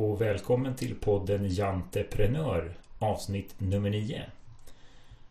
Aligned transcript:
Och 0.00 0.20
välkommen 0.20 0.76
till 0.76 0.94
podden 0.94 1.48
Janteprenör 1.48 2.78
avsnitt 2.98 3.54
nummer 3.58 3.90
9. 3.90 4.22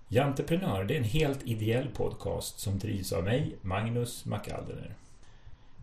Janteprenör 0.07 0.83
det 0.83 0.93
är 0.93 0.97
en 0.97 1.03
helt 1.03 1.43
ideell 1.43 1.87
podcast 1.93 2.59
som 2.59 2.79
drivs 2.79 3.13
av 3.13 3.23
mig, 3.23 3.55
Magnus 3.61 4.25
McAldener. 4.25 4.95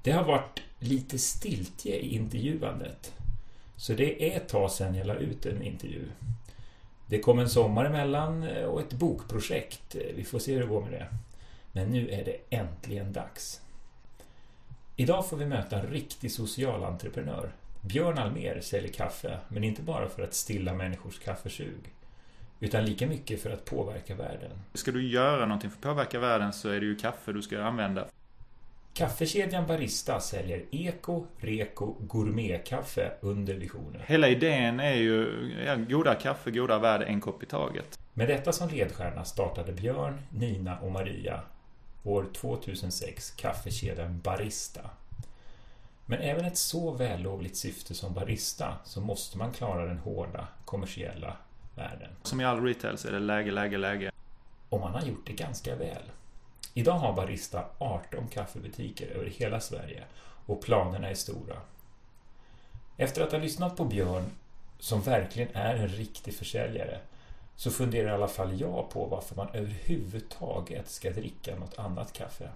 Det 0.02 0.10
har 0.10 0.24
varit 0.24 0.62
lite 0.78 1.18
stiltje 1.18 1.96
i 1.96 2.14
intervjuandet. 2.14 3.14
Så 3.76 3.92
det 3.92 4.32
är 4.32 4.36
ett 4.36 4.48
tag 4.48 4.70
sedan 4.70 4.95
jag 4.95 5.06
la 5.06 5.14
ut 5.14 5.46
en 5.46 5.62
intervju. 5.62 6.04
Det 7.06 7.18
kom 7.18 7.38
en 7.38 7.50
sommar 7.50 7.84
emellan 7.84 8.48
och 8.66 8.80
ett 8.80 8.92
bokprojekt. 8.92 9.96
Vi 10.14 10.24
får 10.24 10.38
se 10.38 10.54
hur 10.54 10.60
det 10.60 10.66
går 10.66 10.82
med 10.82 10.92
det. 10.92 11.06
Men 11.73 11.90
nu 11.90 12.10
är 12.10 12.24
det 12.24 12.56
äntligen 12.56 13.12
dags. 13.12 13.60
Idag 14.96 15.28
får 15.28 15.37
vi 15.37 15.46
möta 15.46 15.80
en 15.80 15.87
riktig 15.87 16.32
socialentreprenör. 16.32 17.52
Björn 17.86 18.18
Almer 18.18 18.60
säljer 18.60 18.92
kaffe, 18.92 19.38
men 19.48 19.64
inte 19.64 19.82
bara 19.82 20.08
för 20.08 20.22
att 20.22 20.34
stilla 20.34 20.74
människors 20.74 21.18
kaffesug. 21.18 21.95
Utan 22.60 22.84
lika 22.84 23.06
mycket 23.06 23.42
för 23.42 23.50
att 23.50 23.64
påverka 23.64 24.14
världen. 24.14 24.50
Ska 24.74 24.92
du 24.92 25.09
göra 25.09 25.46
någonting 25.46 25.70
för 25.70 25.76
att 25.76 25.82
påverka 25.82 26.18
världen 26.18 26.52
så 26.52 26.68
är 26.68 26.80
det 26.80 26.86
ju 26.86 26.96
kaffe 26.96 27.32
du 27.32 27.42
ska 27.42 27.62
använda. 27.62 28.07
Kaffekedjan 28.95 29.66
Barista 29.66 30.20
säljer 30.20 30.64
eko, 30.70 31.26
reko, 31.38 31.96
gourmetkaffe 32.01 33.12
under 33.20 33.54
visionen. 33.54 34.01
Hela 34.07 34.29
idén 34.29 34.80
är 34.80 34.95
ju 34.95 35.29
ja, 35.66 35.76
goda 35.76 36.14
kaffe, 36.14 36.51
goda 36.51 36.79
värld, 36.79 37.02
en 37.02 37.20
kopp 37.20 37.42
i 37.42 37.46
taget. 37.46 37.98
Med 38.14 38.29
detta 38.29 38.52
som 38.52 38.68
ledstjärna 38.68 39.24
startade 39.24 39.73
Björn, 39.73 40.18
Nina 40.30 40.79
och 40.79 40.92
Maria 40.92 41.40
år 42.04 42.26
2006 42.34 43.30
kaffekedjan 43.30 44.20
Barista. 44.20 44.80
Men 46.07 46.21
även 46.21 46.45
ett 46.45 46.59
så 46.59 46.90
vällovligt 46.90 47.57
syfte 47.57 47.95
som 47.95 48.15
barista 48.15 48.76
så 48.85 49.01
måste 49.01 49.38
man 49.38 49.52
klara 49.52 49.87
den 49.87 49.99
hårda 49.99 50.48
kommersiella 50.65 51.37
världen. 51.74 52.10
Som 52.23 52.40
i 52.40 52.45
all 52.45 52.65
retail 52.65 52.98
så 52.98 53.09
är 53.09 53.13
det 53.13 53.18
läge, 53.18 53.51
läge, 53.51 53.79
läge. 53.79 54.10
Och 54.68 54.80
man 54.80 54.95
har 54.95 55.02
gjort 55.02 55.26
det 55.26 55.32
ganska 55.32 55.76
väl. 55.76 56.02
Idag 56.74 56.98
har 56.98 57.13
Barista 57.13 57.65
18 57.79 58.29
kaffebutiker 58.29 59.07
över 59.07 59.26
hela 59.26 59.60
Sverige 59.60 60.04
och 60.46 60.63
planerna 60.63 61.09
är 61.10 61.15
stora. 61.15 61.57
Efter 62.96 63.23
att 63.23 63.32
ha 63.32 63.38
lyssnat 63.38 63.76
på 63.76 63.85
Björn, 63.85 64.25
som 64.78 65.00
verkligen 65.00 65.48
är 65.53 65.75
en 65.75 65.88
riktig 65.88 66.34
försäljare, 66.34 66.98
så 67.56 67.70
funderar 67.70 68.09
i 68.09 68.12
alla 68.12 68.28
fall 68.28 68.60
jag 68.60 68.91
på 68.91 69.04
varför 69.06 69.37
man 69.37 69.48
överhuvudtaget 69.53 70.91
ska 70.91 71.10
dricka 71.10 71.56
något 71.56 71.78
annat 71.78 72.12
kaffe. 72.12 72.48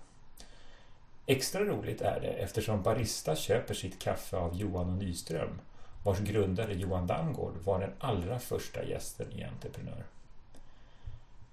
Extra 1.30 1.64
roligt 1.64 2.00
är 2.00 2.20
det 2.20 2.28
eftersom 2.28 2.82
Barista 2.82 3.36
köper 3.36 3.74
sitt 3.74 3.98
kaffe 3.98 4.36
av 4.36 4.56
Johan 4.56 4.90
och 4.90 4.96
Nyström, 4.96 5.60
vars 6.04 6.18
grundare 6.18 6.74
Johan 6.74 7.06
Damgård 7.06 7.54
var 7.64 7.80
den 7.80 7.92
allra 7.98 8.38
första 8.38 8.84
gästen 8.84 9.32
i 9.32 9.44
Entreprenör. 9.44 10.04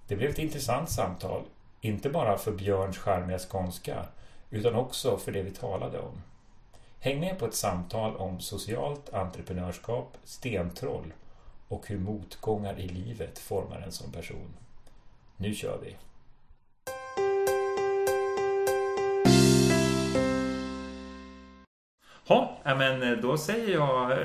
Det 0.08 0.16
blev 0.16 0.30
ett 0.30 0.38
intressant 0.38 0.90
samtal, 0.90 1.42
inte 1.80 2.10
bara 2.10 2.38
för 2.38 2.52
Björns 2.52 2.98
charmiga 2.98 3.38
skånska, 3.38 4.06
utan 4.50 4.74
också 4.74 5.16
för 5.16 5.32
det 5.32 5.42
vi 5.42 5.50
talade 5.50 5.98
om. 5.98 6.22
Häng 7.00 7.20
med 7.20 7.38
på 7.38 7.46
ett 7.46 7.54
samtal 7.54 8.16
om 8.16 8.40
socialt 8.40 9.14
entreprenörskap, 9.14 10.16
stentroll 10.24 11.12
och 11.68 11.88
hur 11.88 11.98
motgångar 11.98 12.78
i 12.78 12.88
livet 12.88 13.38
formar 13.38 13.80
en 13.80 13.92
som 13.92 14.12
person. 14.12 14.56
Nu 15.36 15.54
kör 15.54 15.78
vi! 15.84 16.07
Ja, 22.28 22.58
men 22.64 23.02
eh, 23.02 23.10
då 23.18 23.38
säger 23.38 23.74
jag 23.74 24.10
eh, 24.10 24.18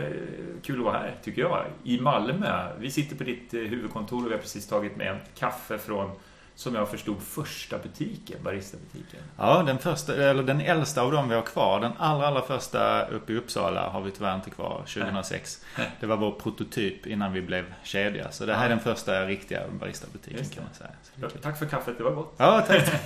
kul 0.63 0.79
att 0.79 0.85
vara 0.85 0.97
här, 0.97 1.15
tycker 1.23 1.41
jag, 1.41 1.65
i 1.83 1.99
Malmö. 1.99 2.67
Vi 2.79 2.91
sitter 2.91 3.15
på 3.15 3.23
ditt 3.23 3.53
eh, 3.53 3.59
huvudkontor 3.59 4.25
och 4.25 4.27
vi 4.27 4.33
har 4.33 4.41
precis 4.41 4.67
tagit 4.67 4.95
med 4.95 5.07
en 5.07 5.19
kaffe 5.35 5.77
från 5.77 6.11
som 6.55 6.75
jag 6.75 6.89
förstod 6.89 7.21
första 7.21 7.77
butiken, 7.77 8.37
Barista-butiken. 8.43 9.19
Ja, 9.37 9.63
den, 9.63 9.77
första, 9.77 10.15
eller 10.15 10.43
den 10.43 10.61
äldsta 10.61 11.01
av 11.01 11.11
dem 11.11 11.29
vi 11.29 11.35
har 11.35 11.41
kvar. 11.41 11.79
Den 11.79 11.91
allra, 11.97 12.27
allra 12.27 12.41
första 12.41 13.05
uppe 13.05 13.33
i 13.33 13.37
Uppsala 13.37 13.89
har 13.89 14.01
vi 14.01 14.11
tyvärr 14.11 14.35
inte 14.35 14.49
kvar, 14.49 14.77
2006. 14.77 15.65
Det 15.99 16.05
var 16.05 16.17
vår 16.17 16.31
prototyp 16.31 17.07
innan 17.07 17.33
vi 17.33 17.41
blev 17.41 17.65
kedja. 17.83 18.31
Så 18.31 18.45
det 18.45 18.53
här 18.53 18.61
ja. 18.61 18.65
är 18.65 18.69
den 18.69 18.79
första 18.79 19.25
riktiga 19.25 19.61
Barista-butiken 19.79 20.45
kan 20.45 20.63
man 20.63 20.73
säga. 20.73 21.29
Tack 21.41 21.59
för 21.59 21.65
kaffet, 21.65 21.97
det 21.97 22.03
var 22.03 22.11
gott. 22.11 22.33
Ja, 22.37 22.63
tack. 22.67 23.05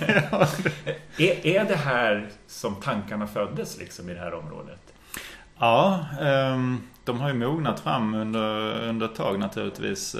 är, 1.18 1.46
är 1.46 1.64
det 1.64 1.76
här 1.76 2.28
som 2.46 2.74
tankarna 2.74 3.26
föddes 3.26 3.78
liksom 3.78 4.10
i 4.10 4.14
det 4.14 4.20
här 4.20 4.34
området? 4.34 4.80
Ja, 5.58 6.06
de 7.04 7.20
har 7.20 7.28
ju 7.28 7.34
mognat 7.34 7.80
fram 7.80 8.14
under, 8.14 8.82
under 8.82 9.06
ett 9.06 9.14
tag 9.14 9.38
naturligtvis. 9.38 10.16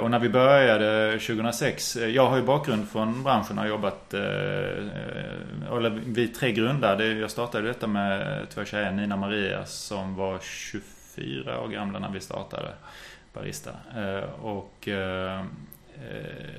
Och 0.00 0.10
när 0.10 0.18
vi 0.18 0.28
började 0.28 1.12
2006, 1.12 1.96
jag 1.96 2.26
har 2.26 2.36
ju 2.36 2.42
bakgrund 2.42 2.88
från 2.88 3.22
branschen 3.22 3.58
och 3.58 3.64
har 3.64 3.70
jobbat, 3.70 4.14
eller 4.14 6.02
vi 6.06 6.28
tre 6.28 6.52
grundade, 6.52 7.06
jag 7.06 7.30
startade 7.30 7.68
detta 7.68 7.86
med 7.86 8.46
två 8.50 8.64
tjejer, 8.64 8.92
Nina 8.92 9.14
och 9.14 9.20
Maria 9.20 9.64
som 9.64 10.14
var 10.14 10.38
24 10.42 11.60
år 11.60 11.68
gamla 11.68 11.98
när 11.98 12.10
vi 12.10 12.20
startade 12.20 12.68
Barista. 13.32 13.70
Och 14.42 14.88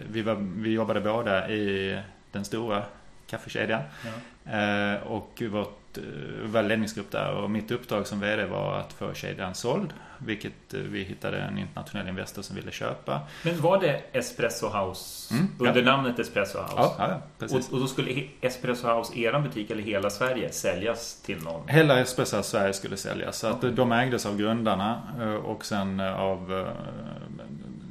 vi, 0.07 0.21
var, 0.21 0.35
vi 0.55 0.73
jobbade 0.73 1.01
båda 1.01 1.49
i 1.49 1.99
den 2.31 2.45
stora 2.45 2.83
kaffekedjan. 3.27 3.81
Ja. 4.05 4.97
Och 4.97 5.43
vårt 5.49 5.97
var 6.43 6.63
ledningsgrupp 6.63 7.11
där 7.11 7.33
och 7.33 7.49
mitt 7.49 7.71
uppdrag 7.71 8.07
som 8.07 8.19
VD 8.19 8.45
var 8.45 8.79
att 8.79 8.93
få 8.93 9.13
kedjan 9.13 9.55
såld. 9.55 9.93
Vilket 10.19 10.53
vi 10.69 11.03
hittade 11.03 11.41
en 11.41 11.57
internationell 11.57 12.07
investor 12.07 12.41
som 12.41 12.55
ville 12.55 12.71
köpa. 12.71 13.21
Men 13.43 13.61
var 13.61 13.81
det 13.81 14.01
Espresso 14.11 14.67
House 14.67 15.33
mm, 15.33 15.47
under 15.59 15.81
ja. 15.81 15.85
namnet 15.85 16.19
Espresso 16.19 16.59
House? 16.59 16.73
Ja, 16.77 16.95
ja 16.97 17.21
precis. 17.39 17.67
Och, 17.67 17.73
och, 17.73 17.79
då 17.79 17.87
skulle 17.87 18.23
Espresso 18.41 18.87
House, 18.87 19.19
eran 19.19 19.43
butik 19.43 19.71
eller 19.71 19.83
hela 19.83 20.09
Sverige, 20.09 20.51
säljas 20.51 21.21
till 21.21 21.43
någon? 21.43 21.67
Hela 21.67 21.99
Espresso 21.99 22.37
House 22.37 22.49
Sverige 22.49 22.73
skulle 22.73 22.97
säljas. 22.97 23.37
Så 23.37 23.47
att 23.47 23.75
de 23.75 23.91
ägdes 23.91 24.25
av 24.25 24.37
grundarna 24.37 25.01
och 25.43 25.65
sen 25.65 25.99
av 25.99 26.67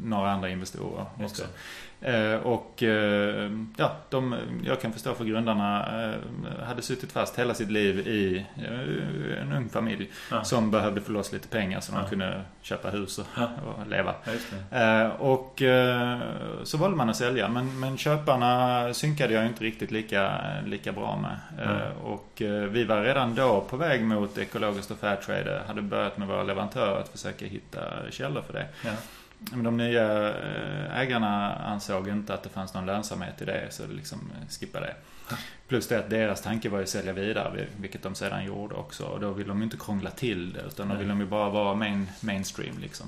några 0.05 0.31
andra 0.31 0.49
investorer 0.49 1.07
också. 1.25 1.43
Eh, 2.01 2.35
och 2.35 2.83
eh, 2.83 3.51
ja, 3.77 3.97
de, 4.11 4.37
jag 4.65 4.81
kan 4.81 4.93
förstå 4.93 5.15
för 5.15 5.25
grundarna 5.25 5.87
eh, 6.05 6.67
hade 6.67 6.83
suttit 6.83 7.13
fast 7.13 7.39
hela 7.39 7.55
sitt 7.55 7.71
liv 7.71 7.99
i 7.99 8.47
en 9.41 9.53
ung 9.53 9.69
familj 9.69 10.11
ja. 10.31 10.45
som 10.45 10.71
behövde 10.71 11.01
få 11.01 11.13
loss 11.13 11.33
lite 11.33 11.49
pengar 11.49 11.81
så 11.81 11.93
de 11.93 12.01
ja. 12.01 12.09
kunde 12.09 12.43
köpa 12.63 12.91
hus 12.91 13.19
och, 13.19 13.27
ja. 13.37 13.49
och 13.67 13.87
leva. 13.87 14.15
och 15.19 15.63
så 16.63 16.79
valde 16.79 16.97
man 16.97 17.11
att 17.11 17.17
sälja 17.17 17.49
men, 17.49 17.81
men 17.81 17.99
köparna 17.99 18.95
synkade 18.95 19.35
jag 19.35 19.47
inte 19.47 19.65
riktigt 19.65 19.91
lika, 19.91 20.41
lika 20.67 20.93
bra 20.93 21.17
med. 21.17 21.39
och 22.03 22.43
vi 22.71 22.85
var 22.85 23.03
redan 23.03 23.35
då 23.35 23.61
på 23.61 23.77
väg 23.77 24.05
mot 24.05 24.39
ekologiskt 24.39 24.91
och 24.91 24.99
fairtrade. 24.99 25.63
Hade 25.67 25.83
börjat 25.83 26.19
med 26.19 26.29
våra 26.29 26.43
leverantörer 26.43 27.01
att 27.01 27.09
försöka 27.09 27.47
hitta 27.47 27.81
källor 28.11 28.43
för 28.43 28.53
det. 28.53 28.67
Men 29.39 29.63
de 29.63 29.77
nya 29.77 30.29
eh, 30.29 30.99
ägarna 30.99 31.55
ansåg 31.55 32.09
inte 32.09 32.35
att 32.35 32.43
det 32.43 32.49
fanns 32.49 32.75
någon 32.75 32.87
lönsamhet 32.87 33.43
i 33.43 33.45
det 33.45 33.67
så 33.71 33.87
liksom 33.87 34.19
eh, 34.19 34.49
skippade 34.49 34.87
det. 34.87 34.95
Plus 35.69 35.89
det 35.89 35.99
att 35.99 36.11
deras 36.11 36.43
tanke 36.43 36.69
var 36.69 36.83
att 36.83 36.89
sälja 36.89 37.13
vidare, 37.13 37.67
vilket 37.77 38.03
de 38.03 38.15
sedan 38.15 38.45
gjorde 38.45 38.75
också. 38.75 39.05
Och 39.05 39.21
då 39.21 39.31
vill 39.31 39.49
de 39.49 39.59
ju 39.59 39.65
inte 39.65 39.77
krångla 39.77 40.11
till 40.11 40.53
det 40.53 40.61
utan 40.61 40.89
då 40.89 40.95
vill 40.95 41.09
de 41.09 41.21
ju 41.21 41.27
bara 41.27 41.51
vara 41.51 41.75
main, 41.75 42.07
mainstream 42.21 42.79
liksom. 42.79 43.07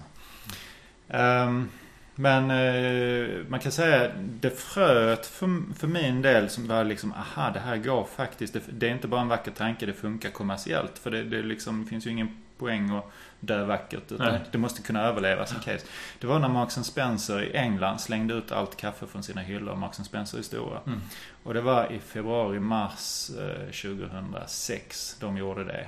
Um, 1.09 1.69
men 2.15 2.51
eh, 2.51 3.29
man 3.49 3.61
kan 3.61 3.73
säga 3.73 4.11
det 4.17 4.51
fröet 4.51 5.27
för, 5.27 5.75
för 5.75 5.87
min 5.87 6.23
del 6.23 6.49
som 6.49 6.67
var 6.67 6.85
liksom, 6.85 7.13
aha 7.13 7.51
det 7.51 7.61
här 7.61 7.77
går 7.77 8.05
faktiskt. 8.17 8.53
Det, 8.53 8.61
det 8.69 8.89
är 8.89 8.93
inte 8.93 9.09
bara 9.09 9.21
en 9.21 9.29
vacker 9.29 9.51
tanke, 9.51 9.87
det 9.87 9.93
funkar 9.93 10.31
kommersiellt. 10.31 10.99
För 10.99 11.11
det, 11.11 11.23
det 11.23 11.43
liksom, 11.43 11.87
finns 11.87 12.07
ju 12.07 12.11
ingen 12.11 12.37
poäng 12.59 12.91
att 12.91 13.13
dö 13.41 13.65
vackert. 13.65 14.13
Utan 14.13 14.39
det 14.51 14.59
måste 14.59 14.83
kunna 14.83 15.03
överleva 15.03 15.47
som 15.47 15.61
case. 15.61 15.87
Det 16.19 16.27
var 16.27 16.39
när 16.39 16.49
Marks 16.49 16.75
Spencer 16.75 17.43
i 17.43 17.57
England 17.57 17.99
slängde 17.99 18.35
ut 18.35 18.53
allt 18.53 18.77
kaffe 18.77 19.07
från 19.07 19.23
sina 19.23 19.41
hyllor. 19.41 19.77
Marks 19.77 19.97
Spencer 19.97 20.39
är 20.39 20.43
stora. 20.43 20.81
Mm. 20.87 21.01
Och 21.43 21.55
det 21.55 21.61
var 21.61 21.93
i 21.93 21.99
februari-mars 21.99 23.31
eh, 23.31 23.67
2006 23.67 25.17
de 25.21 25.37
gjorde 25.37 25.65
det. 25.65 25.87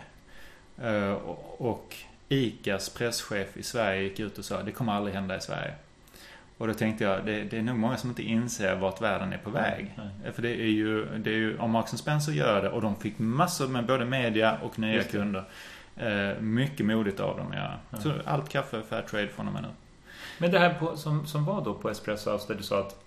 Eh, 0.89 1.13
och 1.59 1.97
ICAs 2.29 2.89
presschef 2.89 3.57
i 3.57 3.63
Sverige 3.63 4.03
gick 4.03 4.21
ut 4.21 4.39
och 4.39 4.45
sa 4.45 4.63
det 4.63 4.73
kommer 4.73 4.93
aldrig 4.93 5.15
hända 5.15 5.37
i 5.37 5.41
Sverige. 5.41 5.75
Och 6.59 6.69
då 6.69 6.75
tänkte 6.75 7.05
jag, 7.05 7.27
det, 7.27 7.45
det, 7.45 7.59
är 7.59 7.63
nog 7.63 7.79
många 7.79 7.97
som 7.97 8.11
inte 8.11 8.23
inser 8.23 8.77
vart 8.77 9.01
världen 9.01 9.33
är 9.33 9.39
på 9.39 9.51
väg. 9.51 9.95
Mm. 9.97 10.35
För 10.35 10.43
det 10.43 10.51
är 10.51 10.71
ju, 10.71 11.19
det 11.19 11.31
är 11.31 11.35
ju 11.35 11.59
om 11.59 11.71
Marks 11.71 11.91
Spencer 11.91 12.33
gör 12.33 12.63
det 12.63 12.69
och 12.69 12.83
de 12.83 12.97
fick 12.97 13.19
massor 13.19 13.69
med 13.69 13.87
både 13.87 14.05
media 14.05 14.59
och 14.63 14.79
nya 14.79 15.03
kunder. 15.03 15.45
Eh, 15.97 16.41
mycket 16.41 16.87
modigt 16.87 17.21
av 17.21 17.37
dem, 17.37 17.53
ja. 17.53 17.71
ja. 17.91 17.99
Så 17.99 18.13
allt 18.25 18.49
kaffe 18.49 18.83
fair 18.83 19.03
trade 19.03 19.29
från 19.29 19.47
och 19.47 19.53
med 19.53 19.63
nu. 19.63 19.69
Men 20.39 20.51
det 20.51 20.59
här 20.59 20.75
på, 20.75 20.97
som, 20.97 21.27
som 21.27 21.45
var 21.45 21.65
då 21.65 21.75
på 21.75 21.91
Espresso 21.91 22.31
House 22.31 22.49
där 22.49 22.55
du 22.55 22.63
sa 22.63 22.81
att 22.81 23.05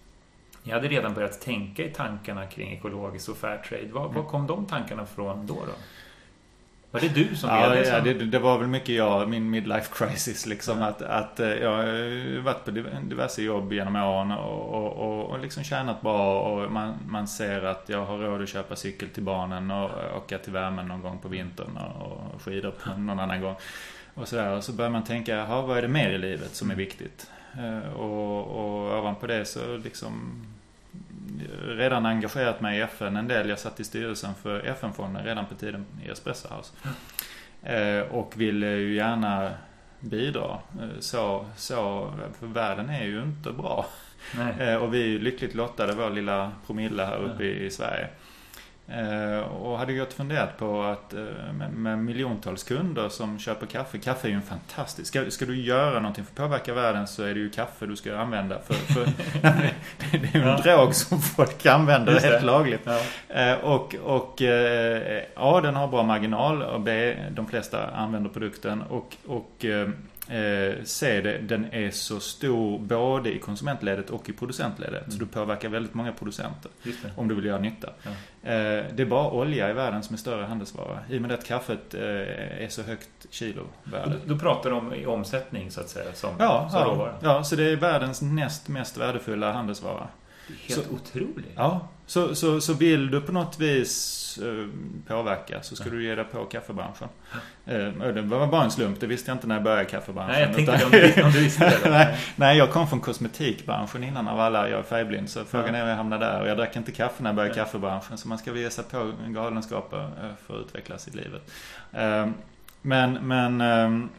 ni 0.63 0.71
hade 0.71 0.87
redan 0.87 1.13
börjat 1.13 1.41
tänka 1.41 1.83
i 1.83 1.89
tankarna 1.89 2.45
kring 2.45 2.73
ekologiskt 2.73 3.29
och 3.29 3.37
fair 3.37 3.57
trade. 3.57 3.87
Var, 3.91 4.01
mm. 4.01 4.15
var 4.15 4.23
kom 4.23 4.47
de 4.47 4.65
tankarna 4.65 5.05
från 5.05 5.47
då? 5.47 5.53
då? 5.53 5.73
Var 6.95 7.01
det 7.01 7.30
du 7.30 7.36
som 7.36 7.50
ja, 7.50 7.69
ledde? 7.69 7.88
Ja, 7.88 8.01
det, 8.01 8.13
det, 8.13 8.39
var 8.39 8.57
väl 8.57 8.68
mycket 8.68 8.95
jag, 8.95 9.30
min 9.30 9.50
midlife 9.50 9.89
crisis 9.94 10.45
liksom. 10.45 10.81
Att, 10.81 11.01
att 11.01 11.39
eh, 11.39 11.50
jag 11.50 11.71
har 11.71 12.42
varit 12.42 12.65
på 12.65 12.71
diverse 13.03 13.42
jobb 13.42 13.74
genom 13.74 13.95
åren 13.95 14.31
och, 14.31 14.74
och, 14.74 14.92
och, 14.92 15.25
och 15.25 15.39
liksom 15.39 15.63
tjänat 15.63 16.01
bra 16.01 16.42
och 16.42 16.71
man, 16.71 16.94
man 17.07 17.27
ser 17.27 17.65
att 17.65 17.83
jag 17.88 18.06
har 18.06 18.18
råd 18.18 18.42
att 18.42 18.50
köpa 18.50 18.75
cykel 18.75 19.09
till 19.09 19.24
barnen 19.24 19.71
och 19.71 19.89
åka 20.18 20.38
till 20.38 20.53
värmen 20.53 20.88
någon 20.88 21.01
gång 21.01 21.19
på 21.19 21.27
vintern 21.27 21.77
och, 21.77 22.42
skidor 22.42 22.74
någon 22.98 23.19
annan 23.19 23.41
gång. 23.41 23.56
Och 24.13 24.27
sådär. 24.27 24.51
Och 24.51 24.63
så 24.63 24.71
börjar 24.71 24.91
man 24.91 25.03
tänka, 25.03 25.36
jaha, 25.36 25.62
vad 25.62 25.77
är 25.77 25.81
det 25.81 25.88
mer 25.88 26.09
i 26.09 26.18
livet 26.18 26.56
som 26.56 26.71
är 26.71 26.75
viktigt? 26.75 27.30
Eh, 27.57 27.94
och, 27.94 28.48
och 28.48 29.00
ovanpå 29.00 29.27
det 29.27 29.45
så 29.45 29.77
liksom 29.77 30.45
redan 31.65 32.05
engagerat 32.05 32.61
mig 32.61 32.77
i 32.77 32.81
FN 32.81 33.17
en 33.17 33.27
del. 33.27 33.49
Jag 33.49 33.59
satt 33.59 33.79
i 33.79 33.83
styrelsen 33.83 34.35
för 34.35 34.59
FN-fonden 34.59 35.25
redan 35.25 35.45
på 35.45 35.55
tiden 35.55 35.85
i 36.05 36.09
Espresso 36.09 36.47
House. 36.55 36.73
Mm. 36.83 38.11
Och 38.11 38.33
ville 38.35 38.67
ju 38.67 38.95
gärna 38.95 39.51
bidra. 39.99 40.59
Eh, 40.81 40.99
så, 40.99 41.45
så, 41.55 42.13
för 42.39 42.47
världen 42.47 42.89
är 42.89 43.05
ju 43.05 43.21
inte 43.21 43.51
bra. 43.51 43.85
Nej. 44.35 44.77
Och 44.77 44.93
vi 44.93 45.15
är 45.15 45.19
lyckligt 45.19 45.55
lottade, 45.55 45.93
vår 45.93 46.09
lilla 46.09 46.51
promille 46.65 47.03
här 47.03 47.17
uppe 47.17 47.43
i 47.43 47.71
Sverige. 47.71 48.07
Eh, 48.87 49.39
och 49.39 49.77
hade 49.77 49.93
gått 49.93 50.13
funderat 50.13 50.57
på 50.57 50.83
att 50.83 51.13
eh, 51.13 51.23
med, 51.53 51.73
med 51.73 51.99
miljontals 51.99 52.63
kunder 52.63 53.09
som 53.09 53.39
köper 53.39 53.65
kaffe. 53.65 53.97
Kaffe 53.97 54.27
är 54.27 54.29
ju 54.29 54.35
en 54.35 54.41
fantastisk... 54.41 55.07
Ska, 55.07 55.31
ska 55.31 55.45
du 55.45 55.61
göra 55.61 55.99
någonting 55.99 56.25
för 56.25 56.31
att 56.31 56.49
påverka 56.49 56.73
världen 56.73 57.07
så 57.07 57.23
är 57.23 57.33
det 57.33 57.39
ju 57.39 57.49
kaffe 57.49 57.85
du 57.85 57.95
ska 57.95 58.17
använda. 58.17 58.59
För, 58.59 58.73
för 58.73 59.05
det 60.11 60.17
är 60.17 60.35
ju 60.35 60.41
en 60.41 60.47
ja. 60.47 60.77
drog 60.77 60.95
som 60.95 61.21
folk 61.21 61.65
använder 61.65 62.19
helt 62.19 62.43
lagligt. 62.43 62.81
Ja. 62.83 63.01
Eh, 63.41 63.53
och, 63.53 63.95
och 63.95 64.41
A, 65.35 65.61
den 65.61 65.75
har 65.75 65.88
bra 65.88 66.03
marginal 66.03 66.63
och 66.63 66.81
B, 66.81 67.15
de 67.31 67.47
flesta 67.47 67.88
använder 67.88 68.29
produkten. 68.29 68.81
Och, 68.81 69.15
och 69.27 69.65
eh, 70.30 70.83
se 70.83 71.22
det, 71.22 71.38
den 71.38 71.74
är 71.74 71.92
så 71.92 72.19
stor 72.19 72.80
både 72.80 73.36
i 73.36 73.39
konsumentledet 73.39 74.10
och 74.10 74.30
i 74.30 74.33
producentledet. 74.33 75.01
Mm. 75.01 75.12
Så 75.12 75.18
du 75.18 75.25
påverkar 75.25 75.69
väldigt 75.69 75.94
många 75.94 76.12
producenter. 76.12 76.72
Om 77.16 77.27
du 77.27 77.36
vill 77.36 77.45
göra 77.45 77.60
nytta. 77.60 77.89
Ja. 78.04 78.10
Eh, 78.50 78.86
det 78.95 79.01
är 79.01 79.06
bara 79.06 79.31
olja 79.31 79.69
i 79.69 79.74
världen 79.74 80.04
som 80.04 80.13
är 80.13 80.18
större 80.18 80.45
handelsvara. 80.45 81.00
I 81.10 81.18
och 81.18 81.22
med 81.22 81.31
att 81.31 81.45
kaffet 81.45 81.94
eh, 81.94 82.01
är 82.63 82.68
så 82.69 82.81
högt 82.81 83.10
kilovärde. 83.30 84.16
Då 84.25 84.39
pratar 84.39 84.69
du 84.69 84.75
om 84.75 84.94
i 84.94 85.06
omsättning 85.06 85.72
så 85.72 85.81
att 85.81 85.89
säga? 85.89 86.13
Som, 86.13 86.30
ja, 86.39 86.69
som 86.72 86.80
ja, 86.80 87.12
ja, 87.22 87.44
så 87.44 87.56
det 87.56 87.72
är 87.72 87.75
världens 87.75 88.22
näst 88.22 88.68
mest 88.68 88.98
värdefulla 88.98 89.51
handelsvara. 89.51 90.07
Helt 90.47 90.86
så, 90.86 90.94
otroligt. 90.94 91.51
Ja, 91.56 91.88
så, 92.06 92.36
så, 92.36 92.62
så 92.62 92.74
vill 92.74 93.12
du 93.12 93.21
på 93.21 93.31
något 93.31 93.59
vis 93.59 94.39
eh, 94.44 94.68
påverka 95.07 95.62
så 95.62 95.75
ska 95.75 95.89
du 95.89 96.03
ge 96.03 96.15
dig 96.15 96.25
på 96.25 96.45
kaffebranschen. 96.45 97.07
Eh, 97.65 97.88
det 98.13 98.21
var 98.21 98.47
bara 98.47 98.63
en 98.63 98.71
slump, 98.71 99.00
det 99.00 99.07
visste 99.07 99.31
jag 99.31 99.36
inte 99.36 99.47
när 99.47 99.56
jag 99.56 99.63
började 99.63 99.83
i 99.83 99.86
kaffebranschen. 99.86 100.31
Nej, 100.31 100.42
jag 100.42 100.56
tänkte 100.56 101.01
utan... 101.01 101.25
om, 101.25 101.31
du, 101.31 101.39
visste 101.39 101.80
det. 101.83 101.89
nej, 101.89 102.18
nej, 102.36 102.57
jag 102.57 102.71
kom 102.71 102.88
från 102.88 103.00
kosmetikbranschen 103.00 104.03
innan 104.03 104.27
av 104.27 104.39
alla. 104.39 104.69
Jag 104.69 104.80
är 104.80 104.83
färgblind 104.83 105.30
så 105.30 105.45
frågan 105.45 105.75
är 105.75 105.81
hur 105.81 105.89
jag 105.89 105.95
hamnade 105.95 106.25
där. 106.25 106.42
Och 106.42 106.48
jag 106.48 106.57
drack 106.57 106.75
inte 106.75 106.91
kaffe 106.91 107.24
när 107.24 107.30
jag 107.30 107.36
började 107.36 107.53
i 107.53 107.57
kaffebranschen. 107.57 108.18
Så 108.18 108.27
man 108.27 108.38
ska 108.38 108.51
väl 108.51 108.62
ge 108.62 108.69
sig 108.69 108.83
på 108.83 109.12
galenskaper 109.27 110.00
eh, 110.00 110.30
för 110.48 110.59
att 110.59 110.65
utvecklas 110.65 111.07
i 111.07 111.12
livet. 111.12 111.51
Eh, 111.91 112.27
men, 112.81 113.13
men 113.13 113.62
ehm, 113.62 114.09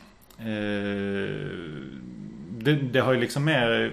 det, 2.49 2.72
det 2.72 3.00
har 3.00 3.12
ju 3.12 3.20
liksom 3.20 3.44
mer 3.44 3.93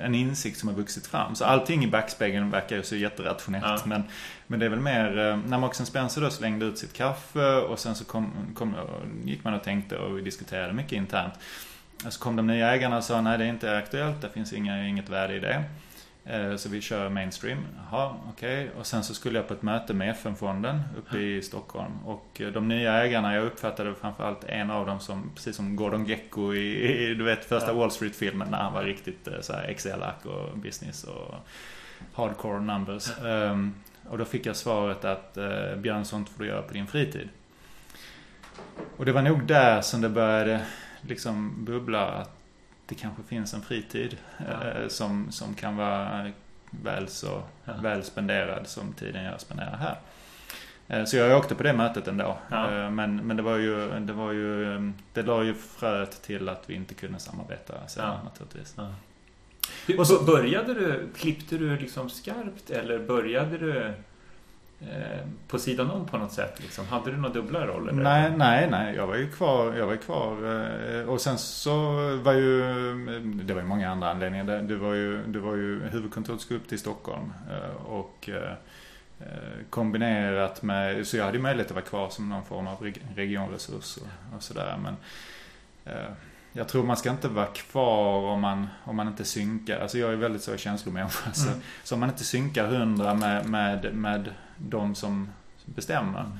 en 0.00 0.14
insikt 0.14 0.58
som 0.58 0.68
har 0.68 0.76
vuxit 0.76 1.06
fram. 1.06 1.34
Så 1.34 1.44
allting 1.44 1.84
i 1.84 1.86
backspegeln 1.86 2.50
verkar 2.50 2.76
ju 2.76 2.82
så 2.82 2.96
jätterationellt. 2.96 3.64
Ja. 3.64 3.82
Men, 3.84 4.04
men 4.46 4.60
det 4.60 4.66
är 4.66 4.70
väl 4.70 4.80
mer, 4.80 5.18
eh, 5.18 5.36
när 5.36 5.58
Marks 5.58 5.78
Spencer 5.78 6.20
då 6.20 6.30
slängde 6.30 6.66
ut 6.66 6.78
sitt 6.78 6.92
kaffe 6.92 7.56
och 7.56 7.78
sen 7.78 7.94
så 7.94 8.04
kom, 8.04 8.32
kom, 8.54 8.76
gick 9.24 9.44
man 9.44 9.54
och 9.54 9.62
tänkte 9.62 9.96
och 9.98 10.18
vi 10.18 10.22
diskuterade 10.22 10.72
mycket 10.72 10.92
internt. 10.92 11.34
Så 12.08 12.20
kom 12.20 12.36
de 12.36 12.46
nya 12.46 12.74
ägarna 12.74 12.96
och 12.96 13.04
sa 13.04 13.20
nej 13.20 13.38
det 13.38 13.44
är 13.44 13.48
inte 13.48 13.78
aktuellt, 13.78 14.22
det 14.22 14.30
finns 14.30 14.52
inga, 14.52 14.86
inget 14.86 15.08
värde 15.08 15.34
i 15.34 15.40
det. 15.40 15.64
Eh, 16.28 16.56
så 16.56 16.68
vi 16.68 16.80
kör 16.80 17.08
mainstream. 17.08 17.66
Jaha, 17.90 18.16
okej. 18.28 18.64
Okay. 18.64 18.80
Och 18.80 18.86
sen 18.86 19.04
så 19.04 19.14
skulle 19.14 19.38
jag 19.38 19.48
på 19.48 19.54
ett 19.54 19.62
möte 19.62 19.94
med 19.94 20.10
FN-fonden 20.10 20.80
uppe 20.98 21.18
i 21.18 21.42
Stockholm. 21.42 21.92
Och 22.06 22.40
eh, 22.40 22.48
de 22.48 22.68
nya 22.68 22.92
ägarna, 22.92 23.34
jag 23.34 23.46
uppfattade 23.46 23.94
framförallt 23.94 24.44
en 24.44 24.70
av 24.70 24.86
dem 24.86 25.00
som, 25.00 25.30
precis 25.34 25.56
som 25.56 25.76
Gordon 25.76 26.06
Gecko 26.06 26.54
i, 26.54 26.92
i 27.10 27.14
du 27.14 27.24
vet, 27.24 27.44
första 27.44 27.72
Wall 27.72 27.90
Street-filmen 27.90 28.48
när 28.50 28.58
han 28.58 28.72
var 28.72 28.82
riktigt 28.82 29.28
eh, 29.28 29.40
så 29.40 29.52
här 29.52 29.64
Excel-ack 29.64 30.26
och 30.26 30.58
business 30.58 31.04
och 31.04 31.34
hardcore 32.14 32.60
numbers. 32.60 33.12
Um, 33.22 33.74
och 34.08 34.18
då 34.18 34.24
fick 34.24 34.46
jag 34.46 34.56
svaret 34.56 35.04
att 35.04 35.38
Björn, 35.76 36.04
sånt 36.04 36.28
får 36.28 36.44
du 36.44 36.48
göra 36.50 36.62
på 36.62 36.72
din 36.72 36.86
fritid. 36.86 37.28
Och 38.96 39.04
det 39.04 39.12
var 39.12 39.22
nog 39.22 39.46
där 39.46 39.80
som 39.80 40.00
det 40.00 40.08
började 40.08 40.66
liksom 41.00 41.64
bubbla 41.64 42.06
att 42.06 42.35
det 42.86 42.94
kanske 42.94 43.22
finns 43.22 43.54
en 43.54 43.62
fritid 43.62 44.16
ja. 44.38 44.68
eh, 44.68 44.88
som, 44.88 45.32
som 45.32 45.54
kan 45.54 45.76
vara 45.76 46.30
väl 46.70 47.08
så 47.08 47.42
ja. 47.64 47.72
väl 47.82 48.02
spenderad 48.02 48.66
som 48.66 48.92
tiden 48.92 49.24
jag 49.24 49.40
spenderar 49.40 49.76
här. 49.76 49.98
Eh, 50.88 51.04
så 51.04 51.16
jag 51.16 51.38
åkte 51.38 51.54
på 51.54 51.62
det 51.62 51.72
mötet 51.72 52.08
ändå. 52.08 52.38
Ja. 52.50 52.84
Eh, 52.84 52.90
men, 52.90 53.16
men 53.16 53.36
det 53.36 53.42
var 53.42 53.56
ju, 53.56 54.00
det 54.00 54.12
var 54.12 54.32
ju, 54.32 54.92
det 55.12 55.22
la 55.22 55.44
ju 55.44 55.54
fröet 55.54 56.22
till 56.22 56.48
att 56.48 56.70
vi 56.70 56.74
inte 56.74 56.94
kunde 56.94 57.18
samarbeta 57.18 57.74
sen 57.88 58.04
ja. 58.04 58.20
naturligtvis. 58.24 58.74
Ja. 58.76 58.94
Och 59.98 60.06
så 60.06 60.24
började 60.24 60.74
du, 60.74 61.08
klippte 61.16 61.58
du 61.58 61.78
liksom 61.78 62.10
skarpt 62.10 62.70
eller 62.70 62.98
började 62.98 63.58
du 63.58 63.92
på 65.48 65.58
sidan 65.58 65.90
om 65.90 66.06
på 66.06 66.18
något 66.18 66.32
sätt? 66.32 66.60
Liksom. 66.60 66.86
Hade 66.86 67.10
du 67.10 67.16
några 67.16 67.34
dubbla 67.34 67.66
roller? 67.66 67.92
Nej, 67.92 68.32
nej, 68.36 68.70
nej. 68.70 68.94
Jag 68.94 69.06
var 69.06 69.16
ju 69.16 69.30
kvar. 69.30 69.74
Jag 69.74 69.86
var 69.86 69.96
kvar. 69.96 70.36
Eh, 70.94 71.08
och 71.08 71.20
sen 71.20 71.38
så 71.38 71.76
var 72.16 72.32
ju... 72.32 72.60
Det 73.44 73.54
var 73.54 73.60
ju 73.60 73.66
många 73.66 73.90
andra 73.90 74.10
anledningar. 74.10 74.44
Det 74.44 74.76
var 74.76 74.94
ju, 74.94 75.22
det 75.26 75.38
var 75.38 75.54
ju 75.54 75.82
huvudkontoret 75.82 76.40
skulle 76.40 76.60
upp 76.60 76.68
till 76.68 76.78
Stockholm. 76.78 77.32
Eh, 77.50 77.86
och 77.86 78.30
kombinerat 79.70 80.62
med... 80.62 81.06
Så 81.06 81.16
jag 81.16 81.24
hade 81.24 81.36
ju 81.36 81.42
möjlighet 81.42 81.70
att 81.70 81.74
vara 81.74 81.84
kvar 81.84 82.08
som 82.08 82.28
någon 82.28 82.44
form 82.44 82.66
av 82.66 82.92
regionresurs 83.14 83.96
och, 83.96 84.36
och 84.36 84.42
sådär. 84.42 84.78
Men 84.82 84.96
jag 86.52 86.68
tror 86.68 86.84
man 86.84 86.96
ska 86.96 87.10
inte 87.10 87.28
vara 87.28 87.46
kvar 87.46 88.30
om 88.30 88.40
man, 88.40 88.68
om 88.84 88.96
man 88.96 89.08
inte 89.08 89.24
synkar. 89.24 89.80
Alltså 89.80 89.98
jag 89.98 90.12
är 90.12 90.16
väldigt 90.16 90.42
så 90.42 90.56
känslomänniska. 90.56 91.24
Mm. 91.24 91.34
Så, 91.34 91.50
så 91.84 91.94
om 91.94 92.00
man 92.00 92.08
inte 92.08 92.24
synkar 92.24 92.66
hundra 92.66 93.14
med, 93.14 93.48
med, 93.48 93.94
med 93.94 94.30
de 94.58 94.94
som 94.94 95.28
bestämmer. 95.64 96.20
Mm. 96.20 96.38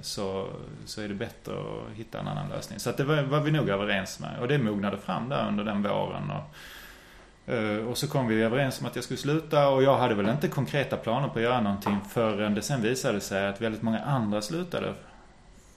Så, 0.00 0.48
så 0.84 1.00
är 1.00 1.08
det 1.08 1.14
bättre 1.14 1.52
att 1.52 1.96
hitta 1.96 2.20
en 2.20 2.28
annan 2.28 2.48
lösning. 2.48 2.78
Så 2.78 2.90
att 2.90 2.96
det 2.96 3.04
var, 3.04 3.22
var 3.22 3.40
vi 3.40 3.50
nog 3.50 3.68
överens 3.68 4.20
med. 4.20 4.38
Och 4.40 4.48
det 4.48 4.58
mognade 4.58 4.98
fram 4.98 5.28
där 5.28 5.48
under 5.48 5.64
den 5.64 5.82
våren. 5.82 6.30
Och, 6.30 7.54
eh, 7.54 7.86
och 7.86 7.98
så 7.98 8.08
kom 8.08 8.28
vi 8.28 8.42
överens 8.42 8.80
om 8.80 8.86
att 8.86 8.94
jag 8.94 9.04
skulle 9.04 9.18
sluta 9.18 9.68
och 9.68 9.82
jag 9.82 9.98
hade 9.98 10.14
väl 10.14 10.28
inte 10.28 10.48
konkreta 10.48 10.96
planer 10.96 11.28
på 11.28 11.38
att 11.38 11.42
göra 11.42 11.60
någonting 11.60 12.00
förrän 12.10 12.54
det 12.54 12.62
sen 12.62 12.82
visade 12.82 13.20
sig 13.20 13.46
att 13.46 13.60
väldigt 13.60 13.82
många 13.82 14.00
andra 14.00 14.42
slutade 14.42 14.94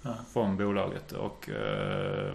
ja. 0.01 0.13
från 0.33 0.57
bolaget. 0.57 1.11
Och 1.11 1.49
eh, 1.49 2.33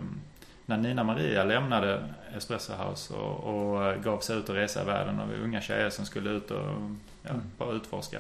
när 0.67 0.77
Nina 0.77 1.05
Maria 1.05 1.45
lämnade 1.45 2.03
Espresso 2.37 2.73
House 2.73 3.15
och, 3.15 3.45
och 3.45 4.03
gav 4.03 4.21
sig 4.21 4.37
ut 4.37 4.49
och 4.49 4.55
resa 4.55 4.83
i 4.83 4.85
världen 4.85 5.21
och 5.21 5.33
vi 5.33 5.45
unga 5.45 5.61
tjejer 5.61 5.91
som 5.91 6.07
skulle 6.07 6.31
ut 6.31 6.51
och 6.51 6.67
ja, 7.23 7.31
mm. 7.31 7.43
bara 7.59 7.73
utforska. 7.73 8.19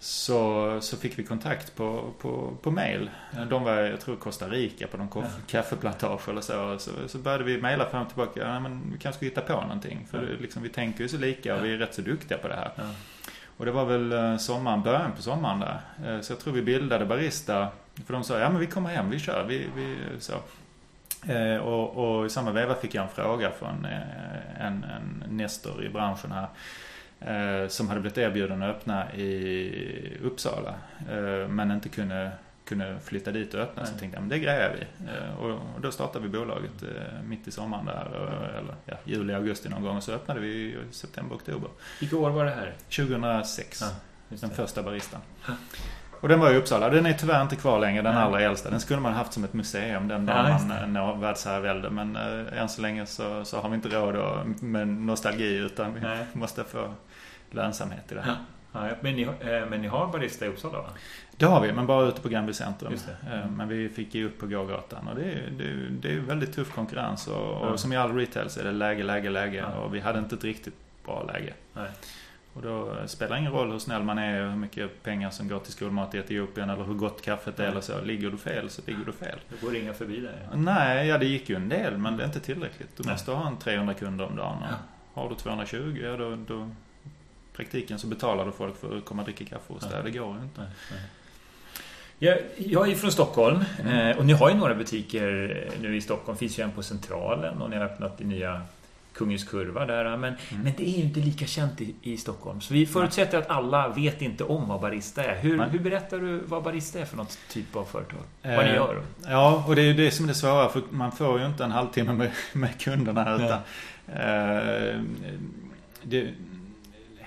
Så, 0.00 0.78
så 0.80 0.96
fick 0.96 1.18
vi 1.18 1.24
kontakt 1.24 1.76
på, 1.76 2.12
på, 2.18 2.56
på 2.62 2.70
mail. 2.70 3.10
De 3.50 3.64
var, 3.64 3.72
jag 3.72 4.00
tror, 4.00 4.16
Costa 4.16 4.48
Rica 4.48 4.86
på 4.86 4.96
någon 4.96 5.24
kaffeplantage 5.46 6.28
eller 6.28 6.40
så. 6.40 6.78
så. 6.78 6.90
Så 7.06 7.18
började 7.18 7.44
vi 7.44 7.62
mejla 7.62 7.90
fram 7.90 8.02
och 8.02 8.08
tillbaka. 8.08 8.40
Ja, 8.40 8.60
men 8.60 8.92
vi 8.92 8.98
kanske 8.98 9.16
ska 9.16 9.26
hitta 9.26 9.40
på 9.40 9.60
någonting. 9.60 10.06
För 10.10 10.22
ja. 10.22 10.36
liksom, 10.40 10.62
vi 10.62 10.68
tänker 10.68 11.00
ju 11.00 11.08
så 11.08 11.16
lika 11.16 11.56
och 11.56 11.64
vi 11.64 11.74
är 11.74 11.78
rätt 11.78 11.94
så 11.94 12.02
duktiga 12.02 12.38
på 12.38 12.48
det 12.48 12.54
här. 12.54 12.70
Ja. 12.76 12.84
Och 13.56 13.64
det 13.64 13.70
var 13.70 13.84
väl 13.84 14.12
eh, 14.12 14.36
sommaren, 14.36 14.82
början 14.82 15.12
på 15.12 15.22
sommaren 15.22 15.60
där. 15.60 15.80
Eh, 16.06 16.20
så 16.20 16.32
jag 16.32 16.40
tror 16.40 16.54
vi 16.54 16.62
bildade 16.62 17.06
Barista. 17.06 17.68
För 18.06 18.12
de 18.12 18.24
sa, 18.24 18.38
ja 18.38 18.50
men 18.50 18.60
vi 18.60 18.66
kommer 18.66 18.90
hem, 18.90 19.10
vi 19.10 19.18
kör. 19.18 19.44
Vi, 19.48 19.66
vi, 19.76 19.96
så. 20.18 20.32
Eh, 21.32 21.56
och, 21.56 22.18
och 22.18 22.26
i 22.26 22.30
samma 22.30 22.52
veva 22.52 22.74
fick 22.74 22.94
jag 22.94 23.04
en 23.04 23.10
fråga 23.10 23.50
från 23.50 23.86
en, 24.58 24.84
en 24.84 25.24
Nestor 25.28 25.84
i 25.84 25.88
branschen 25.88 26.32
här 26.32 26.48
som 27.68 27.88
hade 27.88 28.00
blivit 28.00 28.18
erbjuden 28.18 28.62
att 28.62 28.76
öppna 28.76 29.14
i 29.14 30.18
Uppsala 30.22 30.74
eh, 31.10 31.48
men 31.48 31.70
inte 31.70 31.88
kunde, 31.88 32.30
kunde 32.64 32.98
flytta 33.04 33.32
dit 33.32 33.54
och 33.54 33.60
öppna. 33.60 33.82
Nej. 33.82 33.92
Så 33.92 33.98
tänkte 33.98 34.16
jag, 34.16 34.22
men 34.22 34.28
det 34.28 34.38
grejar 34.38 34.76
vi. 34.78 35.06
Eh, 35.06 35.40
och, 35.40 35.50
och, 35.50 35.80
då 35.80 35.90
startade 35.90 36.28
vi 36.28 36.38
bolaget 36.38 36.82
eh, 36.82 37.22
mitt 37.24 37.48
i 37.48 37.50
sommaren 37.50 37.86
där, 37.86 38.06
eller 38.58 38.74
ja, 38.84 38.94
juli, 39.04 39.34
augusti 39.34 39.68
någon 39.68 39.82
gång 39.82 39.96
och 39.96 40.02
så 40.02 40.12
öppnade 40.12 40.40
vi 40.40 40.48
i 40.48 40.76
september, 40.90 41.36
oktober. 41.36 41.70
Vilka 42.00 42.16
år 42.16 42.30
var 42.30 42.44
det 42.44 42.50
här? 42.50 42.74
2006. 42.96 43.80
Ja, 43.80 43.88
den 44.28 44.50
första 44.50 44.82
baristan. 44.82 45.20
Och 46.20 46.28
den 46.28 46.40
var 46.40 46.52
i 46.52 46.56
Uppsala. 46.56 46.90
Den 46.90 47.06
är 47.06 47.12
tyvärr 47.12 47.42
inte 47.42 47.56
kvar 47.56 47.78
längre, 47.78 48.02
den 48.02 48.16
allra 48.16 48.40
äldsta. 48.40 48.70
Den 48.70 48.80
skulle 48.80 49.00
man 49.00 49.12
haft 49.12 49.32
som 49.32 49.44
ett 49.44 49.52
museum 49.52 50.08
den 50.08 50.26
dagen 50.26 50.46
ja, 50.68 50.76
man 50.80 50.92
når 50.92 51.16
världsherravälde. 51.16 51.90
Men 51.90 52.16
äh, 52.16 52.60
än 52.60 52.68
så 52.68 52.82
länge 52.82 53.06
så, 53.06 53.44
så 53.44 53.60
har 53.60 53.68
vi 53.68 53.74
inte 53.74 53.88
råd 53.88 54.62
med 54.62 54.88
nostalgi 54.88 55.56
utan 55.56 55.94
vi 55.94 56.00
Nej. 56.00 56.26
måste 56.32 56.64
få 56.64 56.94
lönsamhet 57.50 58.12
i 58.12 58.14
det 58.14 58.20
här. 58.20 58.36
Ja, 58.72 58.88
men, 59.00 59.16
ni, 59.16 59.22
eh, 59.22 59.66
men 59.70 59.82
ni 59.82 59.88
har 59.88 60.06
barista 60.06 60.46
i 60.46 60.48
Uppsala 60.48 60.78
va? 60.78 60.88
Det 61.36 61.46
har 61.46 61.60
vi, 61.60 61.72
men 61.72 61.86
bara 61.86 62.06
ute 62.06 62.20
på 62.20 62.28
Gränby 62.28 62.52
centrum. 62.52 62.94
Mm. 63.32 63.56
Men 63.56 63.68
vi 63.68 63.88
fick 63.88 64.14
ge 64.14 64.24
upp 64.24 64.38
på 64.38 64.46
gågatan 64.46 65.08
och 65.08 65.14
det 65.14 65.22
är, 65.22 65.50
det, 65.58 65.64
är, 65.64 65.88
det 65.90 66.12
är 66.12 66.18
väldigt 66.18 66.54
tuff 66.54 66.74
konkurrens. 66.74 67.28
Och, 67.28 67.60
och 67.60 67.80
som 67.80 67.92
i 67.92 67.96
all 67.96 68.14
retail 68.14 68.50
så 68.50 68.60
är 68.60 68.64
det 68.64 68.72
läge, 68.72 69.02
läge, 69.02 69.30
läge. 69.30 69.58
Ja. 69.58 69.80
Och 69.80 69.94
vi 69.94 70.00
hade 70.00 70.18
inte 70.18 70.34
ett 70.34 70.44
riktigt 70.44 70.74
bra 71.04 71.22
läge. 71.22 71.52
Och 72.52 72.62
då 72.62 72.96
spelar 73.06 73.36
det 73.36 73.40
ingen 73.40 73.52
roll 73.52 73.70
hur 73.70 73.78
snäll 73.78 74.02
man 74.02 74.18
är, 74.18 74.48
hur 74.48 74.56
mycket 74.56 75.02
pengar 75.02 75.30
som 75.30 75.48
går 75.48 75.58
till 75.58 75.72
skolmat 75.72 76.14
i 76.14 76.18
Etiopien 76.18 76.70
eller 76.70 76.84
hur 76.84 76.94
gott 76.94 77.22
kaffet 77.22 77.60
är 77.60 77.64
eller 77.64 77.80
så. 77.80 78.00
Ligger 78.00 78.30
du 78.30 78.36
fel 78.36 78.70
så 78.70 78.82
ligger 78.86 79.04
du 79.04 79.12
fel. 79.12 79.38
Det 79.48 79.66
går 79.66 79.76
inga 79.76 79.94
förbi 79.94 80.20
dig? 80.20 80.34
Nej, 80.54 81.08
ja 81.08 81.18
det 81.18 81.26
gick 81.26 81.48
ju 81.48 81.56
en 81.56 81.68
del 81.68 81.98
men 81.98 82.16
det 82.16 82.22
är 82.22 82.26
inte 82.26 82.40
tillräckligt. 82.40 82.96
Du 82.96 83.10
måste 83.10 83.30
ha 83.30 83.48
en 83.48 83.56
300 83.56 83.94
kunder 83.94 84.24
om 84.24 84.36
dagen. 84.36 84.56
Har 85.14 85.28
du 85.28 85.34
220, 85.34 86.00
ja 86.02 86.16
då, 86.16 86.36
då 86.36 86.70
praktiken 87.58 87.98
så 87.98 88.06
betalar 88.06 88.46
du 88.46 88.52
folk 88.52 88.80
för 88.80 88.96
att 88.96 89.04
komma 89.04 89.22
och 89.22 89.26
dricka 89.28 89.44
kaffe 89.44 89.72
hos 89.72 89.82
dig. 89.82 90.02
Det 90.04 90.10
går 90.10 90.36
ju 90.36 90.42
inte. 90.42 90.60
Nej. 90.60 91.00
Jag, 92.18 92.38
jag 92.56 92.90
är 92.90 92.94
från 92.94 93.12
Stockholm 93.12 93.64
mm. 93.80 94.18
och 94.18 94.26
ni 94.26 94.32
har 94.32 94.50
ju 94.50 94.56
några 94.56 94.74
butiker 94.74 95.70
nu 95.80 95.96
i 95.96 96.00
Stockholm. 96.00 96.38
finns 96.38 96.58
ju 96.58 96.62
en 96.62 96.72
på 96.72 96.82
Centralen 96.82 97.62
och 97.62 97.70
ni 97.70 97.76
har 97.76 97.84
öppnat 97.84 98.20
i 98.20 98.24
nya 98.24 98.62
Kungens 99.12 99.44
Kurva 99.44 99.86
där. 99.86 100.04
Men, 100.04 100.18
mm. 100.18 100.62
men 100.62 100.72
det 100.76 100.88
är 100.88 100.98
ju 100.98 101.02
inte 101.02 101.20
lika 101.20 101.46
känt 101.46 101.80
i, 101.80 101.94
i 102.02 102.16
Stockholm. 102.16 102.60
Så 102.60 102.74
vi 102.74 102.86
förutsätter 102.86 103.38
att 103.38 103.50
alla 103.50 103.88
vet 103.88 104.22
inte 104.22 104.44
om 104.44 104.68
vad 104.68 104.80
Barista 104.80 105.24
är. 105.24 105.40
Hur, 105.40 105.64
hur 105.64 105.78
berättar 105.78 106.18
du 106.18 106.38
vad 106.38 106.62
Barista 106.62 106.98
är 106.98 107.04
för 107.04 107.16
något 107.16 107.38
typ 107.48 107.76
av 107.76 107.84
företag? 107.84 108.20
Eh, 108.42 108.56
vad 108.56 108.64
ni 108.64 108.72
gör? 108.72 109.02
Ja, 109.26 109.64
och 109.66 109.76
det 109.76 109.82
är 109.82 109.86
ju 109.86 109.94
det 109.94 110.10
som 110.10 110.24
är 110.24 110.28
det 110.28 110.34
svåra. 110.34 110.68
För 110.68 110.82
man 110.90 111.12
får 111.12 111.40
ju 111.40 111.46
inte 111.46 111.64
en 111.64 111.70
halvtimme 111.70 112.12
med, 112.12 112.30
med 112.52 112.80
kunderna. 112.80 113.34
Utan, 113.34 113.60
eh, 114.06 115.00
det, 116.02 116.30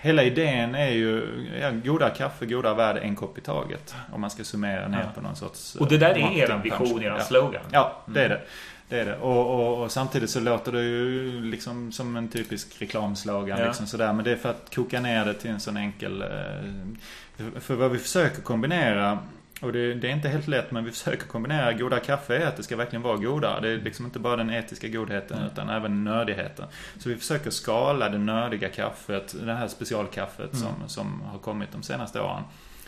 hela 0.01 0.23
idén 0.23 0.75
är 0.75 0.89
ju 0.89 1.23
ja, 1.61 1.71
goda 1.71 2.09
kaffe, 2.09 2.45
goda 2.45 2.73
värde, 2.73 2.99
en 2.99 3.15
kopp 3.15 3.37
i 3.37 3.41
taget. 3.41 3.95
Om 4.11 4.21
man 4.21 4.29
ska 4.29 4.43
summera 4.43 4.87
ner 4.87 4.99
ja. 4.99 5.11
på 5.15 5.21
någon 5.21 5.35
sorts... 5.35 5.75
Och 5.75 5.87
det 5.87 5.97
där 5.97 6.09
är 6.09 6.37
er 6.37 6.61
vision, 6.63 7.03
er 7.03 7.19
slogan? 7.19 7.61
Ja, 7.71 8.01
det 8.05 8.23
är 8.23 8.29
det. 8.29 8.41
Det 8.89 8.99
är 8.99 9.05
det. 9.05 9.17
Och, 9.17 9.59
och, 9.59 9.83
och, 9.83 9.91
samtidigt 9.91 10.29
så 10.29 10.39
låter 10.39 10.71
det 10.71 10.83
ju 10.83 11.41
liksom 11.41 11.91
som 11.91 12.15
en 12.15 12.27
typisk 12.27 12.81
reklamslagan. 12.81 13.59
Ja. 13.59 13.65
Liksom 13.65 13.87
sådär. 13.87 14.13
Men 14.13 14.25
det 14.25 14.31
är 14.31 14.35
för 14.35 14.49
att 14.49 14.75
koka 14.75 14.99
ner 14.99 15.25
det 15.25 15.33
till 15.33 15.51
en 15.51 15.59
sån 15.59 15.77
enkel... 15.77 16.21
Eh, 16.21 17.49
för 17.59 17.75
vad 17.75 17.91
vi 17.91 17.97
försöker 17.97 18.41
kombinera 18.41 19.19
och 19.61 19.73
det, 19.73 19.93
det, 19.93 20.07
är 20.07 20.11
inte 20.11 20.29
helt 20.29 20.47
lätt 20.47 20.71
men 20.71 20.83
vi 20.85 20.91
försöker 20.91 21.27
kombinera 21.27 21.73
goda 21.73 21.99
kaffe 21.99 22.37
är 22.37 22.47
att 22.47 22.57
det 22.57 22.63
ska 22.63 22.75
verkligen 22.75 23.01
vara 23.01 23.17
goda. 23.17 23.59
Det 23.59 23.69
är 23.69 23.77
liksom 23.77 24.05
inte 24.05 24.19
bara 24.19 24.35
den 24.35 24.49
etiska 24.49 24.87
godheten 24.87 25.37
mm. 25.37 25.49
utan 25.51 25.69
även 25.69 26.03
nördigheten. 26.03 26.65
Så 26.97 27.09
vi 27.09 27.15
försöker 27.15 27.49
skala 27.49 28.09
det 28.09 28.17
nördiga 28.17 28.69
kaffet, 28.69 29.35
det 29.45 29.53
här 29.53 29.67
specialkaffet 29.67 30.53
mm. 30.53 30.65
som, 30.65 30.89
som 30.89 31.21
har 31.21 31.39
kommit 31.39 31.71
de 31.71 31.83
senaste 31.83 32.21
åren. 32.21 32.43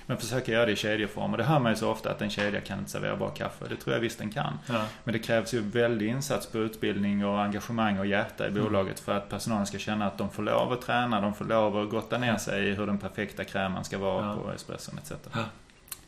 Men 0.06 0.18
försöker 0.18 0.54
göra 0.54 0.66
det 0.66 0.72
i 0.72 0.76
kedjeform. 0.76 1.32
Och 1.32 1.38
det 1.38 1.44
hör 1.44 1.60
man 1.60 1.72
ju 1.72 1.76
så 1.76 1.92
ofta 1.92 2.12
att 2.12 2.22
en 2.22 2.30
kedja 2.30 2.62
kan 2.62 2.80
inte 2.80 2.92
servera 2.92 3.16
bra 3.16 3.30
kaffe. 3.30 3.66
Det 3.70 3.76
tror 3.76 3.96
jag 3.96 4.02
visst 4.02 4.20
den 4.20 4.30
kan. 4.32 4.60
Ja. 4.70 4.86
Men 5.04 5.14
det 5.14 5.20
krävs 5.20 5.54
ju 5.54 5.62
väldig 5.62 6.08
insats 6.08 6.48
på 6.48 6.58
utbildning 6.58 7.26
och 7.26 7.42
engagemang 7.42 8.00
och 8.00 8.06
hjärta 8.06 8.46
i 8.46 8.50
mm. 8.50 8.64
bolaget 8.64 9.00
för 9.00 9.18
att 9.18 9.30
personalen 9.30 9.66
ska 9.66 9.78
känna 9.78 10.08
att 10.08 10.18
de 10.18 10.30
får 10.30 10.44
lov 10.44 10.74
att 10.74 10.82
träna, 10.82 11.22
de 11.22 11.34
får 11.34 11.46
lov 11.46 11.78
att 11.78 11.90
gotta 11.90 12.18
ner 12.18 12.38
sig 12.38 12.70
i 12.70 12.74
hur 12.74 12.88
den 12.88 12.98
perfekta 12.98 13.44
kräman 13.44 13.84
ska 13.84 13.98
vara 13.98 14.26
ja. 14.26 14.36
på 14.36 14.52
espresson 14.52 14.98
etc. 14.98 15.12
Ja. 15.34 15.44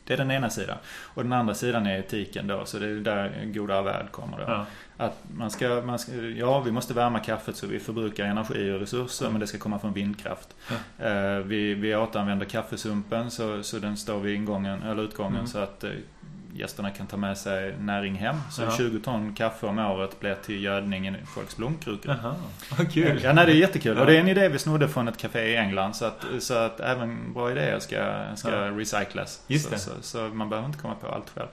Det 0.06 0.12
är 0.12 0.18
den 0.18 0.30
ena 0.30 0.50
sidan. 0.50 0.76
Och 0.86 1.22
den 1.22 1.32
andra 1.32 1.54
sidan 1.54 1.86
är 1.86 1.98
etiken 1.98 2.46
då, 2.46 2.64
så 2.64 2.78
det 2.78 2.86
är 2.86 2.94
där 2.94 3.44
goda 3.44 3.82
värld 3.82 4.06
kommer 4.10 4.38
då. 4.38 4.44
Ja. 4.46 4.66
Att 4.96 5.22
man 5.34 5.50
ska, 5.50 5.68
man 5.68 5.98
ska, 5.98 6.12
ja 6.14 6.60
vi 6.60 6.72
måste 6.72 6.94
värma 6.94 7.18
kaffet 7.18 7.56
så 7.56 7.66
vi 7.66 7.78
förbrukar 7.78 8.24
energi 8.24 8.72
och 8.72 8.80
resurser 8.80 9.30
men 9.30 9.40
det 9.40 9.46
ska 9.46 9.58
komma 9.58 9.78
från 9.78 9.92
vindkraft. 9.92 10.56
Mm. 10.98 11.38
Eh, 11.38 11.44
vi, 11.46 11.74
vi 11.74 11.96
återanvänder 11.96 12.46
kaffesumpen 12.46 13.30
så, 13.30 13.62
så 13.62 13.78
den 13.78 13.96
står 13.96 14.20
vid 14.20 14.34
ingången, 14.34 14.82
eller 14.82 15.02
utgången 15.02 15.34
mm. 15.34 15.46
så 15.46 15.58
att 15.58 15.84
eh, 15.84 15.90
gästerna 16.58 16.90
kan 16.90 17.06
ta 17.06 17.16
med 17.16 17.38
sig 17.38 17.74
näring 17.78 18.14
hem. 18.14 18.36
Så 18.50 18.62
ja. 18.62 18.70
20 18.76 19.00
ton 19.00 19.34
kaffe 19.34 19.66
om 19.66 19.78
året 19.78 20.20
blir 20.20 20.34
till 20.34 20.62
gödning 20.62 21.08
i 21.08 21.14
folks 21.34 21.56
blomkrukor. 21.56 22.16
Vad 22.78 22.92
kul! 22.92 23.20
Ja, 23.22 23.32
nej, 23.32 23.46
det 23.46 23.52
är 23.52 23.56
jättekul. 23.56 23.96
Ja. 23.96 24.00
Och 24.00 24.06
det 24.06 24.16
är 24.16 24.20
en 24.20 24.28
idé 24.28 24.48
vi 24.48 24.58
snodde 24.58 24.88
från 24.88 25.08
ett 25.08 25.18
café 25.18 25.40
i 25.40 25.56
England. 25.56 25.94
Så 25.94 26.04
att, 26.04 26.24
så 26.38 26.54
att 26.54 26.80
även 26.80 27.32
bra 27.32 27.50
idéer 27.50 27.78
ska, 27.78 28.24
ska 28.36 28.50
ja. 28.50 28.70
recyclas. 28.70 29.42
Just 29.46 29.70
så, 29.70 29.78
så, 29.78 29.90
så, 30.00 30.18
man 30.18 30.48
behöver 30.48 30.68
inte 30.68 30.78
komma 30.78 30.94
på 30.94 31.06
allt 31.06 31.30
själv. 31.34 31.48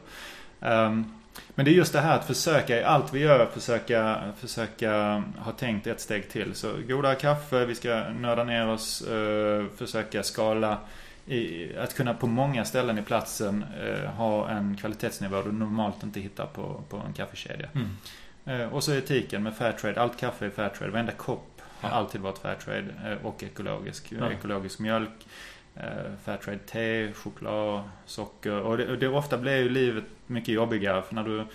Um, 0.59 1.13
men 1.55 1.65
det 1.65 1.71
är 1.71 1.73
just 1.73 1.93
det 1.93 2.01
här 2.01 2.15
att 2.15 2.27
försöka 2.27 2.79
i 2.79 2.83
allt 2.83 3.13
vi 3.13 3.19
gör 3.19 3.45
försöka, 3.45 4.21
försöka 4.39 5.23
ha 5.37 5.51
tänkt 5.51 5.87
ett 5.87 6.01
steg 6.01 6.29
till. 6.29 6.55
Så 6.55 6.73
goda 6.87 7.15
kaffe, 7.15 7.65
vi 7.65 7.75
ska 7.75 8.03
nörda 8.09 8.43
ner 8.43 8.67
oss, 8.67 9.03
uh, 9.11 9.65
försöka 9.77 10.23
skala 10.23 10.77
i, 11.25 11.71
att 11.77 11.95
kunna 11.95 12.13
på 12.13 12.27
många 12.27 12.65
ställen 12.65 12.97
i 12.97 13.01
platsen 13.01 13.65
eh, 13.81 14.09
ha 14.11 14.49
en 14.49 14.77
kvalitetsnivå 14.77 15.41
du 15.41 15.51
normalt 15.51 16.03
inte 16.03 16.19
hittar 16.19 16.45
på, 16.45 16.83
på 16.89 16.97
en 16.97 17.13
kaffekedja. 17.13 17.69
Mm. 17.73 18.61
Eh, 18.61 18.73
och 18.73 18.83
så 18.83 18.93
etiken 18.93 19.43
med 19.43 19.55
Fairtrade. 19.55 20.01
Allt 20.01 20.17
kaffe 20.17 20.45
är 20.45 20.49
Fairtrade. 20.49 20.91
Varenda 20.91 21.11
kopp 21.11 21.61
har 21.79 21.89
ja. 21.89 21.95
alltid 21.95 22.21
varit 22.21 22.37
Fairtrade 22.37 22.85
eh, 23.05 23.25
och 23.25 23.43
ekologisk. 23.43 24.13
Ja. 24.19 24.31
Ekologisk 24.31 24.79
mjölk, 24.79 25.27
eh, 25.75 25.83
Fairtrade 26.23 26.57
te, 26.57 27.13
choklad, 27.13 27.83
socker. 28.05 28.59
Och 28.59 28.77
det, 28.77 28.97
det 28.97 29.07
ofta 29.07 29.37
blir 29.37 29.57
ju 29.57 29.69
livet 29.69 30.05
mycket 30.27 30.53
jobbigare 30.53 31.01
för 31.01 31.15
när 31.15 31.23
du 31.23 31.45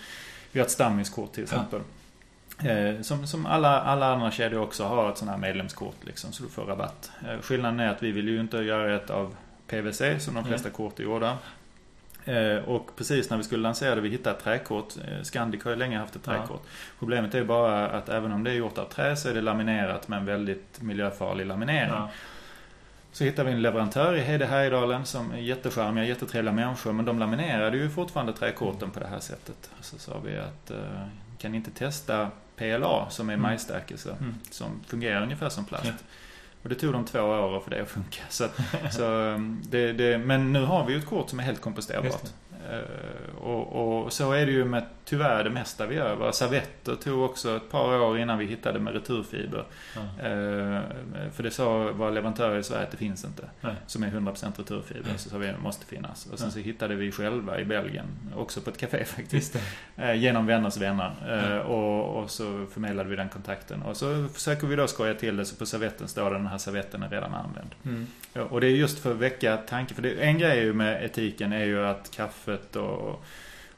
vi 0.51 0.59
har 0.59 0.65
ett 0.65 0.71
stammiskort 0.71 1.33
till 1.33 1.43
exempel. 1.43 1.81
Ja. 1.81 2.69
Eh, 2.69 3.01
som, 3.01 3.27
som 3.27 3.45
alla, 3.45 3.81
alla 3.81 4.13
andra 4.13 4.31
kedjor 4.31 4.61
också 4.61 4.83
har 4.83 5.11
ett 5.11 5.17
sånt 5.17 5.31
här 5.31 5.37
medlemskort 5.37 5.95
liksom, 6.01 6.31
så 6.31 6.43
du 6.43 6.49
får 6.49 6.65
rabatt. 6.65 7.11
Eh, 7.27 7.41
skillnaden 7.41 7.79
är 7.79 7.89
att 7.89 8.03
vi 8.03 8.11
vill 8.11 8.27
ju 8.27 8.39
inte 8.39 8.57
göra 8.57 8.95
ett 8.95 9.09
av 9.09 9.35
PVC 9.69 10.23
som 10.23 10.33
de 10.33 10.45
flesta 10.45 10.67
mm. 10.67 10.75
kort 10.77 10.99
är 10.99 11.03
gjorda. 11.03 11.37
Eh, 12.25 12.57
och 12.57 12.95
precis 12.95 13.29
när 13.29 13.37
vi 13.37 13.43
skulle 13.43 13.63
lansera 13.63 13.95
det, 13.95 14.01
vi 14.01 14.09
hittade 14.09 14.35
ett 14.35 14.43
träkort. 14.43 14.93
Eh, 14.97 15.23
Scandic 15.23 15.63
har 15.63 15.71
ju 15.71 15.77
länge 15.77 15.97
haft 15.97 16.15
ett 16.15 16.23
träkort. 16.23 16.61
Ja. 16.63 16.69
Problemet 16.99 17.35
är 17.35 17.43
bara 17.43 17.87
att 17.87 18.09
även 18.09 18.31
om 18.31 18.43
det 18.43 18.51
är 18.51 18.55
gjort 18.55 18.77
av 18.77 18.85
trä 18.85 19.15
så 19.15 19.29
är 19.29 19.33
det 19.33 19.41
laminerat 19.41 20.07
med 20.07 20.19
en 20.19 20.25
väldigt 20.25 20.81
miljöfarlig 20.81 21.45
laminering. 21.45 21.89
Ja. 21.89 22.09
Så 23.11 23.23
hittade 23.23 23.49
vi 23.49 23.55
en 23.55 23.61
leverantör 23.61 24.15
i 24.15 24.19
Hede 24.19 24.45
Härjedalen 24.45 25.05
som 25.05 25.31
är 25.31 25.37
jättecharmiga, 25.37 26.05
jättetrevliga 26.05 26.53
människor. 26.53 26.93
Men 26.93 27.05
de 27.05 27.19
laminerade 27.19 27.77
ju 27.77 27.89
fortfarande 27.89 28.33
träkorten 28.33 28.91
på 28.91 28.99
det 28.99 29.07
här 29.07 29.19
sättet. 29.19 29.71
Så 29.81 29.97
sa 29.97 30.19
vi 30.25 30.37
att 30.37 30.71
eh, 30.71 30.77
kan 31.37 31.51
ni 31.51 31.57
inte 31.57 31.71
testa 31.71 32.29
PLA 32.55 33.09
som 33.09 33.29
är 33.29 33.33
mm. 33.33 33.41
majsstärkelse 33.41 34.15
mm. 34.19 34.35
som 34.51 34.81
fungerar 34.87 35.23
ungefär 35.23 35.49
som 35.49 35.65
plast. 35.65 35.85
Ja. 35.85 35.91
Och 36.63 36.69
det 36.69 36.75
tog 36.75 36.93
dem 36.93 37.05
två 37.05 37.19
år 37.19 37.59
för 37.59 37.71
det 37.71 37.81
att 37.81 37.89
funka. 37.89 38.21
Så, 38.29 38.47
så 38.91 39.19
ehm, 39.19 39.61
det, 39.69 39.93
det, 39.93 40.17
men 40.17 40.53
nu 40.53 40.65
har 40.65 40.85
vi 40.85 40.93
ju 40.93 40.99
ett 40.99 41.05
kort 41.05 41.29
som 41.29 41.39
är 41.39 41.43
helt 41.43 41.61
komposterbart. 41.61 42.23
Uh, 42.59 43.35
och, 43.43 44.03
och, 44.03 44.13
så 44.13 44.31
är 44.31 44.45
det 44.45 44.51
ju 44.51 44.65
med 44.65 44.83
tyvärr 45.05 45.43
det 45.43 45.49
mesta 45.49 45.85
vi 45.85 45.95
gör. 45.95 46.15
Våra 46.15 46.31
servetter 46.31 46.95
tog 46.95 47.21
också 47.21 47.55
ett 47.55 47.69
par 47.69 48.01
år 48.01 48.19
innan 48.19 48.37
vi 48.37 48.45
hittade 48.45 48.79
med 48.79 48.93
returfiber. 48.93 49.63
Mm. 49.95 50.83
För 51.31 51.43
det 51.43 51.51
sa 51.51 51.91
våra 51.91 52.09
leverantörer 52.09 52.59
i 52.59 52.63
Sverige 52.63 52.83
att 52.83 52.91
det 52.91 52.97
finns 52.97 53.25
inte. 53.25 53.43
Nej. 53.61 53.75
Som 53.87 54.03
är 54.03 54.07
100% 54.07 54.57
returfiber. 54.57 55.05
Mm. 55.05 55.17
Så 55.17 55.29
sa 55.29 55.37
vi 55.37 55.47
att 55.47 55.55
det 55.55 55.61
måste 55.61 55.85
finnas. 55.85 56.25
Och 56.25 56.39
sen 56.39 56.51
så 56.51 56.59
hittade 56.59 56.95
vi 56.95 57.11
själva 57.11 57.59
i 57.59 57.65
Belgien, 57.65 58.05
också 58.35 58.61
på 58.61 58.69
ett 58.69 58.77
café 58.77 59.05
faktiskt. 59.05 59.55
Eh, 59.97 60.13
genom 60.13 60.45
vänners 60.45 60.77
vänner. 60.77 61.11
Mm. 61.27 61.61
Och, 61.61 62.23
och, 62.23 62.29
så 62.29 62.65
förmedlade 62.73 63.09
vi 63.09 63.15
den 63.15 63.29
kontakten. 63.29 63.81
Och 63.81 63.97
så 63.97 64.27
försöker 64.33 64.67
vi 64.67 64.75
då 64.75 64.87
skoja 64.87 65.13
till 65.13 65.37
det 65.37 65.45
så 65.45 65.55
på 65.55 65.65
servetten 65.65 66.07
står 66.07 66.31
det 66.31 66.37
den 66.37 66.47
här 66.47 66.57
servetten 66.57 67.03
är 67.03 67.09
redan 67.09 67.33
använd. 67.33 67.69
Mm. 67.85 68.07
Och 68.49 68.61
det 68.61 68.67
är 68.67 68.71
just 68.71 68.99
för 68.99 69.11
att 69.11 69.17
väcka 69.17 69.57
tanke. 69.57 69.93
För 69.93 70.01
det, 70.01 70.11
en 70.11 70.37
grej 70.37 70.73
med 70.73 71.05
etiken 71.05 71.53
är 71.53 71.65
ju 71.65 71.85
att 71.85 72.11
kaffet 72.49 72.75
och 72.75 73.23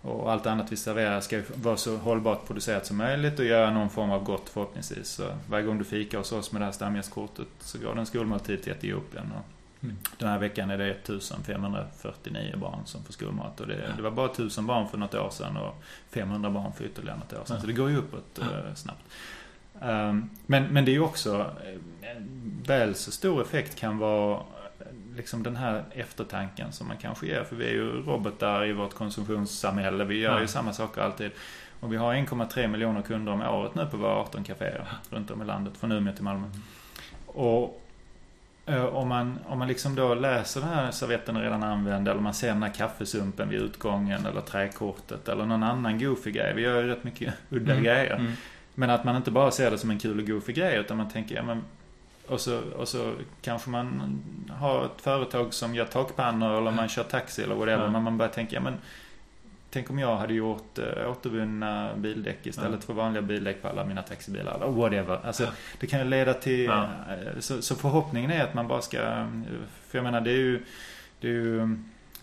och 0.04 0.32
allt 0.32 0.46
annat 0.46 0.72
vi 0.72 0.76
serverar 0.76 1.22
ska 1.22 1.42
vara 1.56 1.78
så 1.78 1.98
hållbart 1.98 2.48
producerat 2.48 2.86
som 2.86 2.98
möjligt 2.98 3.40
och 3.40 3.46
göra 3.46 3.72
någon 3.72 3.90
form 3.90 4.12
av 4.12 4.24
gott 4.24 4.50
förhoppningsvis. 4.50 5.10
Så 5.10 5.24
varje 5.50 5.66
gång 5.66 5.78
du 5.78 5.84
fikar 5.84 6.18
hos 6.18 6.32
oss 6.32 6.52
med 6.52 6.62
det 6.62 6.66
här 6.66 6.72
stamgästkortet 6.72 7.48
så 7.60 7.78
går 7.78 7.94
det 7.94 8.00
en 8.00 8.06
skolmåltid 8.06 8.64
till 8.64 8.72
Etiopien. 8.72 9.32
Och 9.32 9.46
mm. 9.84 9.98
Den 10.18 10.30
här 10.30 10.40
veckan 10.40 10.70
är 10.70 10.78
det 10.78 10.90
1549 10.90 12.54
barn 12.58 12.80
som 12.86 13.04
får 13.04 13.14
skolmat. 13.14 13.60
Och 13.60 13.68
det, 13.68 13.74
ja. 13.74 13.96
det, 13.96 14.02
var 14.02 14.12
bara 14.12 14.32
1000 14.32 14.66
barn 14.66 14.88
för 14.88 14.98
något 14.98 15.16
år 15.16 15.30
sedan 15.30 15.58
och 15.58 15.84
500 16.10 16.50
barn 16.50 16.74
för 16.74 16.86
ytterligare 16.86 17.18
något 17.18 17.34
år 17.34 17.46
sedan. 17.46 17.56
Ja. 17.56 17.62
Så 17.62 17.68
det 17.68 17.74
går 17.74 17.90
ju 17.90 17.98
uppåt 17.98 18.40
ja. 18.40 18.44
Eh, 18.44 18.74
snabbt. 18.76 19.04
Um, 19.82 20.30
men, 20.46 20.64
men 20.64 20.86
det 20.86 20.92
är 20.92 20.94
ju 20.94 21.02
också, 21.02 21.52
eh, 22.02 22.22
väl 22.68 22.96
så 22.96 23.12
stor 23.12 23.42
effekt 23.42 23.76
kan 23.76 23.98
vara 23.98 24.40
liksom 25.16 25.44
den 25.44 25.56
här 25.56 25.84
eftertanken 25.92 26.72
som 26.72 26.88
man 26.88 26.98
kanske 26.98 27.28
ger. 27.28 27.44
För 27.44 27.56
vi 27.56 27.66
är 27.66 27.72
ju 27.72 28.02
robotar 28.02 28.66
i 28.66 28.74
vårt 28.74 28.94
konsumtionssamhälle. 28.94 30.04
Vi 30.04 30.20
gör 30.20 30.34
ja. 30.34 30.42
ju 30.42 30.48
samma 30.48 30.74
saker 30.74 31.02
alltid. 31.02 31.32
Och 31.80 31.94
vi 31.94 31.98
har 31.98 32.14
1,3 32.14 32.68
miljoner 32.68 33.02
kunder 33.02 33.32
om 33.32 33.42
året 33.42 33.76
nu 33.76 33.86
på 33.86 33.98
våra 33.98 34.16
18 34.16 34.44
kaféer 34.44 34.88
runt 35.10 35.32
om 35.32 35.42
i 35.42 35.46
landet. 35.46 35.78
Från 35.78 35.92
Umeå 35.92 36.14
till 36.14 36.24
Malmö. 36.24 36.48
Och 37.26 37.82
eh, 38.66 38.86
om 38.86 39.08
man, 39.08 39.40
om 39.48 39.60
man 39.60 39.68
liksom 39.68 39.96
då 39.96 40.14
läser 40.14 40.62
den 40.62 40.70
här 40.70 40.92
servetten 40.92 41.36
är 41.36 41.42
redan 41.42 41.64
använd 41.64 42.08
eller 42.08 42.22
man 42.22 42.34
ser 42.34 42.48
den 42.48 42.64
här 42.64 42.74
kaffesumpen 42.74 43.50
vid 43.50 43.60
utgången 43.60 44.26
eller 44.26 44.42
träkortet 44.42 45.30
eller 45.30 45.46
någon 45.46 45.64
annan 45.64 46.00
goofy 46.00 46.32
grej. 46.32 46.54
Vi 46.56 46.62
gör 46.62 46.82
ju 46.82 46.88
rätt 46.88 47.04
mycket 47.04 47.34
udda 47.50 47.72
mm. 47.72 47.84
grejer. 47.84 48.16
Mm. 48.16 48.32
Men 48.76 48.90
att 48.90 49.04
man 49.04 49.16
inte 49.16 49.32
bara 49.32 49.52
ser 49.52 49.72
det 49.72 49.78
som 49.78 49.90
en 49.90 50.00
kul 50.00 50.20
och 50.20 50.28
goofy 50.28 50.54
grej 50.54 50.78
utan 50.78 50.98
man 50.98 51.10
tänker, 51.10 51.36
ja 51.36 51.44
men 51.44 51.64
och, 52.32 52.40
så, 52.42 52.62
och 52.78 52.88
så 52.88 53.14
kanske 53.42 53.70
man 53.70 54.22
har 54.50 54.86
ett 54.86 55.02
företag 55.02 55.54
som 55.54 55.76
gör 55.76 55.86
takpannor 55.86 56.58
eller 56.58 56.72
man 56.72 56.90
kör 56.90 57.04
taxi 57.04 57.44
eller 57.44 57.56
whatever. 57.56 57.90
Men 57.90 58.04
man 58.04 58.18
börjar 58.18 58.32
tänka, 58.32 58.56
ja 58.56 58.62
men 58.62 58.74
Tänk 59.74 59.90
om 59.90 60.00
jag 60.00 60.16
hade 60.18 60.34
gjort 60.34 60.78
äh, 60.78 61.12
återvunna 61.12 61.96
bildäck 61.96 62.46
istället 62.48 62.80
Ja. 62.82 62.86
för 62.86 62.94
vanliga 62.94 63.22
bildäck 63.22 63.62
på 63.62 63.68
alla 63.68 63.86
mina 63.86 64.02
taxibilar 64.02 64.56
eller 64.56 64.68
whatever. 64.68 65.20
Alltså. 65.24 65.48
Det 65.80 65.88
kan 65.88 66.00
ju 66.00 66.06
leda 66.06 66.34
till... 66.34 66.66
Ja. 66.66 66.84
eh, 67.10 67.40
Så, 67.40 67.62
så 67.62 67.76
förhoppningen 67.76 68.32
är 68.32 68.44
att 68.44 68.54
man 68.54 68.68
bara 68.68 68.82
ska... 68.82 68.98
För 69.88 69.98
jag 69.98 70.04
menar 70.04 70.22
det 70.22 70.32
är 70.32 70.36
ju... 70.38 70.64
Det 71.20 71.28
är 71.28 71.32
ju, 71.32 71.78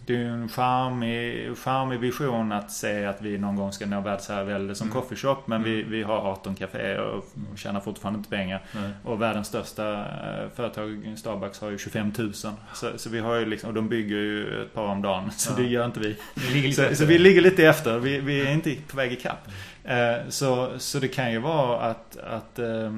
det 0.09 0.15
är 0.15 0.19
ju 0.19 0.29
en 0.29 0.49
charmig, 0.49 1.57
charmig 1.57 2.01
vision 2.01 2.53
att 2.53 2.71
se 2.71 3.05
att 3.05 3.23
vi 3.23 3.39
någon 3.39 3.57
gång 3.57 3.73
ska 3.73 3.87
nå 3.87 4.01
världsherravälde 4.01 4.75
som 4.75 4.87
Mm. 4.91 5.01
coffeeshop. 5.03 5.47
Men 5.47 5.63
vi, 5.63 5.83
vi 5.83 6.03
har 6.03 6.17
18 6.17 6.55
kaféer 6.55 6.99
och 7.01 7.25
Mm. 7.37 7.57
tjänar 7.57 7.81
fortfarande 7.81 8.19
inte 8.19 8.31
pengar. 8.31 8.63
Nej. 8.75 8.91
Och 9.05 9.23
världens 9.23 9.47
största 9.47 9.93
eh, 10.01 10.49
företag, 10.55 11.15
Starbucks, 11.17 11.61
har 11.61 11.71
ju 11.71 11.79
25 11.79 12.13
000. 12.19 12.33
Så, 12.33 12.53
så 12.97 13.11
vi 13.11 13.19
har 13.19 13.35
ju 13.35 13.47
liksom, 13.47 13.69
och 13.69 13.75
de 13.75 13.89
bygger 13.89 14.17
ju 14.17 14.63
ett 14.63 14.75
par 14.75 14.85
om 14.87 15.03
dagen. 15.03 15.31
Så 15.33 15.53
Ja. 15.53 15.57
det 15.63 15.69
gör 15.69 15.85
inte 15.87 16.01
vi. 16.01 16.73
Så, 16.73 16.95
så 16.95 17.05
vi 17.05 17.19
ligger 17.19 17.41
lite 17.41 17.65
efter. 17.67 17.99
Vi, 17.99 18.21
vi 18.21 18.41
är 18.41 18.53
inte 18.53 18.75
på 18.91 18.97
väg 18.97 19.13
ikapp. 19.13 19.49
Eh, 19.85 20.17
så, 20.29 20.69
så 20.79 20.99
det 20.99 21.09
kan 21.09 21.33
ju 21.33 21.39
vara 21.39 21.81
att, 21.81 22.17
att 22.17 22.59
eh, 22.59 22.93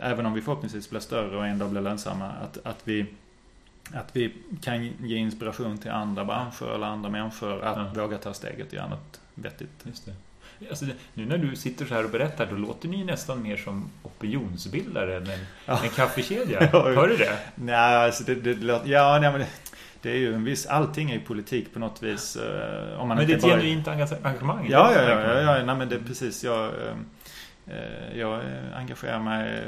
även 0.00 0.26
om 0.26 0.32
vi 0.34 0.40
förhoppningsvis 0.40 0.90
blir 0.90 1.00
större 1.00 1.36
och 1.36 1.46
en 1.46 1.58
dag 1.58 1.70
blir 1.70 1.80
lönsamma, 1.80 2.26
att, 2.26 2.58
att 2.66 2.80
vi 2.84 3.06
att 3.94 4.16
vi 4.16 4.32
kan 4.62 4.84
ge 4.84 5.16
inspiration 5.16 5.78
till 5.78 5.90
andra 5.90 6.24
branscher 6.24 6.74
eller 6.74 6.86
andra 6.86 7.10
människor 7.10 7.62
att 7.64 7.76
Ja. 7.94 8.02
våga 8.02 8.18
ta 8.18 8.34
steget 8.34 8.66
och 8.68 8.74
göra 8.74 8.88
något 8.88 9.20
vettigt. 9.34 9.70
Just 9.82 10.06
det. 10.06 10.12
Alltså, 10.70 10.84
nu 11.14 11.26
när 11.26 11.38
du 11.38 11.56
sitter 11.56 11.84
så 11.84 11.94
här 11.94 12.04
och 12.04 12.10
berättar, 12.10 12.46
då 12.46 12.56
låter 12.56 12.88
ni 12.88 13.04
nästan 13.04 13.42
mer 13.42 13.56
som 13.56 13.90
opinionsbildare 14.02 15.16
än 15.16 15.30
en, 15.30 15.38
Ja. 15.66 15.80
en 15.84 15.90
kaffekedja. 15.90 16.58
Ja, 16.72 16.82
Hör 16.94 17.08
du 17.08 17.16
det? 17.16 17.38
Nej, 17.54 17.74
alltså 17.96 18.24
det, 18.24 18.34
det, 18.34 18.54
låter- 18.54 18.88
ja, 18.90 19.18
nej, 19.20 19.30
men 19.30 19.40
det, 19.40 19.46
det 20.02 20.10
är 20.10 20.16
ju 20.16 20.34
en 20.34 20.44
viss, 20.44 20.66
allting 20.66 21.10
är 21.10 21.14
ju 21.14 21.20
politik 21.20 21.72
på 21.74 21.78
något 21.78 22.02
vis. 22.02 22.36
eh, 22.36 23.00
Om 23.00 23.08
man 23.08 23.16
Men 23.16 23.26
det 23.26 23.32
är 23.32 23.34
inte 23.34 23.46
ett 23.46 23.52
bara... 23.52 23.60
genuint 23.60 23.86
engage- 23.86 24.26
engagemang. 24.26 24.66
Ja, 24.70 24.92
ja, 24.94 25.02
ja, 25.02 25.20
ja, 25.20 25.40
ja 25.58 25.64
nej, 25.64 25.76
men 25.76 25.88
det 25.88 25.94
är 25.94 26.00
precis. 26.00 26.44
Jag, 26.44 26.64
eh, 26.66 27.76
eh, 27.76 28.18
jag 28.18 28.40
engagerar 28.74 29.18
mig 29.20 29.62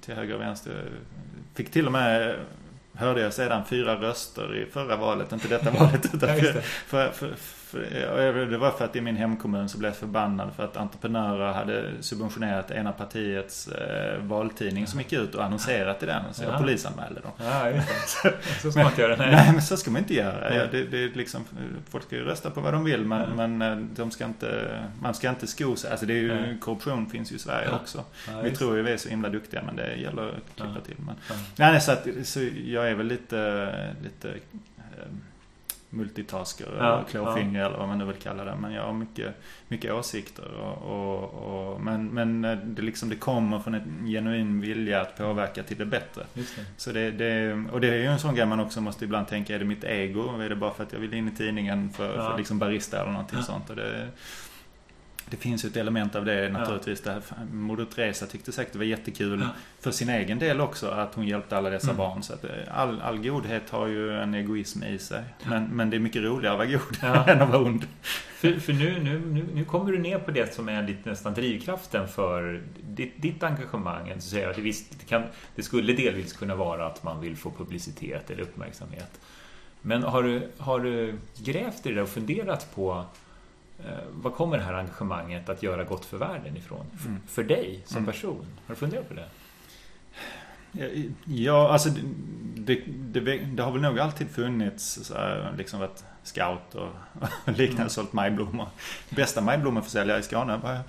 till 0.00 0.14
höger 0.14 0.34
och 0.34 0.40
vänster. 0.40 0.84
Fick 1.54 1.70
till 1.70 1.86
och 1.86 1.92
med, 1.92 2.36
hörde 2.96 3.20
jag 3.20 3.32
sedan, 3.32 3.62
fyra 3.68 4.00
röster 4.00 4.56
i 4.56 4.66
förra 4.66 4.96
valet. 4.96 5.32
Inte 5.32 5.48
detta 5.48 5.70
valet, 5.78 6.14
utan 6.14 6.28
Ja, 6.28 6.34
för, 6.36 6.60
för, 6.86 7.10
för, 7.10 7.34
för, 7.84 8.46
det 8.46 8.58
var 8.58 8.70
för 8.70 8.84
att 8.84 8.96
i 8.96 9.00
min 9.00 9.16
hemkommun 9.16 9.68
så 9.68 9.78
blev 9.78 9.90
jag 9.90 9.96
förbannad 9.96 10.50
för 10.56 10.64
att 10.64 10.76
entreprenörer 10.76 11.52
hade 11.52 11.84
subventionerat 12.00 12.70
ena 12.70 12.92
partiets 12.92 13.68
eh, 13.68 14.18
valtidning 14.22 14.86
som 14.86 15.00
gick 15.00 15.12
ut 15.12 15.34
och 15.34 15.44
annonserat 15.44 16.02
i 16.02 16.06
den. 16.06 16.22
Så 16.34 16.42
jag 16.42 16.52
Ja. 16.54 16.58
polisanmälde 16.58 17.20
dem. 17.20 17.30
Ja, 17.38 17.70
just 17.70 17.88
det. 18.22 18.32
Så 18.62 18.70
ska 18.72 18.80
man 18.80 18.90
inte 18.90 19.02
göra. 19.02 19.16
Nej. 19.16 19.30
Nej. 19.30 19.52
men 19.52 19.62
så 19.62 19.76
ska 19.76 19.90
man 19.90 19.98
inte 19.98 20.14
göra. 20.14 20.54
Ja, 20.54 20.64
det, 20.70 20.84
det 20.84 21.04
är 21.04 21.08
liksom, 21.08 21.44
folk 21.88 22.04
ska 22.04 22.16
ju 22.16 22.24
rösta 22.24 22.50
på 22.50 22.60
vad 22.60 22.72
de 22.72 22.84
vill 22.84 23.04
men, 23.04 23.20
Ja. 23.20 23.46
men 23.46 23.62
eh, 23.62 23.76
de 23.96 24.10
ska 24.10 24.24
inte, 24.24 24.80
man 25.00 25.14
ska 25.14 25.28
inte 25.28 25.46
sko 25.46 25.76
sig. 25.76 25.90
Alltså 25.90 26.06
det 26.06 26.12
är 26.14 26.18
ju, 26.22 26.58
korruption 26.58 27.10
finns 27.10 27.32
ju 27.32 27.36
i 27.36 27.38
Sverige 27.38 27.68
också. 27.70 28.04
Vi 28.42 28.50
tror 28.50 28.76
ju 28.76 28.82
vi 28.82 28.92
är 28.92 28.96
så 28.96 29.08
himla 29.08 29.28
duktiga 29.28 29.62
men 29.66 29.76
det 29.76 29.94
gäller 29.94 30.28
att 30.28 30.56
klippa 30.56 30.80
till. 30.86 30.96
Men, 30.98 31.14
nej, 31.56 31.80
så, 31.80 31.92
att, 31.92 32.06
så 32.24 32.40
jag 32.66 32.90
är 32.90 32.94
väl 32.94 33.06
lite, 33.06 33.72
lite 34.04 34.28
eh, 34.28 35.06
multitasker 35.90 36.66
Ja, 36.78 36.94
eller 36.94 37.04
klåfingrig 37.04 37.62
eller 37.62 37.78
vad 37.78 37.88
man 37.88 37.98
nu 37.98 38.04
vill 38.04 38.16
kalla 38.16 38.44
det. 38.44 38.56
Men 38.60 38.72
jag 38.72 38.82
har 38.82 38.92
mycket, 38.92 39.34
mycket 39.68 39.92
åsikter. 39.92 40.54
Och, 40.60 40.82
och, 40.82 41.72
och, 41.72 41.80
men 41.80 42.06
men 42.08 42.44
eh, 42.44 42.58
det, 42.58 42.82
liksom, 42.82 43.08
det 43.08 43.16
kommer 43.16 43.58
från 43.58 43.74
en 43.74 44.06
genuin 44.06 44.60
vilja 44.60 45.00
att 45.00 45.18
påverka 45.18 45.62
till 45.62 45.76
det 45.78 45.86
bättre. 45.86 46.22
Det. 46.34 46.42
Så 46.76 46.92
det, 46.92 47.10
det, 47.10 47.64
och 47.72 47.80
det 47.80 47.88
är 47.88 47.94
ju 47.98 48.06
en 48.06 48.18
sån 48.18 48.34
grej 48.34 48.46
man 48.46 48.60
också 48.60 48.80
måste 48.80 49.04
ibland 49.04 49.28
tänka, 49.28 49.54
är 49.54 49.58
det 49.58 49.64
mitt 49.64 49.84
ego? 49.84 50.40
Är 50.40 50.48
det 50.48 50.56
bara 50.56 50.70
för 50.74 50.82
att 50.82 50.92
jag 50.92 51.00
vill 51.00 51.14
in 51.14 51.28
i 51.28 51.36
tidningen 51.36 51.90
för, 51.90 52.16
Ja. 52.16 52.30
för 52.30 52.38
liksom 52.38 52.58
barista 52.58 53.00
eller 53.02 53.12
någonting 53.12 53.38
Ja. 53.38 53.44
sånt? 53.44 53.70
Och 53.70 53.76
det, 53.76 54.08
det 55.30 55.36
finns 55.36 55.64
ju 55.64 55.68
ett 55.68 55.76
element 55.76 56.14
av 56.14 56.24
det 56.24 56.48
naturligtvis. 56.48 57.06
Här, 57.06 57.20
Moder 57.52 57.84
Teresa 57.84 58.26
tyckte 58.26 58.52
säkert 58.52 58.72
det 58.72 58.78
var 58.78 58.84
jättekul 58.86 59.40
Ja. 59.40 59.48
för 59.80 59.90
sin 59.90 60.08
egen 60.08 60.38
del 60.38 60.60
också 60.60 60.88
att 60.88 61.14
hon 61.14 61.26
hjälpte 61.26 61.56
alla 61.56 61.70
dessa 61.70 61.86
Mm. 61.86 61.96
barn. 61.96 62.22
Så 62.22 62.32
att 62.32 62.44
eh, 62.44 62.50
all, 62.70 63.00
all 63.00 63.18
godhet 63.18 63.70
har 63.70 63.86
ju 63.86 64.12
en 64.12 64.34
egoism 64.34 64.82
i 64.84 64.98
sig. 64.98 65.22
Men, 65.44 65.64
men 65.64 65.90
det 65.90 65.96
är 65.96 66.00
mycket 66.00 66.22
roligare 66.22 66.52
att 66.54 66.58
vara 66.58 66.68
god 66.68 66.98
Ja. 67.02 67.24
än 67.32 67.42
att 67.42 67.48
vara 67.48 67.62
ond. 67.62 67.86
För, 68.36 68.52
för 68.60 68.72
nu, 68.72 69.00
nu, 69.02 69.18
nu, 69.26 69.46
nu 69.54 69.64
kommer 69.64 69.92
du 69.92 69.98
ner 69.98 70.18
på 70.18 70.30
det 70.30 70.54
som 70.54 70.68
är 70.68 70.82
lite 70.86 71.10
nästan 71.10 71.34
drivkraften 71.34 72.08
för 72.08 72.62
ditt, 72.82 73.22
ditt 73.22 73.42
engagemang. 73.42 74.12
Du 74.14 74.20
säger 74.20 74.48
att 74.50 74.56
det, 74.56 74.62
visst, 74.62 74.90
det, 74.98 75.04
kan, 75.06 75.22
det 75.54 75.62
skulle 75.62 75.92
delvis 75.92 76.32
kunna 76.32 76.54
vara 76.54 76.86
att 76.86 77.02
man 77.02 77.20
vill 77.20 77.36
få 77.36 77.50
publicitet 77.50 78.30
eller 78.30 78.42
uppmärksamhet. 78.42 79.20
Men 79.82 80.02
har 80.02 80.22
du, 80.22 80.48
har 80.58 80.80
du 80.80 81.14
grävt 81.38 81.86
i 81.86 81.92
det 81.92 82.02
och 82.02 82.08
funderat 82.08 82.74
på 82.74 83.04
vad 84.12 84.34
kommer 84.34 84.58
det 84.58 84.64
här 84.64 84.74
engagemanget 84.74 85.48
att 85.48 85.62
göra 85.62 85.84
gott 85.84 86.04
för 86.04 86.16
världen 86.16 86.56
ifrån? 86.56 86.86
Mm. 87.06 87.20
För 87.26 87.44
dig 87.44 87.82
som 87.84 87.96
Mm. 87.96 88.12
person? 88.12 88.46
Har 88.66 88.74
du 88.74 88.78
funderat 88.78 89.08
på 89.08 89.14
det? 89.14 89.28
Ja, 91.24 91.72
alltså 91.72 91.88
det, 92.56 92.80
det, 92.86 93.20
det, 93.38 93.62
har 93.62 93.72
väl 93.72 93.80
nog 93.82 93.98
alltid 94.00 94.30
funnits 94.30 94.98
så 95.02 95.14
här, 95.14 95.54
liksom 95.58 95.80
varit 95.80 96.04
scout 96.22 96.74
och, 96.74 96.82
och 97.44 97.52
liknande, 97.52 97.76
Mm. 97.82 97.88
sålt 97.88 98.12
majblommor. 98.12 98.68
Bästa 99.10 99.40
majblommeförsäljare 99.40 100.18
i 100.18 100.22
Skåne 100.22 100.56
var 100.56 100.72
jag. 100.72 100.82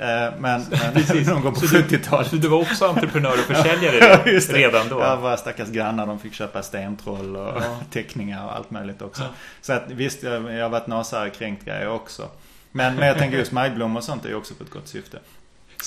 Eh, 0.00 0.06
Men, 0.06 0.40
men 0.70 0.92
Precis. 0.94 1.28
någon 1.28 1.42
gång 1.42 1.54
på 1.54 1.60
Så 1.60 1.66
du- 1.76 1.82
70-talet. 1.82 2.26
Så 2.30 2.36
du 2.36 2.48
var 2.48 2.58
också 2.58 2.86
entreprenör 2.86 3.32
och 3.32 3.38
försäljare 3.56 3.96
Ja, 3.96 4.40
redan 4.56 4.88
då? 4.88 5.00
Ja, 5.00 5.16
våra 5.16 5.36
stackars 5.36 5.68
grannar 5.68 6.06
de 6.06 6.18
fick 6.18 6.34
köpa 6.34 6.62
stentroll 6.62 7.36
och 7.36 7.62
Ja. 7.62 7.80
teckningar 7.90 8.44
och 8.44 8.56
allt 8.56 8.70
möjligt 8.70 9.02
också. 9.02 9.22
Ja. 9.22 9.28
Så 9.60 9.72
att 9.72 9.82
visst, 9.90 10.22
jag, 10.22 10.52
jag 10.54 10.62
har 10.62 10.68
varit 10.70 10.86
nasare 10.86 11.30
kränkt 11.30 11.64
grejer 11.64 11.88
också. 11.88 12.28
Men, 12.72 12.96
men 12.96 13.08
jag 13.08 13.18
tänker 13.18 13.38
just 13.38 13.52
majblommor 13.52 13.98
och 13.98 14.04
sånt 14.04 14.24
är 14.24 14.28
ju 14.28 14.34
också 14.34 14.54
för 14.54 14.64
ett 14.64 14.70
gott 14.70 14.88
syfte. 14.88 15.18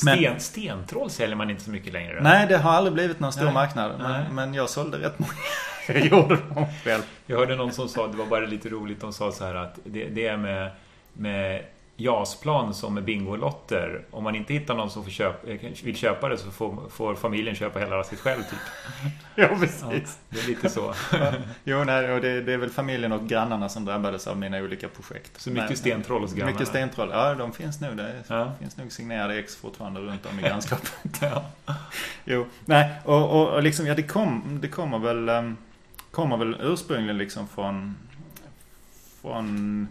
Men- 0.03 0.17
Sten, 0.17 0.39
stentroll 0.39 1.09
säljer 1.09 1.35
man 1.35 1.49
inte 1.49 1.63
så 1.63 1.69
mycket 1.69 1.93
längre? 1.93 2.19
Nej, 2.21 2.47
det 2.47 2.57
har 2.57 2.71
aldrig 2.71 2.93
blivit 2.93 3.19
någon 3.19 3.33
stor 3.33 3.43
Nej. 3.45 3.53
marknad. 3.53 3.91
Men, 3.99 4.35
men 4.35 4.53
jag 4.53 4.69
sålde 4.69 4.97
rätt 4.97 5.19
många. 5.19 5.31
jag 5.87 5.99
gjorde 6.05 6.35
dem 6.35 6.65
själv. 6.83 7.01
Jag 7.25 7.37
hörde 7.37 7.55
någon 7.55 7.71
som 7.73 7.89
sa, 7.89 8.07
det 8.07 8.17
var 8.17 8.25
bara 8.25 8.45
lite 8.45 8.69
roligt, 8.69 9.01
de 9.01 9.13
sa 9.13 9.31
så 9.31 9.45
här 9.45 9.55
att 9.55 9.79
det, 9.83 10.05
det 10.05 10.27
är 10.27 10.37
med, 10.37 10.71
med 11.13 11.61
JAS-plan 12.03 12.73
som 12.73 12.93
med 12.93 13.03
Bingolotter. 13.03 14.05
Om 14.11 14.23
man 14.23 14.35
inte 14.35 14.53
hittar 14.53 14.75
någon 14.75 14.89
som 14.89 15.03
får 15.03 15.11
köp, 15.11 15.35
vill 15.83 15.95
köpa 15.97 16.29
det 16.29 16.37
så 16.37 16.51
får, 16.51 16.89
får 16.89 17.15
familjen 17.15 17.55
köpa 17.55 17.79
hela 17.79 18.03
sitt 18.03 18.19
själv 18.19 18.41
typ. 18.41 18.59
Ja, 19.35 19.47
Ja, 19.51 19.57
precis. 19.59 20.17
det 20.29 20.39
är 20.39 20.47
lite 20.47 20.69
så. 20.69 20.93
Jo, 21.63 21.83
nej, 21.83 22.13
och 22.13 22.21
det, 22.21 22.41
det 22.41 22.53
är 22.53 22.57
väl 22.57 22.69
familjen 22.69 23.11
och 23.11 23.27
grannarna 23.27 23.69
som 23.69 23.85
drabbades 23.85 24.27
av 24.27 24.37
mina 24.37 24.57
olika 24.59 24.87
projekt. 24.87 25.41
Så 25.41 25.49
mycket 25.49 25.67
Men- 25.69 25.77
stentroll 25.77 26.21
hos 26.21 26.33
grannarna. 26.33 26.51
Mycket 26.51 26.67
stentroll. 26.67 27.09
Ja, 27.11 27.35
de 27.35 27.51
finns 27.53 27.81
nog. 27.81 27.97
Det 27.97 28.23
Ja. 28.27 28.51
finns 28.59 28.77
nog 28.77 28.91
signerade 28.91 29.39
ex 29.39 29.55
fortfarande 29.55 29.99
runt 30.01 30.25
om 30.25 30.39
i 30.39 30.41
grannskapet. 30.47 30.93
Ja. 31.21 31.45
Jo, 32.25 32.45
nej, 32.65 32.91
och, 33.05 33.29
och, 33.41 33.49
och 33.53 33.63
liksom, 33.63 33.87
ja 33.87 33.95
det, 33.95 34.03
kom, 34.03 34.59
det 34.61 34.67
kommer 34.67 34.99
väl 34.99 35.29
um, 35.29 35.57
kommer 36.11 36.37
väl 36.37 36.57
ursprungligen 36.61 37.17
liksom 37.17 37.47
från 37.47 37.95
från 39.21 39.87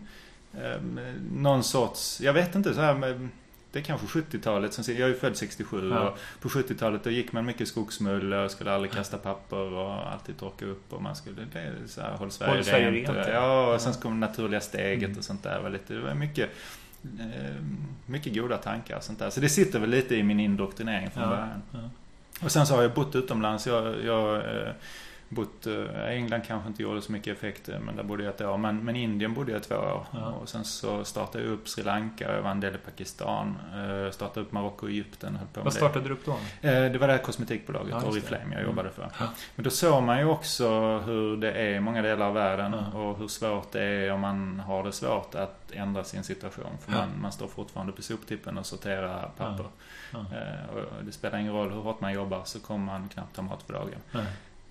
någon 1.32 1.64
sorts, 1.64 2.20
jag 2.20 2.32
vet 2.32 2.54
inte 2.54 2.74
så 2.74 2.80
här 2.80 2.94
med, 2.94 3.28
det 3.72 3.78
är 3.78 3.82
kanske 3.82 4.06
70-talet, 4.06 4.72
som, 4.72 4.84
jag 4.94 5.00
är 5.00 5.08
ju 5.08 5.14
född 5.14 5.36
67 5.36 5.90
Ja. 5.90 6.00
och 6.08 6.18
på 6.40 6.48
70-talet 6.48 7.04
då 7.04 7.10
gick 7.10 7.32
man 7.32 7.44
mycket 7.44 7.68
skogsmulle 7.68 8.36
och 8.44 8.50
skulle 8.50 8.72
aldrig 8.72 8.92
kasta 8.92 9.18
papper 9.18 9.56
och 9.72 10.12
alltid 10.12 10.36
torka 10.38 10.64
upp 10.66 10.92
och 10.92 11.02
man 11.02 11.16
skulle, 11.16 11.36
det 11.52 11.58
är 11.58 11.72
så 11.86 12.00
här, 12.00 12.10
håll 12.16 12.30
Sverige, 12.30 12.54
Håll 12.54 12.64
Sverige 12.64 12.90
rent. 12.90 13.08
rent, 13.08 13.28
ja. 13.28 13.32
ja, 13.34 13.74
och 13.74 13.80
sen 13.80 13.92
Ja. 13.96 14.00
kom 14.02 14.20
naturliga 14.20 14.60
steget 14.60 15.04
Mm. 15.04 15.18
och 15.18 15.24
sånt 15.24 15.42
där. 15.42 15.60
Var, 15.60 15.70
lite, 15.70 15.94
det 15.94 16.00
var 16.00 16.14
mycket 16.14 16.50
eh, 17.20 17.56
mycket 18.06 18.34
goda 18.34 18.56
tankar 18.58 18.96
och 18.96 19.02
sånt 19.02 19.18
där. 19.18 19.30
Så 19.30 19.40
det 19.40 19.48
sitter 19.48 19.78
väl 19.78 19.90
lite 19.90 20.16
i 20.16 20.22
min 20.22 20.40
indoktrinering 20.40 21.10
från 21.10 21.22
Ja. 21.22 21.28
början. 21.30 21.62
Ja. 21.72 21.78
Och 22.44 22.52
sen 22.52 22.66
så 22.66 22.74
har 22.74 22.82
jag 22.82 22.92
bott 22.94 23.14
utomlands. 23.16 23.66
Jag, 23.66 24.04
jag 24.04 24.36
eh, 24.36 24.72
bott, 25.34 25.66
eh, 25.66 26.04
England 26.08 26.42
kanske 26.46 26.68
inte 26.68 26.82
gjorde 26.82 27.02
så 27.02 27.12
mycket 27.12 27.36
effekt, 27.36 27.68
eh, 27.68 27.78
men 27.80 27.96
där 27.96 28.02
bodde 28.02 28.24
jag 28.24 28.34
ett 28.34 28.40
år. 28.40 28.58
Men, 28.58 28.84
men 28.84 28.96
Indien 28.96 29.34
bodde 29.34 29.52
jag 29.52 29.62
två 29.62 29.74
år. 29.74 30.06
Ja. 30.12 30.26
Och 30.32 30.48
sen 30.48 30.64
så 30.64 31.04
startade 31.04 31.44
jag 31.44 31.52
upp 31.52 31.68
Sri 31.68 31.82
Lanka, 31.82 32.34
jag 32.34 32.42
var 32.42 32.50
en 32.50 32.60
del 32.60 32.74
i 32.74 32.78
Pakistan. 32.78 33.56
Eh, 33.74 34.10
startade 34.10 34.46
upp 34.46 34.52
Marocko 34.52 34.86
och 34.86 34.90
Egypten. 34.90 35.36
Höll 35.36 35.46
på 35.52 35.60
Vad 35.60 35.72
startade 35.72 36.08
du 36.08 36.14
upp 36.14 36.24
då? 36.24 36.36
Det 36.60 36.98
var 37.00 37.06
det 37.06 37.12
här 37.12 37.22
kosmetikbolaget, 37.22 37.94
Ja, 38.02 38.08
Oriflame, 38.08 38.54
jag 38.54 38.62
jobbade 38.64 38.90
för. 38.90 39.10
Ja. 39.20 39.26
Men 39.54 39.64
då 39.64 39.70
såg 39.70 40.02
man 40.02 40.18
ju 40.18 40.24
också 40.24 40.98
hur 40.98 41.36
det 41.36 41.52
är 41.52 41.74
i 41.74 41.80
många 41.80 42.02
delar 42.02 42.26
av 42.26 42.34
världen 42.34 42.74
Ja. 42.92 42.98
och 42.98 43.18
hur 43.18 43.28
svårt 43.28 43.72
det 43.72 43.82
är 43.82 44.12
om 44.12 44.20
man 44.20 44.60
har 44.60 44.84
det 44.84 44.92
svårt 44.92 45.34
att 45.34 45.72
ändra 45.72 46.04
sin 46.04 46.22
situation. 46.24 46.78
För 46.80 46.92
man, 46.92 47.08
man 47.22 47.32
står 47.32 47.46
fortfarande 47.48 47.92
på 47.92 48.02
soptippen 48.02 48.58
och 48.58 48.66
sorterar 48.66 49.30
papper. 49.38 49.66
Och 50.74 51.04
det 51.04 51.12
spelar 51.12 51.38
ingen 51.38 51.52
roll 51.52 51.70
hur 51.70 51.80
hårt 51.80 52.00
man 52.00 52.12
jobbar 52.12 52.42
så 52.44 52.60
kommer 52.60 52.84
man 52.86 53.08
knappt 53.08 53.36
ha 53.36 53.42
mat 53.44 53.62
för 53.62 53.72
dagen. 53.72 53.98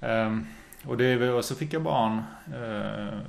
Ehm, 0.01 0.47
och, 0.85 0.97
det, 0.97 1.31
och 1.31 1.45
så 1.45 1.55
fick 1.55 1.73
jag 1.73 1.81
barn. 1.81 2.21
Uh, 2.53 3.19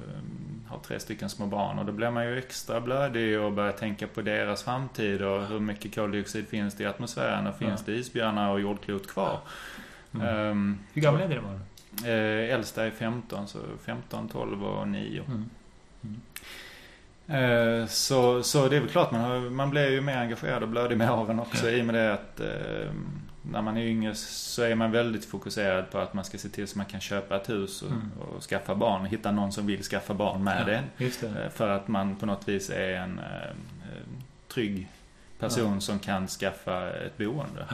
har 0.73 0.79
tre 0.79 1.01
stycken 1.01 1.29
små 1.29 1.47
barn 1.47 1.79
och 1.79 1.85
då 1.85 1.93
blir 1.93 2.11
man 2.11 2.27
ju 2.27 2.39
extra 2.39 2.81
blödig 2.81 3.41
och 3.41 3.53
börjar 3.53 3.73
tänka 3.73 4.07
på 4.07 4.23
deras 4.23 4.63
framtid 4.63 5.23
och 5.23 5.47
hur 5.47 5.61
mycket 5.61 5.95
koldioxid 5.95 6.49
finns 6.49 6.75
det 6.75 6.85
i 6.85 6.87
atmosfären 6.87 7.47
och 7.47 7.57
finns 7.57 7.85
det 7.85 7.93
isbjörnar 7.93 8.51
och 8.51 8.61
jordklot 8.61 9.09
kvar? 9.09 9.39
Mm. 10.15 10.51
Um, 10.51 10.79
Hur 10.93 11.03
gamla 11.03 11.25
är 11.25 11.29
dina 11.29 11.43
barn? 11.43 11.61
Eh, 12.05 12.55
äldsta 12.55 12.85
är 12.85 12.91
15, 12.91 13.49
så 13.49 13.59
15, 13.85 14.29
12 14.29 14.65
och 14.65 14.89
9. 14.89 15.23
Mm. 15.27 15.51
Mm. 16.03 16.21
Eh, 17.81 17.87
så, 17.87 18.43
så 18.43 18.69
det 18.69 18.77
är 18.77 18.81
väl 18.81 18.89
klart, 18.89 19.11
man, 19.11 19.21
har, 19.21 19.51
man 19.51 19.71
blir 19.71 19.91
ju 19.91 20.01
mer 20.01 20.17
engagerad 20.17 20.63
och 20.63 20.69
blödig 20.69 20.99
med 20.99 21.11
aveln 21.11 21.41
också 21.41 21.71
i 21.71 21.81
och 21.81 21.87
med 21.87 21.95
det 21.95 22.13
att 22.13 22.41
eh, 22.41 22.93
när 23.43 23.63
man 23.63 23.77
är 23.77 23.83
yngre 23.83 24.15
så 24.15 24.63
är 24.63 24.75
man 24.75 24.91
väldigt 24.91 25.25
fokuserad 25.25 25.91
på 25.91 25.99
att 25.99 26.15
man 26.15 26.25
ska 26.25 26.39
se 26.39 26.49
till 26.49 26.69
så 26.69 26.79
man 26.79 26.87
kan 26.87 27.01
köpa 27.01 27.37
ett 27.37 27.49
hus 27.49 27.83
och, 27.83 27.91
mm. 27.91 28.11
och 28.19 28.43
skaffa 28.43 28.75
barn. 28.75 29.05
Hitta 29.05 29.31
någon 29.31 29.53
som 29.53 29.67
vill 29.67 29.83
skaffa 29.83 30.15
barn 30.15 30.45
med 30.45 30.61
ja, 30.61 30.65
det. 30.65 30.83
det. 31.21 31.45
Eh, 31.45 31.51
för 31.51 31.69
att 31.69 31.89
man 31.89 32.17
på 32.17 32.27
något 32.27 32.49
vis 32.49 32.71
är 32.71 32.93
en 32.93 33.19
eh, 33.19 33.57
trygg 34.49 34.89
person 35.39 35.75
ja. 35.75 35.81
som 35.81 35.99
kan 35.99 36.29
skaffa 36.29 36.91
ett 36.91 37.19
boende. 37.19 37.67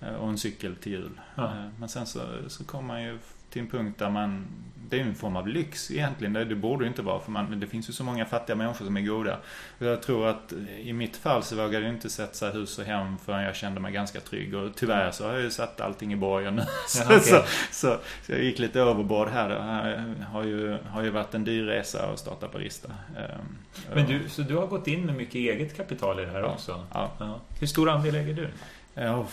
Eh, 0.00 0.14
och 0.14 0.28
en 0.28 0.38
cykel 0.38 0.76
till 0.76 0.92
jul. 0.92 1.20
Ja. 1.34 1.52
Men 1.78 1.88
sen 1.88 2.06
så, 2.06 2.20
så 2.48 2.64
kommer 2.64 2.86
man 2.86 3.02
ju 3.02 3.18
till 3.50 3.62
en 3.62 3.68
punkt 3.68 3.98
där 3.98 4.10
man 4.10 4.46
det 4.90 5.00
är 5.00 5.04
en 5.04 5.14
form 5.14 5.36
av 5.36 5.48
lyx 5.48 5.90
egentligen. 5.90 6.32
Det, 6.32 6.44
det 6.44 6.54
borde 6.54 6.86
inte 6.86 7.02
vara 7.02 7.20
för 7.20 7.30
man, 7.30 7.60
det 7.60 7.66
finns 7.66 7.88
ju 7.88 7.92
så 7.92 8.04
många 8.04 8.26
fattiga 8.26 8.56
människor 8.56 8.84
som 8.84 8.96
är 8.96 9.00
goda. 9.00 9.38
Jag 9.78 10.02
tror 10.02 10.26
att 10.26 10.52
i 10.78 10.92
mitt 10.92 11.16
fall 11.16 11.42
så 11.42 11.56
vågade 11.56 11.84
jag 11.84 11.94
inte 11.94 12.10
sätta 12.10 12.50
hus 12.50 12.78
och 12.78 12.84
hem 12.84 13.18
förrän 13.18 13.42
jag 13.42 13.56
kände 13.56 13.80
mig 13.80 13.92
ganska 13.92 14.20
trygg. 14.20 14.54
Och 14.54 14.70
tyvärr 14.76 15.10
så 15.10 15.26
har 15.26 15.32
jag 15.32 15.42
ju 15.42 15.50
satt 15.50 15.80
allting 15.80 16.12
i 16.12 16.16
borgen 16.16 16.56
nu. 16.56 16.62
så, 16.88 17.04
okay. 17.04 17.20
så, 17.20 17.42
så, 17.70 17.98
så, 18.22 18.32
jag 18.32 18.42
gick 18.42 18.58
lite 18.58 18.80
överbord 18.80 19.28
här. 19.28 19.48
Det 19.48 20.24
har 20.24 20.44
ju, 20.44 20.78
har 20.88 21.02
ju 21.02 21.10
varit 21.10 21.34
en 21.34 21.44
dyr 21.44 21.64
resa 21.64 22.06
att 22.06 22.18
starta 22.18 22.48
Barista. 22.48 22.88
Ehm, 23.16 23.58
Men 23.94 24.06
du, 24.06 24.28
så 24.28 24.42
du 24.42 24.56
har 24.56 24.66
gått 24.66 24.86
in 24.86 25.06
med 25.06 25.14
mycket 25.14 25.34
eget 25.34 25.76
kapital 25.76 26.20
i 26.20 26.24
det 26.24 26.30
här 26.30 26.40
ja, 26.40 26.46
också? 26.46 26.86
Ja. 26.94 27.10
ja. 27.18 27.40
Hur 27.60 27.66
stor 27.66 27.90
andel 27.90 28.14
äger 28.14 28.34
du? 28.34 28.48
Jag 28.94 29.12
har 29.12 29.26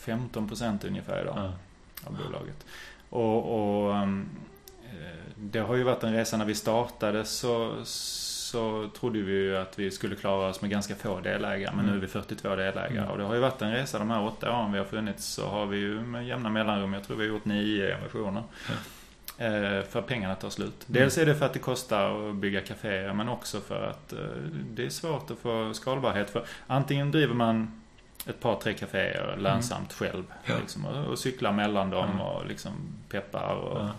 15 0.00 0.48
procent 0.48 0.84
ungefär 0.84 1.22
idag 1.22 1.34
ja. 1.36 1.52
av 2.04 2.16
bolaget. 2.16 2.66
Och, 3.10 3.36
och 3.36 3.94
um, 3.94 4.28
det 5.36 5.58
har 5.58 5.76
ju 5.76 5.82
varit 5.82 6.04
en 6.04 6.12
resa 6.12 6.36
när 6.36 6.44
vi 6.44 6.54
startade 6.54 7.24
så, 7.24 7.76
så 7.84 8.90
trodde 9.00 9.22
vi 9.22 9.32
ju 9.32 9.56
att 9.56 9.78
vi 9.78 9.90
skulle 9.90 10.16
klara 10.16 10.48
oss 10.48 10.60
med 10.60 10.70
ganska 10.70 10.94
få 10.94 11.20
delägare. 11.20 11.74
Men 11.76 11.84
mm. 11.84 11.90
nu 11.90 11.96
är 11.96 12.00
vi 12.00 12.06
42 12.06 12.48
delägare. 12.48 12.98
Mm. 12.98 13.10
Och 13.10 13.18
det 13.18 13.24
har 13.24 13.34
ju 13.34 13.40
varit 13.40 13.62
en 13.62 13.72
resa 13.72 13.98
de 13.98 14.10
här 14.10 14.24
åtta 14.24 14.58
åren 14.58 14.72
vi 14.72 14.78
har 14.78 14.84
funnits 14.84 15.26
så 15.26 15.48
har 15.48 15.66
vi 15.66 15.78
ju 15.78 16.00
med 16.00 16.26
jämna 16.26 16.48
mellanrum, 16.50 16.92
jag 16.92 17.04
tror 17.04 17.16
vi 17.16 17.26
har 17.26 17.34
gjort 17.34 17.44
nio 17.44 17.96
emissioner. 17.96 18.42
Mm. 18.68 19.82
För 19.84 20.02
pengarna 20.02 20.34
tar 20.34 20.50
slut. 20.50 20.88
Mm. 20.88 21.00
Dels 21.00 21.18
är 21.18 21.26
det 21.26 21.34
för 21.34 21.46
att 21.46 21.52
det 21.52 21.58
kostar 21.58 22.30
att 22.30 22.36
bygga 22.36 22.60
kaféer 22.60 23.12
men 23.12 23.28
också 23.28 23.60
för 23.60 23.86
att 23.86 24.12
eh, 24.12 24.18
det 24.70 24.86
är 24.86 24.90
svårt 24.90 25.30
att 25.30 25.38
få 25.38 25.74
skalbarhet. 25.74 26.30
För 26.30 26.44
antingen 26.66 27.10
driver 27.10 27.34
man 27.34 27.79
ett 28.30 28.40
par, 28.40 28.56
tre 28.56 28.74
kaféer 28.74 29.36
lönsamt 29.36 30.00
mm. 30.00 30.12
själv. 30.12 30.24
Ja. 30.44 30.54
Liksom, 30.60 30.84
och, 30.84 31.06
och 31.06 31.18
cyklar 31.18 31.52
mellan 31.52 31.90
dem 31.90 32.20
och 32.20 32.46
liksom 32.46 32.72
peppar 33.08 33.54
och 33.54 33.80
ja 33.80 33.90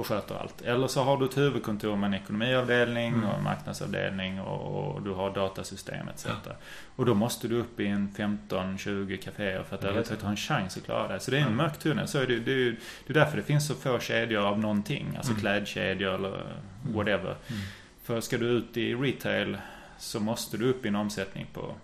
och 0.00 0.06
sköter 0.06 0.34
allt. 0.34 0.62
Eller 0.62 0.86
så 0.86 1.02
har 1.02 1.18
du 1.18 1.24
ett 1.24 1.36
huvudkontor 1.36 1.96
med 1.96 2.06
en 2.06 2.14
ekonomiavdelning 2.14 3.14
mm. 3.14 3.28
och 3.28 3.34
en 3.38 3.44
marknadsavdelning 3.44 4.40
och, 4.40 4.94
och, 4.94 5.02
du 5.02 5.10
har 5.10 5.34
datasystem 5.34 6.08
etc. 6.08 6.26
Ja. 6.26 6.52
Och 6.96 7.06
då 7.06 7.14
måste 7.14 7.48
du 7.48 7.60
upp 7.60 7.80
i 7.80 7.86
en 7.86 8.14
15-20 8.48 9.16
kaféer 9.16 9.62
för 9.62 9.76
att 9.76 9.84
överhuvudtaget 9.84 10.22
ha 10.22 10.30
en 10.30 10.36
chans 10.36 10.76
att 10.76 10.84
klara 10.84 11.12
det. 11.12 11.20
Så 11.20 11.30
det 11.30 11.38
är 11.38 11.42
en 11.42 11.56
mörk 11.56 11.78
tunnel. 11.78 12.08
Så 12.08 12.18
är 12.18 12.26
det, 12.26 12.38
det, 12.38 12.52
är, 12.52 12.76
det 13.06 13.12
är 13.12 13.14
därför 13.14 13.36
det 13.36 13.42
finns 13.42 13.66
så 13.66 13.74
få 13.74 13.98
kedjor 13.98 14.42
av 14.42 14.58
någonting. 14.58 15.06
Alltså 15.16 15.32
mm. 15.32 15.40
klädkedjor 15.40 16.14
eller 16.14 16.28
mm. 16.28 16.94
whatever. 16.94 17.36
Mm. 17.48 17.60
För 18.02 18.20
ska 18.20 18.38
du 18.38 18.46
ut 18.46 18.76
i 18.76 18.94
retail 18.94 19.56
så 19.98 20.20
måste 20.20 20.56
du 20.56 20.70
upp 20.70 20.84
i 20.84 20.88
en 20.88 20.96
omsättning 20.96 21.46
på 21.52 21.74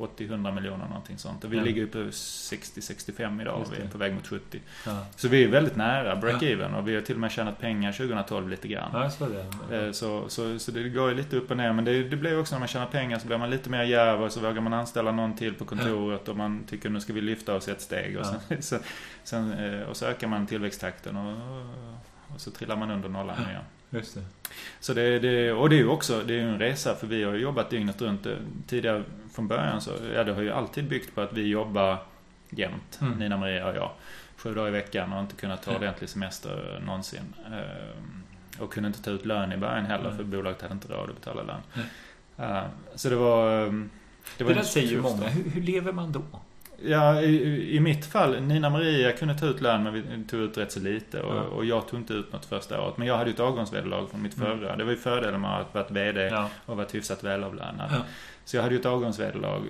80-100 0.00 0.54
miljoner 0.54 0.86
någonting 0.86 1.18
sånt. 1.18 1.44
Och 1.44 1.52
vi 1.52 1.56
ja. 1.56 1.62
ligger 1.62 1.86
på 1.86 1.98
60-65 1.98 3.42
idag 3.42 3.60
och 3.60 3.72
vi 3.72 3.82
är 3.82 3.88
på 3.88 3.98
väg 3.98 4.14
mot 4.14 4.26
70. 4.26 4.60
Ja. 4.86 5.06
Så 5.16 5.28
vi 5.28 5.44
är 5.44 5.48
väldigt 5.48 5.76
nära 5.76 6.14
break-even 6.14 6.74
och 6.74 6.88
vi 6.88 6.94
har 6.94 7.02
till 7.02 7.14
och 7.14 7.20
med 7.20 7.30
tjänat 7.30 7.58
pengar 7.58 7.92
2012 7.92 8.48
lite 8.48 8.68
grann. 8.68 8.90
Ja, 8.92 9.10
så, 9.10 9.26
det. 9.26 9.86
Eh, 9.86 9.92
så, 9.92 10.28
så, 10.28 10.58
så 10.58 10.72
det 10.72 10.88
går 10.88 11.08
ju 11.08 11.14
lite 11.14 11.36
upp 11.36 11.50
och 11.50 11.56
ner. 11.56 11.72
Men 11.72 11.84
det, 11.84 12.02
det 12.02 12.16
blir 12.16 12.40
också 12.40 12.54
när 12.54 12.58
man 12.58 12.68
tjänar 12.68 12.86
pengar 12.86 13.18
så 13.18 13.26
blir 13.26 13.38
man 13.38 13.50
lite 13.50 13.70
mer 13.70 13.82
djärv 13.82 14.22
och 14.22 14.32
så 14.32 14.40
vågar 14.40 14.60
man 14.60 14.72
anställa 14.72 15.12
någon 15.12 15.36
till 15.36 15.54
på 15.54 15.64
kontoret 15.64 16.28
och 16.28 16.36
man 16.36 16.64
tycker 16.64 16.90
nu 16.90 17.00
ska 17.00 17.12
vi 17.12 17.20
lyfta 17.20 17.54
oss 17.54 17.68
ett 17.68 17.80
steg. 17.80 18.18
Och, 18.18 18.26
sen, 18.26 18.62
så, 18.62 18.76
sen, 19.24 19.52
eh, 19.52 19.82
och 19.82 19.96
så 19.96 20.06
ökar 20.06 20.28
man 20.28 20.46
tillväxttakten 20.46 21.16
och, 21.16 21.38
och 22.34 22.40
så 22.40 22.50
trillar 22.50 22.76
man 22.76 22.90
under 22.90 23.08
nollan 23.08 23.36
igen. 23.48 23.62
Just 23.90 24.14
det. 24.14 24.22
Så 24.80 24.94
det, 24.94 25.18
det, 25.18 25.52
och 25.52 25.70
det 25.70 25.76
är 25.76 25.78
ju 25.78 25.88
också 25.88 26.22
det 26.26 26.34
är 26.34 26.40
en 26.40 26.58
resa 26.58 26.94
för 26.94 27.06
vi 27.06 27.24
har 27.24 27.32
ju 27.32 27.38
jobbat 27.38 27.70
dygnet 27.70 28.02
runt. 28.02 28.26
Tidigare 28.66 29.02
från 29.34 29.48
början 29.48 29.80
så, 29.80 29.90
ja 30.14 30.24
det 30.24 30.32
har 30.32 30.42
ju 30.42 30.50
alltid 30.50 30.88
byggt 30.88 31.14
på 31.14 31.20
att 31.20 31.32
vi 31.32 31.46
jobbar 31.46 31.98
jämt, 32.50 32.98
mm. 33.00 33.18
Nina 33.18 33.36
Maria 33.36 33.68
och 33.68 33.76
jag. 33.76 33.90
Sju 34.36 34.54
dagar 34.54 34.68
i 34.68 34.70
veckan 34.70 35.12
och 35.12 35.20
inte 35.20 35.34
kunnat 35.34 35.62
ta 35.62 35.76
ordentlig 35.76 36.10
semester 36.10 36.82
någonsin. 36.86 37.34
Ehm, 37.46 38.22
och 38.58 38.72
kunde 38.72 38.86
inte 38.86 39.02
ta 39.02 39.10
ut 39.10 39.26
lön 39.26 39.52
i 39.52 39.56
början 39.56 39.84
heller 39.84 40.04
mm. 40.04 40.16
för 40.16 40.24
bolaget 40.24 40.62
hade 40.62 40.74
inte 40.74 40.88
råd 40.88 41.10
att 41.10 41.16
betala 41.16 41.42
lön. 41.42 41.60
Mm. 42.36 42.66
Så 42.94 43.08
det 43.08 43.16
var... 43.16 43.50
Det, 44.38 44.44
var 44.44 44.50
det 44.50 44.58
där 44.58 44.62
säger 44.62 44.88
ju 44.88 45.00
många. 45.00 45.28
Hur, 45.28 45.50
hur 45.50 45.62
lever 45.62 45.92
man 45.92 46.12
då? 46.12 46.22
Ja, 46.84 47.20
i, 47.20 47.76
i, 47.76 47.80
mitt 47.80 48.06
fall, 48.06 48.40
Nina 48.40 48.70
Maria 48.70 49.12
kunde 49.12 49.34
ta 49.34 49.46
ut 49.46 49.60
lön 49.60 49.82
men 49.82 49.92
vi 49.92 50.02
tog 50.28 50.40
ut 50.40 50.58
rätt 50.58 50.72
så 50.72 50.80
lite 50.80 51.20
och, 51.20 51.36
ja. 51.36 51.42
och 51.42 51.64
jag 51.64 51.88
tog 51.88 52.00
inte 52.00 52.12
ut 52.12 52.32
något 52.32 52.44
första 52.44 52.80
året. 52.80 52.96
Men 52.96 53.06
jag 53.06 53.16
hade 53.16 53.30
ju 53.30 53.34
ett 53.34 53.40
avgångsvederlag 53.40 54.06
från 54.10 54.22
mitt 54.22 54.36
mm. 54.36 54.48
förra. 54.48 54.66
Mm. 54.66 54.78
Det 54.78 54.84
var 54.84 54.90
ju 54.90 54.98
fördelen 54.98 55.40
med 55.40 55.60
att 55.60 55.74
vara 55.74 55.86
VD 55.88 56.20
ja. 56.20 56.50
och 56.66 56.76
varit 56.76 56.94
hyfsat 56.94 57.24
välavlönad. 57.24 57.90
Ja. 57.90 57.96
Så 58.50 58.56
jag 58.56 58.62
hade 58.62 58.74
ju 58.74 58.80
ett 58.80 58.86
avgångsvederlag 58.86 59.62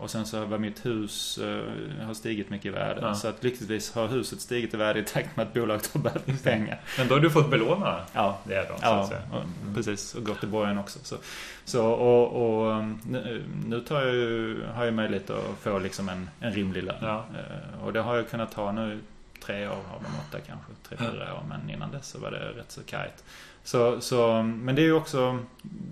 och 0.00 0.10
sen 0.10 0.26
så 0.26 0.44
var 0.44 0.58
mitt 0.58 0.86
hus 0.86 1.38
uh, 1.42 1.62
har 2.06 2.14
stigit 2.14 2.50
mycket 2.50 2.66
i 2.66 2.70
värde. 2.70 3.00
Ja. 3.00 3.14
Så 3.14 3.28
att 3.28 3.44
lyckligtvis 3.44 3.94
har 3.94 4.08
huset 4.08 4.40
stigit 4.40 4.74
i 4.74 4.76
värde 4.76 5.00
i 5.00 5.04
takt 5.04 5.36
med 5.36 5.46
att 5.46 5.52
bolaget 5.54 5.94
har 5.94 6.00
börjat 6.00 6.42
pengar. 6.42 6.80
Men 6.98 7.08
då 7.08 7.14
har 7.14 7.20
du 7.20 7.30
fått 7.30 7.50
belåna 7.50 8.00
ja. 8.12 8.38
det 8.44 8.68
då? 8.68 8.74
Ja, 8.82 9.10
och, 9.30 9.36
mm. 9.36 9.74
precis. 9.74 10.14
Och 10.14 10.24
gått 10.24 10.44
i 10.44 10.46
borgen 10.46 10.78
också. 10.78 10.98
Så, 11.02 11.16
så 11.64 11.86
och, 11.86 12.66
och 12.66 12.84
nu, 13.06 13.44
nu 13.66 13.80
tar 13.80 14.02
jag 14.02 14.14
ju, 14.14 14.64
har 14.74 14.84
jag 14.84 14.94
möjlighet 14.94 15.30
att 15.30 15.58
få 15.60 15.78
liksom 15.78 16.08
en, 16.08 16.30
en 16.40 16.52
rimlig 16.52 16.82
lön. 16.84 16.96
Ja. 17.00 17.24
Uh, 17.30 17.84
och 17.84 17.92
det 17.92 18.00
har 18.00 18.16
jag 18.16 18.30
kunnat 18.30 18.52
ta 18.52 18.72
nu 18.72 19.00
tre 19.40 19.68
år 19.68 19.72
av 19.72 20.02
de 20.02 20.08
åtta 20.28 20.44
kanske, 20.46 20.72
tre, 20.88 20.98
fyra 20.98 21.34
år. 21.34 21.42
Men 21.48 21.70
innan 21.70 21.90
dess 21.90 22.08
så 22.08 22.18
var 22.18 22.30
det 22.30 22.38
rätt 22.38 22.72
så 22.72 22.82
kajt. 22.82 23.24
Så, 23.66 24.00
så, 24.00 24.42
men 24.42 24.74
det 24.74 24.82
är 24.82 24.86
ju 24.86 24.92
också, 24.92 25.38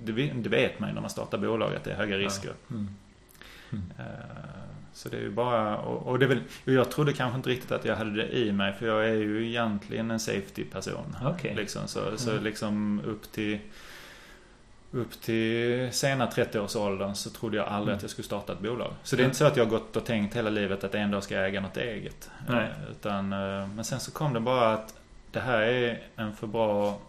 det 0.04 0.12
vet 0.48 0.78
man 0.78 0.88
ju 0.88 0.94
när 0.94 1.00
man 1.00 1.10
startar 1.10 1.38
bolag 1.38 1.74
att 1.74 1.84
det 1.84 1.92
är 1.92 1.96
höga 1.96 2.18
risker. 2.18 2.52
Ja. 2.68 2.74
Mm. 2.74 2.88
Mm. 3.72 3.84
Så 4.92 5.08
det 5.08 5.16
är 5.16 5.20
ju 5.20 5.30
bara, 5.30 5.78
och, 5.78 6.18
det 6.18 6.24
är 6.24 6.28
väl, 6.28 6.40
jag 6.64 6.90
trodde 6.90 7.12
kanske 7.12 7.36
inte 7.36 7.50
riktigt 7.50 7.72
att 7.72 7.84
jag 7.84 7.96
hade 7.96 8.10
det 8.10 8.36
i 8.36 8.52
mig 8.52 8.72
för 8.72 8.86
jag 8.86 9.08
är 9.08 9.14
ju 9.14 9.48
egentligen 9.48 10.10
en 10.10 10.20
safety-person. 10.20 11.16
Okay. 11.34 11.54
Liksom, 11.54 11.88
så, 11.88 12.00
mm. 12.00 12.18
så 12.18 12.40
liksom 12.40 13.00
upp 13.04 13.32
till 13.32 13.58
upp 14.92 15.20
till 15.20 15.92
sena 15.92 16.26
30-årsåldern 16.26 17.14
så 17.14 17.30
trodde 17.30 17.56
jag 17.56 17.66
aldrig 17.66 17.88
mm. 17.88 17.96
att 17.96 18.02
jag 18.02 18.10
skulle 18.10 18.26
starta 18.26 18.52
ett 18.52 18.60
bolag. 18.60 18.92
Så 19.02 19.16
det 19.16 19.22
är 19.22 19.24
inte 19.24 19.36
så 19.36 19.44
att 19.44 19.56
jag 19.56 19.64
har 19.64 19.70
gått 19.70 19.96
och 19.96 20.04
tänkt 20.04 20.36
hela 20.36 20.50
livet 20.50 20.84
att 20.84 20.94
en 20.94 21.10
dag 21.10 21.22
ska 21.22 21.34
jag 21.34 21.46
äga 21.46 21.60
något 21.60 21.76
eget. 21.76 22.30
Nej. 22.48 22.68
Utan, 22.90 23.28
men 23.28 23.84
sen 23.84 24.00
så 24.00 24.10
kom 24.10 24.32
det 24.32 24.40
bara 24.40 24.74
att 24.74 24.94
det 25.30 25.40
här 25.40 25.60
är 25.60 26.02
en 26.16 26.36
för 26.36 26.46
bra 26.46 27.00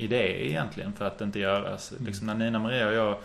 idé 0.00 0.48
egentligen 0.48 0.92
för 0.92 1.04
att 1.04 1.20
inte 1.20 1.38
göras. 1.38 1.92
Mm. 1.92 2.06
Liksom 2.06 2.26
när 2.26 2.34
Nina 2.34 2.58
Maria 2.58 2.88
och 2.88 2.94
jag 2.94 3.16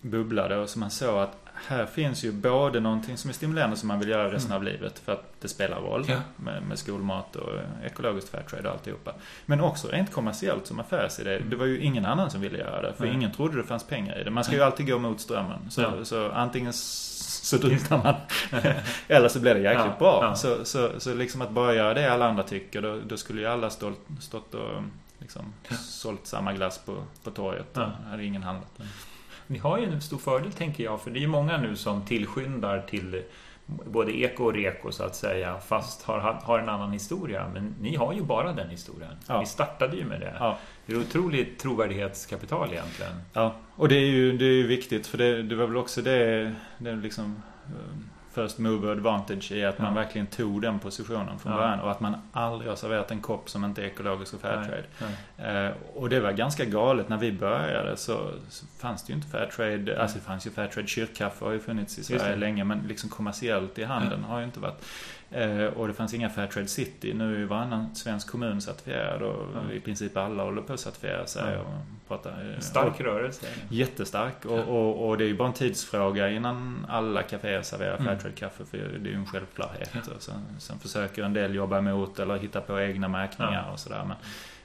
bubblade 0.00 0.56
och 0.56 0.70
så 0.70 0.78
man 0.78 0.90
såg 0.90 1.18
att 1.18 1.42
här 1.68 1.86
finns 1.86 2.24
ju 2.24 2.32
både 2.32 2.80
någonting 2.80 3.16
som 3.16 3.30
är 3.30 3.34
stimulerande 3.34 3.76
som 3.76 3.88
man 3.88 3.98
vill 3.98 4.08
göra 4.08 4.32
resten 4.32 4.52
mm. 4.52 4.56
av 4.56 4.62
livet 4.72 4.98
för 4.98 5.12
att 5.12 5.24
det 5.40 5.48
spelar 5.48 5.80
roll 5.80 6.04
ja. 6.08 6.20
med, 6.36 6.62
med, 6.62 6.78
skolmat 6.78 7.36
och 7.36 7.50
ekologiskt 7.84 8.30
fairtrade 8.30 8.68
och 8.68 8.74
alltihopa. 8.74 9.12
Men 9.46 9.60
också 9.60 9.88
rent 9.88 10.12
kommersiellt 10.12 10.66
som 10.66 10.80
affärsidé. 10.80 11.36
Mm. 11.36 11.50
Det 11.50 11.56
var 11.56 11.66
ju 11.66 11.80
ingen 11.80 12.06
annan 12.06 12.30
som 12.30 12.40
ville 12.40 12.58
göra 12.58 12.82
det 12.82 12.92
för 12.92 13.04
mm. 13.04 13.16
ingen 13.16 13.32
trodde 13.32 13.56
det 13.56 13.64
fanns 13.64 13.84
pengar 13.84 14.20
i 14.20 14.24
det. 14.24 14.30
Man 14.30 14.44
ska 14.44 14.54
ju 14.54 14.62
alltid 14.62 14.86
gå 14.86 14.98
mot 14.98 15.20
strömmen. 15.20 15.70
Så, 15.70 15.80
ja. 15.80 16.04
så 16.04 16.30
antingen 16.30 16.72
så 16.72 17.56
drunknar 17.56 17.98
man 17.98 18.14
eller 19.08 19.28
så 19.28 19.40
blir 19.40 19.54
det 19.54 19.60
jäkligt 19.60 19.86
ja. 19.86 20.20
bra. 20.20 20.34
Så, 20.34 20.64
så, 20.64 20.90
så 20.98 21.14
liksom 21.14 21.42
att 21.42 21.50
bara 21.50 21.74
göra 21.74 21.94
det 21.94 22.12
alla 22.12 22.28
andra 22.28 22.42
tycker 22.42 22.82
då, 22.82 22.98
då 23.06 23.16
skulle 23.16 23.40
ju 23.40 23.46
alla 23.46 23.70
stå, 23.70 23.92
stått 24.20 24.54
och 24.54 24.82
liksom 25.22 25.52
ja. 25.68 25.76
sålt 25.76 26.26
samma 26.26 26.52
glass 26.52 26.78
på, 26.78 27.04
på 27.24 27.30
torget. 27.30 27.66
Ja. 27.72 27.90
hade 28.10 28.24
ingen 28.24 28.42
handlat. 28.42 28.72
Ja. 28.76 28.84
Ni 29.46 29.58
har 29.58 29.78
ju 29.78 29.84
en 29.84 30.00
stor 30.00 30.18
fördel 30.18 30.52
tänker 30.52 30.84
jag, 30.84 31.00
för 31.00 31.10
det 31.10 31.18
är 31.18 31.20
ju 31.20 31.26
många 31.26 31.56
nu 31.56 31.76
som 31.76 32.04
tillskyndar 32.04 32.80
till 32.80 33.22
både 33.66 34.18
eko 34.18 34.44
och 34.44 34.54
reko 34.54 34.92
så 34.92 35.04
att 35.04 35.16
säga, 35.16 35.60
fast 35.60 36.02
har, 36.02 36.18
har 36.20 36.58
en 36.58 36.68
annan 36.68 36.92
historia. 36.92 37.50
Men 37.54 37.74
ni 37.80 37.96
har 37.96 38.12
ju 38.12 38.22
bara 38.22 38.52
den 38.52 38.70
historien. 38.70 39.16
Ja. 39.26 39.40
Ni 39.40 39.46
startade 39.46 39.96
ju 39.96 40.04
med 40.04 40.20
det. 40.20 40.34
Ja. 40.38 40.58
Det 40.86 40.92
är 40.92 40.98
otroligt 40.98 41.58
trovärdighetskapital 41.58 42.72
egentligen. 42.72 43.12
Ja, 43.32 43.54
och 43.74 43.88
det 43.88 43.94
är 43.94 44.06
ju, 44.06 44.38
det 44.38 44.44
är 44.44 44.54
ju 44.54 44.66
viktigt 44.66 45.06
för 45.06 45.18
det, 45.18 45.42
det 45.42 45.54
var 45.54 45.66
väl 45.66 45.76
också 45.76 46.02
det, 46.02 46.54
det 46.78 46.96
liksom 46.96 47.42
um, 47.66 48.10
first 48.34 48.58
mover 48.58 48.92
advantage 48.92 49.52
i 49.52 49.64
att 49.64 49.78
man 49.78 49.94
verkligen 49.94 50.26
tog 50.26 50.62
den 50.62 50.78
positionen 50.78 51.38
från 51.38 51.52
ja. 51.52 51.58
början 51.58 51.80
och 51.80 51.90
att 51.90 52.00
man 52.00 52.16
aldrig 52.32 52.70
har 52.70 52.76
serverat 52.76 53.10
en 53.10 53.20
kopp 53.20 53.50
som 53.50 53.64
inte 53.64 53.82
är 53.82 53.86
ekologisk 53.86 54.34
och 54.34 54.40
fairtrade. 54.40 54.84
Eh, 55.38 55.70
och 55.94 56.08
det 56.08 56.20
var 56.20 56.32
ganska 56.32 56.64
galet. 56.64 57.08
När 57.08 57.16
vi 57.16 57.32
började 57.32 57.96
så, 57.96 58.30
så 58.48 58.66
fanns 58.78 59.02
det 59.02 59.12
ju 59.12 59.16
inte 59.16 59.28
fairtrade. 59.28 60.02
Alltså 60.02 60.18
det 60.18 60.24
fanns 60.24 60.46
ju 60.46 60.50
fairtrade 60.50 60.88
kyrkkaffe 60.88 61.44
har 61.44 61.52
ju 61.52 61.60
funnits 61.60 61.98
i 61.98 62.04
Sverige 62.04 62.36
länge 62.36 62.64
men 62.64 62.78
liksom 62.88 63.10
kommersiellt 63.10 63.78
i 63.78 63.84
handeln 63.84 64.24
har 64.24 64.38
ju 64.38 64.44
inte 64.44 64.60
varit. 64.60 64.84
Eh, 65.34 65.64
och 65.64 65.88
det 65.88 65.94
fanns 65.94 66.14
inga 66.14 66.30
Fairtrade 66.30 66.68
City. 66.68 67.14
Nu 67.14 67.34
är 67.34 67.38
ju 67.38 67.44
varannan 67.44 67.94
svensk 67.94 68.30
kommun 68.30 68.60
certifierad 68.60 69.22
och 69.22 69.60
mm. 69.60 69.70
i 69.70 69.80
princip 69.80 70.16
alla 70.16 70.42
håller 70.42 70.62
på 70.62 70.72
att 70.72 70.80
certifiera 70.80 71.26
sig. 71.26 71.54
Mm. 71.54 71.66
Och 71.66 72.08
prata, 72.08 72.30
eh, 72.30 72.58
Stark 72.58 73.00
rörelse. 73.00 73.46
Jättestark 73.68 74.44
och, 74.44 74.58
och, 74.58 75.08
och, 75.08 75.18
det 75.18 75.24
är 75.24 75.28
ju 75.28 75.36
bara 75.36 75.48
en 75.48 75.54
tidsfråga 75.54 76.30
innan 76.30 76.86
alla 76.88 77.22
kaféer 77.22 77.62
serverar 77.62 77.96
mm. 77.96 78.06
Fairtrade-kaffe 78.06 78.64
för 78.64 78.78
det 78.78 79.08
är 79.08 79.12
ju 79.12 79.14
en 79.14 79.26
självklarhet. 79.26 79.90
Ja. 79.92 80.00
Sen, 80.18 80.34
sen, 80.58 80.78
försöker 80.78 81.22
en 81.22 81.32
del 81.32 81.54
jobba 81.54 81.78
emot 81.78 82.18
eller 82.18 82.38
hitta 82.38 82.60
på 82.60 82.80
egna 82.80 83.08
märkningar 83.08 83.64
ja. 83.66 83.72
och 83.72 83.78
sådär. 83.78 84.04
Men, 84.08 84.16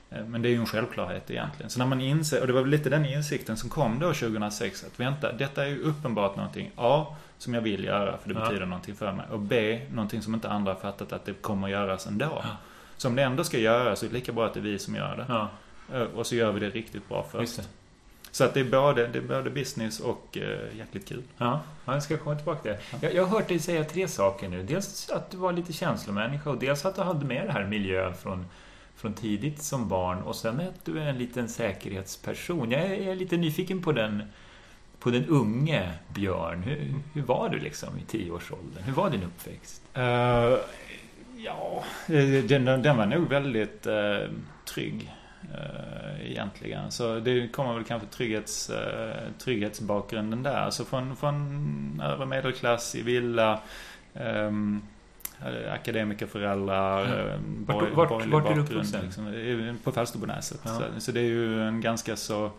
Eh, 0.10 0.26
men 0.26 0.42
det 0.42 0.50
är 0.50 0.52
ju 0.52 0.60
en 0.60 0.66
självklarhet 0.66 1.32
egentligen. 1.32 1.70
Så 1.70 1.80
när 1.80 1.86
man 1.86 2.02
inser, 2.02 2.42
och 2.42 2.48
det 2.48 2.54
var 2.54 2.62
väl 2.62 2.70
lite 2.70 2.90
den 2.90 3.06
insikten 3.06 3.58
som 3.58 3.70
kom 3.70 4.00
då 4.00 4.14
2006, 4.14 4.84
att 4.84 5.00
vänta, 5.00 5.32
detta 5.32 5.66
är 5.66 5.70
ju 5.70 5.80
uppenbart 5.80 6.36
någonting, 6.36 6.72
A, 6.76 7.16
som 7.38 7.54
jag 7.54 7.62
vill 7.62 7.84
göra 7.84 8.18
för 8.18 8.30
det 8.30 8.40
ja. 8.40 8.46
betyder 8.46 8.66
någonting 8.66 8.96
för 8.96 9.12
mig. 9.12 9.26
Och 9.32 9.40
B, 9.40 9.82
någonting 9.92 10.22
som 10.22 10.34
inte 10.34 10.50
andra 10.50 10.74
har 10.74 10.80
fattat 10.80 11.14
att 11.14 11.26
det 11.26 11.34
kommer 11.34 11.68
att 11.68 11.72
göras 11.72 12.08
ändå. 12.08 12.42
Ja. 12.44 12.58
Så 12.98 13.08
om 13.08 13.16
det 13.16 13.24
ändå 13.24 13.44
ska 13.44 13.58
göras 13.58 14.00
så 14.00 14.06
är 14.06 14.10
det 14.10 14.16
lika 14.16 14.32
bra 14.32 14.46
att 14.46 14.54
det 14.54 14.60
är 14.60 14.62
vi 14.62 14.80
som 14.80 14.96
gör 14.96 15.18
det. 15.18 15.26
Ja. 15.28 15.50
Eh, 15.94 16.02
och 16.02 16.28
så 16.28 16.36
gör 16.36 16.52
vi 16.52 16.60
det 16.60 16.70
riktigt 16.70 17.10
bra 17.10 17.26
först. 17.32 17.60
Så 18.32 18.44
att 18.44 18.54
det 18.54 18.60
är 18.60 18.66
både, 18.66 19.08
det 19.08 19.18
är 19.18 19.22
både 19.22 19.50
business 19.50 20.00
och 20.00 20.38
uh, 20.42 20.78
jäkligt 20.78 21.08
kul. 21.08 21.24
Ja, 21.38 21.62
jag 21.86 22.04
ska 22.04 22.18
komma 22.18 22.36
tillbaka 22.36 22.62
till 22.62 22.72
det. 22.72 22.80
Jag, 23.08 23.16
jag 23.16 23.26
har 23.26 23.40
hört 23.40 23.48
dig 23.48 23.60
säga 23.60 23.84
tre 23.84 24.08
saker 24.08 24.50
nu. 24.50 24.64
Dels 24.64 25.10
att 25.10 25.32
du 25.32 25.38
var 25.38 25.54
lite 25.54 25.74
känslomänniska 25.74 26.50
och 26.50 26.58
dels 26.58 26.86
att 26.86 26.96
du 26.96 27.02
hade 27.02 27.26
med 27.26 27.46
det 27.46 27.52
här 27.52 27.66
miljön 27.66 28.14
från 28.14 28.46
från 28.98 29.14
tidigt 29.14 29.62
som 29.62 29.88
barn 29.88 30.22
och 30.22 30.36
sen 30.36 30.60
är 30.60 30.72
du 30.84 31.00
en 31.00 31.18
liten 31.18 31.50
säkerhetsperson. 31.50 32.72
Jag 32.72 32.82
är 32.82 33.16
lite 33.16 33.38
nyfiken 33.38 33.82
på 33.82 33.92
den, 33.92 34.24
på 35.08 35.12
den 35.12 35.26
unge 35.26 35.92
Björn. 36.14 36.64
Hur, 36.64 36.94
hur 37.14 37.22
var 37.22 37.50
du 37.50 37.60
liksom 37.60 37.90
i 37.98 38.02
tioårsåldern? 38.02 38.84
Hur 38.84 38.94
var 38.94 39.10
din 39.10 39.24
uppväxt? 39.24 39.82
Uh, 39.98 40.58
ja, 41.38 41.84
den, 42.48 42.66
den 42.66 42.98
var 42.98 43.06
nog 43.06 43.30
väldigt 43.30 43.88
uh, 43.88 44.30
trygg. 44.66 45.14
Uh, 45.52 46.32
egentligen. 46.32 46.92
Så 46.92 47.20
det 47.20 47.48
kommer 47.48 47.74
väl 47.74 47.84
kanske 47.84 48.08
trygghets, 48.08 48.70
uh, 48.70 48.76
trygghetsbakgrunden 49.38 50.44
där. 50.44 50.56
Alltså 50.56 50.86
från, 50.86 51.16
från 51.16 52.02
övre 52.04 52.26
medelklass 52.26 52.96
i 52.96 53.02
villa. 53.02 53.60
Um, 54.14 54.82
akademikerföräldrar, 55.74 57.06
mm. 57.06 57.66
vart, 57.68 57.94
vart, 57.94 58.26
vart, 58.26 58.50
är 58.50 58.56
du 58.56 58.62
uppvuxen? 58.62 59.06
Liksom, 59.06 59.78
på 59.84 59.92
Falsterbonäset. 59.92 60.60
Ja. 60.64 60.70
Så, 60.70 61.02
så, 61.02 61.12
det 61.12 61.20
är 61.20 61.24
ju 61.24 61.62
en 61.64 61.82
ganska 61.82 62.16
så 62.16 62.46
eh, 62.46 62.52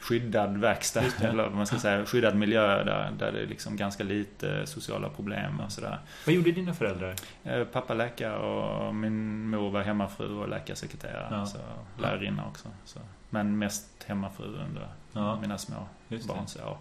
skyddad 0.00 0.56
verkstad, 0.56 1.04
eller 1.20 1.42
vad 1.42 1.54
man 1.54 1.66
ska 1.66 1.78
säga, 1.78 2.06
skyddad 2.06 2.36
miljö 2.36 2.84
där, 2.84 3.12
där 3.18 3.32
det 3.32 3.40
är 3.40 3.46
liksom 3.46 3.76
ganska 3.76 4.04
lite 4.04 4.66
sociala 4.66 5.08
problem 5.08 5.60
och 5.60 5.72
sådär. 5.72 5.98
Vad 6.26 6.34
gjorde 6.34 6.52
dina 6.52 6.74
föräldrar? 6.74 7.14
Eh, 7.44 7.64
pappa 7.64 7.94
läkare 7.94 8.36
och 8.36 8.94
min 8.94 9.48
mor 9.50 9.70
var 9.70 9.82
hemmafru 9.82 10.34
och 10.34 10.48
läkarsekreterare. 10.48 11.28
Ja. 11.30 11.46
Så 11.46 11.58
lärarinna 11.98 12.46
också. 12.46 12.68
Så. 12.84 13.00
Men 13.30 13.58
mest 13.58 14.04
hemmafru 14.06 14.46
under 14.46 14.88
ja. 15.12 15.40
mina 15.40 15.58
små 15.58 15.88
barnsår. 16.08 16.78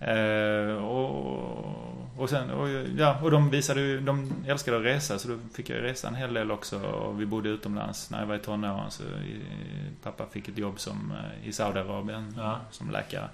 Eh, 0.00 0.84
och, 0.84 2.18
och 2.18 2.30
sen, 2.30 2.50
och, 2.50 2.68
ja, 2.96 3.20
och 3.22 3.30
de 3.30 3.50
visade 3.50 3.80
ju, 3.80 4.00
de 4.00 4.32
älskade 4.46 4.76
att 4.76 4.84
resa 4.84 5.18
så 5.18 5.28
då 5.28 5.38
fick 5.54 5.70
jag 5.70 5.82
resa 5.82 6.08
en 6.08 6.14
hel 6.14 6.34
del 6.34 6.50
också 6.50 6.80
och 6.80 7.20
vi 7.20 7.26
bodde 7.26 7.48
utomlands 7.48 8.10
när 8.10 8.20
jag 8.20 8.26
var 8.26 8.34
i 8.34 8.38
tonåren 8.38 8.90
så 8.90 9.02
i, 9.02 9.40
pappa 10.02 10.26
fick 10.26 10.48
ett 10.48 10.58
jobb 10.58 10.80
som, 10.80 11.12
eh, 11.12 11.48
i 11.48 11.52
Saudiarabien 11.52 12.34
ja. 12.36 12.60
som 12.70 12.90
läkare. 12.90 13.28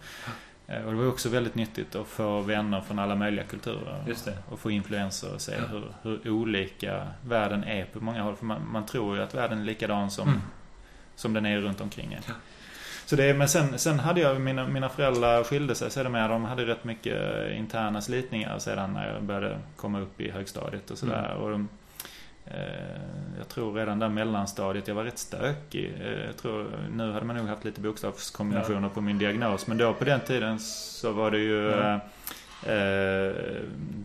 Eh, 0.67 0.85
och 0.85 0.93
det 0.93 0.99
var 0.99 1.09
också 1.09 1.29
väldigt 1.29 1.55
nyttigt 1.55 1.95
att 1.95 2.07
få 2.07 2.41
vänner 2.41 2.81
från 2.81 2.99
alla 2.99 3.15
möjliga 3.15 3.45
kulturer. 3.45 4.05
Och 4.51 4.59
få 4.59 4.71
influenser 4.71 5.35
och 5.35 5.41
se 5.41 5.53
ja. 5.53 5.67
hur, 5.67 5.93
hur, 6.03 6.31
olika 6.31 7.07
världen 7.25 7.65
är 7.65 7.85
på 7.85 8.01
många 8.01 8.23
håll. 8.23 8.37
För 8.37 8.47
man, 8.47 8.61
man 8.73 8.87
tror 8.87 9.17
ju 9.17 9.23
att 9.23 9.35
världen 9.35 9.59
är 9.59 9.65
likadan 9.65 10.11
som, 10.11 10.29
mm. 10.29 10.41
som 11.15 11.33
den 11.33 11.47
är 11.47 11.61
runt 11.61 11.81
omkring 11.81 12.19
Ja. 12.27 12.35
Så 13.07 13.17
det, 13.17 13.35
men 13.35 13.49
sen, 13.49 13.79
sen 13.79 13.99
hade 13.99 14.21
jag, 14.21 14.41
mina, 14.41 14.67
mina 14.69 14.89
föräldrar 14.89 15.45
skilde 15.45 15.75
sig 15.75 15.91
sedermera. 15.91 16.29
De 16.29 16.45
hade 16.45 16.67
rätt 16.67 16.85
mycket 16.85 17.51
interna 17.51 18.01
slitningar 18.01 18.59
sedan 18.59 18.93
när 18.93 19.13
jag 19.13 19.23
började 19.23 19.59
komma 19.77 20.01
upp 20.01 20.21
i 20.21 20.31
högstadiet 20.31 20.91
och 20.91 20.99
sådär. 20.99 21.31
Mm. 21.31 21.43
Och 21.43 21.51
de, 21.51 21.69
eh, 22.47 22.55
jag 23.39 23.49
tror 23.49 23.75
redan 23.75 23.99
där 23.99 24.09
mellanstadiet, 24.09 24.89
jag 24.89 24.95
var 24.95 25.05
rätt 25.05 25.19
stökig. 25.19 25.95
Eh, 26.01 26.27
jag 26.27 26.37
tror, 26.37 26.67
nu 26.93 27.13
hade 27.13 27.27
man 27.27 27.37
nog 27.37 27.49
haft 27.49 27.65
lite 27.65 27.81
bokstavskombinationer 27.81 28.83
ja. 28.83 28.89
på 28.89 29.01
min 29.01 29.19
diagnos. 29.19 29.67
Men 29.67 29.79
då 29.79 29.95
på 29.95 30.05
den 30.05 30.21
tiden 30.21 30.61
så 30.61 31.13
var 31.13 31.31
det 31.31 31.39
ju 31.39 31.73
mm. 31.73 32.01
Eh, 32.67 33.33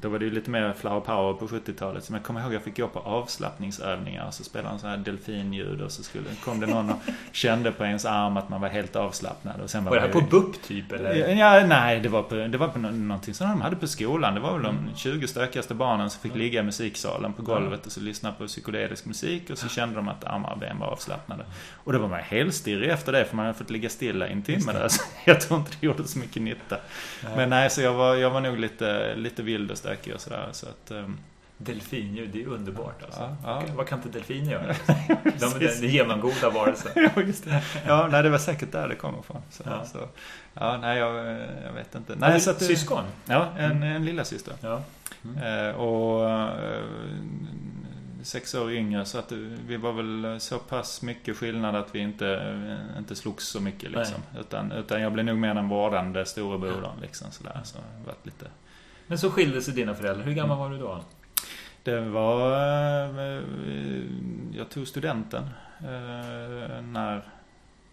då 0.02 0.10
var 0.10 0.20
det 0.20 0.26
ju 0.26 0.32
lite 0.32 0.50
mer 0.50 0.74
flower 0.74 1.00
power 1.00 1.34
på 1.34 1.48
70-talet. 1.48 2.04
Så 2.04 2.14
jag 2.14 2.24
kommer 2.24 2.40
ihåg 2.40 2.48
att 2.48 2.54
jag 2.54 2.64
fick 2.64 2.78
gå 2.78 2.88
på 2.88 3.00
avslappningsövningar. 3.00 4.32
Så 4.32 4.44
spelade 4.44 4.70
han 4.70 4.80
så 4.80 4.88
här 4.88 4.98
delfinljud 4.98 5.82
och 5.82 5.92
så 5.92 6.04
skulle, 6.04 6.26
kom 6.44 6.60
det 6.60 6.68
någon 6.68 6.90
och 6.90 6.98
kände 7.32 7.72
på 7.72 7.84
ens 7.84 8.06
arm 8.06 8.38
att 8.38 8.50
man 8.50 8.62
var 8.62 8.70
helt 8.70 8.96
avslappnad. 8.96 9.62
Och 9.62 9.70
sen 9.70 9.84
var, 9.84 9.92
var 9.92 9.98
det 9.98 10.02
här 10.02 10.14
på 10.14 10.22
BUP 10.22 10.62
typ 10.64 10.92
eller? 10.92 11.36
Ja, 11.36 11.66
nej, 11.68 12.00
det 12.00 12.10
var 12.10 12.24
på, 12.24 12.36
det 12.36 12.58
var 12.58 12.68
på 12.68 12.80
någonting 12.80 13.34
som 13.34 13.50
de 13.50 13.62
hade 13.62 13.76
på 13.76 13.88
skolan. 13.88 14.36
Det 14.36 14.40
var 14.40 14.54
väl 14.54 14.64
de 14.64 14.90
20 14.96 15.28
stökigaste 15.28 15.74
barnen 15.74 16.10
som 16.10 16.22
fick 16.22 16.36
ligga 16.36 16.60
i 16.60 16.64
musiksalen 16.64 17.34
på 17.34 17.42
golvet 17.42 17.86
och 17.86 17.92
så 17.92 18.00
lyssna 18.00 18.32
på 18.32 18.48
psykedelisk 18.48 19.06
musik. 19.06 19.50
Och 19.50 19.58
så 19.58 19.68
kände 19.68 19.96
de 19.96 20.08
att 20.08 20.24
armar 20.24 20.52
och 20.52 20.60
ben 20.60 20.80
var 20.80 20.88
avslappnade. 20.88 21.46
Och 21.84 21.94
då 21.94 22.00
var 22.00 22.08
man 22.08 22.20
helt 22.20 22.56
stirrig 22.56 22.90
efter 22.90 23.12
det 23.12 23.26
för 23.26 23.36
man 23.36 23.46
hade 23.46 23.58
fått 23.58 23.70
ligga 23.70 23.90
stilla 23.90 24.28
i 24.28 24.32
en 24.32 24.42
timme 24.42 24.74
där. 24.74 24.88
Så 24.88 25.02
jag 25.26 25.42
tror 25.42 25.60
inte 25.60 25.72
det 25.80 25.86
gjorde 25.86 26.04
så 26.04 26.20
mycket 26.20 26.42
nytta. 26.42 26.78
Men 27.36 27.50
nej, 27.50 27.70
så 27.70 27.82
jag 27.82 27.94
var, 27.94 28.16
jag 28.16 28.30
var 28.30 28.42
nog 28.42 28.49
nog 28.50 28.60
lite, 28.60 29.16
lite 29.16 29.44
vild 29.44 29.72
och 29.72 29.78
stökig 29.78 30.14
och 30.14 30.22
sådär. 30.22 30.50
Så 30.52 30.66
att, 30.66 30.92
um... 30.92 31.18
Delfinljud, 31.62 32.30
det 32.34 32.44
är 32.44 32.48
underbart 32.48 33.04
alltså. 33.04 33.36
Ja, 33.44 33.64
ja. 33.68 33.74
Vad 33.76 33.88
kan 33.88 33.98
inte 33.98 34.10
delfiner 34.10 34.52
göra? 34.52 34.66
De 35.40 35.66
är 35.66 35.86
genomgoda 35.86 36.50
varelsen. 36.50 36.92
ja, 37.16 37.22
just 37.22 37.46
det. 37.46 37.64
Ja, 37.88 38.08
nej, 38.12 38.24
det 38.24 38.30
var 38.30 38.38
säkert 38.38 38.72
där 38.72 38.88
det 38.88 38.96
kommer 38.96 39.20
ifrån. 39.20 39.42
Så, 39.50 39.64
ja. 39.66 39.86
Så, 39.86 39.98
ja, 40.54 40.78
nej, 40.78 41.00
jag, 41.00 41.16
jag 41.66 41.74
vet 41.74 41.96
inte. 41.96 42.16
Nej, 42.16 42.40
så 42.40 42.52
att, 42.52 42.62
syskon? 42.62 43.04
Ja, 43.26 43.48
en, 43.58 43.72
mm. 43.72 43.84
en 43.84 44.06
lilla 44.06 44.26
syster. 44.26 44.54
Ja. 44.62 44.82
Mm. 45.24 45.68
Eh, 45.68 45.76
och 45.76 46.30
eh, 46.30 46.84
sex 48.24 48.56
år 48.56 48.72
yngre 48.72 49.06
så 49.06 49.18
att 49.18 49.32
vi 49.68 49.78
var 49.78 49.94
väl 49.94 50.40
så 50.40 50.60
pass 50.60 51.02
mycket 51.02 51.38
skillnad 51.38 51.76
att 51.76 51.96
vi 51.96 52.00
inte, 52.00 52.58
inte 52.98 53.16
slogs 53.16 53.48
så 53.48 53.60
mycket 53.60 53.92
liksom. 53.92 54.22
Utan, 54.40 54.72
utan 54.72 55.02
jag 55.02 55.14
blev 55.14 55.26
nog 55.26 55.38
mer 55.38 55.54
den 55.54 55.70
vårdande 55.70 56.26
storebrodern 56.26 57.00
liksom 57.02 57.32
sådär. 57.32 57.60
Så 57.64 57.78
varit 58.06 58.26
lite... 58.26 58.46
Men 59.08 59.18
så 59.18 59.32
skilde 59.32 59.62
sig 59.62 59.74
dina 59.74 59.96
föräldrar. 59.96 60.26
Hur 60.26 60.34
gammal 60.34 60.58
var 60.58 60.70
du 60.70 60.78
då? 60.78 61.04
Det 61.84 62.00
var... 62.00 62.52
Eh, 63.04 63.44
jag 64.54 64.70
tog 64.70 64.88
studenten 64.88 65.44
eh, 65.80 66.82
när 66.82 67.24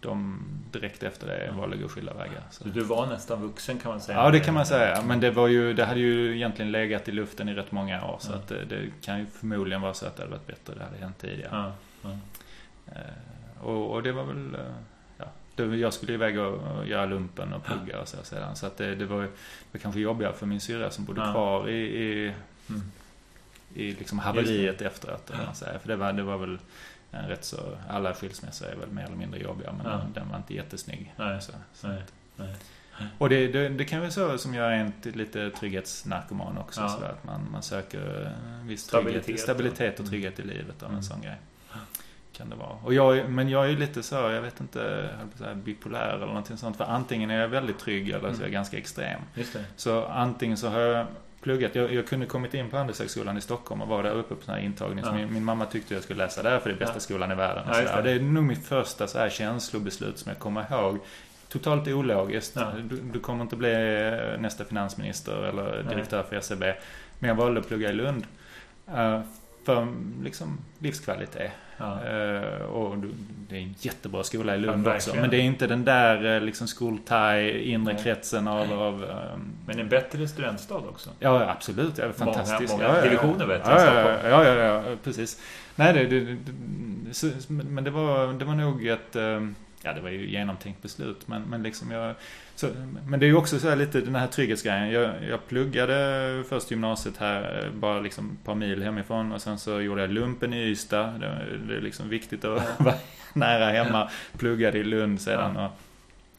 de 0.07 0.39
direkt 0.71 1.03
efter 1.03 1.27
det 1.27 1.51
valde 1.57 1.75
att 1.75 1.81
gå 1.81 1.87
skilda 1.87 2.13
vägar. 2.13 2.43
Så. 2.51 2.67
Du 2.67 2.81
var 2.81 3.07
nästan 3.07 3.41
vuxen 3.41 3.79
kan 3.79 3.91
man 3.91 4.01
säga? 4.01 4.17
Ja, 4.17 4.31
det 4.31 4.39
kan 4.39 4.53
man 4.53 4.65
säga. 4.65 5.01
Men 5.01 5.19
det, 5.19 5.31
var 5.31 5.47
ju, 5.47 5.73
det 5.73 5.85
hade 5.85 5.99
ju 5.99 6.35
egentligen 6.35 6.71
legat 6.71 7.07
i 7.07 7.11
luften 7.11 7.49
i 7.49 7.53
rätt 7.53 7.71
många 7.71 8.05
år. 8.05 8.17
Så 8.19 8.33
att 8.33 8.47
det, 8.47 8.65
det, 8.65 8.91
kan 9.01 9.19
ju 9.19 9.25
förmodligen 9.25 9.81
vara 9.81 9.93
så 9.93 10.05
att 10.05 10.15
det 10.15 10.23
hade 10.23 10.31
varit 10.31 10.47
bättre 10.47 10.73
det 10.77 10.83
hade 10.83 10.97
hänt 10.97 11.17
tidigare. 11.17 11.71
Eh, 12.87 13.61
och, 13.61 13.91
och, 13.91 14.03
det 14.03 14.11
var 14.11 14.23
väl... 14.23 14.55
Eh, 14.55 14.61
ja, 15.17 15.75
jag 15.75 15.93
skulle 15.93 16.13
iväg 16.13 16.39
och, 16.39 16.87
göra 16.87 17.05
lumpen 17.05 17.53
och 17.53 17.63
plugga 17.63 18.01
och 18.01 18.07
så 18.07 18.17
sedan. 18.23 18.55
Så 18.55 18.65
att 18.65 18.77
det, 18.77 18.95
det 18.95 19.05
var, 19.05 19.21
det 19.21 19.29
var 19.71 19.79
kanske 19.79 19.99
jobbigare 19.99 20.33
för 20.33 20.45
min 20.45 20.61
syrra 20.61 20.91
som 20.91 21.05
bodde 21.05 21.21
kvar 21.21 21.69
i, 21.69 21.77
i, 21.77 22.33
mm. 22.69 22.81
i 23.73 23.91
liksom 23.91 24.19
haveriet 24.19 24.81
efteråt. 24.81 25.31
För 25.53 25.87
det 25.87 25.95
var, 25.95 26.13
det 26.13 26.23
var 26.23 26.37
väl 26.37 26.59
en 27.11 27.27
rätt 27.27 27.45
så, 27.45 27.77
alla 27.89 28.13
skilsmässor 28.13 28.67
är 28.67 28.75
väl 28.75 28.89
mer 28.89 29.03
eller 29.03 29.15
mindre 29.15 29.39
jobbiga 29.39 29.71
men 29.71 29.85
ja. 29.85 30.01
den 30.13 30.29
var 30.29 30.37
inte 30.37 30.53
jättesnygg. 30.53 31.13
Nej. 31.17 31.41
Så, 31.41 31.51
så 31.73 31.87
nej. 31.87 32.03
nej. 32.35 32.55
Och 33.17 33.29
det, 33.29 33.47
det, 33.47 33.69
det, 33.69 33.85
kan 33.85 33.99
vara 33.99 34.11
så 34.11 34.37
som 34.37 34.53
jag 34.53 34.73
är 34.73 34.77
en 34.77 34.93
lite 35.03 35.49
trygghetsnarkoman 35.49 36.57
också. 36.57 36.81
Ja. 36.81 36.89
Så 36.89 37.05
att 37.05 37.23
man, 37.23 37.47
man 37.51 37.63
söker 37.63 38.31
viss 38.63 38.81
stabilitet, 38.81 39.25
trygghet, 39.25 39.43
stabilitet 39.43 39.93
och 39.93 39.99
mm. 39.99 40.09
trygghet 40.09 40.39
i 40.39 40.43
livet 40.43 40.83
av 40.83 40.89
mm. 40.89 40.97
en 40.97 41.03
sån 41.03 41.21
grej. 41.21 41.35
Kan 42.33 42.49
det 42.49 42.55
vara. 42.55 42.77
Och 42.83 42.93
jag, 42.93 43.29
men 43.29 43.49
jag 43.49 43.69
är 43.69 43.77
lite 43.77 44.03
så, 44.03 44.15
jag 44.15 44.41
vet 44.41 44.61
inte, 44.61 45.09
jag 45.39 45.57
bipolär 45.57 46.15
eller 46.15 46.25
någonting 46.25 46.57
sånt. 46.57 46.77
För 46.77 46.83
antingen 46.83 47.29
är 47.29 47.39
jag 47.39 47.47
väldigt 47.47 47.79
trygg 47.79 48.09
eller 48.09 48.19
så 48.19 48.27
är 48.27 48.31
jag 48.31 48.39
mm. 48.39 48.51
ganska 48.51 48.77
extrem. 48.77 49.21
Så 49.75 50.05
antingen 50.05 50.57
så 50.57 50.69
har 50.69 50.79
jag 50.79 51.07
pluggat. 51.47 51.75
Jag, 51.75 51.93
jag 51.93 52.07
kunde 52.07 52.25
kommit 52.25 52.53
in 52.53 52.69
på 52.69 52.77
Handelshögskolan 52.77 53.37
i 53.37 53.41
Stockholm 53.41 53.81
och 53.81 53.87
var 53.87 54.03
där 54.03 54.11
uppe 54.11 54.35
på 54.35 54.41
sån 54.43 54.53
här 54.53 54.61
intagning. 54.61 55.05
Ja. 55.05 55.13
min, 55.13 55.33
min, 55.33 55.43
mamma 55.43 55.65
tyckte 55.65 55.93
jag 55.93 56.03
skulle 56.03 56.23
läsa 56.23 56.43
där 56.43 56.59
för 56.59 56.69
det 56.69 56.75
är 56.75 56.79
bästa 56.79 56.95
ja. 56.95 56.99
skolan 56.99 57.31
i 57.31 57.35
världen. 57.35 57.69
Och 57.69 57.75
ja, 57.75 57.95
det. 57.95 58.01
det. 58.01 58.11
är 58.11 58.19
nog 58.19 58.43
mitt 58.43 58.65
första 58.65 59.07
så 59.07 59.19
här 59.19 59.29
känslobeslut 59.29 60.19
som 60.19 60.29
jag 60.29 60.39
kommer 60.39 60.65
ihåg. 60.71 60.99
Totalt 61.49 61.87
ologiskt. 61.87 62.55
Ja. 62.55 62.71
Du, 62.83 63.01
du, 63.01 63.19
kommer 63.19 63.41
inte 63.41 63.55
bli 63.55 63.73
eh, 63.73 64.41
nästa 64.41 64.65
finansminister 64.65 65.43
eller 65.43 65.83
direktör 65.83 66.23
för 66.23 66.41
SEB. 66.41 66.63
Men 67.19 67.27
jag 67.27 67.35
valde 67.35 67.59
att 67.59 67.67
plugga 67.67 67.89
i 67.89 67.93
Lund. 67.93 68.25
Uh, 68.89 69.21
för 69.65 69.87
liksom, 70.23 70.57
livskvalitet. 70.79 71.51
Ja. 71.77 72.03
Eh, 72.03 72.61
och 72.61 72.97
det 73.49 73.57
är 73.57 73.61
en 73.61 73.75
jättebra 73.79 74.23
skola 74.23 74.55
i 74.55 74.59
Lund 74.59 74.87
Ja, 74.87 74.95
också. 74.95 75.15
Men 75.15 75.29
det 75.29 75.37
är 75.37 75.41
inte 75.41 75.67
den 75.67 75.85
där 75.85 76.35
eh, 76.35 76.41
liksom 76.41 76.67
skoltaj, 76.67 77.71
inre 77.71 77.93
Nej. 77.93 78.03
kretsen 78.03 78.47
av... 78.47 78.73
av 78.73 79.03
ehm, 79.03 79.53
Men 79.65 79.79
en 79.79 79.89
bättre 79.89 80.27
studentstad 80.27 80.75
också. 80.77 81.09
Ja, 81.19 81.49
absolut. 81.49 81.99
Är 81.99 82.11
fantastiskt. 82.11 82.73
många 82.73 82.83
ja, 82.83 82.89
ja, 82.89 82.97
ja. 82.97 83.03
divisioner 83.03 83.47
bättre 83.47 83.71
ja, 83.71 83.79
än 83.79 83.95
ja, 83.95 84.29
ja, 84.29 84.45
ja, 84.45 84.53
ja, 84.53 84.89
ja, 84.89 84.95
precis. 85.03 85.41
Nej, 85.75 85.93
det, 85.93 86.05
det, 86.05 86.19
det, 86.19 87.49
men 87.49 87.83
det 87.83 87.91
var, 87.91 88.33
det 88.33 88.45
var 88.45 88.55
nog 88.55 88.87
ett... 88.87 89.15
Ja, 89.81 89.93
det 89.93 90.01
var 90.01 90.09
ju 90.09 90.29
genomtänkt 90.29 90.81
beslut. 90.81 91.27
Men, 91.27 91.41
men 91.41 91.63
liksom 91.63 91.91
jag... 91.91 92.15
Så, 92.57 92.69
men 93.07 93.19
det 93.19 93.25
är 93.25 93.27
ju 93.27 93.35
också 93.35 93.59
så 93.59 93.75
lite 93.75 94.01
den 94.01 94.15
här 94.15 94.27
trygghetsgrejen. 94.27 94.91
Jag, 94.91 95.23
jag 95.29 95.47
pluggade 95.47 96.43
först 96.49 96.71
gymnasiet 96.71 97.17
här, 97.17 97.69
bara 97.73 97.99
liksom 97.99 98.37
ett 98.39 98.45
par 98.45 98.55
mil 98.55 98.83
hemifrån. 98.83 99.31
Och 99.31 99.41
sen 99.41 99.59
så 99.59 99.81
gjorde 99.81 100.01
jag 100.01 100.09
lumpen 100.09 100.53
i 100.53 100.57
Ystad. 100.63 101.07
Det, 101.19 101.45
det 101.67 101.75
är 101.77 101.81
liksom 101.81 102.09
viktigt 102.09 102.45
att 102.45 102.63
vara 102.79 102.95
nära 103.33 103.65
hemma. 103.65 104.09
Pluggade 104.37 104.77
i 104.77 104.83
Lund 104.83 105.21
sedan. 105.21 105.57
Och, 105.57 105.71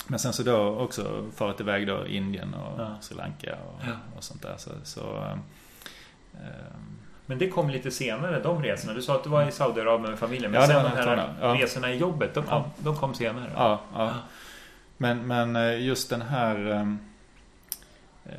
men 0.06 0.18
sen 0.18 0.32
så 0.32 0.42
då 0.42 0.56
också 0.78 1.26
farit 1.36 1.60
iväg 1.60 1.86
då 1.86 2.06
Indien 2.06 2.54
och 2.54 2.80
Ja. 2.80 2.96
Sri 3.00 3.16
Lanka 3.16 3.54
och, 3.66 3.80
Ja. 3.86 3.92
och 4.16 4.24
sånt 4.24 4.42
där. 4.42 4.54
Så, 4.56 4.70
så 4.84 5.16
ehm, 5.24 5.38
Men 7.26 7.38
det 7.38 7.48
kom 7.48 7.70
lite 7.70 7.90
senare, 7.90 8.40
de 8.40 8.62
resorna. 8.62 8.94
Du 8.94 9.02
sa 9.02 9.14
att 9.14 9.24
du 9.24 9.30
var 9.30 9.48
i 9.48 9.52
Saudiarabien 9.52 10.10
med 10.10 10.18
familjen. 10.18 10.50
Men 10.50 10.60
Ja, 10.60 10.66
sen 10.66 10.82
de 10.84 10.88
här. 10.90 11.34
Ja. 11.40 11.54
resorna 11.54 11.92
i 11.92 11.96
jobbet, 11.96 12.34
de 12.34 12.44
kom, 12.44 12.62
de 12.78 12.96
kom 12.96 13.14
senare. 13.14 13.50
Ja, 13.54 13.80
ja. 13.94 14.14
Men, 15.00 15.26
men 15.26 15.56
eh, 15.56 15.82
just 15.86 16.10
den 16.10 16.22
här 16.22 16.66
ehm, 16.70 16.98
eh, 18.26 18.32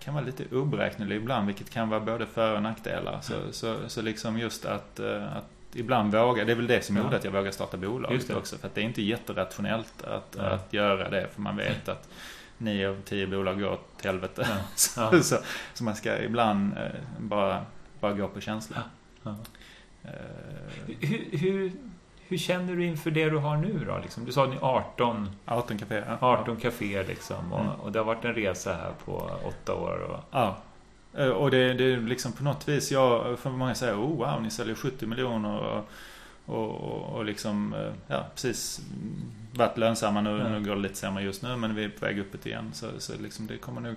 kan 0.00 0.14
vara 0.14 0.24
lite 0.24 0.56
oberäknelig 0.56 1.16
ibland, 1.16 1.46
vilket 1.46 1.70
kan 1.70 1.88
vara 1.88 2.00
både 2.00 2.26
för 2.26 2.54
och 2.54 2.62
nackdelar. 2.62 3.18
Så, 3.22 3.34
så, 3.52 3.76
så 3.88 4.02
liksom 4.02 4.38
just 4.38 4.64
att, 4.64 5.00
eh, 5.00 5.36
att 5.36 5.44
ibland 5.74 6.14
våga, 6.14 6.44
det 6.44 6.52
är 6.52 6.56
väl 6.56 6.66
det 6.66 6.84
som 6.84 6.96
Ja. 6.96 7.02
gjorde 7.02 7.16
att 7.16 7.24
jag 7.24 7.32
vågade 7.32 7.52
starta 7.52 7.76
det. 7.76 8.34
också. 8.34 8.58
För 8.58 8.66
att 8.66 8.74
det 8.74 8.80
är 8.80 8.84
inte 8.84 9.02
jätterationellt 9.02 10.02
att, 10.02 10.36
Ja. 10.38 10.42
att 10.44 10.72
göra 10.72 11.10
det, 11.10 11.28
för 11.34 11.40
man 11.40 11.56
vet 11.56 11.88
att 11.88 12.08
nio 12.58 12.88
av 12.90 13.00
tio 13.04 13.26
bolag 13.26 13.60
går 13.60 13.70
åt 13.72 14.04
helvete. 14.04 14.46
Ja. 14.48 14.56
Så, 14.74 15.00
Ja. 15.00 15.22
så, 15.22 15.36
så 15.74 15.84
man 15.84 15.96
ska 15.96 16.22
ibland 16.22 16.72
bara, 17.18 17.64
bara 18.00 18.12
gå 18.12 18.28
på 18.28 18.40
känsla. 18.40 18.82
Ja. 19.22 19.36
Hur, 21.00 21.38
hur, 21.38 21.72
hur 22.30 22.38
känner 22.38 22.76
du 22.76 22.84
inför 22.86 23.10
det 23.10 23.30
du 23.30 23.36
har 23.36 23.56
nu 23.56 23.84
då? 23.88 23.98
Liksom? 24.02 24.24
Du 24.24 24.32
sa 24.32 24.44
att 24.44 24.50
ni 24.50 24.56
är 24.56 24.60
18, 24.64 25.30
18 25.46 25.78
café. 25.78 26.02
ja. 26.06 26.16
18 26.20 26.56
kaféer 26.56 27.04
liksom. 27.08 27.52
Och, 27.52 27.60
Mm. 27.60 27.72
och 27.72 27.92
det 27.92 27.98
har 27.98 28.06
varit 28.06 28.24
en 28.24 28.34
resa 28.34 28.72
här 28.72 28.92
på 29.04 29.30
åtta 29.44 29.74
år. 29.74 29.98
Och, 30.10 30.20
Ja. 30.30 30.56
Eh, 31.14 31.28
Och 31.28 31.50
det, 31.50 31.72
det 31.74 31.84
är 31.84 31.96
liksom 31.96 32.32
på 32.32 32.44
något 32.44 32.68
vis, 32.68 32.92
jag, 32.92 33.38
för 33.38 33.50
många 33.50 33.74
säger 33.74 33.94
oh 33.94 34.16
wow, 34.18 34.42
ni 34.42 34.50
säljer 34.50 34.74
70 34.74 35.06
miljoner 35.06 35.58
och, 35.58 35.84
och, 36.46 36.70
och, 36.70 37.16
och 37.16 37.24
liksom, 37.24 37.74
eh, 37.74 37.92
ja 38.06 38.24
precis 38.34 38.78
mm, 38.92 39.22
varit 39.54 39.78
lönsamma 39.78 40.20
nu, 40.20 40.30
Ja. 40.38 40.48
nu 40.48 40.64
går 40.64 40.74
det 40.76 40.80
lite 40.82 40.94
sämre 40.96 41.22
just 41.22 41.42
nu 41.42 41.56
men 41.56 41.74
vi 41.74 41.84
är 41.84 41.88
på 41.88 42.04
väg 42.06 42.18
uppåt 42.18 42.46
igen. 42.46 42.70
Så, 42.72 42.86
så 42.98 43.12
liksom 43.22 43.46
det 43.46 43.56
kommer 43.56 43.80
nog 43.80 43.94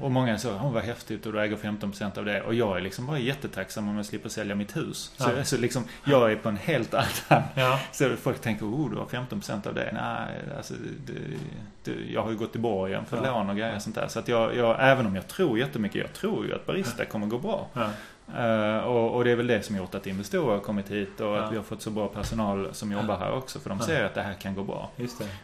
och 0.00 0.10
många 0.10 0.38
sa, 0.38 0.48
oh, 0.50 0.72
vad 0.72 0.82
häftigt 0.82 1.26
och 1.26 1.32
du 1.32 1.40
äger 1.40 1.56
15% 1.56 2.18
av 2.18 2.24
det. 2.24 2.42
Och 2.42 2.54
jag 2.54 2.76
är 2.76 2.80
liksom 2.80 3.06
bara 3.06 3.18
jättetacksam 3.18 3.88
om 3.88 3.96
jag 3.96 4.06
slipper 4.06 4.28
sälja 4.28 4.54
mitt 4.54 4.76
hus. 4.76 5.12
Så, 5.16 5.30
Ja. 5.36 5.44
så 5.44 5.56
liksom, 5.56 5.84
jag 6.04 6.32
är 6.32 6.36
på 6.36 6.48
en 6.48 6.56
helt 6.56 6.94
annan... 6.94 7.42
ja. 7.54 7.80
Så 7.92 8.16
folk 8.16 8.40
tänker, 8.40 8.66
oh 8.66 8.90
du 8.90 8.96
har 8.96 9.04
15% 9.06 9.68
av 9.68 9.74
det. 9.74 9.90
Nej, 9.92 10.34
alltså 10.56 10.74
det, 11.06 11.12
det, 11.84 12.12
jag 12.12 12.22
har 12.22 12.30
ju 12.30 12.36
gått 12.36 12.56
i 12.56 12.58
borgen 12.58 13.06
för 13.06 13.16
Ja. 13.16 13.22
lån 13.32 13.50
och 13.50 13.56
grejer 13.56 13.76
och 13.76 13.82
sånt 13.82 13.94
där. 13.96 14.08
Så 14.08 14.18
att 14.18 14.28
jag, 14.28 14.56
jag, 14.56 14.76
även 14.80 15.06
om 15.06 15.14
jag 15.16 15.26
tror 15.28 15.58
jättemycket, 15.58 16.00
jag 16.00 16.12
tror 16.12 16.46
ju 16.46 16.54
att 16.54 16.66
Barista 16.66 17.04
kommer 17.04 17.26
gå 17.26 17.38
bra. 17.38 17.66
Eh, 18.38 18.78
och, 18.78 19.14
och 19.14 19.24
det 19.24 19.30
är 19.30 19.36
väl 19.36 19.46
det 19.46 19.62
som 19.62 19.76
gjort 19.76 19.94
att 19.94 20.06
Investor 20.06 20.50
har 20.50 20.58
kommit 20.58 20.90
hit 20.90 21.20
och 21.20 21.26
Ja. 21.26 21.38
att 21.40 21.52
vi 21.52 21.56
har 21.56 21.62
fått 21.62 21.82
så 21.82 21.90
bra 21.90 22.08
personal 22.08 22.68
som 22.72 22.92
jobbar 22.92 23.16
här 23.16 23.32
också. 23.32 23.60
För 23.60 23.68
de 23.70 23.78
Ja. 23.80 23.86
ser 23.86 24.04
att 24.04 24.14
det 24.14 24.22
här 24.22 24.34
kan 24.34 24.54
gå 24.54 24.62
bra. 24.64 24.90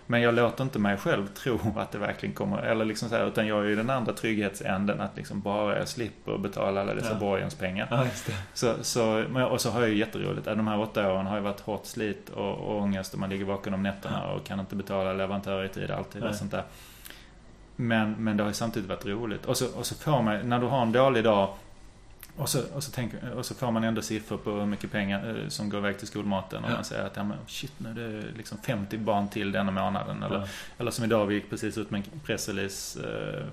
Men 0.06 0.20
jag 0.22 0.34
låter 0.34 0.64
inte 0.64 0.78
mig 0.78 0.96
själv 0.96 1.26
tro 1.26 1.58
att 1.76 1.92
det 1.92 1.98
verkligen 1.98 2.34
kommer, 2.34 2.58
eller 2.62 2.84
liksom 2.84 3.08
så 3.08 3.16
här, 3.16 3.26
utan 3.26 3.46
jag 3.46 3.58
är 3.64 3.68
ju 3.68 3.76
den 3.76 3.90
andra 3.90 4.12
trygghetsänden 4.12 5.00
att 5.00 5.16
liksom 5.16 5.40
bara 5.40 5.78
jag 5.78 5.88
slipper 5.88 6.38
betala 6.38 6.80
alla 6.80 6.94
dessa 6.94 7.12
Ja. 7.12 7.18
borgenspengar. 7.18 7.88
Ja. 7.90 8.06
Så, 8.54 8.74
så, 8.82 9.24
och 9.50 9.60
så 9.60 9.70
har 9.70 9.80
jag 9.80 9.90
ju 9.90 9.96
jätteroligt. 9.96 10.44
De 10.46 10.66
här 10.68 10.80
åtta 10.80 11.12
åren 11.12 11.26
har 11.26 11.36
ju 11.36 11.42
varit 11.42 11.60
hårt 11.60 11.86
slit 11.86 12.28
och, 12.30 12.54
och 12.54 12.76
ångest 12.82 13.14
och 13.14 13.20
man 13.20 13.30
ligger 13.30 13.44
vaken 13.44 13.74
om 13.74 13.82
nätterna 13.82 14.26
och 14.26 14.44
kan 14.46 14.60
inte 14.60 14.76
betala 14.76 15.12
leverantörer 15.12 15.64
i 15.64 15.68
tid 15.68 15.90
alltid 15.90 16.22
och 16.24 16.34
sånt 16.34 16.50
där. 16.50 16.62
Men, 17.76 18.12
men 18.18 18.36
det 18.36 18.42
har 18.42 18.50
ju 18.50 18.54
samtidigt 18.54 18.88
varit 18.88 19.06
roligt. 19.06 19.46
Och 19.46 19.56
så, 19.56 19.66
och 19.78 19.86
så 19.86 19.94
får 19.94 20.22
man, 20.22 20.48
när 20.48 20.58
du 20.60 20.66
har 20.66 20.82
en 20.82 20.92
dålig 20.92 21.24
dag 21.24 21.48
och 22.36 22.48
så, 22.48 22.62
och, 22.74 22.82
så 22.84 22.90
tänker, 22.90 23.30
och 23.32 23.46
så 23.46 23.54
får 23.54 23.70
man 23.70 23.84
ändå 23.84 24.02
siffror 24.02 24.36
på 24.38 24.50
hur 24.50 24.66
mycket 24.66 24.92
pengar 24.92 25.36
eh, 25.42 25.48
som 25.48 25.68
går 25.70 25.78
iväg 25.80 25.98
till 25.98 26.06
skolmaten. 26.06 26.64
Och 26.64 26.70
Ja. 26.70 26.74
man 26.74 26.84
säger 26.84 27.04
att 27.06 27.16
ja, 27.16 27.24
men 27.24 27.36
shit, 27.46 27.72
nu 27.78 27.90
är 27.90 27.94
det 28.22 28.36
liksom 28.36 28.58
50 28.58 28.98
barn 28.98 29.28
till 29.28 29.52
denna 29.52 29.70
månaden. 29.72 30.22
Eller, 30.22 30.36
Ja. 30.38 30.46
eller 30.78 30.90
som 30.90 31.04
idag, 31.04 31.26
vi 31.26 31.34
gick 31.34 31.50
precis 31.50 31.78
ut 31.78 31.90
med 31.90 32.02
en 32.12 32.20
pressrelease 32.20 33.00
eh, 33.00 33.44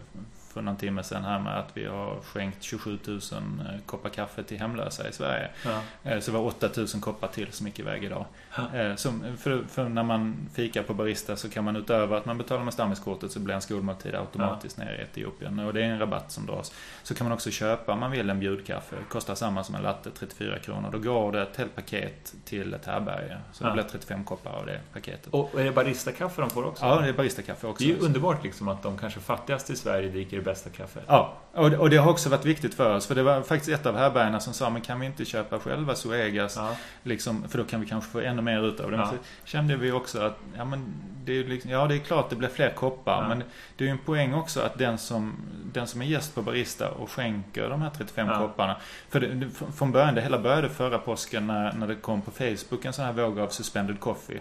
för 0.54 0.62
någon 0.62 0.78
timme 0.78 1.04
sedan 1.04 1.24
här 1.24 1.40
med 1.40 1.58
att 1.60 1.70
vi 1.74 1.86
har 1.86 2.20
skänkt 2.24 2.64
27 2.64 3.00
000 3.08 3.18
eh, 3.18 3.80
koppar 3.86 4.10
kaffe 4.10 4.44
till 4.44 4.60
hemlösa 4.60 5.10
i 5.10 5.14
Sverige. 5.14 5.50
Ja. 5.66 5.82
Eh, 6.12 6.20
Så 6.20 6.32
det 6.32 6.38
var 6.38 6.46
8000 6.46 7.02
koppar 7.02 7.28
till 7.28 7.52
som 7.52 7.68
gick 7.68 7.80
iväg 7.80 8.04
idag. 8.04 8.26
Ja. 8.58 8.76
Eh, 8.80 8.96
Som, 8.96 9.38
för, 9.38 9.64
för 9.70 9.90
när 9.90 10.04
man 10.04 10.50
fikar 10.54 10.84
på 10.84 10.94
Barista 10.94 11.36
så 11.36 11.50
kan 11.50 11.64
man 11.64 11.76
utöver 11.76 12.18
att 12.18 12.26
man 12.26 12.38
betalar 12.38 12.64
med 12.64 12.74
stammiskortet 12.74 13.32
så 13.32 13.40
blir 13.40 13.56
en 13.56 13.62
skolmåltid 13.62 14.16
automatiskt 14.16 14.78
nere 14.78 14.98
i 14.98 15.02
Etiopien. 15.02 15.60
Och 15.60 15.74
det 15.74 15.82
är 15.84 15.86
en 15.90 16.00
rabatt 16.00 16.32
som 16.32 16.46
dras. 16.46 16.74
Så 17.04 17.16
kan 17.16 17.26
man 17.28 17.34
också 17.34 17.52
köpa 17.52 17.94
om 17.94 18.00
man 18.00 18.12
vill 18.12 18.30
en 18.30 18.40
bjudkaffe. 18.40 18.96
Kostar 19.10 19.36
samma 19.36 19.64
som 19.64 19.76
en 19.76 19.82
latte, 19.82 20.10
34 20.12 20.60
kronor. 20.60 20.90
Då 20.92 21.00
går 21.00 21.32
det 21.32 21.42
ett 21.42 21.58
helt 21.58 21.76
paket 21.76 22.34
till 22.46 22.74
ett 22.74 22.86
härbärge. 22.86 23.38
Så 23.52 23.64
det 23.64 23.70
Ja. 23.70 23.74
blir 23.74 23.84
35 23.84 24.24
koppar 24.24 24.52
av 24.52 24.66
det 24.66 24.80
paketet. 24.94 25.28
Och 25.34 25.60
är 25.60 25.64
det 25.64 25.72
Barista-kaffe 25.72 26.42
de 26.42 26.50
får 26.50 26.66
också? 26.66 26.86
Ja, 26.86 27.00
det 27.02 27.08
är 27.08 27.14
Barista-kaffe 27.14 27.68
också. 27.68 27.84
Det 27.84 27.92
är 27.92 27.96
ju 27.96 28.02
underbart 28.02 28.44
liksom 28.44 28.68
att 28.68 28.84
de 28.84 28.98
kanske 28.98 29.20
fattigaste 29.20 29.74
i 29.74 29.76
Sverige 29.76 30.10
dricker 30.10 30.38
det 30.38 30.43
bästa 30.44 30.70
kaffet. 30.70 31.04
Ja, 31.08 31.34
och 31.54 31.70
det, 31.72 31.78
och 31.78 31.90
det 31.90 31.98
har 31.98 32.12
också 32.12 32.30
varit 32.30 32.46
viktigt 32.46 32.74
för 32.74 32.96
oss. 32.96 33.08
För 33.08 33.16
det 33.16 33.24
var 33.24 33.42
faktiskt 33.42 33.80
ett 33.80 33.86
av 33.86 33.98
härbärgena 33.98 34.40
som 34.40 34.54
sa, 34.54 34.70
men 34.70 34.82
kan 34.82 35.00
vi 35.00 35.06
inte 35.06 35.26
köpa 35.26 35.60
själva 35.60 35.96
Zoegas? 35.96 36.56
Ja. 36.56 36.76
Liksom, 37.04 37.50
för 37.50 37.58
då 37.58 37.64
kan 37.64 37.82
vi 37.82 37.88
kanske 37.88 38.12
få 38.12 38.20
ännu 38.20 38.42
mer 38.42 38.68
ut 38.68 38.80
av 38.80 38.92
det. 38.92 38.98
Men 38.98 39.06
Ja. 39.06 39.12
så 39.12 39.18
kände 39.50 39.76
vi 39.76 39.92
också 39.92 40.20
att, 40.22 40.38
ja 40.58 40.66
men 40.66 40.86
det 41.26 41.40
är, 41.40 41.44
liksom, 41.44 41.72
ja, 41.72 41.88
det 41.88 41.96
är 41.96 42.00
klart 42.00 42.30
det 42.30 42.36
blir 42.36 42.50
fler 42.50 42.70
koppar. 42.70 43.22
Ja. 43.22 43.28
Men 43.28 43.44
det 43.78 43.84
är 43.84 43.86
ju 43.86 43.92
en 43.92 43.98
poäng 43.98 44.34
också 44.34 44.62
att 44.62 44.78
den 44.78 44.98
som, 44.98 45.34
den 45.74 45.88
som 45.88 46.02
är 46.02 46.06
gäst 46.06 46.36
på 46.36 46.42
Barista 46.42 46.90
och 46.92 47.12
skänker 47.12 47.70
de 47.70 47.82
här 47.82 47.90
35 47.98 48.28
Ja. 48.28 48.38
kopparna. 48.40 48.76
För 49.10 49.20
det, 49.20 49.28
det, 49.28 49.46
fr- 49.46 49.72
från 49.72 49.92
början, 49.92 50.16
det 50.16 50.22
hela 50.22 50.40
började 50.40 50.70
förra 50.70 50.98
påsken 50.98 51.48
när, 51.48 51.74
när 51.74 51.88
det 51.88 51.96
kom 51.96 52.22
på 52.22 52.32
Facebook 52.32 52.86
en 52.86 52.94
sån 52.94 53.06
här 53.06 53.14
våg 53.14 53.40
av 53.40 53.48
suspended 53.48 54.00
coffee. 54.00 54.40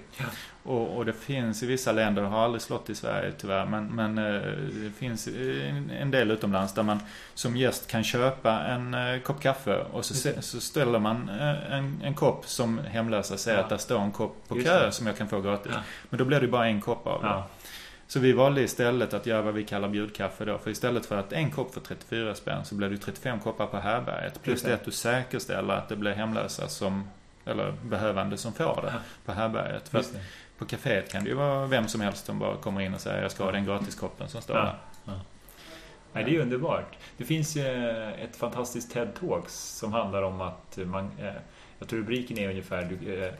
Och, 0.64 0.96
och 0.96 1.04
det 1.04 1.12
finns 1.12 1.62
i 1.62 1.66
vissa 1.66 1.92
länder, 1.92 2.22
har 2.22 2.44
aldrig 2.44 2.62
slått 2.62 2.90
i 2.90 2.94
Sverige 2.94 3.32
tyvärr, 3.38 3.66
men, 3.66 3.86
men 3.86 4.18
eh, 4.18 4.40
det 4.84 4.90
finns 4.98 5.28
en, 6.00 6.10
del 6.10 6.30
utomlands 6.30 6.74
där 6.74 6.82
man 6.82 7.00
som 7.34 7.56
gäst 7.56 7.86
kan 7.90 8.04
köpa 8.04 8.60
en 8.60 8.94
eh, 8.94 9.20
kopp 9.20 9.40
kaffe 9.40 9.76
och 9.92 10.04
så, 10.04 10.14
se- 10.14 10.42
så 10.42 10.60
ställer 10.60 10.98
man 10.98 11.28
eh, 11.28 11.72
en, 11.72 12.00
en 12.04 12.14
kopp 12.14 12.46
som 12.46 12.78
hemlösa 12.78 13.36
säger 13.36 13.58
Ja. 13.58 13.64
att 13.64 13.70
där 13.70 13.76
står 13.76 14.00
en 14.00 14.12
kopp 14.12 14.36
på 14.48 14.56
Just 14.56 14.68
kö 14.68 14.86
det. 14.86 14.92
som 14.92 15.06
jag 15.06 15.16
kan 15.16 15.28
få 15.28 15.40
gratis. 15.40 15.72
Ja. 15.74 15.80
Men 16.10 16.18
då 16.18 16.24
blir 16.24 16.40
det 16.40 16.48
bara 16.48 16.66
en 16.66 16.80
kopp 16.80 17.06
av 17.06 17.20
det. 17.22 17.26
Ja. 17.28 17.46
Så 18.06 18.20
vi 18.20 18.32
valde 18.32 18.62
istället 18.62 19.14
att 19.14 19.26
göra 19.26 19.42
vad 19.42 19.54
vi 19.54 19.64
kallar 19.64 19.88
bjudkaffe 19.88 20.44
då. 20.44 20.58
För 20.58 20.70
istället 20.70 21.06
för 21.06 21.16
att 21.18 21.32
en 21.32 21.50
kopp 21.50 21.74
för 21.74 21.80
34 21.80 22.34
spänn 22.34 22.64
så 22.64 22.74
blir 22.74 22.88
det 22.88 22.94
ju 22.94 22.98
35 23.00 23.40
koppar 23.40 23.66
på 23.66 23.76
härbärget. 23.76 24.42
Plus 24.42 24.62
det. 24.62 24.74
att 24.74 24.84
du 24.84 24.90
säkerställer 24.90 25.74
att 25.74 25.88
det 25.88 25.96
blir 25.96 26.12
hemlösa 26.12 26.68
som, 26.68 27.08
eller 27.46 27.72
behövande 27.84 28.36
som 28.38 28.52
får 28.52 28.82
det 28.82 28.92
på 29.24 29.32
härbärget. 29.32 29.88
För. 29.88 30.02
På 30.62 30.68
kaféet 30.76 31.12
kan 31.12 31.24
det 31.24 31.30
ju 31.30 31.36
vara 31.36 31.66
vem 31.66 31.88
som 31.88 32.00
helst 32.00 32.26
som 32.26 32.38
bara 32.38 32.56
kommer 32.56 32.80
in 32.80 32.94
och 32.94 33.00
säger 33.00 33.22
jag 33.22 33.30
ska 33.30 33.44
ha 33.44 33.52
den 33.52 33.64
gratiskoppen 33.64 34.28
som 34.28 34.42
står 34.42 34.56
Ja. 34.56 34.62
där. 35.04 35.20
Nej, 36.12 36.24
det 36.24 36.30
är 36.30 36.32
ju 36.32 36.42
underbart. 36.42 36.96
Det 37.16 37.24
finns 37.24 37.56
ju 37.56 37.66
ett 38.12 38.36
fantastiskt 38.36 38.94
TED-talks 38.94 39.48
som 39.78 39.92
handlar 39.92 40.22
om 40.22 40.40
att 40.40 40.78
man... 40.84 41.10
eh, 41.18 41.32
Jag 41.78 41.88
tror 41.88 41.98
rubriken 42.00 42.38
är 42.38 42.48
ungefär 42.48 42.82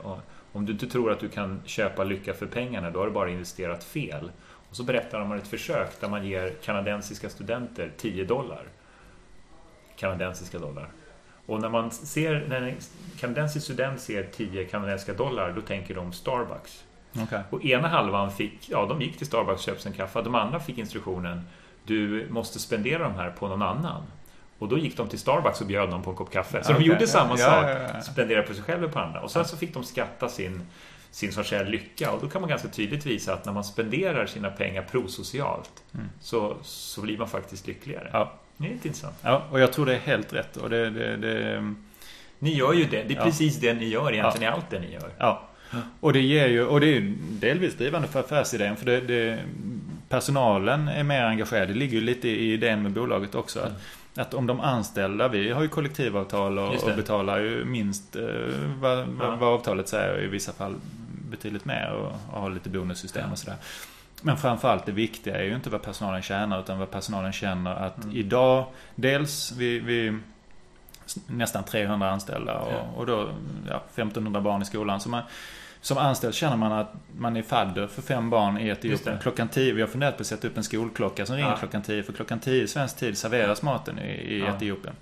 eh, 0.03 0.13
om 0.53 0.67
du 0.67 0.73
inte 0.73 0.87
tror 0.87 1.13
att 1.13 1.21
du 1.21 1.29
kan 1.29 1.63
köpa 1.65 2.05
lycka 2.05 2.35
för 2.35 2.47
pengarna, 2.47 2.91
då 2.91 2.99
har 2.99 3.07
du 3.07 3.13
bara 3.13 3.31
investerat 3.31 3.85
fel. 3.85 4.31
Och 4.71 4.77
så 4.77 4.83
berättar 4.85 5.19
de 5.21 5.33
om 5.33 5.39
ett 5.39 5.49
försök 5.49 6.01
där 6.01 6.09
man 6.09 6.27
ger 6.27 6.53
kanadensiska 6.63 7.29
studenter 7.31 7.93
10 7.97 8.25
dollar. 8.25 8.65
Kanadensiska 9.97 10.59
dollar. 10.59 10.89
Och 11.47 11.61
när 11.61 11.69
man 11.69 11.91
ser, 11.91 12.47
när 12.49 12.63
en 12.63 12.75
kanadensisk 13.19 13.65
student 13.65 14.01
ser 14.01 14.23
10 14.25 14.65
kanadensiska 14.65 15.15
dollar, 15.15 15.53
då 15.53 15.61
tänker 15.61 15.95
de 15.95 16.13
Starbucks. 16.13 16.85
Okej. 17.23 17.41
Och 17.51 17.65
ena 17.65 17.89
halvan 17.89 18.31
fick, 18.31 18.71
ja 18.71 18.87
de 18.87 19.03
gick 19.03 19.19
till 19.19 19.27
Starbucks 19.27 19.61
och 19.61 19.65
köpte 19.65 19.89
en 19.89 19.95
kaffe. 19.95 20.23
De 20.23 20.35
andra 20.35 20.61
fick 20.61 20.79
instruktionen, 20.79 21.43
du 21.85 22.27
måste 22.31 22.59
spendera 22.59 23.03
de 23.03 23.15
här 23.15 23.31
på 23.31 23.49
någon 23.49 23.63
annan. 23.63 24.03
Och 24.59 24.69
då 24.69 24.79
gick 24.79 24.97
de 24.97 25.09
till 25.09 25.19
Starbucks 25.19 25.61
och 25.61 25.67
bjöd 25.67 25.91
dem 25.91 26.03
på 26.03 26.11
en 26.11 26.17
kopp 26.17 26.31
kaffe. 26.33 26.65
Så 26.65 26.73
Okej, 26.73 26.85
de 26.85 26.93
gjorde 26.93 27.07
samma 27.07 27.31
ja, 27.31 27.37
sak, 27.37 27.65
ja, 27.65 27.79
ja. 27.95 28.01
spendera 28.01 28.43
på 28.43 28.55
sig 28.55 28.63
själv 28.63 28.85
och 28.85 28.93
på 28.93 28.99
andra. 28.99 29.21
Och 29.21 29.31
sen 29.31 29.45
så 29.45 29.57
fick 29.57 29.75
de 29.75 29.85
skatta 29.85 30.29
sin, 30.29 30.67
sin 31.11 31.33
så 31.33 31.41
att 31.41 31.47
säga, 31.47 31.63
lycka. 31.63 32.13
Och 32.13 32.21
då 32.21 32.29
kan 32.29 32.41
man 32.41 32.51
ganska 32.51 32.69
tydligt 32.69 33.07
visa 33.07 33.35
att 33.35 33.45
när 33.45 33.53
man 33.53 33.65
spenderar 33.65 34.27
sina 34.27 34.51
pengar 34.51 34.83
prosocialt 34.83 35.71
Mm. 35.95 36.09
så, 36.21 36.57
så 36.63 37.01
blir 37.01 37.19
man 37.19 37.29
faktiskt 37.29 37.67
lyckligare. 37.67 38.11
Ja. 38.13 38.33
Det 38.57 38.67
är 38.67 38.73
lite 38.73 38.89
intressant. 38.89 39.17
Ja, 39.23 39.43
och 39.51 39.61
jag 39.61 39.73
tror 39.73 39.87
det 39.87 39.95
är 39.95 39.99
helt 39.99 40.33
rätt. 40.33 40.57
Och 40.57 40.71
det, 40.71 40.91
det, 40.91 41.17
det, 41.17 41.75
Ni 42.39 42.55
gör 42.55 42.73
ju 42.73 42.85
det. 42.85 43.03
Det 43.03 43.15
är 43.15 43.23
precis 43.25 43.61
det 43.61 43.75
ni 43.75 43.89
gör 43.89 44.13
egentligen 44.13 44.47
ja. 44.47 44.53
allt 44.53 44.71
det 44.71 44.81
ni 44.81 44.93
gör. 44.93 45.11
Ja. 45.19 45.43
Och 46.01 46.13
det 46.13 46.21
ger 46.21 46.49
ju, 46.49 46.65
och 46.65 46.81
det 46.81 46.97
är 46.97 47.15
delvis 47.19 47.75
drivande 47.75 48.09
för 48.09 48.21
affärsidén. 48.21 48.77
För 48.77 48.87
det, 48.87 49.01
det, 49.01 49.39
personalen 50.09 50.89
är 50.89 51.03
mer 51.03 51.23
engagerad. 51.25 51.69
Det 51.69 51.75
ligger 51.75 51.95
ju 51.95 52.01
lite 52.01 52.29
i 52.29 52.53
idén 52.53 52.83
med 52.83 52.93
bolaget 52.93 53.35
också. 53.35 53.61
Mm. 53.61 53.73
Att, 54.15 54.35
om 54.35 54.47
de 54.47 54.61
anställda, 54.61 55.29
vi 55.29 55.51
har 55.51 55.63
ju 55.63 55.69
kollektivavtal 55.69 56.59
och, 56.59 56.75
och 56.75 56.97
betalar 56.97 57.39
ju 57.39 57.65
minst 57.65 58.17
eh, 58.17 58.23
vad, 58.81 58.99
ja. 58.99 59.37
vad 59.41 59.55
avtalet 59.55 59.89
säger. 59.89 60.23
I 60.23 60.27
vissa 60.27 60.53
fall 60.53 60.75
betydligt 61.31 61.65
mer 61.65 61.93
och, 61.93 62.13
och 62.33 62.41
har 62.41 62.51
lite 62.51 62.69
bonussystem 62.69 63.25
ja. 63.27 63.33
och 63.33 63.39
sådär. 63.39 63.57
Men 64.23 64.37
framförallt 64.37 64.87
det 64.87 64.93
viktiga 64.93 65.37
är 65.37 65.45
ju 65.45 65.55
inte 65.55 65.71
vad 65.71 65.83
personalen 65.83 66.23
tjänar 66.23 66.61
utan 66.61 66.79
vad 66.79 66.91
personalen 66.91 67.33
känner 67.33 67.75
att 67.75 68.05
mm. 68.05 68.17
idag, 68.17 68.67
dels 68.95 69.53
vi, 69.53 69.79
vi 69.79 70.19
nästan 71.27 71.65
300 71.65 72.11
anställda 72.11 72.59
och, 72.59 72.73
ja. 72.73 72.87
och 72.97 73.07
då 73.07 73.29
ja, 73.69 73.83
1500 73.95 74.41
barn 74.41 74.63
i 74.63 74.65
skolan. 74.65 75.01
Så 75.01 75.09
man, 75.09 75.23
som 75.83 75.99
anställd 75.99 76.35
känner 76.35 76.57
man 76.57 76.73
att 76.73 76.93
man 77.17 77.37
är 77.37 77.43
fadder 77.43 77.87
för 77.87 78.03
fem 78.03 78.31
barn 78.31 78.59
i 78.59 78.69
Etiopien. 78.69 79.19
Klockan 79.23 79.49
10, 79.49 79.73
vi 79.73 79.81
har 79.81 79.89
funderat 79.89 80.17
på 80.17 80.21
att 80.21 80.27
sätta 80.27 80.49
upp 80.49 80.57
en 80.57 80.65
skolklocka 80.65 81.27
som 81.27 81.37
ringer 81.37 81.51
ja. 81.51 81.57
klockan 81.57 81.83
10. 81.83 82.03
För 82.03 82.13
klockan 82.13 82.41
10 82.41 82.69
svensk 82.69 82.97
tid 82.97 83.19
serveras 83.19 83.63
maten 83.63 83.99
i, 83.99 84.03
i 84.03 84.39
ja. 84.39 84.57
Etiopien. 84.57 84.95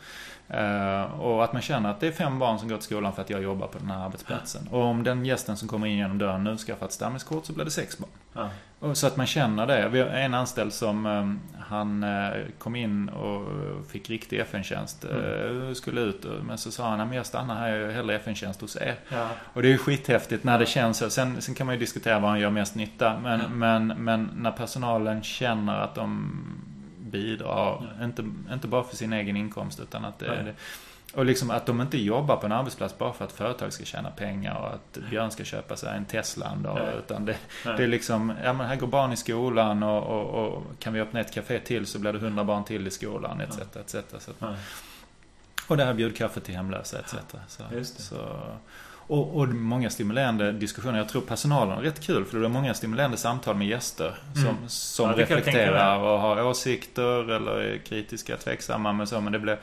Uh, 0.54 1.20
och 1.20 1.44
att 1.44 1.52
man 1.52 1.62
känner 1.62 1.90
att 1.90 2.00
det 2.00 2.06
är 2.06 2.12
fem 2.12 2.38
barn 2.38 2.58
som 2.58 2.68
går 2.68 2.76
till 2.76 2.84
skolan 2.84 3.12
för 3.12 3.22
att 3.22 3.30
jag 3.30 3.42
jobbar 3.42 3.66
på 3.66 3.78
den 3.78 3.90
här 3.90 4.04
arbetsplatsen. 4.04 4.68
Och 4.70 4.82
om 4.82 5.02
den 5.02 5.24
gästen 5.24 5.56
som 5.56 5.68
kommer 5.68 5.86
in 5.86 5.96
genom 5.96 6.18
dörren 6.18 6.44
nu 6.44 6.58
ska 6.58 6.76
få 6.76 6.84
ett 6.84 6.92
stammiskort 6.92 7.46
så 7.46 7.52
blir 7.52 7.64
det 7.64 7.70
sex 7.70 7.98
barn. 7.98 8.10
Ja. 8.32 8.48
Och 8.80 8.96
så 8.96 9.06
att 9.06 9.16
man 9.16 9.26
känner 9.26 9.66
det. 9.66 9.88
Vi 9.88 10.00
har 10.00 10.06
en 10.06 10.34
anställd 10.34 10.72
som 10.72 11.06
um, 11.06 11.40
han 11.58 12.04
uh, 12.04 12.46
kom 12.58 12.76
in 12.76 13.08
och 13.08 13.48
fick 13.90 14.10
riktig 14.10 14.38
FN-tjänst. 14.40 15.04
Mm. 15.04 15.24
Uh, 15.24 15.72
skulle 15.72 16.00
ut 16.00 16.26
men 16.42 16.58
så 16.58 16.70
sa 16.70 16.88
han, 16.88 16.98
men 17.08 17.16
jag 17.16 17.26
stannar 17.26 17.54
här, 17.54 17.68
jag 17.68 17.92
hellre 17.92 18.16
FN-tjänst 18.16 18.60
hos 18.60 18.76
er. 18.76 18.94
Ja. 19.08 19.28
Och 19.52 19.62
det 19.62 19.68
är 19.68 19.72
ju 19.72 19.78
skithäftigt 19.78 20.44
när 20.44 20.58
det 20.58 20.66
känns 20.66 20.98
så. 20.98 21.10
Sen, 21.10 21.42
sen 21.42 21.54
kan 21.54 21.66
man 21.66 21.74
ju 21.74 21.78
diskutera 21.78 22.18
var 22.18 22.28
han 22.28 22.40
gör 22.40 22.50
mest 22.50 22.74
nytta. 22.74 23.18
Men, 23.22 23.40
mm. 23.40 23.58
men, 23.58 24.04
men 24.04 24.30
när 24.36 24.52
personalen 24.52 25.22
känner 25.22 25.80
att 25.80 25.94
de 25.94 26.32
bidrar. 27.10 27.86
Ja. 27.98 28.04
Inte, 28.04 28.24
inte 28.52 28.68
bara 28.68 28.84
för 28.84 28.96
sin 28.96 29.12
egen 29.12 29.36
inkomst 29.36 29.80
utan 29.80 30.04
att 30.04 30.18
det 30.18 30.26
är 30.26 30.42
det. 30.42 30.54
Och 31.14 31.24
liksom 31.24 31.50
att 31.50 31.66
de 31.66 31.80
inte 31.80 31.98
jobbar 31.98 32.36
på 32.36 32.46
en 32.46 32.52
arbetsplats 32.52 32.98
bara 32.98 33.12
för 33.12 33.24
att 33.24 33.32
företag 33.32 33.72
ska 33.72 33.84
tjäna 33.84 34.10
pengar 34.10 34.54
och 34.54 34.74
att 34.74 35.10
Björn 35.10 35.30
ska 35.30 35.44
köpa 35.44 35.76
sig 35.76 35.96
en 35.96 36.04
Tesla 36.04 36.50
en 36.50 36.62
dag. 36.62 36.78
Nej. 36.84 36.94
Utan 36.98 37.24
det, 37.24 37.36
Nej. 37.64 37.74
det 37.76 37.82
är 37.82 37.88
liksom, 37.88 38.32
ja 38.44 38.52
men 38.52 38.66
här 38.66 38.76
går 38.76 38.86
barn 38.86 39.12
i 39.12 39.16
skolan 39.16 39.82
och, 39.82 40.02
och, 40.02 40.46
och, 40.46 40.62
kan 40.78 40.92
vi 40.92 41.00
öppna 41.00 41.20
ett 41.20 41.34
café 41.34 41.58
till 41.58 41.86
så 41.86 41.98
blir 41.98 42.12
det 42.12 42.18
hundra 42.18 42.44
barn 42.44 42.64
till 42.64 42.86
i 42.86 42.90
skolan 42.90 43.40
etc. 43.40 43.58
etc. 43.76 44.28
Och 45.68 45.76
det 45.76 45.84
här 45.84 45.94
bjudkaffe 45.94 46.40
till 46.40 46.54
hemlösa 46.54 46.98
etc. 46.98 47.14
Så, 47.48 47.62
och, 49.10 49.36
och, 49.36 49.48
många 49.48 49.90
stimulerande 49.90 50.52
diskussioner. 50.52 50.98
Jag 50.98 51.08
tror 51.08 51.22
personalen 51.22 51.78
är 51.78 51.82
rätt 51.82 52.00
kul 52.00 52.24
för 52.24 52.38
det 52.38 52.46
är 52.46 52.48
många 52.48 52.74
stimulerande 52.74 53.16
samtal 53.16 53.56
med 53.56 53.66
gäster 53.66 54.14
som, 54.34 54.42
mm. 54.42 54.56
som 54.66 55.10
ja, 55.10 55.16
reflekterar 55.16 55.98
och 55.98 56.20
har 56.20 56.44
åsikter 56.44 57.30
eller 57.30 57.60
är 57.60 57.78
kritiska, 57.78 58.36
tveksamma 58.36 58.92
men 58.92 59.06
så. 59.06 59.20
Men 59.20 59.32
det, 59.32 59.38
blir, 59.38 59.58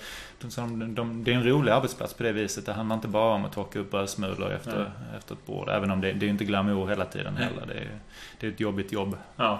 de, 0.56 0.96
de, 0.96 1.24
det 1.24 1.32
är 1.32 1.36
en 1.36 1.44
rolig 1.44 1.72
arbetsplats 1.72 2.14
på 2.14 2.24
det 2.24 2.32
viset. 2.32 2.66
Det 2.66 2.74
handlar 2.74 2.96
inte 2.96 3.08
bara 3.08 3.34
om 3.34 3.46
att 3.46 3.54
torka 3.54 3.80
upp 3.80 3.92
brödsmulor 3.92 4.52
efter, 4.52 4.76
mm. 4.76 4.92
efter 5.18 5.34
ett 5.34 5.46
bord. 5.46 5.70
Även 5.70 5.92
om 5.92 6.02
det, 6.02 6.14
det 6.14 6.26
är 6.26 6.30
inte 6.30 6.46
glamour 6.46 6.88
hela 6.88 7.06
tiden 7.06 7.38
heller. 7.38 7.66
Det 7.68 7.74
är, 7.74 8.00
det 8.40 8.48
är 8.48 8.52
ett 8.52 8.60
jobbigt 8.60 8.92
jobb. 8.92 9.18
Ja. 9.36 9.60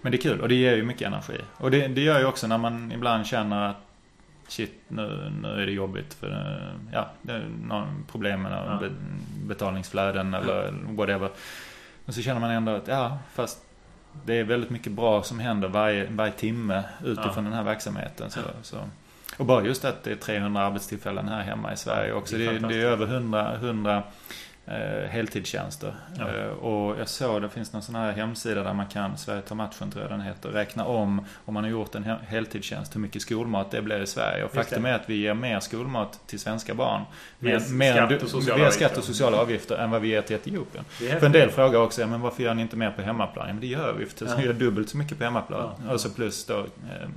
Men 0.00 0.12
det 0.12 0.18
är 0.18 0.22
kul 0.22 0.40
och 0.40 0.48
det 0.48 0.54
ger 0.54 0.76
ju 0.76 0.82
mycket 0.82 1.06
energi. 1.06 1.40
Och 1.56 1.70
det, 1.70 1.88
det 1.88 2.00
gör 2.00 2.18
ju 2.18 2.26
också 2.26 2.46
när 2.46 2.58
man 2.58 2.92
ibland 2.92 3.26
känner 3.26 3.68
att 3.68 3.76
shit 4.52 4.74
nu, 4.88 5.32
nu 5.42 5.48
är 5.48 5.66
det 5.66 5.72
jobbigt 5.72 6.14
för 6.14 6.28
ja, 6.92 7.10
det 7.22 7.32
är 7.32 7.46
någon 7.62 8.04
problem 8.10 8.42
med 8.42 8.52
ja. 8.52 8.88
betalningsflöden 9.46 10.34
eller 10.34 10.74
whatever. 10.96 11.30
Men 12.04 12.14
så 12.14 12.22
känner 12.22 12.40
man 12.40 12.50
ändå 12.50 12.72
att 12.72 12.88
ja, 12.88 13.18
fast 13.34 13.58
det 14.24 14.34
är 14.34 14.44
väldigt 14.44 14.70
mycket 14.70 14.92
bra 14.92 15.22
som 15.22 15.38
händer 15.38 15.68
varje, 15.68 16.10
varje 16.10 16.32
timme 16.32 16.84
utifrån 17.04 17.32
ja. 17.36 17.42
den 17.42 17.52
här 17.52 17.62
verksamheten. 17.62 18.30
Så, 18.30 18.40
så. 18.62 18.76
Och 19.36 19.46
bara 19.46 19.64
just 19.64 19.84
att 19.84 20.02
det 20.02 20.10
är 20.10 20.16
300 20.16 20.62
arbetstillfällen 20.62 21.28
här 21.28 21.42
hemma 21.42 21.72
i 21.72 21.76
Sverige 21.76 22.12
också. 22.12 22.36
Det 22.36 22.46
är, 22.46 22.58
det 22.58 22.74
är 22.74 22.86
över 22.86 23.06
100, 23.06 23.54
100 23.54 24.02
eh, 24.66 25.08
heltidstjänster. 25.08 25.94
Ja. 26.18 26.28
Eh, 26.28 26.46
och 26.46 27.00
jag 27.00 27.08
såg 27.08 27.42
det 27.42 27.48
finns 27.48 27.72
någon 27.72 27.82
sån 27.82 27.94
här 27.94 28.12
hemsida 28.12 28.62
där 28.62 28.74
man 28.74 28.86
kan, 28.86 29.18
Sverige 29.18 29.42
tar 29.42 29.56
matchen 29.56 29.90
tror 29.90 30.04
jag 30.04 30.12
den 30.12 30.20
heter, 30.20 30.48
räkna 30.48 30.84
om 30.84 31.26
om 31.44 31.54
man 31.54 31.64
har 31.64 31.70
gjort 31.70 31.94
en 31.94 32.04
heltidstjänst 32.04 32.96
hur 32.96 33.00
mycket 33.00 33.22
skolmat 33.22 33.70
det 33.70 33.82
blir 33.82 34.00
i 34.02 34.06
Sverige. 34.06 34.44
Och 34.44 34.52
faktum 34.52 34.84
är 34.84 34.92
att 34.92 35.10
vi 35.10 35.14
ger 35.14 35.34
mer 35.34 35.60
skolmat 35.60 36.20
till 36.26 36.40
svenska 36.40 36.74
barn 36.74 37.02
via 37.38 37.60
skatt, 37.60 38.22
och 38.22 38.28
sociala, 38.28 38.62
via 38.62 38.70
skatt 38.70 38.96
och 38.96 39.04
sociala 39.04 39.36
avgifter 39.36 39.76
än 39.76 39.90
vad 39.90 40.02
vi 40.02 40.08
ger 40.08 40.22
till 40.22 40.36
Etiopien. 40.36 40.84
För 40.84 41.26
en 41.26 41.32
del 41.32 41.50
frågar 41.50 41.78
också, 41.78 42.06
men 42.06 42.20
varför 42.20 42.42
gör 42.42 42.54
ni 42.54 42.62
inte 42.62 42.76
mer 42.76 42.90
på 42.90 43.02
hemmaplan? 43.02 43.46
Ja, 43.46 43.52
men 43.52 43.60
det 43.60 43.66
gör 43.66 43.92
vi, 43.92 44.06
för 44.06 44.36
vi 44.36 44.44
gör 44.44 44.52
dubbelt 44.52 44.88
så 44.88 44.96
mycket 44.96 45.18
på 45.18 45.24
hemmaplan. 45.24 45.70
Ja. 45.86 45.92
Och 45.92 46.00
så 46.00 46.10
plus 46.10 46.46
då 46.46 46.58
eh, 46.58 47.08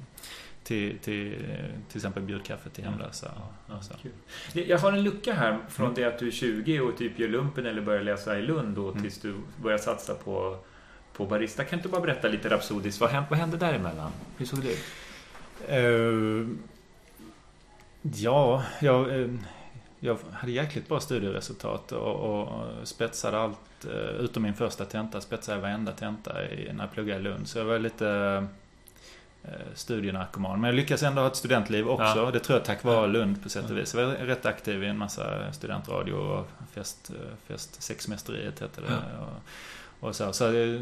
till, 0.65 0.99
till, 0.99 1.45
till 1.89 1.97
exempel 1.97 2.23
bjudkaffe 2.23 2.69
till 2.69 2.83
hemlösa. 2.83 3.31
Ja, 3.67 3.79
ja, 4.53 4.61
jag 4.61 4.77
har 4.77 4.91
en 4.91 5.03
lucka 5.03 5.33
här 5.33 5.59
från 5.69 5.85
mm. 5.85 5.95
det 5.95 6.05
att 6.05 6.19
du 6.19 6.27
är 6.27 6.31
20 6.31 6.79
och 6.79 6.97
typ 6.97 7.19
gör 7.19 7.27
lumpen 7.27 7.65
eller 7.65 7.81
börjar 7.81 8.03
läsa 8.03 8.39
i 8.39 8.41
Lund 8.41 8.77
och 8.77 8.91
mm. 8.91 9.01
tills 9.01 9.21
du 9.21 9.35
börjar 9.61 9.77
satsa 9.77 10.15
på, 10.15 10.57
på 11.13 11.25
barista. 11.25 11.63
Kan 11.63 11.79
du 11.79 11.89
bara 11.89 12.01
berätta 12.01 12.27
lite 12.27 12.49
rapsodiskt, 12.49 13.01
vad 13.01 13.09
hände, 13.09 13.27
vad 13.29 13.39
hände 13.39 13.57
däremellan? 13.57 14.11
Hur 14.37 14.45
såg 14.45 14.59
det 14.59 14.71
ut? 14.71 14.83
Uh, 15.71 16.47
ja, 18.01 18.63
jag, 18.81 19.07
uh, 19.07 19.35
jag 19.99 20.17
hade 20.31 20.51
jäkligt 20.51 20.87
bra 20.87 20.99
studieresultat 20.99 21.91
och, 21.91 22.15
och 22.15 22.63
spetsade 22.83 23.37
allt, 23.37 23.85
uh, 23.85 23.93
utom 23.93 24.43
min 24.43 24.53
första 24.53 24.85
tenta, 24.85 25.21
spetsade 25.21 25.57
jag 25.57 25.61
varenda 25.61 25.91
tenta 25.91 26.51
i, 26.51 26.73
när 26.73 26.83
jag 26.83 26.93
pluggade 26.93 27.19
i 27.19 27.23
Lund. 27.23 27.47
Så 27.47 27.57
jag 27.57 27.65
var 27.65 27.79
lite 27.79 28.47
studienarkoman. 29.73 30.61
Men 30.61 30.67
jag 30.67 30.75
lyckas 30.75 31.03
ändå 31.03 31.21
ha 31.21 31.27
ett 31.27 31.35
studentliv 31.35 31.87
också. 31.87 32.03
Ja. 32.03 32.31
Det 32.31 32.39
tror 32.39 32.57
jag 32.57 32.65
tack 32.65 32.83
vare 32.83 33.07
Lund 33.07 33.43
på 33.43 33.49
sätt 33.49 33.69
och 33.69 33.77
vis. 33.77 33.93
Jag 33.93 34.05
var 34.05 34.13
rätt 34.13 34.45
aktiv 34.45 34.83
i 34.83 34.87
en 34.87 34.97
massa 34.97 35.53
studentradio 35.53 36.13
och 36.13 36.47
fest, 36.73 37.11
eh, 37.15 37.37
fest 37.47 37.81
sexmästeriet 37.83 38.59
hette 38.59 38.81
det. 38.81 38.87
Ja. 38.89 39.25
Och, 39.99 40.07
och, 40.07 40.15
så. 40.15 40.33
Så 40.33 40.51
det, 40.51 40.79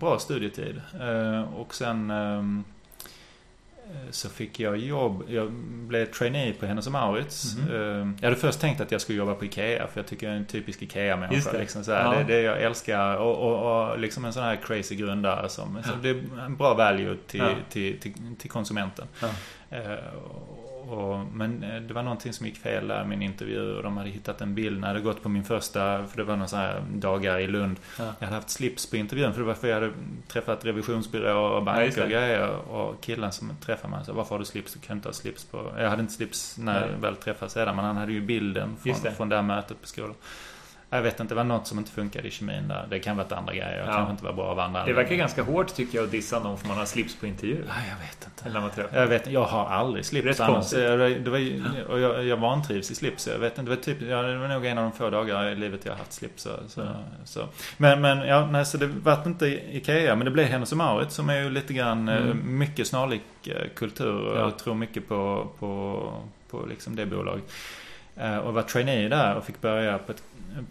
bra 0.00 0.18
studietid. 0.18 0.80
Eh, 1.00 1.42
och 1.54 1.74
sen 1.74 2.10
ehm, 2.10 2.64
Eh, 2.64 2.81
så 4.10 4.28
fick 4.28 4.60
jag 4.60 4.76
jobb. 4.76 5.24
Jag 5.28 5.52
blev 5.52 6.06
trainee 6.06 6.52
på 6.52 6.66
Hennes 6.66 6.88
Mauritz. 6.88 7.56
Mm 7.56 7.68
-hmm. 7.68 8.18
Jag 8.20 8.28
hade 8.28 8.40
först 8.40 8.60
tänkt 8.60 8.80
att 8.80 8.92
jag 8.92 9.00
skulle 9.00 9.18
jobba 9.18 9.34
på 9.34 9.44
Ikea 9.44 9.86
för 9.86 10.00
jag 10.00 10.06
tycker 10.06 10.26
jag 10.26 10.34
är 10.34 10.38
en 10.38 10.46
typisk 10.46 10.82
Ikea-människa. 10.82 11.52
Det. 11.52 11.58
Liksom 11.58 11.84
så 11.84 11.90
ja. 11.90 12.14
det, 12.14 12.24
det 12.24 12.40
jag 12.40 12.62
älskar 12.62 13.16
och, 13.16 13.36
och, 13.36 13.90
och, 13.90 13.98
liksom 13.98 14.24
en 14.24 14.32
sån 14.32 14.42
här 14.42 14.56
crazy 14.56 14.94
grundare 14.94 15.48
som, 15.48 15.82
ja. 15.84 15.92
det 16.02 16.08
är 16.08 16.22
en 16.46 16.56
bra 16.56 16.74
value 16.74 17.16
till, 17.26 17.40
ja. 17.40 17.54
till, 17.70 18.00
till, 18.00 18.14
till, 18.38 18.50
konsumenten. 18.50 19.06
Och, 20.88 21.26
men 21.32 21.62
eh, 21.62 21.82
det 21.82 21.94
var 21.94 22.02
någonting 22.02 22.32
som 22.32 22.46
gick 22.46 22.56
fel 22.56 22.88
där 22.88 23.02
i 23.02 23.06
min 23.06 23.22
intervju 23.22 23.76
och 23.76 23.82
de 23.82 23.96
hade 23.96 24.10
hittat 24.10 24.40
en 24.40 24.54
bild 24.54 24.80
när 24.80 24.88
jag 24.88 24.94
hade 24.94 25.04
gått 25.04 25.22
på 25.22 25.28
min 25.28 25.44
första, 25.44 26.06
för 26.06 26.16
det 26.16 26.24
var 26.24 26.36
några 26.36 26.48
sådana 26.48 26.66
här 26.66 26.82
dagar 26.94 27.38
i 27.38 27.46
Lund. 27.46 27.76
Ja. 27.98 28.04
Jag 28.18 28.26
hade 28.26 28.36
haft 28.36 28.50
slips 28.50 28.90
på 28.90 28.96
intervjun 28.96 29.32
för 29.32 29.40
det 29.40 29.46
var 29.46 29.54
för 29.54 29.68
jag 29.68 29.74
hade 29.74 29.92
träffat 30.28 30.64
revisionsbyrå 30.64 31.56
och 31.56 31.62
banker 31.62 31.98
ja, 31.98 32.04
och 32.04 32.10
grejer. 32.10 32.48
Och 32.56 33.00
killen 33.00 33.32
som 33.32 33.56
träffade 33.60 33.96
mig 33.96 34.04
sa, 34.04 34.12
varför 34.12 34.30
har 34.34 34.38
du 34.38 34.44
slips? 34.44 34.72
Du 34.72 34.80
kan 34.80 34.96
inte 34.96 35.08
ha 35.08 35.12
slips 35.12 35.44
på... 35.44 35.72
Jag 35.78 35.90
hade 35.90 36.02
inte 36.02 36.12
slips 36.12 36.58
när 36.58 36.86
jag 36.86 36.98
väl 36.98 37.16
träffades 37.16 37.52
sedan 37.52 37.76
men 37.76 37.84
han 37.84 37.96
hade 37.96 38.12
ju 38.12 38.20
bilden 38.20 38.76
från, 38.82 39.12
från 39.12 39.28
det 39.28 39.36
här 39.36 39.42
mötet 39.42 39.80
på 39.80 39.86
skolan. 39.86 40.14
Jag 40.94 41.02
vet 41.02 41.20
inte, 41.20 41.34
det 41.34 41.36
var 41.36 41.44
något 41.44 41.66
som 41.66 41.78
inte 41.78 41.90
funkade 41.90 42.28
i 42.28 42.30
kemin 42.30 42.68
där. 42.68 42.86
Det 42.90 42.98
kan 42.98 43.16
vara 43.16 43.36
andra 43.36 43.52
grejer. 43.52 43.78
Jag 43.78 43.88
ja. 43.88 43.92
kanske 43.92 44.10
inte 44.10 44.24
var 44.24 44.32
bra 44.32 44.44
av 44.44 44.58
andra. 44.58 44.84
Det 44.84 44.92
verkar 44.92 45.14
ganska 45.14 45.42
hårt 45.42 45.74
tycker 45.74 45.98
jag 45.98 46.04
att 46.04 46.10
dissa 46.10 46.38
någon 46.38 46.58
för 46.58 46.68
man 46.68 46.78
har 46.78 46.84
slips 46.84 47.16
på 47.16 47.26
intervju. 47.26 47.64
Ja, 47.68 47.74
jag 47.90 48.06
vet 48.06 48.24
inte. 48.24 48.48
Eller 48.48 48.60
man 48.60 48.70
jag 48.92 49.06
vet 49.06 49.30
Jag 49.30 49.44
har 49.44 49.66
aldrig 49.66 50.04
slips 50.04 50.26
Rätt 50.26 50.40
annars. 50.40 50.70
Det 50.70 51.30
var, 51.30 51.90
och 51.90 52.00
jag, 52.00 52.24
jag 52.24 52.36
vantrivs 52.36 52.90
i 52.90 52.94
slips. 52.94 53.26
Jag 53.26 53.38
vet 53.38 53.58
inte, 53.58 53.70
det 53.70 53.76
var 53.76 53.82
typ, 53.82 54.02
ja, 54.02 54.22
det 54.22 54.38
var 54.38 54.48
nog 54.48 54.66
en 54.66 54.78
av 54.78 54.84
de 54.84 54.92
få 54.92 55.10
dagar 55.10 55.48
i 55.48 55.54
livet 55.54 55.80
jag 55.84 55.92
har 55.92 55.98
haft 55.98 56.12
slips. 56.12 56.42
Så, 56.42 56.50
så, 56.68 56.80
mm. 56.80 56.92
så. 57.24 57.48
Men, 57.76 58.00
men 58.00 58.18
ja, 58.18 58.46
nej, 58.46 58.66
så 58.66 58.78
det 58.78 58.86
var 58.86 59.22
inte 59.26 59.46
Ikea. 59.46 60.16
Men 60.16 60.24
det 60.24 60.30
blev 60.30 60.46
Hennes 60.46 60.72
och 60.72 60.78
Mauritz 60.78 61.14
som 61.14 61.30
är 61.30 61.42
ju 61.42 61.50
lite 61.50 61.72
grann 61.72 62.08
eh, 62.08 62.16
mm. 62.16 62.58
mycket 62.58 62.86
snarlik 62.86 63.22
eh, 63.46 63.68
kultur. 63.74 64.32
Ja. 64.34 64.40
Jag 64.40 64.58
tror 64.58 64.74
mycket 64.74 65.08
på, 65.08 65.48
på, 65.58 66.02
på 66.50 66.66
liksom 66.66 66.96
det 66.96 67.06
bolaget. 67.06 67.52
Eh, 68.16 68.36
och 68.36 68.54
var 68.54 68.62
trainee 68.62 69.08
där 69.08 69.36
och 69.36 69.44
fick 69.44 69.60
börja 69.60 69.98
på, 69.98 70.12
ett, 70.12 70.22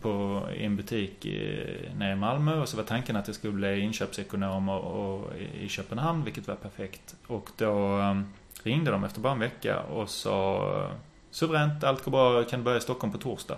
på 0.02 0.42
i 0.56 0.66
en 0.66 0.76
butik 0.76 1.26
i, 1.26 1.66
nere 1.98 2.12
i 2.12 2.16
Malmö 2.16 2.62
och 2.62 2.70
så 2.70 2.78
var 2.78 2.84
tanken 2.84 3.16
att 3.16 3.28
jag 3.28 3.36
skulle 3.36 3.54
bli 3.54 3.80
inköpsekonom 3.80 4.70
och, 4.70 5.16
och, 5.16 5.36
i 5.62 5.70
Köpenhamn 5.70 6.24
vilket 6.24 6.48
var 6.48 6.56
perfekt. 6.56 7.16
Och 7.28 7.50
då 7.58 7.98
um, 7.98 8.34
ringde 8.64 8.92
de 8.92 9.04
efter 9.04 9.22
bara 9.22 9.34
en 9.34 9.39
vecka 9.39 9.80
och 9.80 10.10
sa 10.10 10.92
suveränt, 11.32 11.84
allt 11.84 12.04
går 12.04 12.12
bra, 12.12 12.44
kan 12.44 12.64
börja 12.64 12.78
i 12.78 12.82
Stockholm 12.82 13.14
på 13.14 13.20
torsdag. 13.20 13.58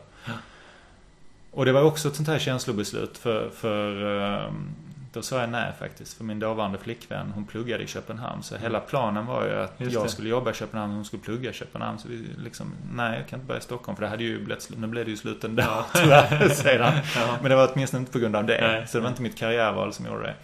Och 1.51 1.65
det 1.65 1.71
var 1.71 1.83
också 1.83 2.07
ett 2.07 2.15
sånt 2.15 2.27
här 2.27 2.39
känslobeslut 2.39 3.17
för, 3.17 3.49
för 3.49 4.03
um, 4.47 4.75
Då 5.13 5.21
sa 5.21 5.39
jag 5.39 5.49
nej 5.49 5.71
faktiskt. 5.79 6.17
För 6.17 6.23
min 6.23 6.39
dåvarande 6.39 6.77
flickvän, 6.77 7.31
hon 7.35 7.45
pluggade 7.45 7.83
i 7.83 7.87
Köpenhamn. 7.87 8.43
Så 8.43 8.57
hela 8.57 8.79
planen 8.79 9.25
var 9.25 9.45
ju 9.45 9.53
att 9.53 9.73
jag 9.77 10.09
skulle 10.09 10.29
jobba 10.29 10.51
i 10.51 10.53
Köpenhamn 10.53 10.91
och 10.91 10.95
hon 10.95 11.05
skulle 11.05 11.23
plugga 11.23 11.49
i 11.49 11.53
Köpenhamn. 11.53 11.99
Så 11.99 12.07
vi 12.07 12.27
liksom, 12.37 12.73
nej 12.93 13.19
jag 13.19 13.27
kan 13.27 13.39
inte 13.39 13.47
börja 13.47 13.59
i 13.59 13.63
Stockholm. 13.63 13.95
För 13.95 14.03
det 14.03 14.09
hade 14.09 14.23
ju 14.23 14.45
blivit, 14.45 14.69
nu 14.77 14.87
blev 14.87 15.05
det 15.05 15.11
ju 15.11 15.17
slut 15.17 15.43
ändå 15.43 15.63
Ja. 15.63 15.85
tyvärr 15.93 16.49
sedan. 16.49 16.93
Ja. 17.15 17.37
Men 17.41 17.49
det 17.49 17.55
var 17.55 17.71
åtminstone 17.73 17.99
inte 17.99 18.11
på 18.11 18.19
grund 18.19 18.35
av 18.35 18.45
det. 18.45 18.61
Nej. 18.61 18.87
Så 18.87 18.97
det 18.97 19.01
var 19.01 19.09
inte 19.09 19.21
mitt 19.21 19.37
karriärval 19.37 19.93
som 19.93 20.05
gjorde 20.05 20.23
det. 20.23 20.35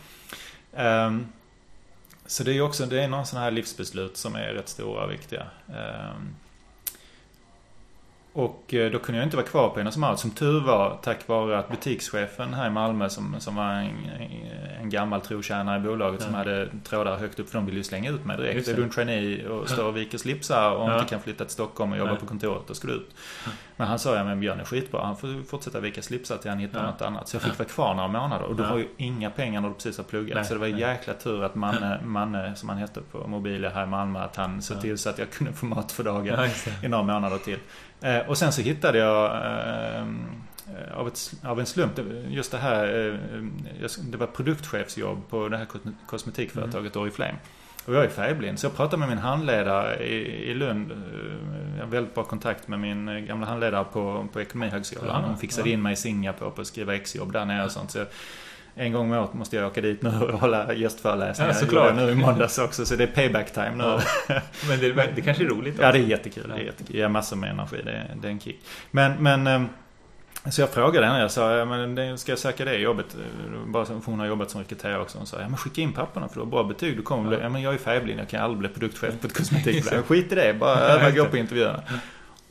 Ehm, 0.81 1.27
så 2.25 2.43
det 2.43 2.51
är 2.51 2.55
ju 2.55 2.61
också, 2.61 2.85
det 2.85 3.03
är 3.03 3.07
några 3.07 3.25
sådana 3.25 3.43
här 3.43 3.51
livsbeslut 3.51 4.17
som 4.17 4.35
är 4.35 4.53
rätt 4.53 4.69
stora 4.69 5.03
och 5.03 5.11
viktiga. 5.11 5.43
Ehm, 5.67 6.35
och 8.39 8.73
eh, 8.73 8.91
då 8.91 8.99
kunde 8.99 9.19
jag 9.19 9.27
inte 9.27 9.37
vara 9.37 9.47
kvar 9.47 9.69
på 9.69 9.79
Enos 9.79 9.97
Mauritz. 9.97 10.21
Som 10.21 10.31
tur 10.31 10.59
var, 10.61 10.99
tack 11.03 11.27
vare 11.27 11.59
att 11.59 11.69
butikschefen 11.69 12.53
här 12.53 12.67
i 12.67 12.69
Malmö 12.69 13.09
som, 13.09 13.35
som 13.39 13.55
var 13.55 13.71
en, 13.73 13.89
en 14.81 14.89
gammal 14.89 15.21
trotjänare 15.21 15.77
i 15.77 15.79
bolaget 15.79 16.21
som 16.21 16.31
Ja. 16.31 16.37
hade 16.37 16.69
trådar 16.83 17.17
högt 17.17 17.39
upp. 17.39 17.49
För 17.49 17.55
de 17.57 17.65
ville 17.65 17.77
ju 17.77 17.83
slänga 17.83 18.11
ut 18.11 18.25
mig 18.25 18.37
direkt. 18.37 18.55
Just 18.55 18.67
Är 18.69 18.75
du 18.75 18.83
en 18.83 18.89
trainee 18.89 19.47
och 19.47 19.69
står 19.69 19.85
och 19.85 19.97
viker 19.97 20.17
slipsar 20.17 20.71
och 20.71 20.89
Ja. 20.89 20.95
inte 20.99 21.09
kan 21.09 21.21
flytta 21.21 21.43
till 21.45 21.53
Stockholm 21.53 21.91
och 21.91 21.97
jobba 21.97 22.11
Nej. 22.11 22.19
på 22.19 22.25
kontoret, 22.25 22.61
då 22.67 22.73
ska 22.73 22.87
du 22.87 22.93
ut. 22.93 23.09
Men 23.79 23.87
han 23.87 23.99
sa, 23.99 24.15
ja 24.15 24.23
men 24.23 24.39
Björn 24.39 24.59
är 24.59 24.63
skitbra. 24.63 25.05
Han 25.05 25.17
får 25.17 25.43
fortsätta 25.43 25.79
vika 25.79 26.01
slipsar 26.01 26.37
till 26.37 26.49
han 26.49 26.59
hittar 26.59 26.79
Ja. 26.79 26.91
något 26.91 27.01
annat. 27.01 27.27
Så 27.27 27.35
jag 27.35 27.41
fick 27.43 27.59
vara 27.59 27.69
kvar 27.69 27.93
några 27.93 28.07
månader. 28.07 28.45
Och 28.45 28.55
du 28.55 28.63
Ja. 28.63 28.69
har 28.69 28.77
ju 28.77 28.87
inga 28.97 29.29
pengar 29.29 29.61
när 29.61 29.67
du 29.69 29.73
precis 29.75 29.97
har 29.97 30.03
pluggat. 30.03 30.35
Nej, 30.35 30.45
så 30.45 30.53
det 30.53 30.59
var 30.59 30.67
nej. 30.67 30.79
jäkla 30.79 31.13
tur 31.13 31.43
att 31.43 31.55
Manne, 31.55 31.99
Manne, 32.03 32.55
som 32.55 32.69
han 32.69 32.77
hette 32.77 33.01
på 33.11 33.27
Mobilia 33.27 33.69
här 33.69 33.83
i 33.83 33.87
Malmö, 33.87 34.19
att 34.19 34.35
han 34.35 34.61
såg 34.61 34.81
till 34.81 34.97
så 34.97 35.09
att 35.09 35.17
jag 35.17 35.29
kunde 35.31 35.53
få 35.53 35.65
mat 35.65 35.91
för 35.91 36.03
dagen 36.03 36.49
i 36.83 36.87
några 36.87 37.03
månader 37.03 37.37
till. 37.37 37.59
Eh, 38.01 38.17
och 38.29 38.37
sen 38.37 38.51
så 38.51 38.61
hittade 38.61 38.97
jag 38.97 39.25
eh, 39.25 40.05
av, 40.93 41.07
ett, 41.07 41.33
av 41.43 41.59
en 41.59 41.65
slump, 41.65 41.99
just 42.27 42.51
det 42.51 42.57
här, 42.57 42.83
eh, 42.87 43.15
jag- 43.81 43.89
det 44.11 44.17
var 44.17 44.27
produktchefsjobb 44.27 45.29
på 45.29 45.49
det 45.49 45.57
här 45.57 45.65
kos- 45.65 45.93
kosmetikföretaget 46.07 46.95
Mm. 46.95 47.03
Oriflame. 47.03 47.35
Och 47.85 47.93
jag 47.95 48.03
är 48.05 48.09
färgblind, 48.09 48.59
så 48.59 48.65
jag 48.65 48.75
pratade 48.75 48.97
med 48.99 49.09
min 49.09 49.17
handledare 49.17 50.03
i, 50.03 50.49
i 50.51 50.53
Lund. 50.53 50.91
eh, 50.91 50.97
Jag 51.77 51.85
har 51.85 51.91
väldigt 51.91 52.15
bra 52.15 52.23
kontakt 52.23 52.67
med 52.67 52.79
min 52.79 53.07
eh, 53.09 53.15
gamla 53.19 53.47
handledare 53.47 53.85
på, 53.93 54.27
på 54.33 54.41
Ekonomihögskolan. 54.41 55.21
Ja, 55.21 55.27
Hon 55.27 55.37
fixade 55.37 55.69
ja. 55.69 55.73
in 55.73 55.81
mig 55.81 55.93
i 55.93 55.95
Singapore 55.95 56.51
på 56.51 56.61
att 56.61 56.67
skriva 56.67 56.95
exjobb 56.95 57.31
där 57.33 57.45
nere 57.45 57.65
och 57.65 57.71
sånt. 57.71 57.91
Så 57.91 57.97
jag, 57.97 58.07
en 58.75 58.91
gång 58.93 59.11
om 59.13 59.19
året 59.19 59.33
måste 59.33 59.55
jag 59.55 59.67
åka 59.67 59.81
dit 59.81 60.01
nu 60.01 60.09
och 60.09 60.39
hålla 60.39 60.73
gästföreläsningar. 60.73 61.51
Ja, 61.51 61.55
såklart. 61.59 61.95
nu 61.95 62.09
i 62.11 62.15
måndags 62.15 62.57
också, 62.59 62.85
så 62.85 62.95
det 62.95 63.03
är 63.03 63.07
payback 63.07 63.53
time 63.53 63.71
nu. 63.75 63.83
Ja. 63.83 64.01
Men 64.69 64.79
det, 64.79 64.93
det 65.15 65.21
kanske 65.21 65.43
är 65.43 65.47
roligt 65.47 65.75
Ja, 65.79 65.87
också. 65.89 65.99
det 65.99 66.05
är 66.05 66.07
jättekul. 66.09 66.47
Det 66.49 66.53
är 66.61 66.65
jättekul. 66.65 66.95
Jag 66.97 67.03
har 67.05 67.09
massor 67.09 67.35
med 67.37 67.49
energi. 67.51 67.77
Det 67.85 67.91
är, 67.91 68.15
det 68.21 68.27
är 68.27 68.31
en 68.31 68.39
kick. 68.39 68.59
Men, 68.91 69.11
men 69.23 69.47
ehm, 69.47 69.67
så 70.51 70.61
jag 70.61 70.69
frågade 70.69 71.05
henne. 71.05 71.19
Jag 71.19 71.31
sa, 71.31 71.51
ja, 71.55 71.65
men 71.65 72.17
ska 72.17 72.31
jag 72.31 72.39
söka 72.39 72.65
det 72.65 72.75
jobbet? 72.75 73.05
Bara 73.67 73.85
för 73.85 73.99
hon 74.05 74.19
har 74.19 74.25
jobbat 74.27 74.51
som 74.51 74.61
rekryterare 74.61 75.01
också. 75.01 75.17
Hon 75.17 75.27
sa, 75.27 75.37
ja 75.41 75.47
men 75.47 75.57
skicka 75.57 75.81
in 75.81 75.93
papperna 75.93 76.27
för 76.27 76.35
du 76.35 76.39
har 76.41 76.47
bra 76.47 76.63
betyg. 76.63 76.97
Du 76.97 77.01
kommer 77.03 77.23
Ja. 77.23 77.29
bli, 77.29 77.39
ja 77.43 77.49
men 77.49 77.61
jag 77.61 77.73
är 77.73 77.77
färgblind. 77.77 78.19
Jag 78.19 78.29
kan 78.29 78.41
aldrig 78.43 78.59
bli 78.59 78.69
produktchef 78.69 79.21
på 79.21 79.27
ett 79.27 79.37
kosmetikbolag. 79.37 80.05
Skit 80.05 80.31
i 80.31 80.35
det. 80.35 80.53
Bara 80.59 80.79
öva, 80.79 81.11
gå 81.11 81.25
på 81.25 81.37
intervjuerna. 81.37 81.83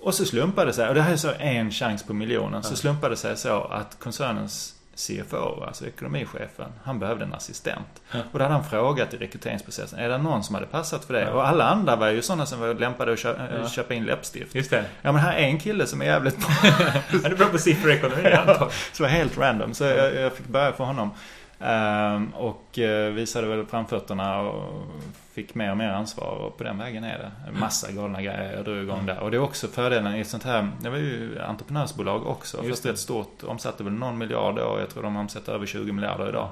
Och 0.00 0.14
så 0.14 0.24
slumpade 0.24 0.66
det 0.66 0.72
sig, 0.72 0.88
och 0.88 0.94
det 0.94 1.02
här 1.02 1.12
är 1.12 1.16
så 1.16 1.32
en 1.38 1.70
chans 1.70 2.02
på 2.02 2.12
miljonen. 2.14 2.62
Så 2.62 2.76
slumpade 2.76 3.12
det 3.12 3.16
sig 3.16 3.36
så 3.36 3.62
att 3.64 3.96
koncernens 3.98 4.74
CFO, 4.98 5.64
alltså 5.64 5.86
ekonomichefen, 5.86 6.72
han 6.84 6.98
behövde 6.98 7.24
en 7.24 7.34
assistent. 7.34 8.02
Ja. 8.12 8.18
Och 8.32 8.38
då 8.38 8.44
hade 8.44 8.54
han 8.54 8.64
frågat 8.64 9.14
i 9.14 9.16
rekryteringsprocessen, 9.16 9.98
är 9.98 10.08
det 10.08 10.18
någon 10.18 10.44
som 10.44 10.54
hade 10.54 10.66
passat 10.66 11.04
för 11.04 11.14
det? 11.14 11.20
Ja. 11.20 11.30
Och 11.30 11.48
alla 11.48 11.64
andra 11.64 11.96
var 11.96 12.08
ju 12.08 12.22
sådana 12.22 12.46
som 12.46 12.60
var 12.60 12.74
lämpade 12.74 13.12
att 13.12 13.18
köpa, 13.18 13.42
Ja. 13.62 13.68
köpa 13.68 13.94
in 13.94 14.04
läppstift. 14.04 14.54
Just 14.54 14.70
det. 14.70 14.84
Ja 15.02 15.12
men 15.12 15.20
här 15.20 15.32
är 15.36 15.42
en 15.42 15.58
kille 15.58 15.86
som 15.86 16.02
är 16.02 16.06
jävligt 16.06 16.38
bra. 16.38 16.48
Han 17.22 17.24
är 17.32 17.36
bra 17.36 17.46
på 17.48 17.58
sifferekonomi 17.58 18.32
antar 18.32 18.68
Så 18.92 19.02
det 19.02 19.02
var 19.02 19.08
helt 19.08 19.38
random. 19.38 19.74
Så 19.74 19.84
jag, 19.84 20.14
jag 20.14 20.32
fick 20.32 20.46
börja 20.46 20.72
för 20.72 20.84
honom. 20.84 21.10
Ehm, 21.60 22.34
och 22.34 22.78
eh, 22.78 23.12
visade 23.12 23.46
väl 23.46 23.66
framfötterna 23.66 24.40
och 24.40 24.86
fick 25.32 25.54
mer 25.54 25.70
och 25.70 25.76
mer 25.76 25.88
ansvar. 25.88 26.30
Och 26.30 26.58
på 26.58 26.64
den 26.64 26.78
vägen 26.78 27.04
är 27.04 27.18
det. 27.18 27.30
En 27.48 27.60
massa 27.60 27.92
galna 27.92 28.22
grejer 28.22 28.52
jag 28.56 28.64
drog 28.64 28.78
igång 28.78 29.06
där. 29.06 29.18
Och 29.18 29.30
det 29.30 29.36
är 29.36 29.40
också 29.40 29.68
fördelen 29.68 30.14
i 30.14 30.20
ett 30.20 30.28
sånt 30.28 30.44
här, 30.44 30.70
det 30.80 30.90
var 30.90 30.96
ju 30.96 31.40
entreprenörsbolag 31.40 32.26
också. 32.26 32.64
Just 32.64 32.82
det. 32.82 32.92
rätt 32.92 32.98
stort, 32.98 33.42
omsatte 33.44 33.84
väl 33.84 33.92
någon 33.92 34.18
miljard 34.18 34.56
då. 34.56 34.76
Jag 34.80 34.90
tror 34.90 35.02
de 35.02 35.16
omsätter 35.16 35.52
över 35.52 35.66
20 35.66 35.92
miljarder 35.92 36.28
idag. 36.28 36.48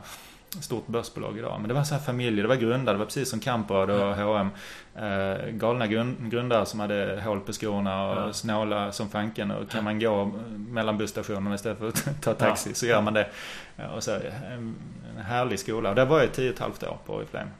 Stort 0.62 0.86
börsbolag 0.86 1.38
idag. 1.38 1.56
Men 1.60 1.68
det 1.68 1.74
var 1.74 1.84
så 1.84 1.94
här 1.94 2.02
familjer, 2.02 2.42
det 2.42 2.48
var 2.48 2.56
grundare, 2.56 2.94
det 2.94 2.98
var 2.98 3.04
precis 3.06 3.30
som 3.30 3.40
Kamprad 3.40 3.90
och 3.90 4.16
H&M 4.16 4.48
eh, 4.94 5.48
Galna 5.50 5.86
grund, 5.86 6.30
grundare 6.30 6.66
som 6.66 6.80
hade 6.80 7.20
hål 7.24 7.40
på 7.40 7.52
skorna 7.52 8.08
och 8.10 8.16
Ja. 8.28 8.32
snåla 8.32 8.92
som 8.92 9.08
fanken. 9.08 9.50
Och 9.50 9.70
kan 9.70 9.84
man 9.84 10.00
gå 10.00 10.24
mellan 10.56 10.98
busstationerna 10.98 11.54
istället 11.54 11.78
för 11.78 11.88
att 11.88 12.06
ta 12.22 12.34
taxi 12.34 12.74
så 12.74 12.86
gör 12.86 13.00
man 13.02 13.14
det. 13.14 13.28
Ja, 13.76 13.88
Och 13.88 14.02
så, 14.02 14.10
en, 14.14 14.74
en 15.16 15.22
härlig 15.24 15.58
skola. 15.58 15.88
Och 15.88 15.94
där 15.94 16.06
var 16.06 16.20
jag 16.20 16.32
tio 16.32 16.48
och 16.48 16.54
ett 16.54 16.60
halvt 16.60 16.82
år 16.82 16.98
på 17.06 17.14
Oriflame. 17.14 17.50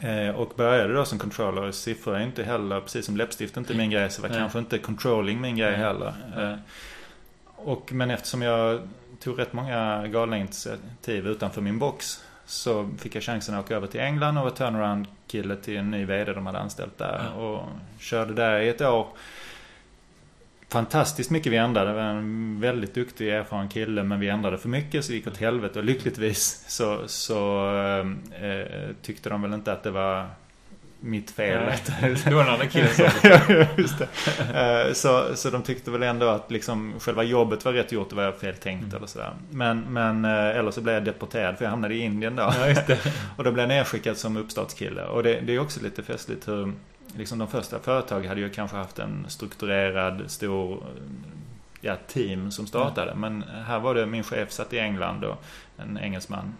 Eh, 0.00 0.34
och 0.36 0.52
började 0.56 0.94
då 0.94 1.04
som 1.04 1.18
controller. 1.18 1.70
Siffror 1.72 2.16
är 2.16 2.20
inte 2.20 2.42
heller, 2.44 2.80
precis 2.80 3.06
som 3.06 3.16
läppstift 3.16 3.56
inte 3.56 3.74
min 3.74 3.90
grej, 3.90 4.10
så 4.10 4.22
var 4.22 4.28
Nej. 4.28 4.38
kanske 4.38 4.58
inte 4.58 4.78
controlling 4.78 5.40
min 5.40 5.56
grej 5.56 5.74
heller. 5.74 6.12
Eh, 6.36 6.54
och, 7.56 7.92
men 7.92 8.10
eftersom 8.10 8.42
jag 8.42 8.80
tog 9.22 9.38
rätt 9.38 9.52
många 9.52 10.06
galna 10.06 10.38
initiativ 10.38 11.26
utanför 11.26 11.60
min 11.60 11.78
box 11.78 12.24
så 12.46 12.90
fick 12.98 13.14
jag 13.14 13.22
chansen 13.22 13.54
att 13.54 13.64
åka 13.64 13.76
över 13.76 13.86
till 13.86 14.00
England 14.00 14.38
och 14.38 14.44
vara 14.44 14.54
turnaround-kille 14.54 15.56
till 15.56 15.76
en 15.76 15.90
ny 15.90 16.04
VD 16.04 16.32
de 16.32 16.46
hade 16.46 16.58
anställt 16.58 16.98
där. 16.98 17.30
Ja. 17.36 17.42
Och 17.42 17.68
körde 17.98 18.34
där 18.34 18.60
i 18.60 18.68
ett 18.68 18.80
år. 18.80 19.06
Fantastiskt 20.68 21.30
mycket 21.30 21.52
vi 21.52 21.56
ändrade. 21.56 21.90
Det 21.90 21.96
var 21.96 22.02
en 22.02 22.60
väldigt 22.60 22.94
duktig 22.94 23.28
erfaren 23.28 23.68
kille 23.68 24.02
men 24.02 24.20
vi 24.20 24.28
ändrade 24.28 24.58
för 24.58 24.68
mycket 24.68 25.04
så 25.04 25.10
det 25.10 25.16
gick 25.16 25.26
åt 25.26 25.36
helvete. 25.36 25.78
Och 25.78 25.84
lyckligtvis 25.84 26.64
så, 26.68 27.02
så 27.06 27.70
eh, 28.40 28.94
tyckte 29.02 29.28
de 29.28 29.42
väl 29.42 29.54
inte 29.54 29.72
att 29.72 29.82
det 29.82 29.90
var 29.90 30.26
mitt 31.02 31.30
fel. 31.30 31.72
Det 32.24 32.34
var 32.34 32.42
en 32.42 32.48
annan 32.48 32.68
kille 32.68 32.88
som... 32.88 33.04
Ja, 33.22 33.66
just 33.76 33.98
det. 33.98 34.86
Eh, 34.88 34.92
Så, 34.92 35.36
så 35.36 35.50
de 35.50 35.62
tyckte 35.62 35.90
väl 35.90 36.02
ändå 36.02 36.28
att 36.28 36.50
liksom 36.50 36.92
själva 37.00 37.22
jobbet 37.22 37.64
var 37.64 37.72
rätt 37.72 37.92
gjort, 37.92 38.10
det 38.10 38.16
var 38.16 38.32
fel 38.32 38.54
tänkt 38.56 38.82
Mm. 38.82 38.96
eller 38.96 39.06
sådär. 39.06 39.32
Men, 39.50 39.80
men 39.80 40.24
eh, 40.24 40.56
eller 40.58 40.70
så 40.70 40.80
blev 40.80 40.94
jag 40.94 41.04
deporterad 41.04 41.56
för 41.58 41.64
jag 41.64 41.70
hamnade 41.70 41.94
i 41.94 41.98
Indien 41.98 42.36
då. 42.36 42.42
Ja. 42.42 42.96
Och 43.36 43.44
då 43.44 43.52
blev 43.52 43.62
jag 43.62 43.68
nedskickad 43.76 44.16
som 44.16 44.36
uppstartskille. 44.36 45.04
Och 45.04 45.22
det, 45.22 45.40
det 45.40 45.54
är 45.54 45.58
också 45.58 45.82
lite 45.82 46.02
festligt 46.02 46.48
hur 46.48 46.72
liksom 47.16 47.38
de 47.38 47.48
första 47.48 47.78
företagen 47.78 48.28
hade 48.28 48.40
ju 48.40 48.50
kanske 48.50 48.76
haft 48.76 48.98
en 48.98 49.24
strukturerad, 49.28 50.22
stor 50.26 50.82
ja, 51.80 51.96
team 52.08 52.50
som 52.50 52.66
startade. 52.66 53.14
Men 53.14 53.44
här 53.66 53.78
var 53.78 53.94
det 53.94 54.06
min 54.06 54.22
chef 54.24 54.50
satt 54.52 54.72
i 54.72 54.78
England 54.78 55.24
och 55.24 55.44
en 55.78 55.98
engelsman. 55.98 56.54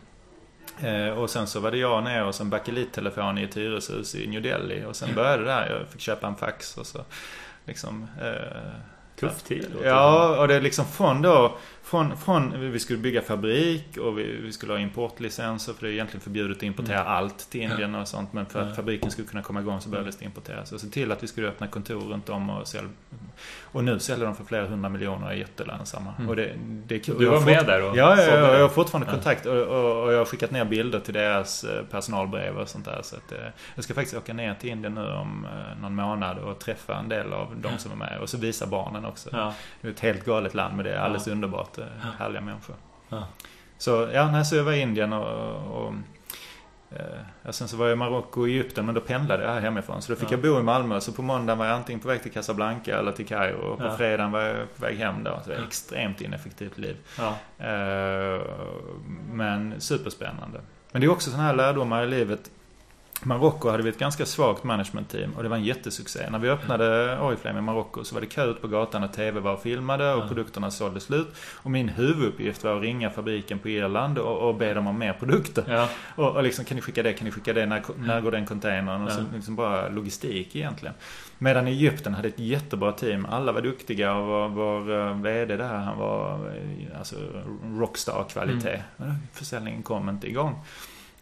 Eh, 0.80 1.08
och 1.08 1.30
sen 1.30 1.46
så 1.46 1.60
var 1.60 1.70
det 1.70 1.78
jag 1.78 2.04
ner 2.04 2.24
och 2.24 2.34
sen 2.34 2.50
bakelittelefon 2.50 3.38
i 3.38 3.42
ett 3.42 3.56
hyreshus 3.56 4.14
i 4.14 4.26
New 4.26 4.42
Delhi. 4.42 4.84
Och 4.84 4.96
sen 4.96 5.14
började 5.14 5.42
det 5.42 5.48
där. 5.48 5.70
Jag 5.78 5.88
fick 5.88 6.00
köpa 6.00 6.26
en 6.26 6.36
fax 6.36 6.76
och 6.76 6.86
så 6.86 7.04
liksom 7.64 8.06
eh, 8.22 8.72
Tuff 9.20 9.42
tid. 9.42 9.68
Ja, 9.84 10.36
och 10.40 10.48
det 10.48 10.54
är 10.54 10.60
liksom 10.60 10.84
från 10.86 11.22
då, 11.22 11.56
från, 11.84 12.16
från 12.16 12.70
vi 12.72 12.78
skulle 12.78 12.98
bygga 12.98 13.22
fabrik 13.22 13.96
och 13.96 14.18
vi, 14.18 14.36
vi 14.36 14.52
skulle 14.52 14.72
ha 14.72 14.78
importlicenser 14.80 15.72
för 15.72 15.82
det 15.82 15.88
är 15.88 15.92
egentligen 15.92 16.20
förbjudet 16.20 16.56
att 16.56 16.62
importera 16.62 17.00
Mm. 17.00 17.12
allt 17.12 17.50
till 17.50 17.60
Indien 17.60 17.94
och 17.94 18.08
sånt. 18.08 18.32
Men 18.32 18.46
för 18.46 18.60
att 18.62 18.76
fabriken 18.76 19.10
skulle 19.10 19.28
kunna 19.28 19.42
komma 19.42 19.60
igång 19.60 19.80
så 19.80 19.88
behövdes 19.88 20.16
det 20.16 20.24
importeras. 20.24 20.72
Och 20.72 20.80
se 20.80 20.86
till 20.86 21.12
att 21.12 21.22
vi 21.22 21.26
skulle 21.26 21.48
öppna 21.48 21.66
kontor 21.68 22.00
runt 22.00 22.28
om 22.28 22.50
och 22.50 22.68
sälja. 22.68 22.90
Och 23.62 23.84
nu 23.84 23.98
säljer 23.98 24.26
de 24.26 24.36
för 24.36 24.44
flera 24.44 24.66
hundra 24.66 24.88
miljoner 24.88 25.26
och 25.26 25.32
är 25.32 25.36
jättelönsamma. 25.36 26.14
Mm. 26.18 26.28
Och 26.30 26.36
det, 26.36 26.52
det 26.86 26.94
är 26.94 26.98
kul. 26.98 27.18
Du 27.18 27.26
var 27.26 27.40
med 27.40 27.66
där 27.66 27.82
och 27.90 27.96
Ja, 27.96 28.16
ja, 28.16 28.22
ja, 28.22 28.52
jag 28.54 28.62
har 28.62 28.68
fortfarande 28.68 29.06
Ja. 29.06 29.12
kontakt 29.14 29.46
och, 29.46 29.56
och, 29.56 30.02
och 30.04 30.12
jag 30.12 30.18
har 30.18 30.24
skickat 30.24 30.50
ner 30.50 30.64
bilder 30.64 31.00
till 31.00 31.14
deras 31.14 31.64
eh, 31.64 31.84
personalbrev 31.84 32.58
och 32.58 32.68
sånt 32.68 32.84
där. 32.84 33.00
Så 33.02 33.16
att, 33.16 33.32
eh, 33.32 33.38
jag 33.74 33.84
ska 33.84 33.94
faktiskt 33.94 34.16
åka 34.16 34.32
ner 34.34 34.54
till 34.54 34.70
Indien 34.70 34.94
nu 34.94 35.06
om 35.06 35.44
eh, 35.44 35.82
någon 35.82 35.94
månad 35.94 36.38
och 36.38 36.58
träffa 36.58 36.96
en 36.96 37.08
del 37.08 37.32
av 37.32 37.56
de 37.56 37.78
som 37.78 37.92
är 37.92 37.96
med. 37.96 38.18
Och 38.20 38.28
så 38.28 38.38
visa 38.38 38.66
barnen 38.66 39.04
också. 39.04 39.28
Ja. 39.32 39.54
Det 39.80 39.88
är 39.88 39.92
ett 39.92 40.00
helt 40.00 40.24
galet 40.24 40.54
land 40.54 40.76
men 40.76 40.84
det 40.84 40.92
är 40.92 40.98
alldeles 40.98 41.26
Ja. 41.26 41.32
Underbart. 41.78 42.02
eh, 42.04 42.08
Ja. 42.08 42.24
Härliga 42.24 42.40
människor. 42.40 42.76
Ja. 43.08 43.26
Så 43.78 44.08
ja, 44.12 44.30
nej, 44.30 44.44
så 44.44 44.56
jag 44.56 44.64
var 44.64 44.72
i 44.72 44.80
Indien 44.80 45.12
och, 45.12 45.82
och 45.86 45.94
eh, 46.90 47.20
ja, 47.42 47.52
sen 47.52 47.68
så 47.68 47.76
var 47.76 47.86
jag 47.86 47.92
i 47.92 47.96
Marocko 47.96 48.40
och 48.40 48.48
Egypten 48.48 48.86
men 48.86 48.94
då 48.94 49.00
pendlade 49.00 49.42
jag 49.44 49.50
här 49.52 49.60
hemifrån. 49.60 50.02
Så 50.02 50.12
då 50.12 50.18
fick 50.18 50.28
Ja. 50.28 50.32
jag 50.32 50.40
bo 50.42 50.60
i 50.60 50.62
Malmö. 50.62 51.00
Så 51.00 51.12
på 51.12 51.22
måndagen 51.22 51.58
var 51.58 51.66
jag 51.66 51.74
antingen 51.74 52.00
på 52.00 52.08
väg 52.08 52.22
till 52.22 52.32
Casablanca 52.32 52.98
eller 52.98 53.12
till 53.12 53.26
Kairo. 53.26 53.56
Och 53.56 53.78
på 53.78 53.84
Ja. 53.84 53.96
fredagen 53.96 54.32
var 54.32 54.40
jag 54.40 54.76
på 54.76 54.82
väg 54.82 54.96
hem 54.98 55.24
då. 55.24 55.40
Så 55.44 55.50
det 55.50 55.56
var 55.56 55.64
extremt 55.66 56.20
ineffektivt 56.20 56.78
liv. 56.78 56.96
Ja. 57.18 57.34
Eh, 57.66 58.40
men 59.32 59.80
superspännande. 59.80 60.60
Men 60.92 61.00
det 61.00 61.06
är 61.06 61.10
också 61.10 61.30
sådana 61.30 61.46
här 61.48 61.54
lärdomar 61.54 62.02
i 62.04 62.06
livet. 62.06 62.50
Marocko 63.24 63.68
hade 63.68 63.82
vi 63.82 63.88
ett 63.88 63.98
ganska 63.98 64.26
svagt 64.26 64.64
managementteam 64.64 65.32
och 65.32 65.42
det 65.42 65.48
var 65.48 65.56
en 65.56 65.64
jättesuccé. 65.64 66.30
När 66.30 66.38
vi 66.38 66.48
öppnade 66.50 67.18
Oriflame 67.20 67.58
i 67.58 67.62
Marocko 67.62 68.04
så 68.04 68.14
var 68.14 68.20
det 68.20 68.26
kö 68.26 68.50
ut 68.50 68.62
på 68.62 68.68
gatan 68.68 69.04
och 69.04 69.12
TV 69.12 69.40
var 69.40 69.56
filmade 69.56 70.14
och 70.14 70.22
ja. 70.22 70.28
produkterna 70.28 70.70
sålde 70.70 71.00
slut. 71.00 71.28
Och 71.56 71.70
min 71.70 71.88
huvuduppgift 71.88 72.64
var 72.64 72.76
att 72.76 72.82
ringa 72.82 73.10
fabriken 73.10 73.58
på 73.58 73.68
Irland 73.68 74.18
och, 74.18 74.48
och 74.48 74.54
be 74.54 74.74
dem 74.74 74.86
om 74.86 74.98
mer 74.98 75.12
produkter. 75.12 75.64
Ja. 75.68 75.88
Och, 76.16 76.36
och 76.36 76.42
liksom, 76.42 76.64
kan 76.64 76.76
ni 76.76 76.82
skicka 76.82 77.02
det, 77.02 77.12
kan 77.12 77.24
ni 77.24 77.30
skicka 77.30 77.52
det, 77.52 77.66
när, 77.66 77.82
när 77.96 78.20
går 78.20 78.30
den 78.30 78.46
containern? 78.46 79.02
Och 79.02 79.12
så 79.12 79.24
liksom 79.34 79.56
bara 79.56 79.88
logistik 79.88 80.56
egentligen. 80.56 80.94
Medan 81.38 81.66
Egypten 81.66 82.14
hade 82.14 82.28
ett 82.28 82.38
jättebra 82.38 82.92
team. 82.92 83.26
Alla 83.26 83.52
var 83.52 83.60
duktiga 83.60 84.14
och 84.14 84.26
vår, 84.26 84.48
vår 84.48 85.08
eh, 85.08 85.16
VD 85.16 85.56
där, 85.56 85.74
han 85.74 85.98
var 85.98 86.34
eh, 86.34 86.98
alltså 86.98 87.16
rockstar-kvalitet. 87.64 88.82
Mm. 88.98 89.14
Försäljningen 89.32 89.82
kom 89.82 90.08
inte 90.08 90.28
igång. 90.28 90.64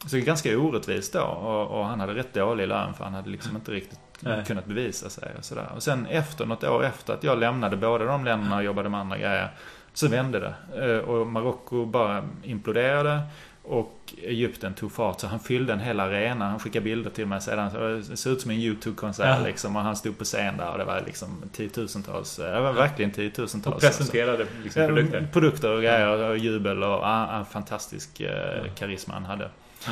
Så 0.06 0.16
det 0.16 0.22
är 0.22 0.26
ganska 0.26 0.58
orättvist 0.58 1.12
då. 1.12 1.22
Och, 1.22 1.78
och, 1.78 1.86
han 1.86 2.00
hade 2.00 2.14
rätt 2.14 2.34
dålig 2.34 2.68
lön 2.68 2.94
för 2.94 3.04
han 3.04 3.14
hade 3.14 3.30
liksom 3.30 3.56
inte 3.56 3.72
riktigt 3.72 4.00
Nej. 4.20 4.44
kunnat 4.46 4.66
bevisa 4.66 5.10
sig 5.10 5.32
och 5.38 5.44
sådär. 5.44 5.68
Och 5.74 5.82
sen 5.82 6.06
efter, 6.06 6.46
något 6.46 6.64
år 6.64 6.84
efter 6.84 7.14
att 7.14 7.24
jag 7.24 7.38
lämnade 7.38 7.76
båda 7.76 8.04
de 8.04 8.24
länderna 8.24 8.56
och 8.56 8.64
jobbade 8.64 8.88
med 8.88 9.00
andra 9.00 9.18
grejer. 9.18 9.50
Så 9.92 10.08
vände 10.08 10.40
det. 10.40 10.54
Eh, 10.86 10.98
och 10.98 11.26
Marocko 11.26 11.86
bara 11.86 12.24
imploderade. 12.42 13.20
Och 13.62 14.14
Egypten 14.22 14.74
tog 14.74 14.92
fart 14.92 15.20
så 15.20 15.26
han 15.26 15.40
fyllde 15.40 15.72
en 15.72 15.80
hel 15.80 16.00
arena. 16.00 16.48
Han 16.48 16.58
skickade 16.58 16.84
bilder 16.84 17.10
till 17.10 17.26
mig 17.26 17.40
sedan. 17.40 18.00
Det 18.08 18.16
såg 18.16 18.32
ut 18.32 18.40
som 18.40 18.50
en 18.50 18.56
YouTube-konsert 18.56 19.38
ja. 19.38 19.46
liksom. 19.46 19.76
Och 19.76 19.82
han 19.82 19.96
stod 19.96 20.18
på 20.18 20.24
scen 20.24 20.56
där 20.56 20.72
och 20.72 20.78
det 20.78 20.84
var 20.84 21.02
liksom 21.06 21.42
tiotusentals. 21.52 22.36
Det 22.36 22.60
var 22.60 22.72
verkligen 22.72 23.10
tiotusentals. 23.10 23.74
Och 23.74 23.80
presenterade 23.80 24.46
liksom 24.62 24.86
produkter? 24.86 25.28
Produkter 25.32 25.70
och 25.70 25.82
grejer 25.82 26.30
och 26.30 26.38
jubel 26.38 26.82
och 26.82 27.00
ah, 27.02 27.44
fantastisk 27.44 28.20
eh, 28.20 28.74
karisma 28.74 29.14
han 29.14 29.24
hade. 29.24 29.50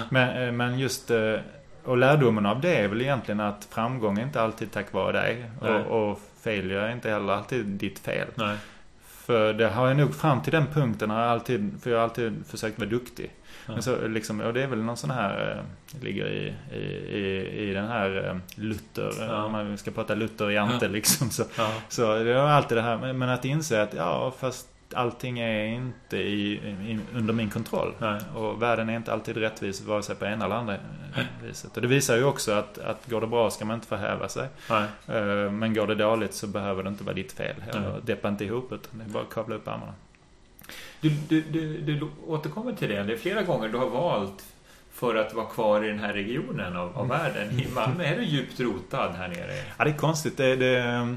Men, 0.09 0.43
eh, 0.43 0.53
men 0.53 0.79
just 0.79 1.11
eh, 1.11 1.35
och 1.85 1.97
lärdomen 1.97 2.47
av 2.47 2.61
det 2.61 2.77
är 2.77 2.89
väl 2.89 3.01
egentligen 3.01 3.41
att 3.41 3.69
framgång 3.71 4.19
är 4.19 4.23
inte 4.23 4.41
alltid 4.41 4.73
tack 4.73 4.93
vare 4.93 5.13
dig. 5.13 5.45
Och, 5.61 6.11
och 6.11 6.21
failure 6.43 6.89
är 6.89 6.93
inte 6.93 7.11
heller 7.11 7.33
alltid 7.33 7.67
ditt 7.67 7.99
fel. 7.99 8.29
Nej. 8.35 8.57
För 9.29 9.53
det 9.53 9.69
har 9.69 9.89
jag 9.89 9.97
nog 9.97 10.15
fram 10.15 10.43
till 10.43 10.53
den 10.53 10.67
punkten 10.67 11.11
har 11.11 11.21
jag 11.21 11.31
alltid, 11.31 11.83
för 11.83 11.91
jag 11.91 11.99
har 11.99 12.05
alltid 12.05 12.47
försökt 12.47 12.79
vara 12.79 12.91
duktig. 12.91 13.31
Ja. 13.67 13.73
Men 13.73 13.83
så 13.83 14.09
liksom, 14.09 14.41
och 14.41 14.55
det 14.55 14.63
är 14.63 14.67
väl 14.67 14.83
någon 14.83 14.97
sån 14.97 15.11
här, 15.11 15.57
eh, 15.57 16.03
ligger 16.03 16.27
i, 16.27 16.55
i, 16.73 16.83
i, 17.19 17.69
i 17.69 17.73
den 17.73 17.89
här 17.89 18.41
Luther, 18.55 19.13
ja. 19.21 19.45
om 19.45 19.53
man 19.53 19.79
ska 19.79 19.91
prata 19.91 20.15
Luther 20.15 20.51
i 20.51 20.57
ante 20.57 20.85
ja. 20.85 20.93
liksom. 20.93 21.31
Så, 21.31 21.45
ja. 21.59 21.73
så 21.89 22.19
det 22.19 22.33
är 22.33 22.37
alltid 22.37 22.79
det 22.79 22.83
här, 22.83 23.13
men 23.13 23.29
att 23.29 23.45
inse 23.45 23.83
att 23.83 23.95
ja 23.95 24.35
fast 24.39 24.69
allting 24.95 25.39
är 25.39 25.65
inte 25.65 26.17
i, 26.17 26.53
i, 26.53 26.99
under 27.15 27.35
min 27.35 27.51
kontroll. 27.51 27.95
Nej. 27.99 28.21
Och 28.35 28.63
världen 28.63 28.89
är 28.89 28.97
inte 28.97 29.13
alltid 29.13 29.37
rättvis 29.37 29.81
vare 29.81 30.03
sig 30.03 30.17
på 30.17 30.25
ena 30.25 30.45
eller 30.45 30.55
andra 30.55 30.77
viset. 31.43 31.77
Och 31.77 31.83
det 31.83 31.89
visar 31.89 32.17
ju 32.17 32.25
också 32.25 32.53
att, 32.53 32.79
att 32.79 33.11
går 33.11 33.21
det 33.21 33.27
bra 33.27 33.51
ska 33.51 33.65
man 33.65 33.75
inte 33.75 33.87
förhäva 33.87 34.29
sig. 34.29 34.49
Eh, 35.07 35.51
men 35.51 35.75
går 35.75 35.87
det 35.87 35.95
dåligt 35.95 36.35
så 36.35 36.47
behöver 36.47 36.83
det 36.83 36.89
inte 36.89 37.05
vara 37.05 37.15
ditt 37.15 37.33
fel. 37.33 37.55
Eller 37.71 38.01
deppa 38.05 38.29
inte 38.29 38.45
ihop 38.45 38.73
utan 38.73 38.99
det 38.99 39.05
är 39.05 39.09
bara 39.09 39.23
att 39.23 39.31
kavla 39.31 39.57
upp 39.57 39.69
armarna. 39.69 39.95
Du, 41.01 41.11
du, 41.29 41.41
du, 41.43 41.83
du 41.83 42.09
återkommer 42.27 42.73
till 42.73 42.89
det. 42.89 43.03
Det 43.03 43.13
är 43.13 43.17
flera 43.17 43.43
gånger 43.43 43.69
du 43.69 43.79
har 43.79 43.91
valt 43.91 44.45
för 44.93 45.15
att 45.15 45.35
vara 45.35 45.47
kvar 45.47 45.85
i 45.85 45.89
den 45.89 45.99
här 45.99 46.13
regionen 46.13 46.77
av, 46.77 46.99
av 46.99 47.05
mm. 47.05 47.19
världen. 47.19 47.61
I 47.61 47.69
Malmö 47.75 48.05
är 48.05 48.17
du 48.17 48.25
djupt 48.25 48.61
rotad 48.61 49.13
här 49.13 49.29
nere. 49.29 49.65
Ja, 49.79 49.85
det 49.85 49.91
är 49.91 49.97
konstigt. 49.97 50.37
Det, 50.37 50.57
det, 50.57 51.17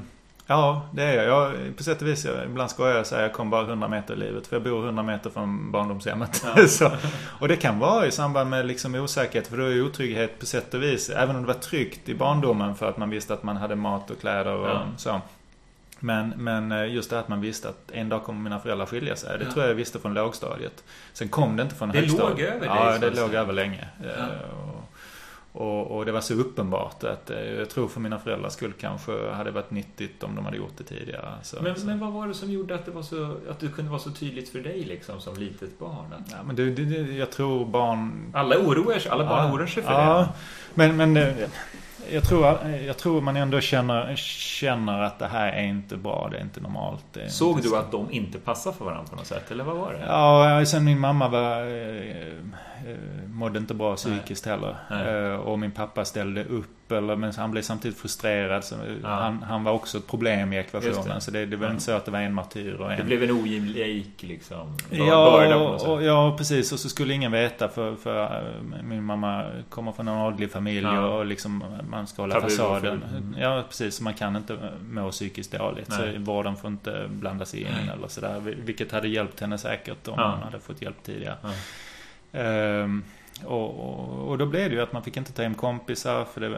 Ja, 0.52 0.82
det 0.92 1.02
är 1.02 1.28
jag. 1.28 1.54
jag 1.54 1.76
på 1.76 1.82
sätt 1.82 2.02
och 2.02 2.08
vis, 2.08 2.24
jag, 2.24 2.44
ibland 2.44 2.70
skojar 2.70 2.96
jag 2.96 3.06
säger 3.06 3.22
att 3.22 3.28
jag 3.28 3.36
kom 3.36 3.50
bara 3.50 3.62
100 3.62 3.88
meter 3.88 4.14
i 4.14 4.16
livet. 4.16 4.46
För 4.46 4.56
jag 4.56 4.62
bor 4.62 4.84
100 4.84 5.02
meter 5.02 5.30
från 5.30 5.72
barndomshemmet. 5.72 6.44
Ja. 6.56 6.66
så, 6.68 6.90
och 7.40 7.48
det 7.48 7.56
kan 7.56 7.78
vara 7.78 8.06
i 8.06 8.10
samband 8.10 8.50
med 8.50 8.66
liksom 8.66 8.94
osäkerhet. 8.94 9.48
För 9.48 9.56
då 9.56 9.64
är 9.64 9.82
otrygghet 9.82 10.38
på 10.38 10.46
sätt 10.46 10.74
och 10.74 10.82
vis. 10.82 11.10
Även 11.10 11.36
om 11.36 11.42
det 11.42 11.48
var 11.48 11.60
tryggt 11.60 12.08
i 12.08 12.14
barndomen 12.14 12.74
för 12.74 12.88
att 12.88 12.96
man 12.96 13.10
visste 13.10 13.34
att 13.34 13.42
man 13.42 13.56
hade 13.56 13.76
mat 13.76 14.10
och 14.10 14.20
kläder 14.20 14.54
och 14.54 14.68
ja. 14.68 14.82
så. 14.96 15.20
Men, 15.98 16.34
men 16.36 16.72
eh, 16.72 16.94
just 16.94 17.10
det 17.10 17.18
att 17.18 17.28
man 17.28 17.40
visste 17.40 17.68
att 17.68 17.90
en 17.92 18.08
dag 18.08 18.24
kommer 18.24 18.40
mina 18.40 18.60
föräldrar 18.60 18.86
skilja 18.86 19.16
sig. 19.16 19.38
Det 19.38 19.44
ja. 19.44 19.50
tror 19.52 19.64
jag 19.64 19.70
jag 19.70 19.76
visste 19.76 19.98
från 19.98 20.14
lågstadiet. 20.14 20.84
Sen 21.12 21.28
kom 21.28 21.56
det 21.56 21.62
inte 21.62 21.74
från 21.74 21.90
högstadiet. 21.90 22.36
Det 22.36 22.42
låg 22.42 22.54
över 22.54 22.60
dig? 22.60 22.92
Ja, 22.92 22.98
det 22.98 23.20
låg 23.20 23.34
över 23.34 23.52
länge. 23.52 23.88
Ja. 24.02 24.24
Och, 25.54 25.96
och, 25.96 26.04
det 26.06 26.12
var 26.12 26.20
så 26.20 26.34
uppenbart 26.34 27.04
att 27.04 27.30
eh, 27.30 27.40
jag 27.40 27.70
tror 27.70 27.88
för 27.88 28.00
mina 28.00 28.18
föräldrars 28.18 28.52
skull 28.52 28.72
kanske 28.80 29.30
hade 29.30 29.50
varit 29.50 29.70
nyttigt 29.70 30.22
om 30.22 30.34
de 30.34 30.44
hade 30.44 30.56
gjort 30.56 30.72
det 30.78 30.84
tidigare. 30.84 31.34
Så, 31.42 31.62
men, 31.62 31.76
så. 31.76 31.86
men 31.86 31.98
vad 31.98 32.12
var 32.12 32.28
det 32.28 32.34
som 32.34 32.50
gjorde 32.50 32.74
att 32.74 32.84
det, 32.84 32.90
var 32.90 33.02
så, 33.02 33.36
att 33.50 33.60
det 33.60 33.68
kunde 33.68 33.90
vara 33.90 34.00
så 34.00 34.10
tydligt 34.10 34.48
för 34.48 34.58
dig 34.58 34.84
liksom 34.84 35.20
som 35.20 35.36
litet 35.36 35.78
barn? 35.78 36.24
Ja, 36.30 36.36
men 36.46 36.56
det, 36.56 36.70
det, 36.70 37.12
jag 37.12 37.30
tror 37.30 37.64
barn... 37.64 38.30
Alla 38.34 38.58
oroar 38.58 38.98
sig, 38.98 39.10
alla 39.10 39.24
barn 39.24 39.46
ja, 39.46 39.54
oroar 39.54 39.66
sig 39.66 39.82
för 39.82 39.92
ja, 39.92 40.18
det. 40.18 40.28
Men, 40.74 40.96
men 40.96 41.16
eh, 41.16 41.48
jag 42.10 42.24
tror, 42.24 42.58
jag 42.86 42.96
tror 42.96 43.20
man 43.20 43.36
ändå 43.36 43.60
känner, 43.60 44.16
känner 44.16 45.02
att 45.02 45.18
det 45.18 45.26
här 45.26 45.52
är 45.52 45.62
inte 45.62 45.96
bra, 45.96 46.28
det 46.30 46.36
är 46.36 46.42
inte 46.42 46.60
normalt. 46.60 47.16
Är 47.16 47.28
Såg 47.28 47.56
inte 47.56 47.68
du 47.68 47.76
att 47.76 47.92
de 47.92 48.10
inte 48.10 48.38
passar 48.38 48.72
för 48.72 48.84
varandra 48.84 49.10
på 49.10 49.16
något 49.16 49.26
sätt, 49.26 49.50
eller 49.50 49.64
vad 49.64 49.76
var 49.76 49.92
det? 49.92 50.04
Ja, 50.06 50.64
sen 50.66 50.84
min 50.84 50.98
mamma 50.98 51.28
var 51.28 51.60
eh, 51.60 52.32
Eh, 52.86 53.28
mådde 53.28 53.58
inte 53.58 53.74
bra 53.74 53.96
psykiskt 53.96 54.46
Nej. 54.46 54.54
heller. 54.54 54.76
Nej. 54.90 55.32
Eh, 55.32 55.34
och 55.34 55.58
min 55.58 55.70
pappa 55.70 56.04
ställde 56.04 56.44
upp, 56.44 56.66
eller, 56.90 57.16
men 57.16 57.32
han 57.36 57.50
blev 57.50 57.62
samtidigt 57.62 57.98
frustrerad. 57.98 58.64
Så 58.64 58.74
ja. 59.02 59.08
han, 59.08 59.42
han 59.42 59.64
var 59.64 59.72
också 59.72 59.98
ett 59.98 60.06
problem 60.06 60.52
i 60.52 60.58
ekvationen. 60.58 61.14
Det. 61.14 61.20
Så 61.20 61.30
det, 61.30 61.46
det 61.46 61.56
var 61.56 61.66
ja. 61.66 61.70
inte 61.70 61.82
så 61.82 61.92
att 61.92 62.04
det 62.04 62.10
var 62.10 62.18
en 62.18 62.34
martyr 62.34 62.74
och 62.74 62.92
en... 62.92 62.98
Det 62.98 63.04
blev 63.04 63.22
en 63.22 63.30
ojämlik 63.30 64.22
liksom. 64.22 64.76
Ja, 64.90 65.76
och, 65.86 66.02
ja, 66.02 66.34
precis. 66.38 66.72
Och 66.72 66.78
så 66.78 66.88
skulle 66.88 67.14
ingen 67.14 67.32
veta 67.32 67.68
för, 67.68 67.96
för 67.96 68.24
eh, 68.24 68.82
min 68.82 69.04
mamma 69.04 69.44
kommer 69.68 69.92
från 69.92 70.08
en 70.08 70.18
adlig 70.18 70.50
familj 70.50 70.82
ja. 70.82 71.06
och 71.06 71.26
liksom 71.26 71.64
man 71.90 72.06
ska 72.06 72.22
hålla 72.22 72.34
Tabu 72.34 72.48
fasaden. 72.48 73.02
Mm. 73.10 73.34
Ja, 73.38 73.64
precis. 73.68 74.00
Man 74.00 74.14
kan 74.14 74.36
inte 74.36 74.58
må 74.90 75.10
psykiskt 75.10 75.52
dåligt. 75.52 75.88
Nej. 75.88 76.14
Så 76.14 76.20
vården 76.20 76.56
får 76.56 76.70
inte 76.70 77.06
blanda 77.08 77.44
sig 77.44 77.60
in 77.60 77.68
Nej. 77.70 77.94
eller 77.96 78.08
sådär. 78.08 78.40
Vilket 78.40 78.92
hade 78.92 79.08
hjälpt 79.08 79.40
henne 79.40 79.58
säkert 79.58 80.08
om 80.08 80.18
hon 80.18 80.42
hade 80.42 80.60
fått 80.60 80.82
hjälp 80.82 81.02
tidigare. 81.02 81.36
Um, 82.32 83.04
och, 83.44 83.80
och, 83.80 84.28
och, 84.28 84.38
då 84.38 84.46
blev 84.46 84.70
det 84.70 84.76
ju 84.76 84.82
att 84.82 84.92
man 84.92 85.02
fick 85.02 85.16
inte 85.16 85.32
ta 85.32 85.42
hem 85.42 85.54
kompisar 85.54 86.24
för 86.24 86.40
det, 86.40 86.48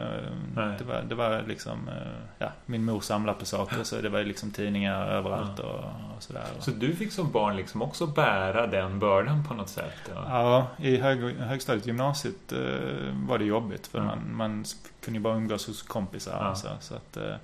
det, 0.77 0.83
var, 0.83 1.01
det 1.09 1.15
var 1.15 1.43
liksom, 1.47 1.87
eh, 1.87 2.21
ja, 2.39 2.51
min 2.65 2.85
mor 2.85 3.01
samlade 3.01 3.39
på 3.39 3.45
saker 3.45 3.83
så 3.83 4.01
det 4.01 4.09
var 4.09 4.23
liksom 4.23 4.51
tidningar 4.51 5.07
överallt 5.07 5.59
ja. 5.59 5.63
och, 5.63 6.15
och, 6.15 6.23
sådär. 6.23 6.43
Så 6.59 6.71
du 6.71 6.95
fick 6.95 7.11
som 7.11 7.31
barn 7.31 7.55
liksom 7.55 7.81
också 7.81 8.07
bära 8.07 8.67
den 8.67 8.99
bördan 8.99 9.43
på 9.43 9.53
något 9.53 9.69
sätt? 9.69 10.11
Ja, 10.15 10.25
ja 10.27 10.85
i 10.85 10.97
hög, 10.97 11.37
högstadiet 11.37 11.87
gymnasiet 11.87 12.53
uh, 12.53 13.27
var 13.27 13.37
det 13.37 13.45
jobbigt 13.45 13.87
för 13.87 14.01
man, 14.01 14.35
man 14.35 14.65
kunde 15.01 15.17
ju 15.17 15.23
bara 15.23 15.35
umgås 15.35 15.67
hos 15.67 15.81
kompisar. 15.81 16.39
Alltså, 16.39 16.69
så 16.79 16.95
att 16.95 17.17
uh, 17.17 17.35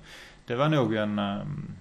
det 0.46 0.54
var 0.54 0.68
nog 0.68 0.94
en 0.94 1.18
um, 1.18 1.76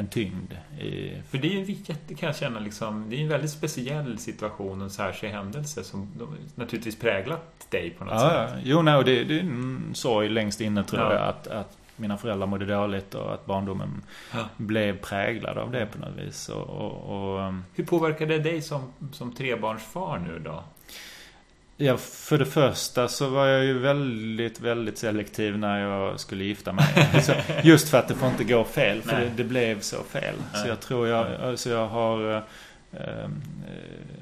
en 0.00 0.08
tyngd. 0.08 0.52
I... 0.80 1.12
För 1.30 1.38
det 1.38 1.48
är 1.48 1.64
ju 1.64 1.76
jätte, 1.86 2.14
kan 2.14 2.26
jag 2.26 2.36
känna, 2.36 2.60
liksom, 2.60 3.06
det 3.10 3.16
är 3.16 3.20
en 3.20 3.28
väldigt 3.28 3.50
speciell 3.50 4.18
situation 4.18 4.78
och 4.78 4.84
en 4.84 4.90
särskild 4.90 5.32
händelse 5.32 5.84
som 5.84 6.08
naturligtvis 6.54 6.96
präglat 6.96 7.66
dig 7.70 7.90
på 7.90 8.04
något 8.04 8.14
ja, 8.14 8.20
sätt. 8.20 8.50
Ja. 8.54 8.60
Jo, 8.64 8.82
nej, 8.82 8.96
och 8.96 9.04
det, 9.04 9.24
det 9.24 9.36
är 9.36 9.40
en 9.40 9.90
sorg 9.94 10.28
längst 10.28 10.60
inne 10.60 10.84
tror 10.84 11.02
ja. 11.02 11.14
jag 11.14 11.22
att, 11.22 11.46
att 11.46 11.76
mina 11.96 12.18
föräldrar 12.18 12.46
mådde 12.46 12.66
dåligt 12.66 13.14
och 13.14 13.34
att 13.34 13.46
barndomen 13.46 14.02
ja. 14.32 14.48
blev 14.56 14.98
präglad 14.98 15.58
av 15.58 15.70
det 15.70 15.86
på 15.86 15.98
något 15.98 16.16
vis. 16.16 16.48
Och, 16.48 16.68
och, 16.68 16.92
och, 16.92 17.54
Hur 17.74 17.84
påverkade 17.84 18.36
det 18.36 18.42
dig 18.42 18.62
som, 18.62 18.92
som 19.12 19.32
trebarnsfar 19.32 20.18
nu 20.18 20.38
då? 20.38 20.64
Ja, 21.82 21.96
för 21.96 22.38
det 22.38 22.46
första 22.46 23.08
så 23.08 23.28
var 23.28 23.46
jag 23.46 23.64
ju 23.64 23.78
väldigt, 23.78 24.60
väldigt 24.60 24.98
selektiv 24.98 25.58
när 25.58 25.80
jag 25.80 26.20
skulle 26.20 26.44
gifta 26.44 26.72
mig. 26.72 26.86
just 27.62 27.88
för 27.88 27.98
att 27.98 28.08
det 28.08 28.14
får 28.14 28.28
inte 28.28 28.44
gå 28.44 28.64
fel, 28.64 29.02
för 29.02 29.20
det, 29.20 29.30
det, 29.36 29.44
blev 29.44 29.80
så 29.80 29.96
fel. 30.02 30.34
Så 30.54 30.68
jag 30.68 30.80
tror 30.80 31.08
jag, 31.08 31.26
alltså 31.42 31.70
jag 31.70 31.86
har 31.86 32.36
eh, 32.36 32.42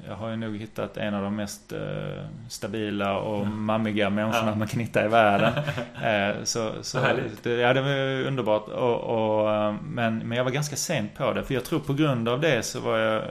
jag 0.07 0.15
har 0.15 0.29
ju 0.29 0.35
nog 0.35 0.57
hittat 0.57 0.97
en 0.97 1.13
av 1.13 1.23
de 1.23 1.35
mest 1.35 1.71
eh, 1.71 2.23
stabila 2.47 3.17
och 3.17 3.47
mammiga 3.47 4.09
människorna 4.09 4.51
ja. 4.51 4.55
man 4.55 4.67
kan 4.67 4.79
hitta 4.79 5.05
i 5.05 5.07
världen. 5.07 5.53
Eh, 6.03 6.35
så, 6.43 6.71
så 6.81 6.99
det, 7.43 7.49
ja, 7.49 7.73
det 7.73 7.81
var 7.81 8.27
underbart. 8.27 8.67
Och, 8.67 8.99
och, 8.99 9.73
men, 9.83 10.17
men 10.17 10.37
jag 10.37 10.43
var 10.43 10.51
ganska 10.51 10.75
sent 10.75 11.15
på 11.15 11.33
det. 11.33 11.43
För 11.43 11.53
jag 11.53 11.65
tror 11.65 11.79
på 11.79 11.93
grund 11.93 12.29
av 12.29 12.39
det 12.41 12.63
så 12.63 12.79
var 12.79 12.97
jag, 12.97 13.23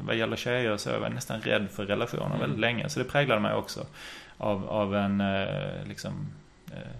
vad 0.00 0.16
gäller 0.16 0.36
tjejer, 0.36 0.76
så 0.76 0.90
jag 0.90 1.00
var 1.00 1.08
nästan 1.08 1.40
rädd 1.40 1.66
för 1.70 1.86
relationer 1.86 2.26
mm. 2.26 2.40
väldigt 2.40 2.60
länge. 2.60 2.88
Så 2.88 2.98
det 2.98 3.04
präglade 3.04 3.40
mig 3.40 3.54
också. 3.54 3.86
Av, 4.38 4.68
av 4.68 4.96
en 4.96 5.22
liksom 5.84 6.12
eh, 6.12 6.37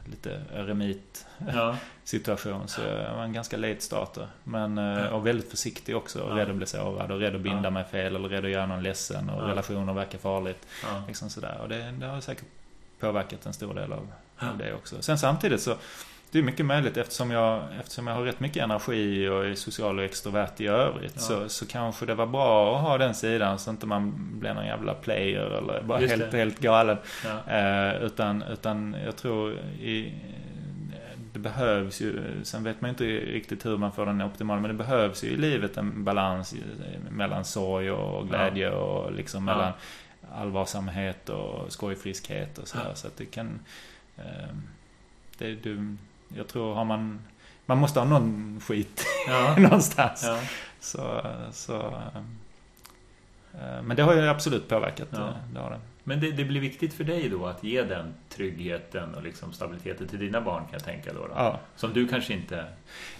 lite 0.04 0.42
eremit 0.54 1.26
ja. 1.54 1.76
situation. 2.04 2.68
Så 2.68 2.80
jag 2.80 3.14
var 3.14 3.24
en 3.24 3.32
ganska 3.32 3.56
late 3.56 3.80
starter. 3.80 4.28
Men, 4.44 4.78
eh, 4.78 5.06
och 5.06 5.26
väldigt 5.26 5.50
försiktig 5.50 5.96
också. 5.96 6.22
Och 6.22 6.30
ja. 6.30 6.36
rädd 6.36 6.50
att 6.50 6.56
bli 6.56 6.66
sårad 6.66 7.10
och 7.10 7.20
rädd 7.20 7.34
att 7.34 7.40
binda 7.40 7.64
ja. 7.64 7.70
mig 7.70 7.84
fel 7.84 8.16
eller 8.16 8.28
rädd 8.28 8.44
att 8.44 8.50
göra 8.50 8.66
någon 8.66 8.82
ledsen. 8.82 9.30
Och 9.30 9.48
relationer 9.48 9.92
verkar 9.92 10.18
farligt. 10.18 10.66
Liksom 11.06 11.30
sådär. 11.30 11.58
Och 11.62 11.68
det, 11.68 11.94
det 12.00 12.06
har 12.06 12.20
säkert 12.20 12.46
påverkat 13.00 13.46
en 13.46 13.52
stor 13.52 13.74
del 13.74 13.92
av, 13.92 14.08
av 14.38 14.58
det 14.58 14.74
också. 14.74 15.02
Sen 15.02 15.18
samtidigt 15.18 15.62
så 15.62 15.76
det 16.30 16.38
är 16.38 16.42
mycket 16.42 16.66
möjligt 16.66 16.96
eftersom 16.96 17.30
jag, 17.30 17.62
eftersom 17.80 18.06
jag 18.06 18.14
har 18.14 18.22
rätt 18.22 18.40
mycket 18.40 18.62
energi 18.62 19.28
och 19.28 19.46
är 19.46 19.54
social 19.54 19.98
och 19.98 20.04
extrovert 20.04 20.60
i 20.60 20.66
övrigt. 20.66 21.14
Ja. 21.14 21.20
Så, 21.20 21.48
så 21.48 21.66
kanske 21.66 22.06
det 22.06 22.14
var 22.14 22.26
bra 22.26 22.76
att 22.76 22.82
ha 22.82 22.98
den 22.98 23.14
sidan 23.14 23.58
så 23.58 23.70
inte 23.70 23.86
man 23.86 24.14
blir 24.38 24.54
någon 24.54 24.66
jävla 24.66 24.94
player 24.94 25.50
eller 25.50 25.82
bara 25.82 25.98
helt, 25.98 26.32
helt 26.32 26.58
galen. 26.58 26.96
Ja. 27.24 27.52
Eh, 27.52 28.02
utan, 28.02 28.42
utan 28.42 28.96
jag 29.04 29.16
tror 29.16 29.52
i, 29.82 30.12
det 31.32 31.38
behövs 31.38 32.00
ju, 32.00 32.22
sen 32.42 32.64
vet 32.64 32.80
man 32.80 32.90
inte 32.90 33.04
riktigt 33.04 33.66
hur 33.66 33.76
man 33.76 33.92
får 33.92 34.06
den 34.06 34.22
optimal, 34.22 34.60
men 34.60 34.68
det 34.68 34.84
behövs 34.84 35.24
ju 35.24 35.28
i 35.28 35.36
livet 35.36 35.76
en 35.76 36.04
balans 36.04 36.54
mellan 37.10 37.44
sorg 37.44 37.90
och 37.90 38.28
glädje 38.28 38.68
ja. 38.68 38.74
och 38.74 39.12
liksom 39.12 39.44
mellan 39.44 39.72
allvarsamhet 40.34 41.28
och 41.28 41.72
skojfriskhet 41.72 42.58
och 42.58 42.68
sådär. 42.68 42.92
Så 42.94 43.06
att 43.06 43.16
det 43.16 43.24
kan... 43.24 43.60
Eh, 44.16 44.54
det, 45.38 45.54
du, 45.54 45.96
jag 46.28 46.48
tror 46.48 46.74
har 46.74 46.84
man... 46.84 47.20
Man 47.66 47.78
måste 47.78 48.00
ha 48.00 48.06
någon 48.06 48.60
skit 48.60 49.06
ja. 49.28 49.56
någonstans. 49.58 50.22
Ja. 50.24 50.38
Så, 50.80 51.22
så, 51.52 51.76
eh, 53.54 53.82
men 53.82 53.96
det 53.96 54.02
har 54.02 54.14
ju 54.14 54.28
absolut 54.28 54.68
påverkat. 54.68 55.08
Ja. 55.10 55.32
Det 55.52 55.60
har 55.60 55.70
det. 55.70 55.80
Men 56.08 56.20
det, 56.20 56.30
det, 56.30 56.44
blir 56.44 56.60
viktigt 56.60 56.94
för 56.94 57.04
dig 57.04 57.28
då 57.28 57.46
att 57.46 57.64
ge 57.64 57.82
den 57.82 58.14
tryggheten 58.28 59.14
och 59.14 59.22
liksom 59.22 59.52
stabiliteten 59.52 60.08
till 60.08 60.18
dina 60.18 60.40
barn 60.40 60.62
kan 60.62 60.72
jag 60.72 60.84
tänka 60.84 61.12
då. 61.12 61.20
då. 61.20 61.32
Ja. 61.34 61.60
Som 61.76 61.92
du 61.92 62.08
kanske 62.08 62.32
inte... 62.32 62.64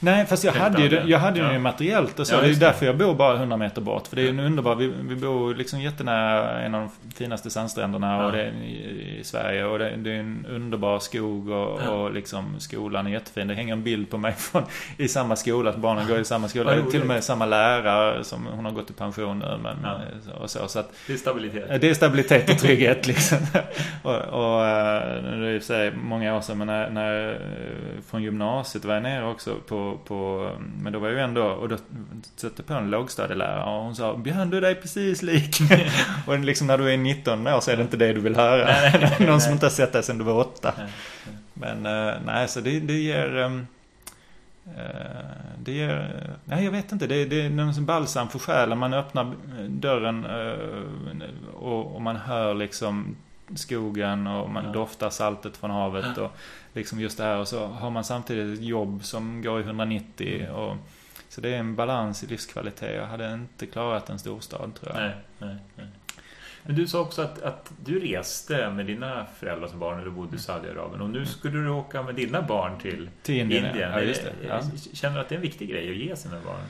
Nej, 0.01 0.27
fast 0.27 0.45
jag 0.45 0.53
hade 0.53 0.83
ju, 0.83 1.03
jag 1.07 1.19
hade 1.19 1.41
ja. 1.41 1.53
ju 1.53 1.59
materiellt 1.59 2.19
och 2.19 2.27
så. 2.27 2.35
Ja, 2.35 2.41
det 2.41 2.49
är 2.49 2.55
därför 2.55 2.87
jag 2.87 2.97
bor 2.97 3.15
bara 3.15 3.37
100 3.37 3.57
meter 3.57 3.81
bort. 3.81 4.07
För 4.07 4.17
det 4.17 4.23
är 4.23 4.29
en 4.29 4.41
underbar... 4.41 4.75
Vi, 4.75 4.87
vi 4.87 5.17
bor 5.17 5.55
liksom 5.55 5.81
jättenära 5.81 6.61
en 6.61 6.75
av 6.75 6.81
de 6.81 7.15
finaste 7.15 7.51
sandstränderna 7.51 8.27
och 8.27 8.33
det 8.33 8.47
i, 8.49 9.21
Sverige. 9.25 9.65
Och 9.65 9.79
det, 9.79 9.97
det, 9.97 10.11
är 10.11 10.21
en 10.21 10.47
underbar 10.49 10.99
skog 10.99 11.49
och, 11.49 11.81
och 11.81 12.13
liksom 12.13 12.61
skolan 12.61 13.07
är 13.07 13.11
jättefin. 13.11 13.49
Det 13.49 13.55
hänger 13.55 13.73
en 13.73 13.83
bild 13.83 14.11
på 14.11 14.19
mig 14.19 14.33
från, 14.39 14.63
i 14.97 15.09
samma 15.09 15.37
skola. 15.37 15.71
Att 15.71 15.77
barnen 15.77 16.09
går 16.09 16.19
i 16.19 16.25
samma 16.25 16.49
skola. 16.49 16.83
till 16.91 17.01
och 17.01 17.07
med 17.07 17.25
samma 17.25 17.47
lärare 17.47 18.25
som 18.25 18.47
hon 18.47 18.65
har 18.65 18.73
gått 18.73 18.91
i 18.91 18.93
pension 18.93 19.39
nu. 19.39 19.59
Men, 19.63 19.77
och 20.41 20.51
så, 20.51 20.69
så 20.69 20.79
att, 20.79 20.93
det 21.07 21.13
är 21.13 21.17
stabilitet. 21.17 21.81
Det 21.81 21.91
är 21.91 21.95
stabilitet 21.95 22.51
och 22.51 22.59
trygghet 22.59 22.78
trygghet 22.79 23.07
liksom. 23.07 23.39
och, 24.03 24.15
och 24.15 24.67
eh, 24.67 25.23
det 25.23 25.49
är 25.49 25.59
för 25.59 25.67
sig 25.67 25.93
många 25.93 26.37
år 26.37 26.41
sedan 26.41 26.59
men 26.59 26.67
när, 26.67 26.91
när 26.91 27.31
eh, 27.31 28.03
från 28.11 28.23
gymnasiet 28.23 28.85
var 28.85 28.95
jag 28.95 29.03
nere 29.03 29.27
också 29.27 29.55
på, 29.69 29.99
på 30.05 30.51
men 30.83 30.93
då 30.93 30.99
var 30.99 31.09
jag 31.09 31.17
ju 31.17 31.23
ändå 31.23 31.45
och 31.45 31.69
då 31.69 31.77
satte 32.37 32.63
på 32.63 32.75
en 32.75 32.91
lågstadielärare 32.91 33.77
och 33.77 33.83
hon 33.85 33.97
sa 33.97 34.17
Björn 34.17 34.51
du 34.51 34.57
är 34.57 34.61
dig 34.61 34.75
precis 34.75 35.23
lik. 35.23 35.59
och 36.27 36.39
liksom 36.39 36.67
när 36.67 36.79
du 36.79 36.93
är 36.93 36.97
19 36.97 37.47
år 37.47 37.61
så 37.61 37.71
är 37.71 37.77
det 37.77 37.83
inte 37.83 37.97
det 37.97 38.13
du 38.13 38.21
vill 38.21 38.37
höra. 38.37 38.65
Nej, 38.65 38.91
nej, 39.01 39.17
nej, 39.19 39.29
Någon 39.29 39.41
som 39.41 39.53
inte 39.53 39.67
har 39.67 39.71
sett 39.71 39.93
dig 39.93 40.03
sedan 40.03 40.19
du 40.19 40.25
var 40.25 40.41
8. 40.41 40.73
Men 41.55 41.87
eh, 41.87 42.15
nej 42.27 42.49
så 42.49 42.61
det, 42.61 42.81
det 42.81 42.93
ger 42.93 43.37
um, 43.37 43.67
det 45.59 45.73
ger, 45.73 46.31
nej 46.45 46.65
jag 46.65 46.73
vet 46.73 46.93
inte, 46.93 47.07
det, 47.07 47.25
det 47.25 47.41
är 47.41 47.51
någon 47.51 47.87
balsam 47.87 48.29
för 48.29 48.39
själen. 48.39 48.79
Man 48.79 48.95
öppnar 48.95 49.35
dörren 49.69 50.27
och, 51.55 51.95
och 51.95 52.03
man 52.03 52.17
hör 52.17 52.55
liksom 52.55 53.17
skogen 53.57 54.27
och 54.27 54.51
man 54.51 54.65
ja. 54.65 54.73
doftar 54.73 55.11
saltet 55.11 55.57
från 55.57 55.71
havet 55.71 56.19
och 56.19 56.33
liksom 56.73 57.01
just 57.01 57.19
det 57.19 57.25
här 57.25 57.39
och 57.39 57.49
så 57.49 57.67
har 57.67 57.91
man 57.91 58.05
samtidigt 58.05 58.59
ett 58.59 58.65
jobb 58.65 59.05
som 59.05 59.43
går 59.43 59.61
i 59.61 59.63
190 59.63 60.41
mm. 60.41 60.55
och 60.55 60.77
så 61.29 61.41
det 61.41 61.55
är 61.55 61.59
en 61.59 61.77
balans 61.77 62.25
i 62.25 62.27
livskvalitet. 62.27 62.97
Jag 62.97 63.07
hade 63.07 63.35
inte 63.35 63.67
klarat 63.67 64.11
en 64.11 64.19
storstad 64.19 64.75
tror 64.75 64.93
jag. 64.95 65.03
Nej, 65.03 65.15
nej, 65.39 65.57
nej. 65.77 65.87
Men 66.63 66.77
du 66.77 66.87
sa 66.87 67.01
också 67.01 67.23
att, 67.23 67.43
att 67.43 67.73
du 67.85 68.01
reste 68.01 68.71
med 68.71 68.87
dina 68.87 69.27
föräldrar 69.39 69.69
som 69.69 69.79
barn 69.79 69.99
när 69.99 70.05
du 70.05 70.11
bodde 70.11 70.37
i 70.37 70.39
Saudiarabien. 70.39 71.01
Och 71.01 71.11
nu 71.11 71.27
skulle 71.27 71.59
du 71.59 71.69
åka 71.69 72.03
med 72.03 72.15
dina 72.15 72.43
barn 72.43 72.79
till, 72.81 73.11
till 73.23 73.35
Indien. 73.35 73.67
Indien. 73.67 73.91
Ja, 73.91 74.01
just 74.01 74.23
det. 74.23 74.33
Ja. 74.49 74.61
Känner 74.93 75.15
du 75.15 75.21
att 75.21 75.29
det 75.29 75.35
är 75.35 75.37
en 75.37 75.43
viktig 75.43 75.71
grej 75.71 75.91
att 75.91 75.97
ge 75.97 76.17
sina 76.17 76.37
barn? 76.45 76.61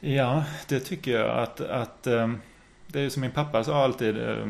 Ja, 0.00 0.44
det 0.68 0.80
tycker 0.80 1.20
jag 1.20 1.38
att, 1.38 1.60
att 1.60 2.06
ehm, 2.06 2.40
det 2.86 3.00
är 3.00 3.08
som 3.08 3.20
min 3.20 3.30
pappa 3.30 3.64
sa 3.64 3.84
alltid 3.84 4.18
ehm, 4.18 4.28
Eh, 4.28 4.48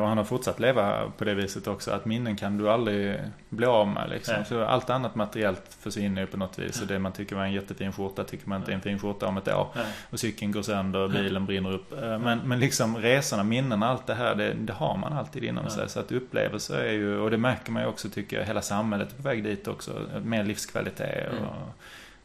och 0.00 0.08
han 0.08 0.18
har 0.18 0.24
fortsatt 0.24 0.60
leva 0.60 1.10
på 1.18 1.24
det 1.24 1.34
viset 1.34 1.66
också. 1.66 1.90
Att 1.90 2.04
minnen 2.04 2.36
kan 2.36 2.58
du 2.58 2.70
aldrig 2.70 3.20
bli 3.48 3.66
av 3.66 3.88
med. 3.88 4.10
Liksom. 4.10 4.34
Så 4.48 4.64
allt 4.64 4.90
annat 4.90 5.14
materiellt 5.14 5.76
försvinner 5.80 6.20
ju 6.20 6.26
på 6.26 6.36
något 6.36 6.58
vis. 6.58 6.80
Och 6.80 6.86
det 6.86 6.98
man 6.98 7.12
tycker 7.12 7.36
var 7.36 7.44
en 7.44 7.52
jättefin 7.52 7.92
skjorta 7.92 8.24
tycker 8.24 8.48
man 8.48 8.60
inte 8.60 8.72
är 8.72 8.74
en 8.74 8.80
fin 8.80 8.98
skjorta 8.98 9.26
om 9.26 9.36
ett 9.36 9.48
år. 9.48 9.68
Och 10.10 10.20
cykeln 10.20 10.52
går 10.52 10.62
sönder 10.62 11.00
och 11.00 11.10
bilen 11.10 11.46
brinner 11.46 11.72
upp. 11.72 12.02
Eh, 12.02 12.18
men, 12.18 12.38
men 12.38 12.60
liksom 12.60 12.96
resorna, 12.96 13.44
minnena, 13.44 13.88
allt 13.88 14.06
det 14.06 14.14
här, 14.14 14.34
det, 14.34 14.54
det 14.54 14.72
har 14.72 14.96
man 14.96 15.12
alltid 15.12 15.44
inom 15.44 15.70
sig. 15.70 15.88
Så 15.88 16.00
att 16.00 16.12
upplevelser 16.12 16.78
är 16.78 16.92
ju, 16.92 17.18
och 17.18 17.30
det 17.30 17.38
märker 17.38 17.72
man 17.72 17.82
ju 17.82 17.88
också 17.88 18.08
tycker 18.08 18.38
jag, 18.38 18.46
hela 18.46 18.62
samhället 18.62 19.12
är 19.12 19.16
på 19.16 19.22
väg 19.22 19.44
dit 19.44 19.68
också. 19.68 20.00
Mer 20.24 20.44
livskvalitet 20.44 21.28
och 21.28 21.38
mm. 21.38 21.50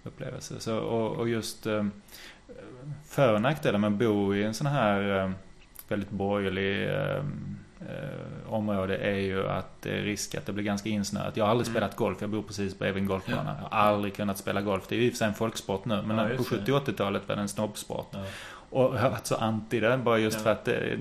upplevelser. 0.04 0.56
Så, 0.60 0.78
och, 0.78 1.16
och 1.16 1.30
just 1.30 1.66
eh, 1.66 1.86
för 3.08 3.34
och 3.34 3.42
nackdelar 3.42 3.80
med 3.80 3.88
att 3.88 3.94
bo 3.94 4.36
i 4.36 4.44
en 4.44 4.54
sån 4.54 4.68
här 4.68 5.34
väldigt 5.94 6.10
borgerlig 6.10 6.89
eh, 6.89 7.18
eh, 7.80 8.54
område 8.54 8.98
är 8.98 9.20
ju 9.20 9.48
att 9.50 9.82
det 9.82 9.89
är 9.89 10.02
risk 10.02 10.36
att 10.36 10.46
det 10.46 10.54
blir 10.54 10.64
ganska 10.64 10.89
insnöat. 10.89 11.38
Jag 11.38 11.46
har 11.46 11.52
aldrig 11.52 11.68
mm. 11.68 11.74
spelat 11.74 11.96
golf, 11.96 12.18
jag 12.22 12.30
bor 12.30 12.41
precis 12.41 12.80
bredvid 12.80 13.04
en 13.04 13.08
golfbana. 13.08 13.56
Jag 13.62 13.78
har 13.78 13.88
aldrig 13.88 14.16
kunnat 14.16 14.38
spela 14.38 14.62
golf. 14.62 14.84
Det 14.89 14.96
är 14.96 15.00
ju 15.00 15.06
i 15.06 15.10
och 15.10 15.12
för 15.12 15.18
sig 15.18 15.28
en 15.28 15.34
folksport 15.34 15.86
nu, 15.86 16.02
men 16.02 16.18
ja, 16.18 16.38
på 16.38 16.44
70 16.44 16.72
80-talet 16.72 17.28
var 17.28 17.36
det 17.36 17.41
en 17.41 17.50
snobbsport. 17.50 18.10
Ja. 18.12 18.20
Och 18.74 18.96
jag 18.96 19.00
har 19.00 19.10
varit 19.10 19.26
så 19.26 19.36
anti 19.36 19.80
det 19.80 19.98
bara 19.98 20.18
just 20.18 20.38
ja. 20.38 20.44
för 20.44 20.52
att 20.52 20.66
det, 20.66 20.98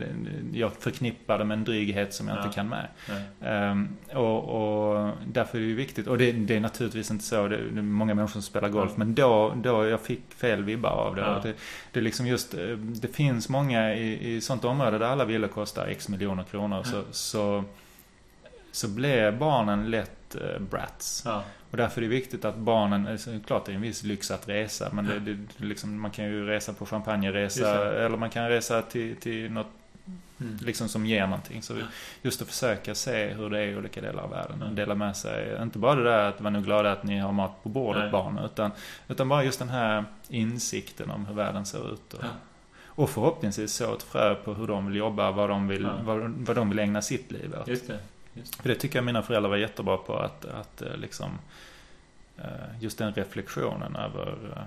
jag 0.53 0.73
förknippar 0.73 1.39
det 1.39 1.45
med 1.45 1.59
en 1.59 1.65
dryghet 1.65 2.15
som 2.15 2.29
jag 2.29 2.39
ja. 2.39 2.43
inte 2.43 2.55
kan 2.55 2.69
med. 2.69 2.89
Um, 3.71 3.97
och, 4.13 4.45
och, 4.45 5.11
därför 5.27 5.59
är 5.59 5.63
det 5.63 5.69
ju 5.69 5.75
viktigt. 5.75 6.07
Och 6.07 6.19
det, 6.19 6.33
det 6.33 6.57
är 6.57 6.61
naturligtvis 6.61 7.11
inte 7.11 7.25
så. 7.25 7.49
Det, 7.49 7.57
det 7.57 7.79
är 7.79 7.83
många 7.83 8.15
människor 8.15 8.33
som 8.33 8.43
spelar 8.43 8.69
golf. 8.69 8.97
Men 8.97 9.15
då, 9.15 9.53
då 9.57 9.87
jag 9.87 10.01
fick 10.01 10.35
fel 10.35 10.65
vibbar 10.65 10.91
av 10.91 11.17
det. 11.17 11.41
det. 11.43 11.55
Det 11.93 12.01
är 12.01 12.05
liksom 12.05 12.27
just, 12.27 12.55
eh, 12.55 12.77
det 12.77 13.09
finns 13.09 13.49
många 13.49 13.95
i, 13.95 14.35
i 14.35 14.41
sånt 14.41 14.65
område 14.65 14.99
där 14.99 15.07
alla 15.07 15.25
villor 15.25 15.49
kostar 15.49 15.87
x 15.87 16.09
miljoner 16.09 16.45
kronor. 16.45 16.83
Så, 16.83 17.03
så, 17.11 17.65
så 18.73 18.89
blir 18.89 19.33
barnen 19.33 19.91
lätt 19.91 20.37
uh, 20.37 20.63
brats. 20.63 21.27
Och 21.73 21.79
därför 21.79 22.01
är 22.01 22.03
det 22.03 22.09
viktigt 22.09 22.45
att 22.45 22.57
barnen, 22.57 23.07
alltså, 23.07 23.31
klart 23.47 23.65
det 23.67 23.73
är 23.73 23.77
en 23.77 23.83
viss 23.83 24.03
lyx 24.03 24.31
att 24.31 24.49
resa 24.49 24.91
men 24.93 25.07
det, 25.07 25.19
det, 25.19 25.39
liksom, 25.57 26.01
man 26.01 26.11
kan 26.11 26.25
ju 26.25 26.47
resa 26.47 26.73
på 26.73 26.87
champagneresa 26.87 27.95
eller 28.05 28.17
man 28.17 28.31
kan 28.31 28.49
resa 28.49 28.83
till, 28.83 29.17
till 29.17 29.53
något 29.53 29.67
mm. 30.41 30.59
liksom 30.61 30.89
som 30.89 31.07
ger 31.07 31.27
någonting. 31.27 31.63
Så 31.63 31.75
just 32.23 32.43
att 32.43 32.49
försöka 32.49 32.95
se 32.95 33.29
hur 33.29 33.51
det 33.51 33.59
är 33.59 33.67
i 33.67 33.77
olika 33.77 34.01
delar 34.01 34.23
av 34.23 34.31
världen. 34.31 34.63
Mm. 34.63 34.75
Dela 34.75 34.95
med 34.95 35.17
sig, 35.17 35.63
inte 35.63 35.79
bara 35.79 35.95
det 35.95 36.05
där 36.05 36.29
att 36.29 36.41
var 36.41 36.51
nu 36.51 36.63
glada 36.63 36.93
att 36.93 37.05
ni 37.05 37.19
har 37.19 37.33
mat 37.33 37.63
på 37.63 37.69
bordet 37.69 38.03
Nej. 38.03 38.11
barn 38.11 38.41
utan, 38.45 38.71
utan 39.09 39.29
bara 39.29 39.45
just 39.45 39.59
den 39.59 39.69
här 39.69 40.05
insikten 40.29 41.11
om 41.11 41.27
hur 41.27 41.35
världen 41.35 41.67
ser 41.67 41.93
ut. 41.93 42.15
Och, 42.15 42.25
ja. 42.25 42.29
och 42.87 43.11
förhoppningsvis 43.11 43.73
så 43.73 43.95
ett 43.95 44.03
frö 44.03 44.35
på 44.35 44.55
hur 44.55 44.67
de 44.67 44.87
vill 44.87 44.97
jobba, 44.97 45.31
vad 45.31 45.49
de 45.49 45.69
vill, 45.69 45.83
ja. 45.83 45.97
vad, 46.05 46.31
vad 46.31 46.57
de 46.57 46.69
vill 46.69 46.79
ägna 46.79 47.03
sitt 47.03 47.33
liv 47.33 47.55
åt. 47.61 47.69
Just 47.69 47.87
det. 47.87 47.99
För 48.61 48.69
det 48.69 48.75
tycker 48.75 48.99
jag 48.99 49.05
mina 49.05 49.23
föräldrar 49.23 49.51
var 49.51 49.57
jättebra 49.57 49.97
på 49.97 50.19
att, 50.19 50.45
att 50.45 50.83
eh, 50.83 50.97
liksom 50.97 51.39
Eh, 52.37 52.81
just 52.81 52.99
den 52.99 53.13
reflektionen 53.13 53.97
över 53.97 54.29
eh, 54.57 54.63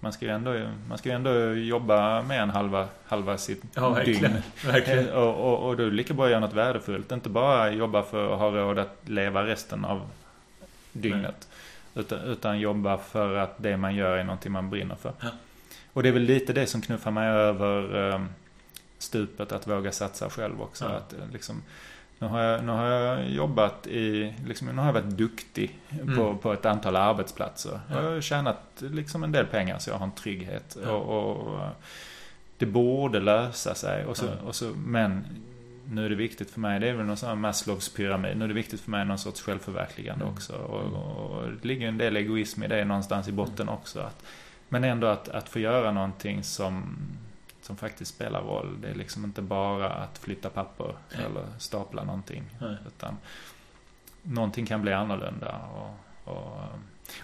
man 0.00 0.12
ska 0.12 0.26
ju 0.26 0.32
ändå, 0.32 0.70
man 0.88 0.98
ska 0.98 1.12
ändå 1.12 1.54
jobba 1.54 2.22
med 2.22 2.42
en 2.42 2.50
halva, 2.50 2.88
halva 3.06 3.38
sitt 3.38 3.62
ja, 3.74 3.90
verkligen, 3.90 4.22
dygn. 4.22 4.42
Verkligen. 4.64 5.08
Och, 5.12 5.34
och, 5.34 5.68
och 5.68 5.76
då 5.76 5.82
är 5.82 5.86
det 5.86 5.96
lika 5.96 6.14
bra 6.14 6.24
att 6.24 6.30
göra 6.30 6.40
något 6.40 6.52
värdefullt. 6.52 7.12
Inte 7.12 7.28
bara 7.28 7.70
jobba 7.70 8.02
för 8.02 8.32
att 8.32 8.38
ha 8.38 8.50
råd 8.50 8.78
att 8.78 8.96
leva 9.04 9.46
resten 9.46 9.84
av 9.84 10.10
dygnet. 10.92 11.48
Utan, 11.94 12.20
utan, 12.20 12.60
jobba 12.60 12.98
för 12.98 13.34
att 13.34 13.54
det 13.56 13.76
man 13.76 13.94
gör 13.94 14.16
är 14.16 14.24
någonting 14.24 14.52
man 14.52 14.70
brinner 14.70 14.94
för. 14.94 15.12
Ja. 15.20 15.28
Och 15.92 16.02
det 16.02 16.08
är 16.08 16.12
väl 16.12 16.22
lite 16.22 16.52
det 16.52 16.66
som 16.66 16.82
knuffar 16.82 17.10
mig 17.10 17.28
över 17.28 18.26
stupet 18.98 19.52
att 19.52 19.66
våga 19.66 19.92
satsa 19.92 20.30
själv 20.30 20.62
också. 20.62 20.84
Ja. 20.84 20.90
Att 20.90 21.14
liksom, 21.32 21.62
nu 22.18 22.26
har 22.26 22.40
jag, 22.40 22.64
nu 22.64 22.72
har 22.72 22.84
jag 22.84 23.30
jobbat 23.30 23.86
i, 23.86 24.34
liksom, 24.46 24.68
nu 24.68 24.74
har 24.74 24.86
jag 24.86 24.92
varit 24.92 25.16
duktig 25.16 25.78
mm. 25.90 26.16
på, 26.16 26.36
på 26.36 26.52
ett 26.52 26.66
antal 26.66 26.96
arbetsplatser. 26.96 27.80
Ja. 27.90 28.02
Jag 28.02 28.10
har 28.10 28.20
tjänat 28.20 28.60
liksom 28.78 29.24
en 29.24 29.32
del 29.32 29.46
pengar 29.46 29.78
så 29.78 29.90
jag 29.90 29.98
har 29.98 30.06
en 30.06 30.12
trygghet. 30.12 30.76
Ja. 30.84 30.90
Och, 30.90 31.36
och, 31.36 31.60
det 32.58 32.66
borde 32.66 33.20
lösa 33.20 33.74
sig. 33.74 34.04
Och 34.04 34.16
så, 34.16 34.26
ja. 34.26 34.46
och 34.46 34.54
så, 34.54 34.72
men 34.76 35.24
nu 35.90 36.04
är 36.04 36.10
det 36.10 36.16
viktigt 36.16 36.50
för 36.50 36.60
mig, 36.60 36.80
det 36.80 36.88
är 36.88 36.94
väl 36.94 37.06
någon 37.06 37.16
sån 37.16 37.28
här 37.28 37.36
Maslows 37.36 37.88
pyramid. 37.88 38.36
Nu 38.36 38.44
är 38.44 38.48
det 38.48 38.54
viktigt 38.54 38.80
för 38.80 38.90
mig 38.90 39.04
någon 39.04 39.18
sorts 39.18 39.42
självförverkligande 39.42 40.24
mm. 40.24 40.34
också. 40.34 40.52
Och, 40.52 40.80
mm. 40.80 40.94
och, 40.94 41.42
det 41.62 41.68
ligger 41.68 41.88
en 41.88 41.98
del 41.98 42.16
egoism 42.16 42.62
i 42.62 42.68
det 42.68 42.84
någonstans 42.84 43.28
i 43.28 43.32
botten 43.32 43.68
också. 43.68 44.00
Att, 44.00 44.22
men 44.68 44.84
ändå 44.84 45.06
att, 45.06 45.28
att 45.28 45.48
få 45.48 45.58
göra 45.58 45.92
någonting 45.92 46.42
som 46.42 46.96
som 47.66 47.76
faktiskt 47.76 48.14
spelar 48.14 48.42
roll. 48.42 48.80
Det 48.80 48.88
är 48.88 48.94
liksom 48.94 49.24
inte 49.24 49.42
bara 49.42 49.88
att 49.88 50.18
flytta 50.18 50.50
papper 50.50 50.96
Nej. 51.16 51.24
eller 51.24 51.44
stapla 51.58 52.04
någonting. 52.04 52.44
Nej. 52.60 52.76
Utan 52.86 53.16
någonting 54.22 54.66
kan 54.66 54.82
bli 54.82 54.92
annorlunda. 54.92 55.58
Och, 55.58 55.94
och, 56.34 56.60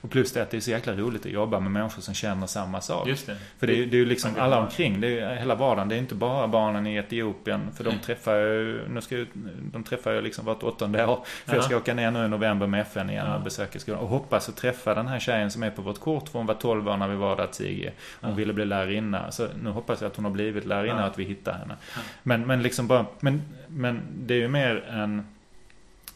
Och 0.01 0.11
plus 0.11 0.33
det 0.33 0.43
att 0.43 0.51
det 0.51 0.57
är 0.57 0.61
så 0.61 0.71
jäkla 0.71 0.93
roligt 0.93 1.27
att 1.27 1.33
jobba 1.33 1.61
med 1.61 1.71
människor 1.71 2.03
som 2.03 2.15
känner 2.15 2.47
samma 2.47 2.81
sak. 2.81 3.09
Just 3.09 3.27
det. 3.27 3.37
För 3.59 3.67
det, 3.67 3.73
är- 3.83 3.87
det 3.87 3.97
är 3.97 3.99
ju 3.99 4.05
liksom 4.07 4.31
alla 4.39 4.59
omkring, 4.61 5.01
det 5.01 5.21
är 5.21 5.35
hela 5.37 5.55
vardagen. 5.55 5.89
Det 5.89 5.95
är 5.95 5.99
inte 5.99 6.15
bara 6.15 6.49
barnen 6.49 6.87
i 6.87 6.95
Etiopien. 6.97 7.61
För 7.77 7.85
de 7.85 7.99
träffar 7.99 8.35
ju, 8.37 8.89
nu 8.89 9.01
ska 9.01 9.17
ju, 9.17 9.27
de 9.73 9.83
träffar 9.85 10.13
jag 10.13 10.25
liksom 10.25 10.45
vart 10.45 10.63
åttonde 10.63 11.07
år. 11.07 11.25
För 11.47 11.53
jag 11.55 11.59
Ja. 11.63 11.67
ska 11.67 11.77
åka 11.77 11.95
ner 11.95 12.11
nu 12.11 12.25
i 12.25 12.29
november 12.29 12.67
med 12.67 12.81
FN 12.81 13.11
igen 13.11 13.27
och 13.33 13.41
besöka 13.43 13.79
skolan. 13.79 14.01
Och 14.01 14.09
hoppas 14.09 14.49
att 14.49 14.57
träffa 14.57 14.95
den 14.95 15.07
här 15.07 15.19
tjejen 15.19 15.51
som 15.51 15.63
är 15.63 15.71
på 15.71 15.83
vårt 15.83 16.01
kort. 16.01 16.29
För 16.29 16.39
hon 16.39 16.47
var 16.47 16.55
12 16.55 16.89
år 16.89 16.97
när 16.97 17.09
vi 17.09 17.17
var 17.17 17.37
där 17.37 17.47
Tige. 17.47 17.93
Hon 18.21 18.31
Ja. 18.31 18.37
ville 18.37 18.53
bli 18.53 18.65
lärarinna. 18.65 19.31
Så 19.31 19.49
nu 19.63 19.71
hoppas 19.71 20.01
jag 20.01 20.09
att 20.11 20.17
hon 20.17 20.25
har 20.25 20.33
blivit 20.33 20.65
lärarinna 20.67 21.01
och 21.01 21.07
att 21.11 21.19
vi 21.19 21.25
hittar 21.25 21.53
henne. 21.53 21.75
Men, 22.23 22.47
men 22.47 22.63
liksom 22.63 22.87
bara, 22.87 23.07
men, 23.21 23.43
men 23.69 24.01
det 24.17 24.35
är 24.35 24.39
ju 24.39 24.49
mer 24.49 24.85
en 24.91 25.27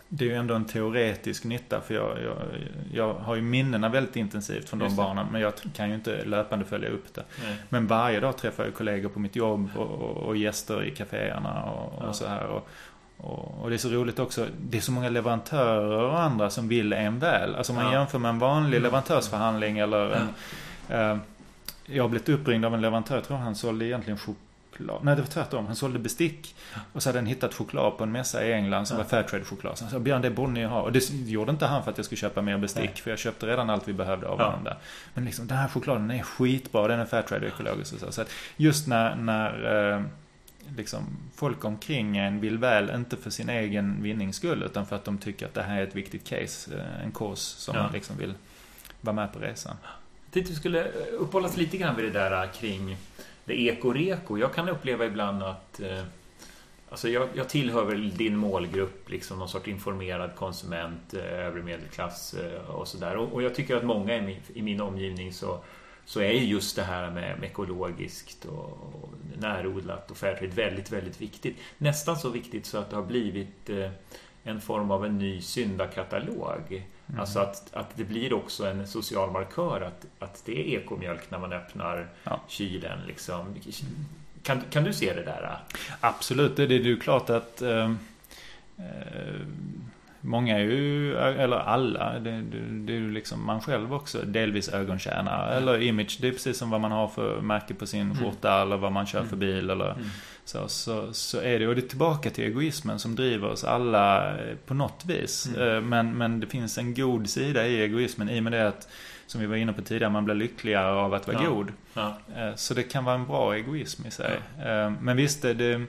det 0.09 0.25
är 0.25 0.29
ju 0.29 0.35
ändå 0.35 0.55
en 0.55 0.65
teoretisk 0.65 1.45
nytta 1.45 1.81
för 1.81 1.95
jag, 1.95 2.19
jag, 2.23 2.37
jag 2.93 3.15
har 3.15 3.35
ju 3.35 3.43
minnena 3.43 3.89
väldigt 3.89 4.17
intensivt 4.17 4.69
från 4.69 4.79
de 4.79 4.85
Just 4.85 4.97
barnen 4.97 5.27
men 5.33 5.41
jag 5.41 5.53
kan 5.75 5.89
ju 5.89 5.95
inte 5.95 6.25
löpande 6.25 6.65
följa 6.65 6.89
upp 6.89 7.15
det. 7.15 7.25
Nej. 7.45 7.57
Men 7.69 7.87
varje 7.87 8.21
dag 8.21 8.37
träffar 8.37 8.65
jag 8.65 8.75
kollegor 8.75 9.09
på 9.09 9.19
mitt 9.21 9.37
jobb 9.37 9.71
och, 9.77 9.87
och, 9.91 10.17
och 10.17 10.37
gäster 10.37 10.85
i 10.85 10.91
kaféerna 10.91 11.63
och, 11.65 11.93
Ja. 12.03 12.07
och 12.09 12.15
så 12.17 12.27
här. 12.27 12.47
Och, 12.47 12.69
och, 13.63 13.69
det 13.71 13.77
är 13.77 13.79
så 13.79 13.89
roligt 13.89 14.19
också, 14.19 14.47
det 14.61 14.77
är 14.77 14.81
så 14.81 14.93
många 14.93 15.09
leverantörer 15.09 16.03
och 16.03 16.21
andra 16.21 16.51
som 16.51 16.69
vill 16.69 16.93
en 16.93 17.19
väl. 17.19 17.55
Alltså 17.55 17.73
om 17.73 17.77
man 17.77 17.93
Ja. 17.93 17.99
jämför 17.99 18.19
med 18.19 18.29
en 18.29 18.39
vanlig 18.39 18.77
Mm. 18.77 18.83
leverantörsförhandling 18.83 19.79
eller 19.79 20.11
en, 20.11 20.29
eh, 20.89 21.19
Jag 21.87 22.05
har 22.05 22.09
blivit 22.09 22.29
uppringd 22.29 22.65
av 22.65 22.75
en 22.75 22.81
leverantör, 22.81 23.15
jag 23.15 23.25
tror 23.25 23.37
han 23.37 23.55
sålde 23.55 23.85
egentligen 23.87 24.19
choklad. 24.19 24.37
Nej 24.79 25.17
det 25.17 25.23
var 25.23 25.29
tvärtom, 25.29 25.67
han 25.67 25.77
sålde 25.77 25.99
bestick. 25.99 26.55
Och 26.93 27.03
så 27.03 27.09
hade 27.09 27.19
han 27.19 27.27
hittat 27.27 27.55
choklad 27.55 27.99
på 27.99 28.05
en 28.05 28.13
mässa 28.13 28.47
i 28.47 28.53
England 28.53 28.87
som 28.87 28.97
Ja. 28.99 29.03
var 29.03 29.11
Fairtrade-choklad. 29.11 29.79
Så 29.79 29.85
han 29.85 29.91
sa 29.93 29.99
Björn 29.99 30.23
det 30.23 30.31
borde 30.31 30.53
ni 30.53 30.65
ha. 30.65 30.83
Och 30.83 30.93
det 30.93 31.11
gjorde 31.11 31.51
inte 31.51 31.67
han 31.67 31.85
för 31.85 31.91
att 31.91 31.99
jag 31.99 32.05
skulle 32.05 32.19
köpa 32.19 32.43
mer 32.43 32.59
bestick. 32.59 32.85
Nej. 32.85 32.95
För 33.03 33.11
jag 33.11 33.19
köpte 33.19 33.47
redan 33.47 33.71
allt 33.71 33.89
vi 33.89 33.93
behövde 33.93 34.29
av 34.29 34.39
Ja. 34.39 34.45
honom 34.45 34.65
där. 34.65 34.77
Men 35.15 35.25
liksom 35.25 35.47
den 35.47 35.59
här 35.59 35.69
chokladen 35.69 36.11
är 36.11 36.23
skitbra, 36.23 36.89
den 36.89 37.01
är 37.01 37.05
Fairtrade 37.05 37.47
ekologisk 37.47 37.93
och 37.95 38.01
så. 38.01 38.13
så 38.13 38.23
att 38.23 38.31
just 38.57 38.87
när, 38.87 39.15
när 39.17 39.93
eh, 39.97 40.03
liksom 40.77 41.03
folk 41.35 41.65
omkring 41.65 42.17
en 42.17 42.41
vill 42.41 42.59
väl, 42.59 42.91
inte 42.95 43.17
för 43.17 43.31
sin 43.31 43.49
egen 43.49 44.03
vinnings 44.03 44.37
skull 44.37 44.63
utan 44.63 44.87
för 44.87 44.97
att 44.97 45.05
de 45.05 45.19
tycker 45.19 45.47
att 45.47 45.55
det 45.55 45.63
här 45.63 45.79
är 45.79 45.83
ett 45.87 45.95
viktigt 45.97 46.29
case, 46.29 46.71
eh, 46.79 47.05
en 47.05 47.13
cause 47.13 47.61
som 47.61 47.77
Ja. 47.77 47.83
man 47.83 47.93
liksom 47.93 48.17
vill 48.17 48.35
vara 49.01 49.17
med 49.17 49.33
på 49.33 49.39
resan. 49.39 49.77
Jag 49.83 50.33
tänkte 50.33 50.53
vi 50.53 50.59
skulle 50.59 50.85
uppehålla 51.19 51.49
oss 51.49 51.57
lite 51.57 51.77
grann 51.77 51.97
vid 51.97 52.05
det 52.05 52.11
där 52.19 52.47
kring 52.47 52.97
det 53.47 53.61
eko-reko. 53.61 54.39
Jag 54.39 54.55
kan 54.55 54.69
uppleva 54.69 55.07
ibland 55.07 55.43
att 55.43 55.81
eh, 55.81 56.03
Alltså 56.89 57.09
jag, 57.09 57.29
jag 57.35 57.49
tillhör 57.49 57.85
väl 57.85 58.17
din 58.17 58.37
målgrupp, 58.37 59.11
liksom 59.11 59.39
någon 59.39 59.49
sorts 59.49 59.69
informerad 59.69 60.35
konsument, 60.35 61.15
eh, 61.15 61.47
övre 61.47 61.63
medelklass 61.63 62.35
eh, 62.35 62.71
och 62.71 62.89
sådär. 62.89 63.17
Och, 63.17 63.33
och 63.33 63.43
jag 63.43 63.55
tycker 63.55 63.77
att 63.77 63.85
många 63.85 64.17
i 64.17 64.23
min, 64.23 64.37
i 64.55 64.63
min 64.63 64.81
omgivning 64.81 65.33
så, 65.33 65.61
så 66.05 66.21
är 66.21 66.33
ju 66.33 66.45
just 66.45 66.77
det 66.77 66.83
här 66.83 67.11
med, 67.11 67.39
med 67.41 67.51
ekologiskt 67.51 68.45
och, 68.45 68.65
och 68.65 69.09
närodlat 69.39 70.11
och 70.11 70.17
fairtrade 70.17 70.55
väldigt, 70.55 70.93
väldigt 70.93 71.21
viktigt. 71.21 71.57
Nästan 71.79 72.17
så 72.17 72.29
viktigt 72.29 72.67
så 72.67 72.79
att 72.79 72.91
det 72.91 72.97
har 72.97 73.03
blivit 73.03 73.71
eh, 73.71 73.91
en 74.43 74.61
form 74.61 74.91
av 74.91 75.05
en 75.05 75.19
ny 75.19 75.41
syndakatalog. 75.41 76.87
Mm. 77.09 77.21
Alltså 77.21 77.39
att, 77.39 77.75
att 77.75 77.91
det 77.97 78.05
blir 78.05 78.33
också 78.33 78.67
en 78.67 78.87
social 78.87 79.31
markör 79.31 79.81
att, 79.81 80.07
att 80.23 80.43
det 80.47 80.59
är 80.75 80.79
ekomjölk 80.81 81.31
när 81.31 81.39
man 81.39 81.53
öppnar 81.53 82.07
Ja. 82.25 82.41
kylen. 82.49 82.99
Liksom. 83.07 83.55
Kan, 84.43 84.61
kan 84.71 84.85
du 84.85 84.93
se 84.93 85.15
det 85.15 85.23
där? 85.25 85.59
Absolut, 86.01 86.57
det 86.57 86.63
är 86.63 86.69
ju 86.69 86.97
klart 87.01 87.31
att 87.31 87.63
eh, 87.63 87.93
Många 90.21 90.55
är 90.59 90.63
ju, 90.63 91.17
eller 91.17 91.57
alla, 91.57 92.19
det, 92.19 92.31
det, 92.31 92.59
det 92.87 92.93
är 92.93 92.97
ju 92.97 93.13
liksom 93.13 93.47
man 93.47 93.61
själv 93.61 93.95
också 93.95 94.23
delvis 94.23 94.69
ögontjänare. 94.69 95.55
Eller 95.55 95.83
image, 95.83 96.19
det 96.21 96.29
är 96.29 96.33
precis 96.33 96.59
som 96.59 96.71
vad 96.71 96.81
man 96.81 96.93
har 96.93 97.09
för 97.09 97.41
märke 97.41 97.75
på 97.75 97.87
sin 97.87 98.01
Mm. 98.01 98.17
skjorta 98.17 98.63
eller 98.63 98.77
vad 98.77 98.93
man 98.93 99.07
kör 99.07 99.21
för 99.25 99.37
Mm. 99.37 99.39
bil 99.39 99.71
eller 99.71 99.91
Mm. 99.93 100.05
Så, 100.47 100.69
så, 100.69 101.13
så 101.13 101.41
är 101.41 101.59
det. 101.59 101.69
Och 101.69 101.75
det 101.75 101.81
är 101.81 101.89
tillbaka 101.89 102.31
till 102.31 102.45
egoismen 102.45 102.99
som 102.99 103.15
driver 103.15 103.49
oss 103.49 103.65
alla 103.65 104.31
eh, 104.39 104.57
på 104.67 104.75
något 104.75 105.05
vis. 105.07 105.47
Mm. 105.47 105.69
Eh, 105.77 105.81
Men, 105.81 106.19
men 106.19 106.41
det 106.41 106.47
finns 106.47 106.79
en 106.79 106.95
god 106.95 107.29
sida 107.31 107.67
i 107.67 107.83
egoismen 107.83 108.29
i 108.31 108.39
och 108.41 108.43
med 108.45 108.53
det 108.53 108.69
att, 108.69 108.89
som 109.27 109.41
vi 109.41 109.47
var 109.47 109.57
inne 109.57 109.73
på 109.73 109.83
tidigare, 109.83 110.13
man 110.13 110.25
blir 110.25 110.35
lyckligare 110.35 110.93
av 110.93 111.15
att 111.15 111.27
vara 111.27 111.43
Ja. 111.43 111.49
god. 111.51 111.73
Ja. 111.95 112.17
Eh, 112.37 112.55
Så 112.55 112.75
det 112.75 112.83
kan 112.83 113.05
vara 113.05 113.15
en 113.15 113.27
bra 113.27 113.55
egoism 113.55 114.07
i 114.07 114.11
sig. 114.11 114.41
Eh, 114.65 114.91
Men 115.01 115.17
visst, 115.17 115.43
det, 115.43 115.55
det, 115.55 115.85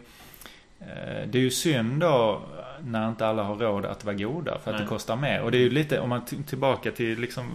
det 1.28 1.38
är 1.38 1.42
ju 1.42 1.52
synd 1.52 2.00
då 2.00 2.42
när 2.84 3.10
inte 3.10 3.28
alla 3.28 3.44
har 3.44 3.56
råd 3.56 3.86
att 3.86 4.06
vara 4.06 4.16
goda 4.16 4.58
för 4.64 4.72
att 4.72 4.76
Nej. 4.78 4.84
det 4.84 4.90
kostar 4.90 5.16
mer. 5.16 5.42
Och 5.42 5.52
det 5.52 5.58
är 5.58 5.62
ju 5.62 5.70
lite, 5.70 6.00
om 6.00 6.10
man 6.10 6.22
tillbaka 6.26 6.92
till 6.92 7.20
liksom 7.20 7.50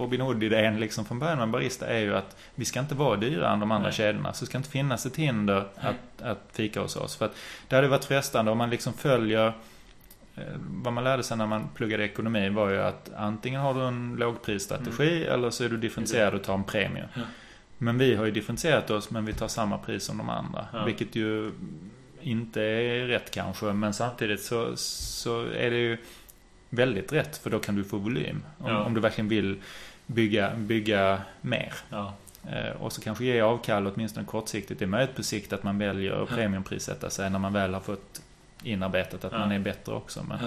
Robin 0.00 0.20
Hood-idén 0.20 0.80
liksom 0.80 1.04
från 1.04 1.18
början 1.18 1.38
med 1.38 1.48
Barista 1.48 1.86
är 1.86 1.98
ju 1.98 2.16
att 2.16 2.36
vi 2.54 2.64
ska 2.64 2.80
inte 2.80 2.94
vara 2.94 3.16
dyrare 3.16 3.52
än 3.52 3.60
de 3.60 3.70
andra 3.72 3.88
Nej. 3.88 3.96
kedjorna. 3.96 4.32
Så 4.32 4.44
det 4.44 4.48
ska 4.48 4.58
inte 4.58 4.70
finnas 4.70 5.06
ett 5.06 5.16
hinder 5.16 5.64
Nej. 5.82 5.92
att, 6.18 6.22
att 6.26 6.40
fika 6.52 6.80
hos 6.80 6.96
oss. 6.96 7.16
För 7.16 7.24
att 7.24 7.34
det 7.68 7.76
hade 7.76 7.88
varit 7.88 8.04
frestande 8.04 8.50
om 8.50 8.58
man 8.58 8.70
liksom 8.70 8.92
följer 8.92 9.46
eh, 10.36 10.42
vad 10.58 10.92
man 10.92 11.04
lärde 11.04 11.22
sig 11.22 11.36
när 11.36 11.46
man 11.46 11.68
pluggade 11.74 12.04
ekonomi 12.04 12.48
var 12.48 12.70
ju 12.70 12.80
att 12.80 13.10
antingen 13.16 13.60
har 13.60 13.74
du 13.74 13.80
en 13.80 14.16
lågprisstrategi 14.18 15.24
eller 15.24 15.50
så 15.50 15.64
är 15.64 15.68
du 15.68 15.76
differentierad 15.76 16.34
och 16.34 16.42
tar 16.42 16.54
en 16.54 16.64
premie. 16.64 17.08
Ja. 17.14 17.22
Men 17.78 17.98
vi 17.98 18.14
har 18.14 18.24
ju 18.24 18.30
differentierat 18.30 18.90
oss 18.90 19.10
men 19.10 19.24
vi 19.24 19.32
tar 19.32 19.48
samma 19.48 19.78
pris 19.78 20.04
som 20.04 20.18
de 20.18 20.30
andra. 20.30 20.66
Ja. 20.72 20.84
Vilket 20.84 21.14
ju 21.16 21.52
inte 22.20 22.62
är 22.62 23.06
rätt 23.06 23.30
kanske 23.30 23.66
men 23.66 23.94
samtidigt 23.94 24.42
så, 24.42 24.76
så 24.76 25.42
är 25.42 25.70
det 25.70 25.78
ju 25.78 25.98
väldigt 26.70 27.12
rätt 27.12 27.36
för 27.36 27.50
då 27.50 27.58
kan 27.58 27.76
du 27.76 27.84
få 27.84 27.96
volym. 27.96 28.42
Om, 28.58 28.70
Ja. 28.70 28.84
om 28.84 28.94
du 28.94 29.00
verkligen 29.00 29.28
vill 29.28 29.56
bygga, 30.14 30.52
bygga 30.56 31.22
mer. 31.40 31.72
Ja. 31.90 32.14
Eh, 32.50 32.70
och 32.82 32.92
så 32.92 33.00
kanske 33.00 33.24
ge 33.24 33.40
avkall 33.40 33.86
åtminstone 33.86 34.26
kortsiktigt. 34.26 34.78
Det 34.78 34.84
är 34.84 34.86
möjligt 34.86 35.16
på 35.16 35.22
sikt 35.22 35.52
att 35.52 35.62
man 35.62 35.78
väljer 35.78 36.22
att 36.22 36.28
premiumprissätta 36.28 37.10
sig 37.10 37.30
när 37.30 37.38
man 37.38 37.52
väl 37.52 37.74
har 37.74 37.80
fått 37.80 38.22
inarbetat 38.62 39.24
att 39.24 39.32
Ja. 39.32 39.38
man 39.38 39.52
är 39.52 39.58
bättre 39.58 39.92
också. 39.92 40.22
Men, 40.28 40.38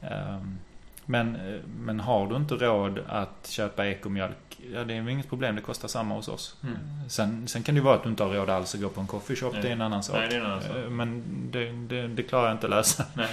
Ja. 0.00 0.08
ehm, 0.08 0.58
men, 1.04 1.36
eh, 1.36 1.60
men 1.80 2.00
har 2.00 2.26
du 2.26 2.36
inte 2.36 2.54
råd 2.54 2.98
att 3.08 3.46
köpa 3.50 3.86
ekomjölk, 3.86 4.49
ja 4.74 4.84
det 4.84 4.94
är 4.94 5.08
inget 5.08 5.28
problem, 5.28 5.56
det 5.56 5.62
kostar 5.62 5.88
samma 5.88 6.14
hos 6.14 6.28
oss. 6.28 6.56
Mm. 6.62 6.76
Sen, 7.08 7.48
sen 7.48 7.62
kan 7.62 7.74
det 7.74 7.78
ju 7.78 7.84
vara 7.84 7.94
att 7.94 8.02
du 8.02 8.08
inte 8.08 8.22
har 8.24 8.30
råd 8.34 8.50
alls 8.50 8.74
att 8.74 8.80
gå 8.80 8.88
på 8.88 9.00
en 9.00 9.06
coffeeshop, 9.06 9.52
Nej. 9.52 9.62
det 9.62 9.68
är 9.68 9.72
en 9.72 9.82
annan 9.82 10.02
sak. 10.02 10.16
Nej, 10.16 10.28
det 10.30 10.36
är 10.36 10.40
en 10.40 10.46
annan 10.46 10.62
sak. 10.62 10.76
Eh, 10.76 10.90
Men 10.90 11.22
det, 11.52 11.72
det, 11.72 12.08
det 12.08 12.22
klarar 12.22 12.44
jag 12.46 12.54
inte 12.54 12.66
att 12.66 12.70
lösa. 12.70 13.04
Nej. 13.14 13.28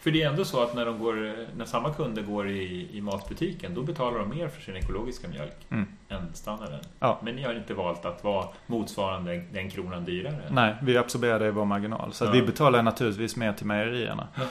För 0.00 0.10
det 0.10 0.22
är 0.22 0.28
ändå 0.30 0.44
så 0.44 0.62
att 0.62 0.74
när, 0.74 0.86
de 0.86 0.98
går, 0.98 1.36
när 1.56 1.64
samma 1.64 1.94
kunder 1.94 2.22
går 2.22 2.48
i, 2.50 2.88
i 2.92 3.00
matbutiken 3.00 3.74
då 3.74 3.82
betalar 3.82 4.18
de 4.18 4.28
mer 4.28 4.48
för 4.48 4.62
sin 4.62 4.76
ekologiska 4.76 5.28
mjölk 5.28 5.56
Mm. 5.70 5.86
än 6.08 6.34
standarden. 6.34 6.80
Ja. 6.98 7.20
Men 7.22 7.36
ni 7.36 7.42
har 7.42 7.54
inte 7.54 7.74
valt 7.74 8.04
att 8.04 8.24
vara 8.24 8.46
motsvarande 8.66 9.42
den 9.52 9.70
kronan 9.70 10.04
dyrare? 10.04 10.42
Nej, 10.50 10.74
vi 10.82 10.96
absorberar 10.96 11.38
det 11.40 11.46
i 11.46 11.50
vår 11.50 11.64
marginal. 11.64 12.12
Så 12.12 12.24
Ja. 12.24 12.30
vi 12.30 12.42
betalar 12.42 12.82
naturligtvis 12.82 13.36
mer 13.36 13.52
till 13.52 13.66
mejerierna. 13.66 14.28
Ja. 14.34 14.42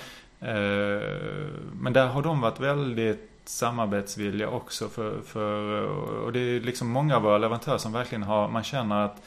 Eh, 0.47 1.01
Men 1.74 1.93
där 1.93 2.07
har 2.07 2.21
de 2.21 2.41
varit 2.41 2.59
väldigt 2.59 3.30
samarbetsvilliga 3.46 4.50
också 4.50 4.89
för, 4.89 5.22
för 5.22 5.82
och 6.26 6.34
det 6.34 6.39
är 6.39 6.60
liksom 6.60 6.89
många 6.89 7.16
av 7.16 7.22
våra 7.22 7.38
leverantörer 7.38 7.78
som 7.78 7.91
verkligen 7.91 8.24
har, 8.24 8.48
man 8.48 8.64
känner 8.64 9.06
att 9.06 9.22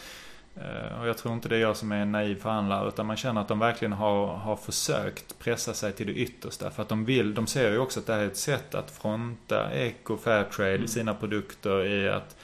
eh, 0.57 1.01
och 1.01 1.09
jag 1.09 1.19
tror 1.19 1.35
inte 1.35 1.49
det 1.49 1.57
är 1.57 1.61
jag 1.61 1.77
som 1.77 1.93
är 1.93 1.97
en 1.97 2.13
naiv 2.13 2.41
förhandlare 2.41 2.89
utan 2.89 3.07
man 3.07 3.17
känner 3.17 3.41
att 3.41 3.49
de 3.49 3.59
verkligen 3.59 3.93
har, 3.93 4.27
har 4.27 4.57
försökt 4.57 5.39
pressa 5.39 5.75
sig 5.75 5.93
till 5.93 6.07
det 6.07 6.13
yttersta. 6.13 6.71
För 6.71 6.83
att 6.83 6.89
de 6.89 7.05
vill, 7.05 7.35
de 7.35 7.47
ser 7.47 7.71
ju 7.71 7.79
också 7.79 8.01
att 8.01 8.07
det 8.07 8.15
här 8.15 8.21
är 8.21 8.27
ett 8.27 8.37
sätt 8.37 8.75
att 8.75 8.91
fronta 8.91 9.73
eco 9.73 10.17
fairtrade 10.17 10.71
Mm. 10.71 10.85
i 10.85 10.89
sina 10.89 11.15
produkter 11.15 11.87
i 11.87 12.09
att 12.09 12.37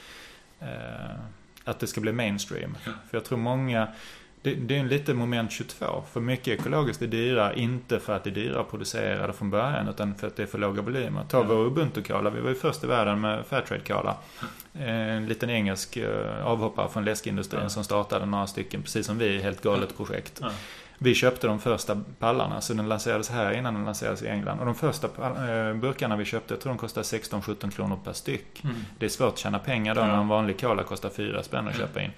eh, 0.59 1.15
att 1.63 1.79
det 1.79 1.87
ska 1.87 2.01
bli 2.01 2.11
mainstream. 2.11 2.77
Ja. 2.85 2.91
För 3.09 3.17
jag 3.17 3.25
tror 3.25 3.37
många 3.37 3.87
det, 4.43 4.55
det 4.55 4.75
är 4.75 4.79
en 4.79 4.87
lite 4.87 5.13
moment 5.13 5.51
22. 5.51 6.03
För 6.13 6.19
mycket 6.19 6.47
ekologiskt 6.59 7.01
är 7.01 7.07
dyrare, 7.07 7.59
inte 7.59 7.99
för 7.99 8.15
att 8.15 8.23
det 8.23 8.29
är 8.29 8.31
dyrare 8.31 8.59
att 8.61 8.69
producera 8.69 9.27
det 9.27 9.33
från 9.33 9.49
början, 9.49 9.87
utan 9.87 10.15
för 10.15 10.27
att 10.27 10.35
det 10.35 10.43
är 10.43 10.47
för 10.47 10.57
låga 10.57 10.81
volymer. 10.81 11.23
Ta 11.29 11.37
Ja. 11.37 11.43
vår 11.43 11.65
Ubuntu-cola, 11.65 12.29
vi 12.29 12.41
var 12.41 12.49
ju 12.49 12.55
först 12.55 12.83
i 12.83 12.87
världen 12.87 13.21
med 13.21 13.45
Fairtrade-cola. 13.45 14.15
En 14.73 15.25
liten 15.25 15.49
engelsk 15.49 15.97
eh, 15.97 16.45
avhoppare 16.45 16.89
från 16.89 17.05
läskindustrin 17.05 17.61
Ja. 17.63 17.69
som 17.69 17.83
startade 17.83 18.25
några 18.25 18.47
stycken, 18.47 18.81
precis 18.81 19.05
som 19.05 19.17
vi, 19.17 19.41
helt 19.41 19.61
galet 19.61 19.97
projekt. 19.97 20.39
Ja. 20.41 20.49
Vi 20.97 21.13
köpte 21.15 21.47
de 21.47 21.59
första 21.59 22.01
pallarna, 22.19 22.61
så 22.61 22.73
den 22.73 22.89
lanserades 22.89 23.29
här 23.29 23.51
innan 23.53 23.73
den 23.73 23.85
lanserades 23.85 24.21
i 24.23 24.27
England. 24.27 24.59
Och 24.59 24.65
de 24.65 24.75
första 24.75 25.07
eh, 25.07 25.73
burkarna 25.75 26.15
vi 26.15 26.25
köpte, 26.25 26.53
jag 26.53 26.61
tror 26.61 26.71
de 26.73 26.77
kostade 26.77 27.03
16-17 27.05 27.71
kronor 27.71 27.99
per 28.03 28.13
styck. 28.13 28.63
Mm. 28.63 28.75
Det 28.99 29.05
är 29.05 29.09
svårt 29.09 29.33
att 29.33 29.37
tjäna 29.39 29.59
pengar 29.59 29.95
då 29.95 30.01
när 30.01 30.17
en 30.17 30.27
vanlig 30.27 30.59
cola 30.59 30.83
kostar 30.83 31.09
4 31.09 31.43
spänn 31.43 31.67
att 31.67 31.73
Ja. 31.73 31.79
köpa 31.87 32.01
in. 32.01 32.11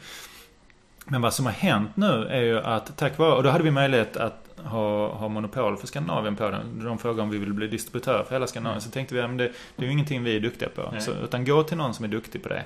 Men 1.06 1.22
vad 1.22 1.34
som 1.34 1.46
har 1.46 1.54
hänt 1.54 1.92
nu 1.96 2.28
är 2.30 2.42
ju 2.42 2.60
att 2.60 2.98
tack 2.98 3.18
vare, 3.18 3.34
och 3.34 3.44
då 3.44 3.50
hade 3.50 3.64
vi 3.64 3.72
möjlighet 3.72 4.18
att 4.18 4.46
ha, 4.64 5.08
ha 5.08 5.28
monopol 5.28 5.78
för 5.78 5.88
Skandinavien 5.88 6.36
på 6.36 6.50
den. 6.50 6.84
De 6.84 6.98
frågade 6.98 7.22
om 7.22 7.30
vi 7.30 7.38
ville 7.38 7.54
bli 7.54 7.68
distributör 7.68 8.24
för 8.24 8.36
hela 8.36 8.48
Skandinavien. 8.48 8.82
Så 8.82 8.90
tänkte 8.90 9.16
vi 9.16 9.22
att 9.22 9.38
det, 9.38 9.52
det 9.76 9.84
är 9.84 9.86
ju 9.86 9.92
ingenting 9.92 10.24
vi 10.24 10.36
är 10.36 10.40
duktiga 10.40 10.70
på. 10.70 10.94
Så, 11.00 11.12
utan 11.12 11.46
gå 11.46 11.64
till 11.64 11.78
någon 11.78 11.94
som 11.94 12.06
är 12.06 12.10
duktig 12.10 12.44
på 12.44 12.50
det. 12.50 12.64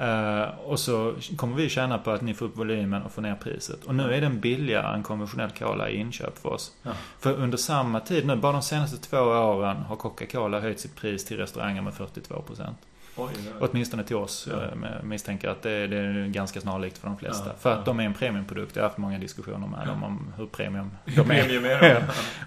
Uh, 0.00 0.58
och 0.58 0.80
så 0.80 1.14
kommer 1.36 1.56
vi 1.56 1.68
tjäna 1.68 1.98
på 1.98 2.10
att 2.10 2.20
ni 2.20 2.34
får 2.34 2.46
upp 2.46 2.56
volymen 2.56 3.02
och 3.02 3.12
får 3.12 3.22
ner 3.22 3.34
priset. 3.34 3.84
Och 3.84 3.94
nu 3.94 4.14
är 4.14 4.20
den 4.20 4.40
billigare 4.40 4.94
än 4.94 5.02
konventionell 5.02 5.50
cola 5.50 5.90
i 5.90 5.96
inköp 5.96 6.38
för 6.38 6.48
oss. 6.48 6.72
Ja. 6.82 6.90
För 7.18 7.34
under 7.34 7.58
samma 7.58 8.00
tid 8.00 8.26
nu, 8.26 8.36
bara 8.36 8.52
de 8.52 8.62
senaste 8.62 8.96
två 8.96 9.18
åren 9.18 9.76
har 9.76 9.96
Coca-Cola 9.96 10.60
höjt 10.60 10.80
sitt 10.80 10.96
pris 10.96 11.24
till 11.24 11.36
restauranger 11.36 11.82
med 11.82 11.92
42%. 11.92 12.74
Oj, 13.16 13.32
Åtminstone 13.60 14.04
till 14.04 14.16
oss. 14.16 14.48
Ja. 14.50 14.62
Eh, 14.62 15.02
misstänker 15.02 15.48
att 15.48 15.62
det, 15.62 15.86
det, 15.86 15.96
är 15.96 16.26
ganska 16.26 16.60
snarlikt 16.60 16.98
för 16.98 17.06
de 17.08 17.16
flesta. 17.16 17.46
Ja, 17.46 17.52
för 17.60 17.72
att 17.72 17.78
ja. 17.78 17.84
de 17.84 18.00
är 18.00 18.04
en 18.04 18.14
premiumprodukt. 18.14 18.76
Jag 18.76 18.82
har 18.82 18.88
haft 18.88 18.98
många 18.98 19.18
diskussioner 19.18 19.66
med 19.66 19.86
dem 19.86 20.04
om 20.04 20.32
hur 20.36 20.46
premium 20.46 20.90
de 21.04 21.20
är. 21.20 21.24
premium 21.24 21.64
är 21.64 21.80
de. 21.80 22.00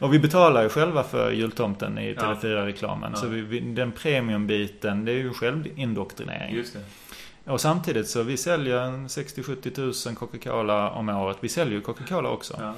Och 0.06 0.14
vi 0.14 0.20
betalar 0.20 0.64
ju 0.64 0.70
själva 0.70 1.04
för 1.04 1.32
jultomten 1.32 1.98
i 1.98 2.14
TV4-reklamen. 2.14 3.16
Så 3.16 3.28
vi, 3.28 3.42
vi, 3.42 3.60
den 3.60 3.92
premiumbiten, 3.92 5.06
det 5.06 5.12
är 5.12 5.18
ju 5.18 5.34
självindoktrinering. 5.34 6.56
Just 6.56 6.74
det. 6.74 7.52
Och 7.52 7.62
samtidigt 7.62 8.08
så 8.08 8.24
vi 8.24 8.38
säljer 8.38 8.82
60-70 8.82 9.70
tusen 9.76 10.16
Coca-Cola 10.16 10.90
om 10.90 11.10
året. 11.10 11.38
Vi 11.40 11.50
säljer 11.50 11.74
ju 11.74 11.82
Coca-Cola 11.82 12.30
också. 12.30 12.60
Ja. 12.60 12.74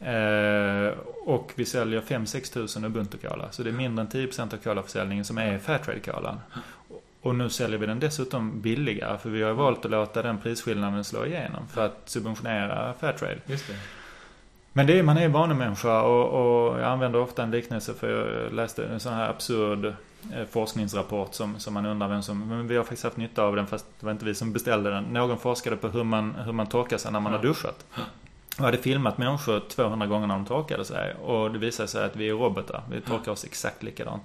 Eh, 0.00 0.92
och 1.24 1.52
vi 1.54 1.64
säljer 1.64 2.00
5-6 2.00 2.52
tusen 2.52 2.84
Ubuntu-Cola. 2.84 3.48
Så 3.50 3.62
det 3.62 3.70
är 3.70 3.72
mindre 3.72 4.02
än 4.02 4.08
10% 4.08 4.54
av 4.54 4.58
Cola-försäljningen 4.58 5.24
som 5.24 5.38
är 5.38 5.58
Fairtrade-Colan. 5.58 6.40
Och 7.26 7.34
nu 7.34 7.48
säljer 7.48 7.78
vi 7.78 7.86
den 7.86 8.00
dessutom 8.00 8.60
billigare 8.60 9.18
för 9.18 9.30
vi 9.30 9.42
har 9.42 9.52
valt 9.52 9.84
att 9.84 9.90
låta 9.90 10.22
den 10.22 10.38
prisskillnaden 10.38 11.04
slå 11.04 11.26
igenom 11.26 11.68
för 11.68 11.86
att 11.86 12.02
subventionera 12.04 12.94
Fairtrade. 13.00 13.38
Just 13.46 13.66
det. 13.66 13.74
Men 14.72 14.86
det 14.86 14.98
är, 14.98 15.02
man 15.02 15.18
är 15.18 15.28
vanemänniska 15.28 16.02
och, 16.02 16.28
och 16.28 16.80
jag 16.80 16.84
använder 16.84 17.20
ofta 17.20 17.42
en 17.42 17.50
liknelse 17.50 17.94
för 17.94 18.10
jag 18.10 18.52
läste 18.52 18.84
en 18.86 19.00
sån 19.00 19.12
här 19.12 19.28
absurd 19.28 19.84
eh, 19.84 20.44
forskningsrapport 20.50 21.34
som, 21.34 21.58
som 21.58 21.74
man 21.74 21.86
undrar 21.86 22.08
vem 22.08 22.22
som... 22.22 22.48
Men 22.48 22.68
vi 22.68 22.76
har 22.76 22.84
faktiskt 22.84 23.04
haft 23.04 23.16
nytta 23.16 23.42
av 23.42 23.56
den 23.56 23.66
fast 23.66 23.86
det 24.00 24.06
var 24.06 24.12
inte 24.12 24.24
vi 24.24 24.34
som 24.34 24.52
beställde 24.52 24.90
den. 24.90 25.04
Någon 25.04 25.38
forskade 25.38 25.76
på 25.76 25.88
hur 25.88 26.04
man, 26.04 26.34
hur 26.34 26.52
man 26.52 26.66
torkar 26.66 26.98
sig 26.98 27.12
när 27.12 27.20
man 27.20 27.32
har 27.32 27.42
duschat. 27.42 27.86
Och 28.58 28.64
hade 28.64 28.78
filmat 28.78 29.18
människor 29.18 29.60
200 29.60 30.06
gånger 30.06 30.26
när 30.26 30.34
de 30.34 30.46
torkade 30.46 30.84
sig. 30.84 31.14
Och 31.14 31.50
det 31.52 31.58
visade 31.58 31.88
sig 31.88 32.04
att 32.04 32.16
vi 32.16 32.28
är 32.28 32.32
robotar. 32.32 32.82
Vi 32.90 33.00
torkar 33.00 33.32
oss 33.32 33.44
exakt 33.44 33.82
likadant. 33.82 34.22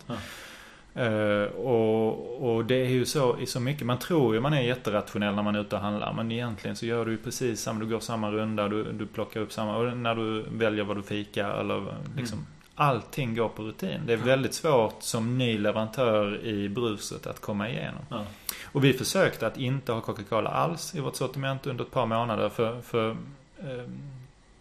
Uh, 0.98 1.44
och, 1.44 2.56
och, 2.56 2.66
det 2.66 2.76
är 2.76 2.90
ju 2.90 3.06
så 3.06 3.40
i 3.40 3.46
så 3.46 3.60
mycket. 3.60 3.86
Man 3.86 4.00
tror 4.00 4.34
ju 4.34 4.42
man 4.42 4.54
är 4.54 4.62
jätterationell 4.62 5.36
när 5.36 5.44
man 5.44 5.56
är 5.56 5.62
ute 5.62 5.76
och 5.76 5.82
handlar. 5.82 6.14
Men 6.14 6.32
egentligen 6.32 6.76
så 6.76 6.86
gör 6.86 7.06
du 7.06 7.12
ju 7.12 7.18
precis 7.18 7.62
samma. 7.62 7.80
Du 7.80 7.86
går 7.86 8.00
samma 8.00 8.32
runda, 8.32 8.68
du, 8.68 8.84
du 8.84 9.06
plockar 9.06 9.42
upp 9.42 9.52
samma. 9.52 9.78
Och 9.78 9.98
när 9.98 10.16
du 10.16 10.46
väljer 10.52 10.84
vad 10.84 10.98
du 10.98 11.04
fikar 11.04 11.50
eller 11.50 11.86
liksom. 12.18 12.38
Mm. 12.38 12.48
Allting 12.76 13.36
går 13.36 13.50
på 13.50 13.64
rutin. 13.64 14.02
Det 14.06 14.14
är 14.14 14.18
väldigt 14.18 14.54
svårt 14.54 14.96
som 15.00 15.38
ny 15.38 15.58
leverantör 15.58 16.46
i 16.46 16.70
bruset 16.70 17.28
att 17.28 17.42
komma 17.42 17.70
igenom. 17.70 18.02
Ja. 18.10 18.26
Och 18.66 18.84
vi 18.84 18.94
försökte 18.94 19.48
att 19.48 19.58
inte 19.58 19.92
ha 19.92 20.02
Coca-Cola 20.02 20.50
alls 20.50 20.96
i 20.96 21.00
vårt 21.00 21.16
sortiment 21.16 21.68
under 21.68 21.84
ett 21.84 21.92
par 21.92 22.06
månader. 22.06 22.50
För, 22.50 22.82
för 22.82 23.10
um, 23.10 23.98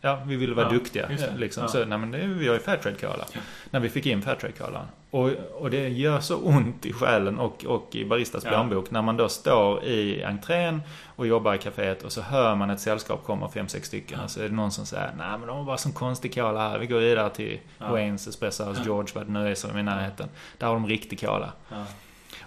Ja, 0.00 0.22
vi 0.26 0.36
ville 0.36 0.54
vara 0.54 0.66
ja, 0.66 0.72
duktiga. 0.72 1.08
Liksom. 1.36 1.62
Ja. 1.62 1.68
Så, 1.68 1.84
nej, 1.84 1.98
men 1.98 2.10
det, 2.10 2.18
vi 2.18 2.48
har 2.48 2.54
ju 2.54 2.60
Fairtrade 2.60 2.96
Cola. 2.96 3.24
Ja. 3.32 3.40
När 3.70 3.80
vi 3.80 3.88
fick 3.88 4.06
in 4.06 4.22
Fairtrade 4.22 4.52
Cola. 4.52 4.86
Och, 5.10 5.30
och 5.54 5.70
det 5.70 5.88
gör 5.88 6.20
så 6.20 6.36
ont 6.36 6.86
i 6.86 6.92
själen 6.92 7.38
och, 7.38 7.64
och 7.64 7.94
i 7.94 8.04
baristas 8.04 8.44
ja. 8.44 8.50
plånbok 8.50 8.90
när 8.90 9.02
man 9.02 9.16
då 9.16 9.28
står 9.28 9.84
i 9.84 10.24
entrén 10.24 10.82
och 11.16 11.26
jobbar 11.26 11.54
i 11.54 11.58
kaféet 11.58 12.02
och 12.02 12.12
så 12.12 12.20
hör 12.20 12.54
man 12.54 12.70
ett 12.70 12.80
sällskap 12.80 13.24
komma, 13.24 13.50
fem, 13.50 13.68
sex 13.68 13.88
stycken. 13.88 14.18
Ja. 14.18 14.24
Och 14.24 14.30
så 14.30 14.40
är 14.40 14.48
det 14.48 14.54
någon 14.54 14.72
som 14.72 14.86
säger 14.86 15.10
nej 15.18 15.38
men 15.38 15.46
de 15.46 15.56
har 15.56 15.64
bara 15.64 15.78
sån 15.78 15.92
konstig 15.92 16.34
cola 16.34 16.68
här. 16.68 16.78
Vi 16.78 16.86
går 16.86 16.98
vidare 16.98 17.30
till 17.30 17.60
ja. 17.78 17.90
Waynes, 17.90 18.26
Espresso 18.26 18.64
House, 18.64 18.82
George, 18.84 19.12
vad 19.14 19.26
det 19.26 19.32
nu 19.32 19.50
är 19.50 19.54
som 19.54 19.70
är 19.70 19.80
i 19.80 19.82
närheten. 19.82 20.28
Där 20.58 20.66
har 20.66 20.74
de 20.74 20.86
riktig 20.86 21.20
cola. 21.20 21.52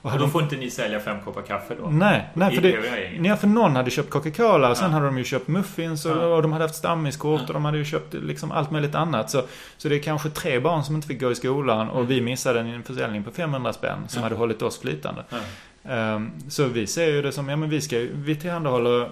Och, 0.04 0.20
då 0.20 0.28
får 0.28 0.44
inte 0.44 0.56
ni 0.56 0.70
sälja 0.70 1.00
fem 1.00 1.22
koppar 1.22 1.42
kaffe 1.42 1.76
då? 1.82 1.90
Nej, 1.90 2.30
nej 2.34 2.56
för, 2.56 2.62
det, 2.62 3.20
nej, 3.20 3.38
för 3.38 3.48
någon 3.48 3.76
hade 3.76 3.92
köpt 3.92 4.10
Coca-Cola 4.10 4.70
och 4.70 4.78
sen 4.78 4.92
hade 4.92 5.06
de 5.06 5.18
ju 5.18 5.24
köpt 5.24 5.48
muffins 5.48 6.06
och, 6.06 6.18
ja. 6.18 6.26
och 6.26 6.42
de 6.42 6.52
hade 6.52 6.64
haft 6.64 6.76
stammiskort 6.76 7.42
och 7.42 7.54
de 7.54 7.66
hade 7.66 7.78
ju 7.78 7.86
köpt 7.86 8.14
liksom 8.14 8.52
allt 8.52 8.72
möjligt 8.72 8.96
annat. 8.96 9.30
Så, 9.30 9.42
så 9.78 9.90
det 9.90 9.96
är 9.96 10.00
kanske 10.00 10.30
tre 10.30 10.60
barn 10.60 10.84
som 10.84 10.96
inte 10.96 11.08
fick 11.08 11.22
gå 11.22 11.32
i 11.32 11.36
skolan 11.36 11.90
och 11.90 11.96
mm. 11.96 12.08
vi 12.08 12.22
missade 12.22 12.60
en 12.60 12.84
försäljning 12.84 13.24
på 13.24 13.32
500 13.32 13.74
spänn 13.74 14.00
som 14.08 14.20
ja. 14.20 14.24
hade 14.24 14.36
hållit 14.36 14.62
oss 14.62 14.80
flytande. 14.80 15.24
Um, 15.84 16.32
så 16.50 16.66
vi 16.68 16.88
ser 16.88 17.08
ju 17.08 17.22
det 17.22 17.32
som, 17.32 17.50
ja 17.50 17.56
men 17.56 17.70
vi 17.70 17.82
ska 17.82 17.98
vi 18.14 18.36
tillhandahåller 18.36 19.10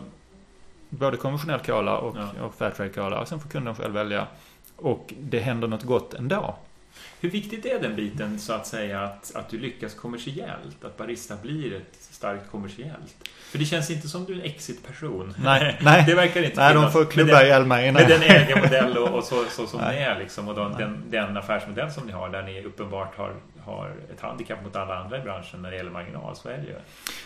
både 0.90 1.18
konventionell 1.18 1.60
cola 1.60 1.98
och, 1.98 2.18
ja. 2.18 2.46
och 2.46 2.56
Fairtrade 2.56 2.90
cola 2.90 3.20
och 3.20 3.28
sen 3.28 3.40
får 3.40 3.50
kunden 3.50 3.76
själv 3.76 3.94
välja. 3.94 4.28
Och 4.76 5.14
det 5.20 5.40
händer 5.40 5.68
något 5.68 5.84
gott 5.84 6.14
ändå. 6.14 6.56
Hur 7.22 7.30
viktigt 7.30 7.66
är 7.66 7.80
den 7.80 7.96
biten 7.96 8.40
så 8.40 8.54
att 8.54 8.68
säga 8.68 9.02
att, 9.02 9.32
att 9.36 9.50
du 9.50 9.58
lyckas 9.58 9.94
kommersiellt? 9.94 10.84
Att 10.86 10.98
Barista 10.98 11.36
blir 11.42 11.76
ett 11.76 11.98
starkt 12.00 12.52
kommersiellt? 12.52 13.30
För 13.52 13.58
det 13.58 13.66
känns 13.66 13.92
inte 13.92 14.08
som 14.08 14.26
du 14.26 14.34
är 14.34 14.38
en 14.38 14.44
exit-person. 14.44 15.34
Nej, 15.38 15.78
nej. 15.82 16.04
det 16.08 16.16
verkar 16.16 16.44
inte 16.44 16.62
Nej, 16.62 16.74
de 16.74 16.92
får 16.92 17.06
klubba 17.06 17.44
ihjäl 17.44 17.66
mig. 17.66 17.92
Med 17.92 18.08
den 18.08 18.22
ägarmodell 18.22 18.98
och, 18.98 19.18
och 19.18 19.24
så, 19.24 19.46
så 19.50 19.68
som 19.68 19.82
nej. 19.82 19.96
ni 19.96 20.02
är 20.02 20.20
liksom. 20.20 20.48
Och 20.48 20.56
den, 20.56 20.72
den, 20.72 21.04
den 21.10 21.38
affärsmodell 21.38 21.92
som 21.92 22.06
ni 22.06 22.12
har 22.12 22.30
där 22.30 22.44
ni 22.44 22.64
uppenbart 22.64 23.18
har 23.18 23.34
har 23.66 23.96
ett 24.14 24.22
handikapp 24.22 24.64
mot 24.64 24.76
alla 24.76 24.98
andra 24.98 25.18
i 25.18 25.22
branschen 25.22 25.62
när 25.62 25.72
det 25.72 25.78
gäller 25.78 25.92
marginal. 25.92 26.36
Så 26.36 26.50
är 26.50 26.58
det 26.58 26.66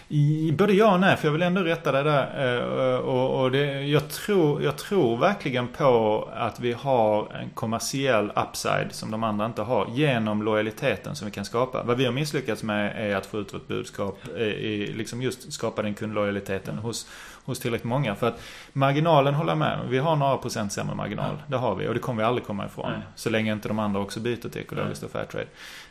ju. 0.09 0.51
Både 0.51 0.73
ja 0.73 0.93
och 0.93 0.99
nej, 0.99 1.17
för 1.17 1.27
jag 1.27 1.33
vill 1.33 1.41
ändå 1.41 1.61
rätta 1.61 1.91
det 1.91 2.03
där. 2.03 2.55
Eh, 2.57 2.97
och, 2.97 3.41
och 3.41 3.51
det, 3.51 3.81
jag, 3.81 4.09
tror, 4.09 4.63
jag 4.63 4.77
tror 4.77 5.17
verkligen 5.17 5.67
på 5.67 6.29
att 6.35 6.59
vi 6.59 6.73
har 6.73 7.33
en 7.33 7.49
kommersiell 7.49 8.31
upside 8.35 8.87
som 8.91 9.11
de 9.11 9.23
andra 9.23 9.45
inte 9.45 9.61
har. 9.61 9.87
Genom 9.91 10.43
lojaliteten 10.43 11.15
som 11.15 11.25
vi 11.25 11.31
kan 11.31 11.45
skapa. 11.45 11.83
Vad 11.83 11.97
vi 11.97 12.05
har 12.05 12.11
misslyckats 12.11 12.63
med 12.63 13.11
är 13.11 13.15
att 13.15 13.25
få 13.25 13.39
ut 13.39 13.53
vårt 13.53 13.67
budskap. 13.67 14.17
Eh, 14.35 14.41
I, 14.41 14.93
liksom 14.93 15.21
just 15.21 15.53
skapa 15.53 15.81
den 15.81 15.93
kundlojaliteten 15.93 16.73
mm. 16.73 16.83
hos 16.83 17.07
hos 17.45 17.59
tillräckligt 17.59 17.89
många. 17.89 18.15
För 18.15 18.27
att 18.27 18.41
marginalen 18.73 19.33
håller 19.33 19.51
jag 19.51 19.57
med 19.57 19.79
Vi 19.89 19.97
har 19.97 20.15
några 20.15 20.37
procent 20.37 20.73
sämre 20.73 20.95
marginal. 20.95 21.35
Ja. 21.37 21.43
Det 21.47 21.57
har 21.57 21.75
vi 21.75 21.87
och 21.87 21.93
det 21.93 21.99
kommer 21.99 22.23
vi 22.23 22.27
aldrig 22.27 22.47
komma 22.47 22.65
ifrån. 22.65 22.91
Nej. 22.91 23.01
Så 23.15 23.29
länge 23.29 23.53
inte 23.53 23.67
de 23.67 23.79
andra 23.79 23.99
också 23.99 24.19
byter 24.19 24.49
till 24.49 24.61
ekologiskt 24.61 25.03
och 25.03 25.11
fairtrade. 25.11 25.45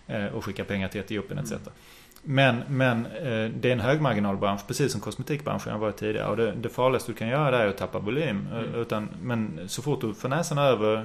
Eh, 0.06 0.26
och 0.26 0.44
skickar 0.44 0.64
pengar 0.64 0.88
till 0.88 1.00
Etiopien 1.00 1.38
etc. 1.38 1.52
Mm. 1.52 1.62
Men, 2.26 2.62
men 2.68 3.06
eh, 3.06 3.50
det 3.60 3.68
är 3.68 3.72
en 3.72 3.80
högmarginalbransch, 3.80 4.66
precis 4.66 4.92
som 4.92 5.00
kosmetikbranschen 5.00 5.72
har 5.72 5.78
varit 5.78 5.96
tidigare. 5.96 6.28
Och 6.28 6.36
det, 6.36 6.52
det 6.52 6.68
farligaste 6.68 7.12
du 7.12 7.16
kan 7.16 7.28
göra 7.28 7.50
där 7.50 7.58
är 7.58 7.68
att 7.68 7.76
tappa 7.76 7.98
volym. 7.98 8.48
Eh, 8.52 8.58
mm. 8.58 8.74
Utan, 8.74 9.08
men 9.22 9.60
så 9.66 9.82
fort 9.82 10.00
du 10.00 10.14
får 10.14 10.28
näsan 10.28 10.58
över 10.58 11.04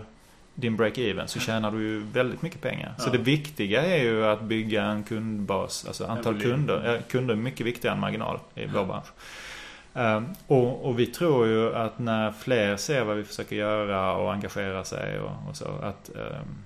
din 0.56 0.78
break-even 0.78 1.26
så 1.26 1.39
tjänar 1.39 1.72
du 1.72 1.82
ju 1.82 2.00
väldigt 2.00 2.41
mycket 2.41 2.62
pengar. 2.62 2.93
Ja. 2.97 3.04
Så 3.04 3.10
det 3.10 3.18
viktiga 3.18 3.86
är 3.86 4.04
ju 4.04 4.26
att 4.26 4.41
bygga 4.41 4.84
en 4.84 5.04
kundbas, 5.04 5.86
alltså 5.88 6.06
antal 6.06 6.41
kunder. 6.41 7.02
Kunder 7.10 7.34
är 7.34 7.38
mycket 7.38 7.66
viktigare 7.66 7.95
än 7.95 8.02
marginal 8.02 8.39
i 8.56 8.66
vår 8.66 8.86
bransch. 8.86 9.08
Ehm, 9.94 10.26
och, 10.48 10.86
och, 10.86 11.00
vi 11.00 11.06
tror 11.06 11.48
ju 11.48 11.76
att 11.76 12.00
när 12.00 12.32
fler 12.32 12.78
ser 12.78 13.04
vad 13.04 13.18
vi 13.18 13.24
försöker 13.24 13.56
göra 13.56 14.14
och 14.14 14.34
engagerar 14.34 14.84
sig 14.84 15.20
och, 15.20 15.32
och 15.50 15.56
så 15.56 15.66
att 15.82 16.10
um, 16.16 16.64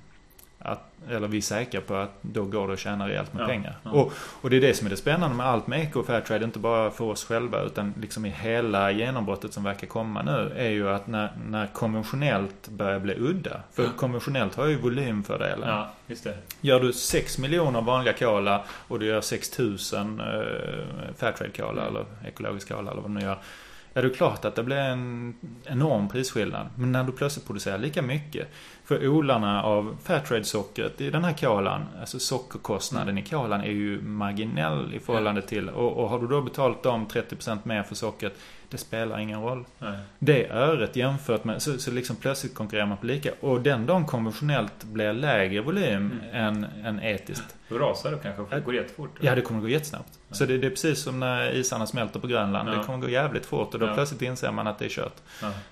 att, 0.64 0.80
eller 1.09 1.28
vi 1.28 1.38
är 1.38 1.41
säkra 1.41 1.82
på 1.82 1.95
att 1.95 2.11
då 2.22 2.43
går 2.43 2.68
det 2.68 2.74
att 2.74 2.80
tjäna 2.80 3.07
rejält 3.07 3.34
med 3.34 3.43
ja, 3.43 3.47
pengar. 3.47 3.76
Ja. 3.84 3.91
Och, 3.91 4.14
och 4.41 4.49
det 4.49 4.55
är 4.55 4.61
det 4.61 4.74
som 4.74 4.88
är 4.88 4.89
det 4.89 4.97
spännande 4.97 5.36
med 5.36 5.45
allt 5.45 5.68
med 5.68 5.82
Eco 5.82 5.99
och 5.99 6.05
Fairtrade, 6.05 6.45
inte 6.45 6.59
bara 6.59 6.91
för 6.91 7.05
oss 7.05 7.26
själva 7.26 7.61
utan 7.61 7.93
liksom 8.01 8.26
i 8.26 8.30
hela 8.30 8.91
genombrottet 8.91 9.53
som 9.53 9.64
verkar 9.64 9.88
komma 9.88 10.22
nu, 10.22 10.53
är 10.55 10.70
ju 10.70 10.89
att 10.89 11.07
när, 11.07 11.32
när 11.49 11.68
konventionellt 11.68 12.70
börjar 12.70 12.99
bli 12.99 13.16
udda. 13.18 13.59
För 13.74 13.84
ja. 13.84 13.89
konventionellt 13.97 14.55
har 14.55 14.66
ju 14.66 14.78
volymfördelen. 14.78 15.70
Ja, 15.70 15.91
just 16.07 16.24
det. 16.24 16.38
Gör 16.61 16.80
du 16.80 16.93
6 16.93 17.38
miljoner 17.38 17.82
vanliga 17.82 18.14
cola 18.14 18.64
och 18.88 18.99
du 18.99 19.05
gör 19.05 19.22
6000 19.22 20.20
eh, 20.20 20.26
Fairtrade 21.18 21.51
cola 21.51 21.82
mm. 21.82 21.88
eller 21.88 22.05
ekologisk 22.28 22.68
cola 22.68 22.91
eller 22.91 23.01
vad 23.01 23.11
du 23.11 23.14
nu 23.14 23.22
gör. 23.22 23.38
Ja, 23.93 24.01
det 24.01 24.07
är 24.07 24.14
klart 24.14 24.45
att 24.45 24.55
det 24.55 24.64
blir 24.64 24.78
en 24.78 25.36
enorm 25.66 26.09
prisskillnad. 26.09 26.68
Men 26.76 26.91
när 26.91 27.03
du 27.03 27.11
plötsligt 27.11 27.45
producerar 27.45 27.78
lika 27.78 28.01
mycket 28.01 28.47
för 28.86 29.07
odlarna 29.07 29.63
av 29.63 29.97
Fairtrade-sockret 30.03 31.01
i 31.01 31.09
den 31.09 31.23
här 31.23 31.34
kolan, 31.34 31.86
alltså 31.99 32.19
sockerkostnaden 32.19 33.09
mm. 33.09 33.23
i 33.23 33.27
kolan 33.27 33.61
är 33.61 33.71
ju 33.71 34.01
marginell 34.01 34.93
i 34.93 34.99
förhållande 34.99 35.41
till, 35.41 35.69
och, 35.69 35.97
och 35.97 36.09
har 36.09 36.19
du 36.19 36.27
då 36.27 36.41
betalt 36.41 36.84
dem 36.84 37.07
30% 37.07 37.57
mer 37.63 37.84
för 37.84 37.95
sockret, 37.95 38.34
det 38.74 38.78
spelar 38.78 39.19
ingen 39.19 39.41
roll. 39.41 39.65
Nej. 39.80 39.97
Det 40.19 40.49
öret 40.49 40.95
jämfört 40.95 41.43
med, 41.43 41.61
så, 41.61 41.78
så 41.78 41.91
liksom 41.91 42.15
plötsligt 42.15 42.55
konkurrerar 42.55 42.86
man 42.86 42.97
på 42.97 43.05
lika. 43.05 43.32
Och 43.39 43.61
den 43.61 43.86
dagen 43.86 44.05
konventionellt 44.05 44.84
blir 44.84 45.13
lägre 45.13 45.61
volym 45.61 46.11
mm. 46.11 46.19
än, 46.34 46.65
än 46.86 47.03
etiskt. 47.03 47.55
Då 47.69 47.78
rasar 47.78 48.11
det 48.11 48.17
kanske, 48.17 48.55
det 48.55 48.61
går 48.61 48.76
jättefort. 48.76 49.09
Ja, 49.19 49.36
det 49.36 49.41
kommer 49.41 49.61
gå 49.61 49.69
jättesnabbt. 49.69 50.19
Ja. 50.28 50.36
Så 50.36 50.45
det, 50.45 50.57
det, 50.57 50.67
är 50.67 50.69
precis 50.69 50.99
som 50.99 51.19
när 51.19 51.51
isarna 51.51 51.88
smälter 51.88 52.19
på 52.19 52.28
Grönland. 52.28 52.69
Ja. 52.69 52.74
Det 52.74 52.84
kommer 52.84 52.99
gå 52.99 53.09
jävligt 53.09 53.45
fort 53.45 53.74
och 53.74 53.80
då 53.80 53.86
ja. 53.86 53.93
plötsligt 53.93 54.21
inser 54.21 54.51
man 54.51 54.67
att 54.67 54.80
det 54.80 54.86
är 54.86 54.89
kört. 54.89 55.15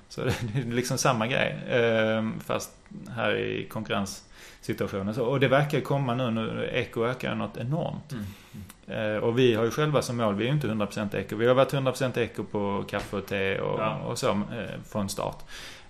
Så 0.10 0.24
det, 0.24 0.36
det 0.54 0.60
är 0.60 0.66
liksom 0.66 0.98
samma 0.98 1.28
grej. 1.28 1.60
Ehm, 1.70 2.40
fast 2.40 2.72
här 3.16 3.36
i 3.36 3.68
konkurrens 3.70 4.24
situationen. 4.62 5.14
Så, 5.14 5.26
och 5.26 5.40
det 5.40 5.48
verkar 5.48 5.82
komma 5.82 6.16
nu, 6.16 6.32
nu 6.32 6.70
eko 6.74 7.06
ökar 7.06 7.36
något 7.36 7.58
enormt. 7.58 8.12
Mm. 8.12 9.16
Eh, 9.16 9.24
och 9.24 9.40
vi 9.40 9.54
har 9.56 9.64
ju 9.64 9.72
själva 9.72 10.02
som 10.02 10.18
mål, 10.18 10.36
vi 10.36 10.44
är 10.44 10.48
ju 10.48 10.54
inte 10.54 10.68
100% 10.68 11.16
eko. 11.16 11.36
Vi 11.36 11.48
har 11.48 11.56
varit 11.56 11.74
100% 11.74 12.18
eko 12.20 12.44
på 12.44 12.84
kaffe 12.90 13.18
och 13.18 13.26
te 13.26 13.60
och, 13.60 13.80
Ja. 13.80 13.98
och 13.98 14.18
så 14.20 14.30
eh, 14.30 14.82
från 14.92 15.10
start. 15.10 15.38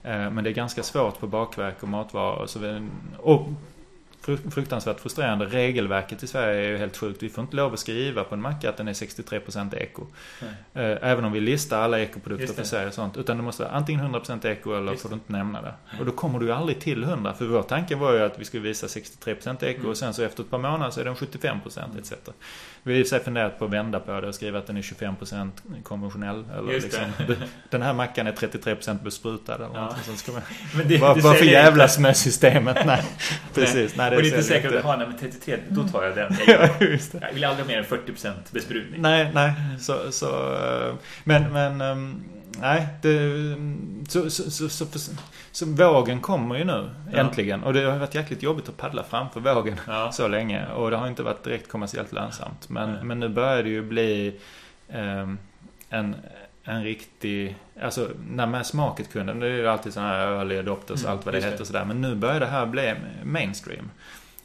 Eh, 0.03 0.31
men 0.31 0.43
det 0.43 0.49
är 0.49 0.53
ganska 0.53 0.83
svårt 0.83 1.19
på 1.19 1.27
bakverk 1.27 1.83
och 1.83 1.89
matvaror. 1.89 2.45
Så 2.45 2.59
vi, 2.59 2.87
och 3.17 3.47
fruktansvärt 4.51 4.99
frustrerande. 4.99 5.45
Regelverket 5.45 6.23
i 6.23 6.27
Sverige 6.27 6.65
är 6.65 6.69
ju 6.69 6.77
helt 6.77 6.97
sjukt. 6.97 7.23
Vi 7.23 7.29
får 7.29 7.41
inte 7.43 7.55
lov 7.55 7.73
att 7.73 7.79
skriva 7.79 8.23
på 8.23 8.35
en 8.35 8.41
macka 8.41 8.69
att 8.69 8.77
den 8.77 8.87
är 8.87 8.93
63% 8.93 9.75
eko. 9.77 10.05
Nej. 10.73 10.85
Eh, 10.91 10.97
Även 11.11 11.25
om 11.25 11.31
vi 11.31 11.39
listar 11.39 11.81
alla 11.81 11.99
ekoprodukter 11.99 12.53
för 12.53 12.63
sig 12.63 12.87
och 12.87 12.93
sånt. 12.93 13.17
Utan 13.17 13.37
det 13.37 13.43
måste 13.43 13.63
vara 13.63 13.73
antingen 13.73 14.15
100% 14.15 14.45
eko 14.47 14.73
eller 14.73 14.91
Just 14.91 15.01
får 15.03 15.09
du 15.09 15.15
inte 15.15 15.31
nämna 15.31 15.61
det. 15.61 15.73
Och 15.99 16.05
då 16.05 16.11
kommer 16.11 16.39
du 16.39 16.45
ju 16.45 16.51
aldrig 16.51 16.79
till 16.81 17.03
100. 17.03 17.33
För 17.33 17.45
vår 17.45 17.63
tanke 17.63 17.95
var 17.95 18.13
ju 18.13 18.19
att 18.23 18.39
vi 18.39 18.45
skulle 18.45 18.63
visa 18.63 18.87
63% 18.87 19.63
eko 19.63 19.79
Mm. 19.79 19.89
och 19.91 19.97
sen 19.97 20.13
så 20.13 20.23
efter 20.23 20.43
ett 20.43 20.49
par 20.49 20.57
månader 20.57 20.91
så 20.91 20.99
är 20.99 21.05
den 21.05 21.15
75% 21.15 21.97
etc. 21.99 22.13
Vi 22.83 22.93
har 22.97 23.03
för 23.03 23.09
sig 23.09 23.19
funderat 23.19 23.59
på 23.59 23.65
att 23.65 23.71
vända 23.71 23.99
på 23.99 24.21
det 24.21 24.27
och 24.27 24.35
skriva 24.35 24.59
att 24.59 24.67
den 24.67 24.77
är 24.77 24.81
25% 24.81 25.51
konventionell. 25.83 26.43
Eller 26.57 26.73
liksom, 26.73 27.03
den 27.69 27.81
här 27.81 27.93
mackan 27.93 28.27
är 28.27 28.31
33% 28.31 29.03
besprutad 29.03 29.55
eller 29.55 29.69
Ja. 29.73 29.85
något. 29.85 30.05
Sånt 30.05 30.17
ska 30.19 30.31
man, 30.31 30.41
Men 30.75 30.87
det, 30.87 30.93
du 30.93 30.97
varför 30.97 31.21
säger 31.33 31.51
jävlas 31.51 31.99
med 31.99 32.17
systemet? 32.17 32.77
Nej, 32.85 33.03
precis. 33.53 33.95
Nej, 33.95 34.10
är 34.15 34.23
inte 34.23 34.43
säljer 34.43 34.61
säkert 34.61 34.77
att 34.77 34.85
ha 34.85 34.97
men 34.97 35.17
33, 35.17 35.57
då 35.69 35.83
tar 35.83 36.03
jag 36.03 36.15
den. 36.15 36.35
Ja, 36.47 36.85
just 36.85 37.11
det. 37.11 37.19
Jag 37.21 37.33
vill 37.33 37.43
aldrig 37.43 37.65
ha 37.65 37.73
mer 37.73 37.77
än 37.77 37.85
40% 37.85 38.33
besprutning. 38.51 39.01
Nej, 39.01 39.31
nej. 39.33 39.53
Så, 39.79 40.11
så, 40.11 40.27
men, 41.23 41.53
men, 41.53 41.81
ehm, 41.81 42.23
nej. 42.59 42.87
Det, 43.01 43.19
så, 44.09 44.29
så, 44.29 44.69
så, 44.69 44.85
så, 45.51 45.65
vågen 45.65 46.19
kommer 46.19 46.55
ju 46.55 46.63
nu, 46.63 46.89
äntligen. 47.13 47.63
Och 47.63 47.73
det 47.73 47.83
har 47.83 47.97
varit 47.97 48.15
jäkligt 48.15 48.43
jobbigt 48.43 48.69
att 48.69 48.77
paddla 48.77 49.03
framför 49.03 49.39
vågen 49.39 49.79
så 50.11 50.27
länge. 50.27 50.65
Och 50.67 50.91
det 50.91 50.97
har 50.97 51.07
inte 51.07 51.23
varit 51.23 51.43
direkt 51.43 51.71
kommersiellt 51.71 52.11
lönsamt. 52.11 52.69
Men, 52.69 53.07
men 53.07 53.19
nu 53.19 53.29
börjar 53.29 53.63
det 53.63 53.69
ju 53.69 53.81
bli 53.81 54.39
ehm, 54.89 55.37
en, 55.89 56.15
en 56.63 56.83
riktig... 56.83 57.55
Alltså, 57.81 58.09
när 58.29 58.45
mass 58.45 58.73
market 58.73 59.11
kunden, 59.11 59.39
det 59.39 59.47
är 59.47 59.51
ju 59.51 59.67
alltid 59.67 59.93
sådana 59.93 60.09
här 60.09 60.27
early 60.27 60.57
adopters, 60.57 60.99
Mm, 60.99 61.11
allt 61.11 61.25
vad 61.25 61.33
det 61.33 61.41
heter 61.41 61.61
och 61.61 61.67
sådär. 61.67 61.85
Men 61.85 62.01
nu 62.01 62.15
börjar 62.15 62.39
det 62.39 62.45
här 62.45 62.65
bli 62.65 62.95
mainstream. 63.23 63.89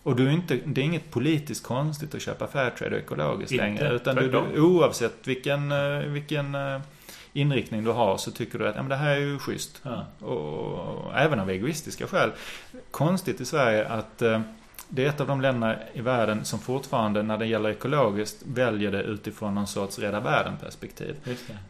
Och 0.03 0.17
du 0.17 0.27
är 0.27 0.31
inte, 0.31 0.59
det 0.65 0.81
är 0.81 0.85
inget 0.85 1.11
politiskt 1.11 1.65
konstigt 1.65 2.15
att 2.15 2.23
köpa 2.23 2.47
Fairtrade 2.47 2.97
och 2.97 3.03
ekologiskt 3.03 3.53
Inte, 3.53 3.65
längre. 3.65 3.95
Utan 3.95 4.17
du, 4.17 4.31
du, 4.31 4.61
oavsett 4.61 5.27
vilken, 5.29 5.73
eh, 5.73 5.99
vilken 5.99 6.55
eh, 6.55 6.81
inriktning 7.33 7.85
du 7.85 7.91
har 7.91 8.17
så 8.17 8.31
tycker 8.31 8.59
du 8.59 8.69
att 8.69 8.77
ja, 8.77 8.83
men 8.83 8.89
det 8.89 8.97
här 8.97 9.11
är 9.11 9.21
ju 9.21 9.39
schysst. 9.39 9.83
Ja. 9.83 10.27
Och, 10.27 11.19
även 11.19 11.41
av 11.41 11.51
egoistiska 11.51 12.07
skäl. 12.07 12.31
Konstigt 12.91 13.41
i 13.41 13.45
Sverige 13.45 13.89
att 13.89 14.23
eh, 14.23 14.41
det 14.89 15.05
är 15.05 15.09
ett 15.09 15.21
av 15.21 15.27
de 15.27 15.41
länderna 15.41 15.77
i 15.93 16.01
världen 16.01 16.45
som 16.45 16.59
fortfarande 16.59 17.23
när 17.23 17.39
det 17.39 17.47
gäller 17.47 17.71
ekologiskt 17.71 18.37
väljer 18.47 18.93
det 18.93 19.03
utifrån 19.03 19.55
någon 19.55 19.67
sorts 19.67 19.99
rädda 19.99 20.21
världen-perspektiv. 20.21 21.17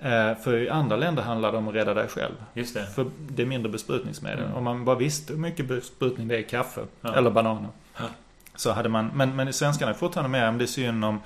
Eh, 0.00 0.34
för 0.44 0.56
i 0.56 0.68
andra 0.68 0.96
länder 0.96 1.22
handlar 1.22 1.52
det 1.52 1.58
om 1.58 1.68
att 1.68 1.74
rädda 1.74 1.94
dig 1.94 2.08
själv. 2.08 2.34
Just 2.54 2.74
det. 2.74 2.86
För 2.86 3.06
det 3.28 3.42
är 3.42 3.46
mindre 3.46 3.72
besprutningsmedel. 3.72 4.44
Mm. 4.44 4.54
Om 4.56 4.64
man 4.64 4.84
bara 4.84 4.96
visste 4.96 5.32
hur 5.32 5.40
mycket 5.40 5.66
besprutning 5.68 6.28
det 6.28 6.34
är 6.34 6.38
i 6.38 6.42
kaffe 6.42 6.80
Ja. 7.00 7.14
eller 7.14 7.30
bananer. 7.30 7.68
Ja. 7.98 8.04
Så 8.56 8.72
hade 8.72 8.88
man, 8.88 9.10
men, 9.14 9.36
men 9.36 9.52
svenskarna 9.52 9.90
är 9.90 9.96
fortfarande 9.96 10.30
med 10.30 10.48
om 10.48 10.58
det 10.58 10.64
är 10.64 10.66
synd 10.66 11.04
om, 11.04 11.20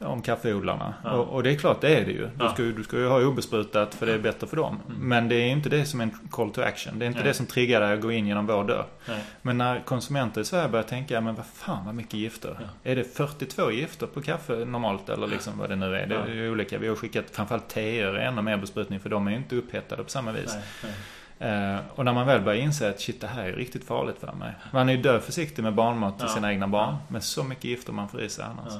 om 0.00 0.22
kaffeodlarna. 0.22 0.94
Ja. 1.04 1.10
Och, 1.12 1.28
och 1.34 1.42
det 1.42 1.50
är 1.50 1.56
klart, 1.56 1.80
det 1.80 1.96
är 1.96 2.04
det 2.04 2.10
ju. 2.12 2.18
Du, 2.26 2.30
Ja. 2.38 2.52
ska, 2.54 2.62
du 2.62 2.82
ska 2.84 2.96
ju 2.96 3.08
ha 3.08 3.22
obesprutat 3.24 3.94
för 3.94 4.06
det 4.06 4.12
är 4.12 4.18
bättre 4.18 4.46
för 4.46 4.56
dem. 4.56 4.80
Mm. 4.88 5.08
Men 5.08 5.28
det 5.28 5.34
är 5.34 5.48
inte 5.48 5.68
det 5.68 5.84
som 5.84 6.00
är 6.00 6.04
en 6.04 6.18
call 6.30 6.50
to 6.50 6.62
action. 6.62 6.98
Det 6.98 7.04
är 7.04 7.06
inte 7.06 7.18
Nej. 7.20 7.28
det 7.28 7.34
som 7.34 7.46
triggar 7.46 7.80
dig 7.80 7.92
att 7.92 8.00
gå 8.00 8.12
in 8.12 8.26
genom 8.26 8.46
vår 8.46 8.64
dörr. 8.64 8.84
Nej. 9.08 9.24
Men 9.42 9.58
när 9.58 9.80
konsumenter 9.80 10.40
i 10.40 10.44
Sverige 10.44 10.68
börjar 10.68 10.84
tänka, 10.84 11.20
men 11.20 11.34
vad 11.34 11.46
fan 11.46 11.86
vad 11.86 11.94
mycket 11.94 12.14
gifter. 12.14 12.56
Ja. 12.60 12.90
Är 12.90 12.96
det 12.96 13.04
42 13.04 13.70
gifter 13.70 14.06
på 14.06 14.22
kaffe 14.22 14.52
normalt 14.64 15.08
eller 15.08 15.26
liksom 15.26 15.58
vad 15.58 15.68
det 15.68 15.76
nu 15.76 15.96
är? 15.96 16.06
Det 16.06 16.14
är 16.16 16.26
ju 16.34 16.50
olika. 16.50 16.78
Vi 16.78 16.88
har 16.88 16.96
skickat 16.96 17.24
framförallt 17.32 17.68
teer 17.68 18.14
ännu 18.14 18.42
mer 18.42 18.56
besprutning 18.56 19.00
för 19.00 19.08
de 19.10 19.26
är 19.26 19.30
ju 19.30 19.36
inte 19.36 19.56
upphettade 19.56 20.04
på 20.04 20.10
samma 20.10 20.32
vis. 20.32 20.56
Nej. 20.82 20.92
Eh, 21.38 21.78
och 21.94 22.04
när 22.04 22.12
man 22.12 22.26
väl 22.26 22.40
börjar 22.40 22.62
inse 22.62 22.90
att 22.90 23.00
shit, 23.00 23.20
det 23.20 23.26
här 23.26 23.44
är 23.44 23.52
riktigt 23.52 23.84
farligt 23.84 24.16
för 24.20 24.32
mig. 24.32 24.52
Man 24.72 24.88
är 24.88 24.92
ju 24.92 25.02
död 25.02 25.22
försiktig 25.22 25.62
med 25.62 25.74
barnmat 25.74 26.18
till 26.18 26.28
sina 26.28 26.52
egna 26.52 26.68
barn. 26.68 26.96
Men 27.08 27.22
så 27.22 27.44
mycket 27.44 27.64
gifter 27.64 27.92
man 27.92 28.08
får 28.08 28.22
i 28.22 28.28
sig 28.28 28.44
annars. 28.44 28.72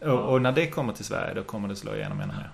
Ja. 0.00 0.12
Och, 0.12 0.32
och 0.32 0.42
när 0.42 0.52
det 0.52 0.66
kommer 0.66 0.92
till 0.92 1.04
Sverige, 1.04 1.34
då 1.34 1.42
kommer 1.42 1.68
det 1.68 1.76
slå 1.76 1.94
igenom 1.94 2.20
ännu 2.20 2.32
mer. 2.32 2.50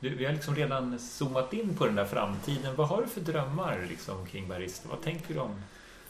Du, 0.00 0.08
vi 0.14 0.24
har 0.24 0.32
liksom 0.32 0.54
redan 0.54 0.98
zoomat 0.98 1.52
in 1.52 1.76
på 1.76 1.86
den 1.86 1.94
där 1.94 2.04
framtiden. 2.04 2.76
Vad 2.76 2.88
har 2.88 3.02
du 3.02 3.08
för 3.08 3.20
drömmar 3.20 3.86
liksom, 3.88 4.26
kring 4.26 4.48
barista? 4.48 4.88
Vad 4.88 5.02
tänker 5.02 5.34
du 5.34 5.40
om 5.40 5.62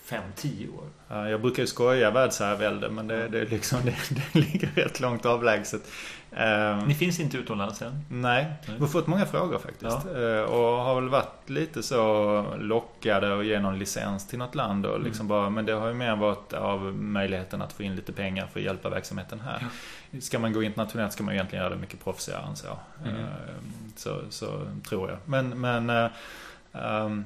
5-10 0.09 0.75
år? 0.79 0.85
Ja, 1.09 1.29
jag 1.29 1.41
brukar 1.41 1.63
ju 1.63 1.67
skoja 1.67 2.11
världsherravälde, 2.11 2.89
men 2.91 3.07
det, 3.07 3.29
det, 3.29 3.45
liksom, 3.45 3.79
det, 3.85 3.95
det 4.11 4.39
ligger 4.41 4.69
rätt 4.75 5.01
långt 5.01 5.27
avlägset. 5.27 5.83
Eh, 6.31 6.87
Ni 6.87 6.95
finns 6.95 7.21
inte 7.21 7.37
utomlands 7.37 7.83
än? 7.83 8.05
Nej, 8.09 8.47
vi 8.67 8.79
har 8.81 8.87
fått 8.87 9.07
många 9.07 9.27
frågor 9.27 9.59
faktiskt. 9.59 10.07
Eh, 10.17 10.41
Och 10.43 10.85
har 10.85 10.95
väl 10.95 11.09
varit 11.09 11.51
lite 11.51 11.83
så 11.83 12.45
lockade 12.61 13.39
att 13.39 13.45
ge 13.47 13.61
någon 13.61 13.79
licens 13.79 14.29
till 14.29 14.39
något 14.39 14.55
land. 14.55 14.87
Och 14.87 15.01
liksom 15.01 15.29
bara, 15.29 15.51
men 15.51 15.67
det 15.67 15.73
har 15.73 15.89
ju 15.89 15.95
mer 15.95 16.17
varit 16.17 16.53
av 16.53 16.81
möjligheten 16.95 17.63
att 17.63 17.73
få 17.73 17.83
in 17.83 17.97
lite 17.97 18.13
pengar 18.13 18.47
för 18.47 18.61
att 18.61 18.65
hjälpa 18.67 18.89
verksamheten 18.89 19.41
här. 19.41 19.67
Ska 20.21 20.39
man 20.39 20.53
gå 20.53 20.63
internationellt 20.63 21.13
ska 21.13 21.23
man 21.23 21.35
egentligen 21.35 21.65
göra 21.65 21.75
det 21.75 21.81
mycket 21.81 22.05
proffsigare 22.05 22.43
än 22.47 22.57
så. 22.57 22.79
Mm. 23.05 23.17
Eh, 23.21 23.27
Så, 23.97 24.21
så 24.31 24.67
tror 24.89 25.11
jag. 25.11 25.19
Men, 25.25 25.61
men 25.61 26.11
ehm, 26.73 27.25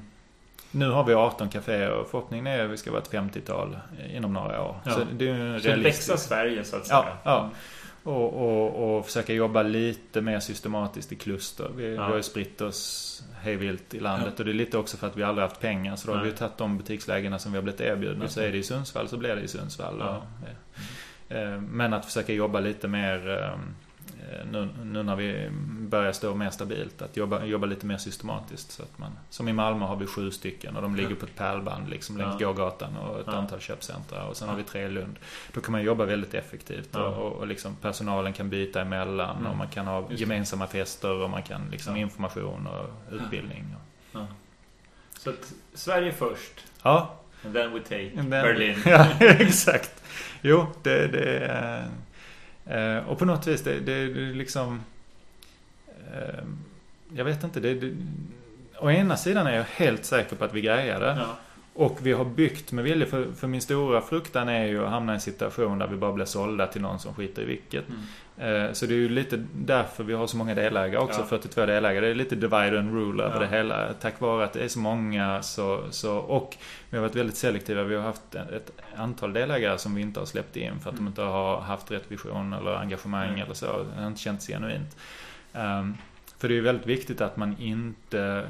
nu 0.71 0.91
har 0.91 1.05
vi 1.05 1.15
18 1.15 1.49
kaféer 1.49 1.91
och 1.91 2.09
förhoppningen 2.11 2.47
är 2.47 2.65
att 2.65 2.71
vi 2.71 2.77
ska 2.77 2.91
vara 2.91 3.03
ett 3.03 3.11
50-tal 3.11 3.79
inom 4.11 4.33
några 4.33 4.63
år. 4.63 4.77
Ja. 4.85 4.91
Så 4.93 5.01
det 5.13 5.29
är 5.29 5.55
ju 5.55 5.61
Så 5.61 5.77
växa 5.77 6.17
Sverige 6.17 6.65
så 6.65 6.77
att 6.77 6.87
säga? 6.87 7.05
Ja, 7.05 7.19
ja. 7.25 7.51
Och, 8.11 8.35
och, 8.35 8.97
och 8.99 9.07
försöka 9.07 9.33
jobba 9.35 9.63
lite 9.63 10.21
mer 10.21 10.41
systematiskt 10.41 11.13
i 11.13 11.17
kluster. 11.17 11.71
Vi, 11.77 11.85
Ja. 11.85 11.91
vi 11.91 11.97
har 12.11 12.17
ju 12.17 12.23
spritt 12.23 12.61
oss 12.61 13.23
hejvilt 13.41 13.95
i 13.95 14.01
landet 14.01 14.39
och 14.39 14.45
det 14.45 14.51
är 14.51 14.55
lite 14.55 14.79
också 14.79 14.97
för 14.97 15.07
att 15.07 15.17
vi 15.17 15.23
aldrig 15.23 15.49
haft 15.49 15.61
pengar. 15.61 15.97
Så 15.97 16.07
då 16.07 16.13
har 16.15 16.21
Nej. 16.23 16.31
vi 16.31 16.37
tagit 16.37 16.59
de 16.59 16.79
butikslägena 16.79 17.39
som 17.39 17.53
vi 17.53 17.59
har 17.59 17.63
blivit 17.63 17.81
erbjudna. 17.81 18.29
Så 18.29 18.41
är 18.41 18.53
det 18.53 18.59
i 18.59 18.63
Sundsvall 18.63 19.09
så 19.09 19.17
blir 19.17 19.37
det 19.37 19.43
i 19.43 19.49
Sundsvall. 19.49 19.97
Ja. 20.01 20.09
Och, 20.09 20.49
eh, 20.49 20.55
men 21.61 21.93
att 21.95 22.05
försöka 22.05 22.33
jobba 22.33 22.61
lite 22.61 22.89
mer 22.89 23.29
eh, 23.43 23.59
nu, 24.51 24.69
nu 24.85 25.03
när 25.03 25.17
vi 25.17 25.49
börjar 25.79 26.13
stå 26.13 26.35
mer 26.35 26.51
stabilt. 26.51 27.03
Att 27.03 27.17
jobba, 27.17 27.45
jobba 27.45 27.67
lite 27.67 27.87
mer 27.87 27.97
systematiskt. 27.97 28.71
Så 28.73 28.83
att 28.83 28.99
man, 28.99 29.11
som 29.31 29.49
i 29.49 29.53
Malmö 29.53 29.85
har 29.87 29.97
vi 29.97 30.07
sju 30.07 30.31
stycken 30.31 30.77
och 30.77 30.83
de 30.83 30.97
ligger 30.97 31.15
på 31.15 31.27
ett 31.27 31.37
pärlband 31.37 31.89
liksom 31.89 32.17
längs 32.17 32.41
Ja. 32.41 32.47
gågatan 32.53 32.97
och 32.97 33.21
ett 33.21 33.27
Ja. 33.27 33.33
antal 33.33 33.61
köpcentra. 33.61 34.25
Och 34.25 34.37
sen 34.37 34.47
Ja. 34.49 34.53
har 34.53 34.59
vi 34.59 34.65
tre 34.65 34.83
i 34.83 34.89
Lund. 34.89 35.17
Då 35.53 35.61
kan 35.61 35.73
man 35.73 35.83
jobba 35.83 36.05
väldigt 36.05 36.35
effektivt 36.35 36.89
Ja. 36.93 37.01
och, 37.07 37.27
och, 37.27 37.33
och 37.33 37.47
liksom 37.47 37.77
personalen 37.77 38.33
kan 38.33 38.51
byta 38.51 38.81
emellan 38.81 39.37
Mm. 39.37 39.51
och 39.51 39.57
man 39.57 39.69
kan 39.69 39.87
ha 39.87 40.07
Just 40.11 40.21
gemensamma 40.21 40.67
fester 40.67 41.23
och 41.23 41.31
man 41.31 41.43
kan 41.43 41.71
liksom 41.71 41.97
information 41.97 42.67
och 42.67 43.15
utbildning. 43.15 43.65
Ja. 44.13 44.27
Så 45.19 45.31
att 45.31 45.53
Sverige 45.75 46.13
först, 46.13 46.65
Ja, 46.83 47.15
and 47.47 47.55
then 47.55 47.73
we 47.73 47.81
take 47.81 48.11
Den- 48.15 48.31
Berlin. 48.31 48.77
ja 48.87 49.07
exakt. 49.21 50.03
Jo, 50.43 50.67
det, 50.83 51.07
det 51.07 51.39
är... 51.39 51.85
eh, 52.97 53.09
Och 53.09 53.19
på 53.19 53.25
något 53.25 53.47
vis, 53.47 53.63
det, 53.63 53.81
det, 53.81 54.07
det 54.07 54.21
liksom... 54.33 54.81
eh, 56.15 56.45
Jag 57.15 57.25
vet 57.25 57.45
inte, 57.45 57.61
det, 57.61 57.75
det... 57.75 57.93
Å 58.79 58.91
ena 58.91 59.17
sidan 59.17 59.47
är 59.47 59.57
jag 59.57 59.65
helt 59.65 60.05
säker 60.05 60.37
på 60.37 60.45
att 60.45 60.55
vi 60.55 60.61
grejar 60.61 61.01
det. 61.01 61.17
Ja. 61.21 61.37
Och 61.75 61.99
vi 62.03 62.13
har 62.13 62.25
byggt 62.25 62.73
med 62.73 62.85
vilja, 62.85 63.07
för, 63.07 63.27
för 63.39 63.47
min 63.47 63.61
stora 63.61 64.01
fruktan 64.01 64.49
är 64.49 64.65
ju 64.67 64.85
att 64.85 64.91
hamna 64.91 65.13
i 65.13 65.15
en 65.15 65.21
situation 65.21 65.79
där 65.79 65.87
vi 65.87 65.97
bara 65.97 66.13
blir 66.13 66.25
sålda 66.25 66.67
till 66.67 66.81
någon 66.83 66.99
som 66.99 67.15
skiter 67.15 67.43
i 67.43 67.45
vilket. 67.45 67.89
Mm. 67.89 68.01
Eh, 68.39 68.73
Så 68.73 68.87
det 68.87 68.95
är 68.95 68.99
ju 68.99 69.09
lite 69.09 69.45
därför 69.55 70.05
vi 70.05 70.13
har 70.15 70.27
så 70.27 70.37
många 70.37 70.55
delägare 70.55 71.03
också, 71.03 71.21
Ja. 71.21 71.27
42 71.27 71.67
delägare. 71.67 72.07
Det 72.07 72.11
är 72.11 72.15
lite 72.15 72.35
divide 72.35 72.79
and 72.79 72.95
rule 72.95 73.23
över 73.25 73.35
Ja. 73.35 73.41
det 73.41 73.57
hela. 73.57 73.93
Tack 74.01 74.21
vare 74.21 74.45
att 74.45 74.53
det 74.53 74.65
är 74.65 74.69
så 74.69 74.79
många 74.79 75.43
så, 75.43 75.85
så 75.91 76.17
och 76.17 76.57
vi 76.91 76.97
har 76.97 77.03
varit 77.03 77.17
väldigt 77.17 77.37
selektiva. 77.37 77.83
Vi 77.83 77.95
har 77.95 78.03
haft 78.03 78.35
ett 78.35 78.71
antal 78.97 79.33
delägare 79.33 79.79
som 79.79 79.95
vi 79.95 80.03
inte 80.03 80.21
har 80.21 80.27
släppt 80.27 80.57
in 80.57 80.81
för 80.81 80.91
att 80.91 80.97
de 80.97 81.01
Mm. 81.01 81.09
inte 81.11 81.23
har 81.23 81.61
haft 81.61 81.91
rätt 81.91 82.05
vision 82.13 82.53
eller 82.53 82.75
engagemang 82.75 83.29
Mm. 83.29 83.41
eller 83.41 83.55
så. 83.55 83.67
Det 83.97 84.01
har 84.01 84.07
inte 84.09 84.21
känts 84.21 84.47
genuint. 84.47 84.97
Um, 85.53 85.97
för 86.39 86.49
det 86.49 86.55
är 86.55 86.57
ju 86.57 86.61
väldigt 86.63 86.87
viktigt 86.87 87.21
att 87.21 87.37
man 87.37 87.57
inte, 87.59 88.45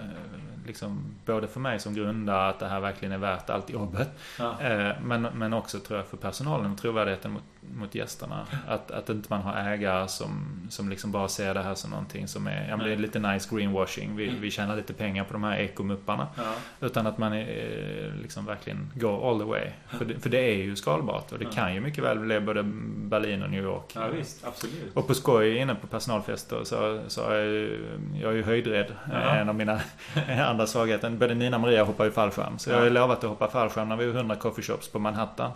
liksom, 0.67 1.01
både 1.27 1.47
för 1.49 1.61
mig 1.61 1.79
som 1.81 1.95
grundare, 1.95 2.49
att 2.49 2.59
det 2.59 2.67
här 2.69 2.81
verkligen 2.81 3.13
är 3.13 3.19
värt 3.19 3.51
allt 3.51 3.71
jobbet. 3.71 4.09
Ja. 4.39 4.61
Eh, 4.61 4.93
Men, 5.03 5.23
men 5.23 5.53
också 5.53 5.79
tror 5.79 5.99
jag 5.99 6.07
för 6.07 6.17
personalen 6.17 6.73
och 6.73 6.79
trovärdigheten 6.79 7.33
mot, 7.33 7.43
mot 7.75 7.95
gästerna. 7.95 8.47
Att, 8.69 8.91
att 8.91 9.09
inte 9.09 9.27
man 9.31 9.41
har 9.43 9.55
ägare 9.71 10.09
som, 10.09 10.61
som 10.71 10.89
liksom 10.89 11.13
bara 11.13 11.29
ser 11.29 11.55
det 11.55 11.63
här 11.63 11.75
som 11.75 11.91
någonting 11.91 12.29
som 12.29 12.47
är, 12.47 12.69
ja 12.69 12.77
men 12.77 12.87
det 12.87 12.93
är 12.93 12.97
lite 12.97 13.19
nice 13.19 13.57
greenwashing. 13.57 14.17
Vi, 14.17 14.29
vi 14.41 14.51
tjänar 14.51 14.77
lite 14.77 14.93
pengar 14.95 15.25
på 15.25 15.33
de 15.33 15.45
här 15.45 15.57
ekomupparna. 15.59 16.27
Ja. 16.37 16.53
Utan 16.87 17.07
att 17.07 17.19
man 17.19 17.33
är, 17.33 18.13
liksom 18.23 18.47
verkligen 18.47 18.91
går 18.95 19.31
all 19.31 19.39
the 19.39 19.45
way. 19.45 19.67
För 19.89 20.05
det, 20.05 20.19
för 20.21 20.31
det 20.31 20.39
är 20.41 20.57
ju 20.57 20.77
skalbart 20.77 21.33
och 21.33 21.39
det 21.39 21.45
Ja. 21.45 21.51
kan 21.51 21.75
ju 21.75 21.81
mycket 21.81 22.05
väl 22.05 22.19
bli 22.19 22.41
både 22.41 22.63
Berlin 22.97 23.43
och 23.43 23.51
New 23.51 23.65
York. 23.65 23.93
ja, 23.95 24.09
visst. 24.09 24.47
Absolut. 24.47 24.97
Och 24.97 25.07
på 25.07 25.15
skoj 25.15 25.57
inne 25.57 25.75
på 25.75 25.87
personalfester 25.87 26.61
så, 26.65 27.01
så 27.09 27.21
är 27.31 27.35
jag, 27.37 27.47
ju, 27.47 27.87
jag 28.23 28.33
är 28.33 28.37
ju 28.37 28.43
höjdrädd. 28.43 28.87
Ja. 29.13 29.19
En 29.19 29.49
av 29.49 29.55
mina 29.55 29.81
andra 30.47 30.67
svagheter. 30.67 31.11
Både 31.11 31.35
Nina 31.35 31.57
och 31.57 31.61
Maria 31.61 31.85
hoppar 31.85 32.05
ju 32.05 32.11
fallskärm. 32.11 32.59
Så 32.59 32.71
jag 32.71 32.77
har 32.77 32.85
ju 32.85 32.91
lovat 32.91 33.19
att 33.25 33.31
hoppa 33.31 33.49
fallskärm 33.49 33.89
när 33.89 33.97
vi 33.97 34.07
har 34.07 34.15
100 34.15 34.37
coffeeshops 34.37 34.89
på 34.89 34.99
Manhattan. 34.99 35.51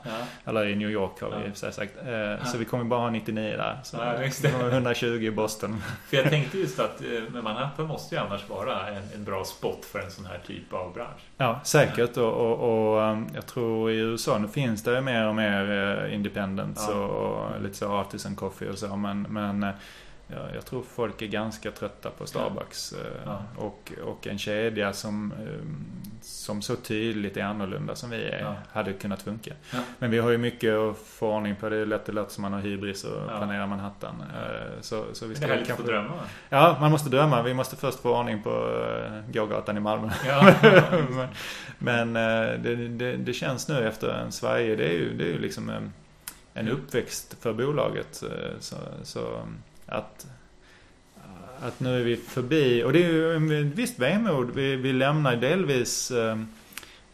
Eller 0.45 0.66
i 0.66 0.77
New 0.77 0.91
York 0.91 1.20
har 1.20 1.31
vi 1.31 1.66
Ja. 1.66 1.73
sagt. 1.73 1.93
Eh, 2.06 2.44
Så 2.44 2.59
vi 2.59 2.64
kommer 2.64 2.85
bara 2.85 3.01
ha 3.01 3.10
99 3.10 3.56
där. 3.56 3.78
Så 3.82 3.97
Ja, 3.97 4.12
visst 4.20 4.43
det. 4.43 4.48
vi 4.48 4.55
har 4.62 4.70
120 4.70 5.05
i 5.06 5.31
Boston. 5.31 5.82
För 6.09 6.16
jag 6.16 6.28
tänkte 6.31 6.59
just 6.59 6.81
att 6.81 7.01
eh, 7.01 7.43
Manhattan 7.43 7.86
måste 7.86 8.14
ju 8.14 8.20
annars 8.20 8.48
vara 8.48 8.89
en, 8.89 9.02
en 9.14 9.24
bra 9.24 9.44
spot 9.44 9.85
för 9.85 9.98
en 9.98 10.10
sån 10.10 10.27
här 10.27 10.39
typ 10.47 10.72
av 10.72 10.93
bransch. 10.94 11.20
Ja, 11.36 11.60
säkert. 11.64 12.16
Och, 12.16 12.32
och, 12.32 12.59
och 12.94 13.01
um, 13.02 13.27
jag 13.35 13.47
tror 13.47 13.90
i 13.90 13.97
USA, 13.97 14.39
nu 14.39 14.48
finns 14.48 14.82
det 14.82 15.01
mer 15.01 15.27
och 15.28 15.35
mer 15.35 15.70
eh, 16.06 16.14
independents 16.14 16.86
Ja. 16.89 16.94
och, 16.94 17.35
och 17.55 17.62
lite 17.62 17.74
så 17.77 17.93
artisan 17.93 18.36
coffee 18.36 18.68
och 18.70 18.78
så. 18.78 18.97
Men, 18.97 19.22
men 19.22 19.66
eh, 20.32 20.36
ja, 20.39 20.55
jag 20.55 20.65
tror 20.66 20.82
folk 20.82 21.23
är 21.23 21.27
ganska 21.27 21.70
trötta 21.70 22.11
på 22.11 22.27
Starbucks. 22.27 22.93
eh, 22.93 22.98
Ja. 23.24 23.43
Och, 23.57 23.93
och 24.05 24.27
en 24.27 24.39
kedja 24.39 24.93
som, 24.93 25.32
eh, 25.32 25.66
som 26.23 26.62
så 26.62 26.77
tydligt 26.77 27.36
är 27.36 27.43
annorlunda 27.44 27.94
som 27.94 28.11
vi 28.11 28.23
är, 28.24 28.40
Ja. 28.40 28.55
hade 28.73 28.93
kunnat 28.93 29.23
funka. 29.23 29.52
Ja. 29.73 29.78
Men 29.98 30.11
vi 30.11 30.19
har 30.19 30.31
ju 30.31 30.39
mycket 30.39 30.74
att 30.74 30.97
få 30.98 31.32
ordning 31.35 31.57
på. 31.57 31.69
Det 31.69 31.77
är 31.77 31.86
lätt 31.86 32.05
det 32.07 32.12
låter 32.12 32.32
som 32.32 32.43
man 32.43 32.52
har 32.52 32.61
hybris 32.61 33.05
och 33.05 33.20
Ja. 33.28 33.36
planerar 33.39 33.66
Manhattan. 33.66 34.15
Eh, 34.35 34.81
Så, 34.81 35.05
så 35.12 35.24
vi 35.27 35.28
Men 35.28 35.36
ska 35.36 35.47
det 35.47 35.52
är 35.52 35.57
väl 35.57 35.59
härligt 35.59 35.70
att 35.70 35.77
få 35.77 35.82
drömma. 35.82 36.12
Ja, 36.48 36.77
man 36.81 36.90
måste 36.90 37.11
drömma. 37.11 37.43
Vi 37.43 37.55
måste 37.55 37.77
först 37.77 37.98
få 38.01 38.16
ordning 38.19 38.43
på 38.43 38.51
eh, 38.51 39.32
gågatan 39.32 39.77
i 39.77 39.81
Malmö. 39.81 40.11
Men 41.11 41.28
men 41.78 42.16
eh, 42.16 42.59
det, 42.61 42.74
det, 42.89 43.16
det 43.16 43.32
känns 43.32 43.69
nu 43.69 43.89
efter 43.89 44.09
en 44.09 44.32
Sverige, 44.32 44.77
det 44.77 44.85
är 44.89 44.93
ju, 44.93 45.16
det 45.16 45.24
är 45.24 45.28
ju 45.28 45.39
liksom 45.39 45.70
en, 45.70 45.93
en 46.55 46.69
uppväxt 46.69 47.36
för 47.40 47.52
bolaget. 47.52 48.23
eh, 48.23 48.51
Så, 48.61 48.77
så 49.02 49.43
att, 49.91 50.27
att 51.62 51.81
nu 51.81 52.01
är 52.01 52.05
vi 52.05 52.17
förbi, 52.17 52.85
och 52.85 52.93
det 52.93 53.05
är 53.05 53.09
ju 53.09 53.37
en 53.37 53.71
visst 53.71 53.99
vemod. 53.99 54.51
Vi, 54.55 54.77
vi 54.77 54.93
lämnar 54.93 55.37
delvis 55.37 56.11
eh, 56.11 56.39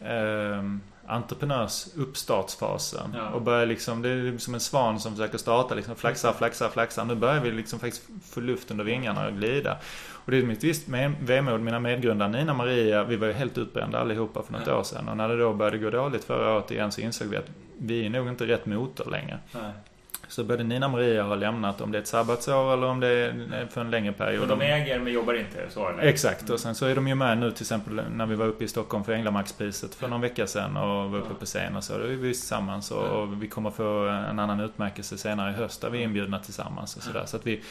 eh, 0.00 0.62
entreprenörs 1.06 1.86
uppstartsfasen. 1.96 3.14
Ja. 3.16 3.28
Och 3.30 3.42
börjar 3.42 3.66
liksom, 3.66 4.02
det 4.02 4.08
är 4.08 4.38
som 4.38 4.54
en 4.54 4.60
svan 4.60 5.00
som 5.00 5.12
försöker 5.12 5.38
starta 5.38 5.74
liksom, 5.74 5.96
flaxar, 5.96 6.32
flaxar, 6.32 6.68
flaxar. 6.68 7.04
Nu 7.04 7.14
börjar 7.14 7.40
vi 7.40 7.50
liksom 7.50 7.78
faktiskt 7.78 8.02
få 8.24 8.40
luft 8.40 8.70
under 8.70 8.84
vingarna 8.84 9.26
och 9.26 9.32
glida. 9.32 9.76
Och 10.08 10.30
det 10.30 10.38
är 10.38 10.42
mitt 10.42 10.64
visst 10.64 10.88
vemod. 11.20 11.60
Mina 11.60 11.80
medgrundare 11.80 12.28
Nina 12.28 12.52
och 12.52 12.58
Maria, 12.58 13.04
vi 13.04 13.16
var 13.16 13.26
ju 13.26 13.32
helt 13.32 13.58
utbrända 13.58 13.98
allihopa 13.98 14.42
för 14.42 14.52
något 14.52 14.66
Ja. 14.66 14.78
år 14.78 14.82
sedan. 14.82 15.08
Och 15.08 15.16
när 15.16 15.28
det 15.28 15.38
då 15.38 15.52
började 15.52 15.78
gå 15.78 15.90
dåligt 15.90 16.24
förra 16.24 16.52
året 16.52 16.70
igen 16.70 16.92
så 16.92 17.00
insåg 17.00 17.28
vi 17.28 17.36
att 17.36 17.50
vi 17.78 18.06
är 18.06 18.10
nog 18.10 18.28
inte 18.28 18.46
rätt 18.46 18.66
motor 18.66 19.10
längre. 19.10 19.38
Nej. 19.52 19.72
Så 20.28 20.44
både 20.44 20.64
Nina 20.64 20.86
och 20.86 20.92
Maria 20.92 21.22
har 21.22 21.36
lämnat, 21.36 21.80
om 21.80 21.92
det 21.92 21.98
är 21.98 22.02
ett 22.02 22.08
sabbatsår 22.08 22.72
eller 22.72 22.86
om 22.86 23.00
det 23.00 23.08
är 23.08 23.66
för 23.70 23.80
en 23.80 23.90
längre 23.90 24.12
period. 24.12 24.42
Och 24.42 24.48
de 24.48 24.60
äger 24.60 25.00
men 25.00 25.12
jobbar 25.12 25.34
inte, 25.34 25.70
så 25.70 25.92
det? 25.92 26.02
Exakt, 26.02 26.50
och 26.50 26.60
sen 26.60 26.74
så 26.74 26.86
är 26.86 26.94
de 26.94 27.08
ju 27.08 27.14
med 27.14 27.38
nu 27.38 27.50
till 27.50 27.62
exempel 27.62 28.00
när 28.10 28.26
vi 28.26 28.34
var 28.34 28.46
uppe 28.46 28.64
i 28.64 28.68
Stockholm 28.68 29.04
för 29.04 29.12
Änglamaxpriset 29.12 29.94
för 29.94 30.08
någon 30.08 30.20
vecka 30.20 30.46
sedan 30.46 30.76
och 30.76 31.10
var 31.10 31.18
uppe 31.18 31.34
på 31.34 31.44
scen 31.44 31.76
och 31.76 31.84
så. 31.84 31.98
Då 31.98 32.04
är 32.04 32.08
vi 32.08 32.32
tillsammans 32.32 32.90
och, 32.90 33.04
och 33.04 33.42
vi 33.42 33.48
kommer 33.48 33.70
få 33.70 34.08
en 34.08 34.38
annan 34.38 34.60
utmärkelse 34.60 35.18
senare 35.18 35.50
i 35.50 35.54
höst 35.54 35.80
där 35.80 35.90
vi 35.90 35.98
är 35.98 36.02
inbjudna 36.02 36.38
tillsammans 36.38 36.96
och 36.96 37.02
sådär. 37.02 37.24
Så 37.26 37.36
att 37.36 37.46
vi, 37.46 37.62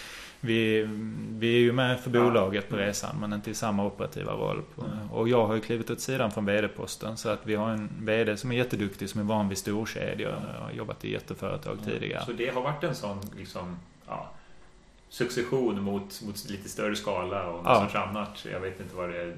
vi, 0.45 0.87
vi 1.29 1.55
är 1.55 1.59
ju 1.59 1.71
med 1.71 1.99
för 1.99 2.09
bolaget 2.09 2.69
på 2.69 2.75
resan 2.75 3.15
men 3.19 3.33
inte 3.33 3.51
i 3.51 3.53
samma 3.53 3.85
operativa 3.85 4.31
roll. 4.33 4.61
Och 5.11 5.29
jag 5.29 5.47
har 5.47 5.55
ju 5.55 5.61
klivit 5.61 5.89
åt 5.89 5.99
sidan 5.99 6.31
från 6.31 6.45
VD-posten 6.45 7.17
så 7.17 7.29
att 7.29 7.39
vi 7.43 7.55
har 7.55 7.69
en 7.69 7.89
VD 7.99 8.37
som 8.37 8.51
är 8.51 8.55
jätteduktig 8.55 9.09
som 9.09 9.21
är 9.21 9.25
van 9.25 9.49
vid 9.49 9.57
storkedjor 9.57 10.35
och 10.35 10.63
har 10.63 10.71
jobbat 10.71 11.05
i 11.05 11.11
jätteföretag 11.11 11.77
tidigare. 11.85 12.25
Så 12.25 12.31
det 12.31 12.49
har 12.49 12.61
varit 12.61 12.83
en 12.83 12.95
sån 12.95 13.19
liksom, 13.37 13.77
ja, 14.07 14.31
succession 15.09 15.81
mot, 15.83 16.21
mot 16.25 16.49
lite 16.49 16.69
större 16.69 16.95
skala 16.95 17.47
och 17.47 17.53
något 17.63 17.65
Ja. 17.65 17.81
sorts 17.81 17.95
annat. 17.95 18.45
Jag 18.51 18.59
vet 18.59 18.79
inte 18.79 18.95
vad 18.95 19.09
det 19.09 19.21
är. 19.21 19.33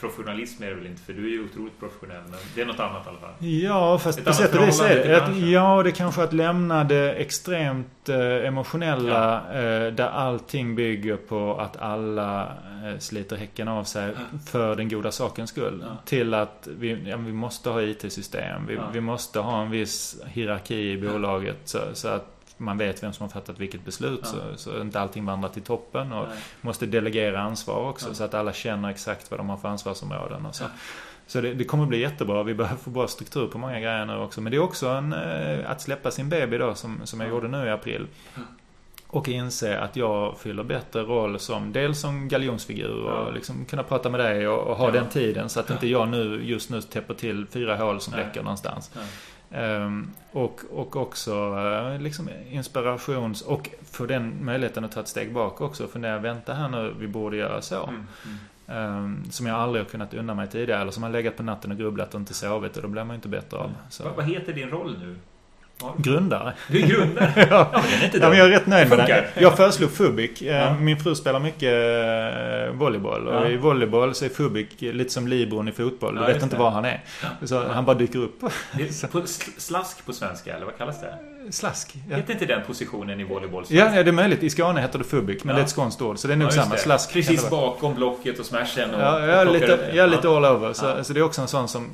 Professionalism 0.00 0.62
är 0.62 0.68
det 0.68 0.74
väl 0.74 0.86
inte, 0.86 1.02
för 1.02 1.12
du 1.12 1.24
är 1.26 1.30
ju 1.30 1.44
otroligt 1.44 1.80
professionell. 1.80 2.22
Men 2.30 2.38
det 2.54 2.60
är 2.62 2.66
något 2.66 2.80
annat 2.80 3.06
i 3.06 3.08
alla 3.08 3.18
fall. 3.18 3.30
Ja, 3.48 3.98
fast 3.98 4.18
Ett 4.18 4.24
på 4.24 4.32
sätt 4.32 4.54
och 4.54 4.68
vis 4.68 4.80
är 4.80 5.08
det. 5.08 5.22
Att, 5.24 5.36
ja, 5.38 5.82
det 5.82 5.92
kanske 5.92 6.22
att 6.22 6.32
lämna 6.32 6.84
det 6.84 7.12
extremt 7.12 8.08
eh, 8.08 8.46
emotionella 8.46 9.36
eh, 9.52 9.92
där 9.92 10.08
allting 10.08 10.74
bygger 10.74 11.16
på 11.16 11.56
att 11.60 11.76
alla 11.76 12.42
eh, 12.84 12.98
sliter 12.98 13.36
häcken 13.36 13.68
av 13.68 13.84
sig 13.84 14.14
för 14.50 14.76
den 14.76 14.88
goda 14.88 15.12
sakens 15.12 15.50
skull. 15.50 15.84
Ja. 15.86 15.96
Till 16.04 16.34
att 16.34 16.68
vi, 16.78 17.08
ja, 17.10 17.16
vi 17.16 17.32
måste 17.32 17.70
ha 17.70 17.82
IT-system. 17.82 18.66
Vi, 18.66 18.74
Ja. 18.74 18.82
vi 18.92 19.00
måste 19.00 19.40
ha 19.40 19.62
en 19.62 19.70
viss 19.70 20.20
hierarki 20.26 20.90
i 20.92 20.98
bolaget 20.98 21.56
så, 21.64 21.78
så 21.92 22.08
att 22.08 22.26
man 22.60 22.78
vet 22.78 23.02
vem 23.02 23.12
som 23.12 23.24
har 23.24 23.30
fattat 23.30 23.58
vilket 23.58 23.84
beslut 23.84 24.20
Ja. 24.22 24.28
så, 24.28 24.40
så 24.56 24.80
inte 24.80 25.00
allting 25.00 25.24
vandrar 25.26 25.48
till 25.48 25.62
toppen. 25.62 26.12
Och 26.12 26.28
Nej. 26.28 26.38
måste 26.60 26.86
delegera 26.86 27.40
ansvar 27.40 27.88
också 27.88 28.08
Ja. 28.08 28.14
så 28.14 28.24
att 28.24 28.34
alla 28.34 28.52
känner 28.52 28.90
exakt 28.90 29.30
vad 29.30 29.40
de 29.40 29.48
har 29.48 29.56
för 29.56 29.68
ansvarsområden 29.68 30.46
och 30.46 30.54
så. 30.54 30.64
Ja. 30.64 30.68
Så 31.26 31.40
det, 31.40 31.54
det 31.54 31.64
kommer 31.64 31.86
bli 31.86 31.98
jättebra. 32.00 32.42
Vi 32.42 32.54
behöver 32.54 32.76
få 32.82 32.90
bra 32.90 33.08
struktur 33.08 33.46
på 33.46 33.58
många 33.58 33.80
grejer 33.80 34.06
nu 34.06 34.16
också. 34.16 34.40
Men 34.40 34.50
det 34.50 34.56
är 34.56 34.62
också 34.62 34.88
en, 34.88 35.12
eh, 35.12 35.70
att 35.70 35.80
släppa 35.80 36.10
sin 36.10 36.28
baby 36.28 36.58
då 36.58 36.74
som, 36.74 37.00
som 37.04 37.20
jag 37.20 37.28
Ja. 37.28 37.34
gjorde 37.34 37.48
nu 37.48 37.66
i 37.66 37.70
april. 37.70 38.06
Och 39.12 39.28
inse 39.28 39.78
att 39.78 39.96
jag 39.96 40.38
fyller 40.38 40.62
bättre 40.62 41.02
roll 41.02 41.38
som 41.38 41.72
dels 41.72 42.00
som 42.00 42.28
galjonsfigur 42.28 43.04
och 43.04 43.26
Ja. 43.26 43.30
liksom 43.30 43.64
kunna 43.64 43.82
prata 43.82 44.08
med 44.10 44.20
dig 44.20 44.48
och, 44.48 44.58
och 44.68 44.76
ha 44.76 44.84
Ja. 44.86 44.90
den 44.90 45.08
tiden 45.08 45.48
så 45.48 45.60
att 45.60 45.70
inte 45.70 45.86
jag 45.86 46.08
nu 46.08 46.40
just 46.44 46.70
nu 46.70 46.80
täpper 46.82 47.14
till 47.14 47.46
fyra 47.46 47.76
hål 47.76 48.00
som 48.00 48.14
Nej. 48.16 48.24
läcker 48.24 48.42
någonstans. 48.42 48.90
Ehm, 49.50 50.10
och, 50.32 50.60
och 50.70 50.96
också 50.96 51.32
eh, 51.32 52.00
liksom 52.00 52.28
inspirations... 52.50 53.42
Och 53.42 53.70
få 53.82 54.06
den 54.06 54.44
möjligheten 54.44 54.84
att 54.84 54.92
ta 54.92 55.00
ett 55.00 55.08
steg 55.08 55.32
bak 55.32 55.60
också. 55.60 55.88
Jag 55.94 56.20
väntar 56.20 56.54
här 56.54 56.68
nu, 56.68 56.94
vi 56.98 57.06
borde 57.06 57.36
göra 57.36 57.62
så. 57.62 57.84
Mm. 57.86 58.06
Mm. 58.24 58.38
Ehm, 58.66 59.30
som 59.30 59.46
jag 59.46 59.56
aldrig 59.56 59.84
har 59.84 59.90
kunnat 59.90 60.14
unna 60.14 60.34
mig 60.34 60.48
tidigare. 60.48 60.80
Eller 60.80 60.92
som 60.92 61.02
har 61.02 61.10
legat 61.10 61.36
på 61.36 61.42
natten 61.42 61.70
och 61.70 61.78
grubblat 61.78 62.14
och 62.14 62.20
inte 62.20 62.34
sovit. 62.34 62.76
Och 62.76 62.82
då 62.82 62.88
blir 62.88 63.04
man 63.04 63.14
ju 63.14 63.16
inte 63.16 63.28
bättre 63.28 63.58
av. 63.58 63.70
Så. 63.90 64.04
Vad, 64.04 64.16
vad 64.16 64.24
heter 64.24 64.52
din 64.52 64.70
roll 64.70 64.98
nu? 64.98 65.16
Ja, 65.80 65.94
Grundare. 65.98 66.52
Du 66.68 66.82
är 66.82 66.86
grundare? 66.86 67.32
ja. 67.50 67.70
Ja, 67.72 67.82
men 67.90 68.00
är 68.00 68.04
inte 68.04 68.18
Ja, 68.18 68.28
men 68.28 68.38
jag 68.38 68.46
är 68.46 68.50
rätt 68.50 68.66
nöjd 68.66 68.88
med 68.88 68.98
Det. 68.98 69.28
Jag 69.40 69.56
föreslog 69.56 69.90
Fubik. 69.90 70.42
Eh, 70.42 70.56
Ja. 70.56 70.74
Min 70.74 70.96
fru 71.00 71.14
spelar 71.14 71.40
mycket 71.40 71.72
eh, 72.70 72.74
volleyboll. 72.78 73.28
Och 73.28 73.34
Ja. 73.34 73.48
i 73.48 73.56
volleyboll 73.56 74.14
så 74.14 74.24
är 74.24 74.28
Fubik 74.28 74.68
lite 74.80 75.10
som 75.12 75.28
Libron 75.28 75.68
i 75.68 75.72
fotboll. 75.72 76.14
Du 76.14 76.20
vet 76.32 76.42
inte 76.42 76.56
det. 76.56 76.62
var 76.62 76.70
han 76.70 76.84
är. 76.84 77.00
Så 77.44 77.68
han 77.68 77.84
bara 77.84 77.96
dyker 77.96 78.18
upp. 78.18 78.40
På, 79.12 79.20
sl- 79.20 79.58
slask 79.58 80.06
på 80.06 80.12
svenska, 80.12 80.56
eller 80.56 80.66
vad 80.66 80.78
kallas 80.78 81.00
det? 81.00 81.14
Slask. 81.50 81.94
Ja. 82.10 82.16
Heter 82.16 82.32
inte 82.32 82.46
den 82.46 82.62
positionen 82.66 83.20
i 83.20 83.24
volleyboll? 83.24 83.64
Ja, 83.68 83.90
ja, 83.94 84.02
det 84.02 84.10
är 84.10 84.12
möjligt. 84.12 84.42
I 84.42 84.50
Skåne 84.50 84.80
heter 84.80 84.98
det 84.98 85.04
Fubik, 85.04 85.44
men 85.44 85.54
det 85.54 85.60
är 85.60 85.64
ett 85.64 85.70
skånskt 85.70 86.02
ord. 86.02 86.18
Så 86.18 86.26
det 86.28 86.34
är 86.34 86.36
nog 86.36 86.52
samma. 86.52 86.74
det. 86.74 86.80
Slask. 86.80 87.12
Precis 87.12 87.50
bakom 87.50 87.94
blocket 87.94 88.38
och 88.38 88.46
smashen 88.46 88.94
och, 88.94 89.00
Ja, 89.00 89.20
jag 89.26 89.40
är 89.40 89.44
lite, 89.44 89.78
jag 89.94 90.04
är 90.04 90.08
lite 90.08 90.28
all 90.28 90.44
over. 90.44 90.72
Så, 90.72 91.04
så 91.04 91.12
det 91.12 91.20
är 91.20 91.24
också 91.24 91.40
en 91.42 91.48
sån 91.48 91.68
som 91.68 91.86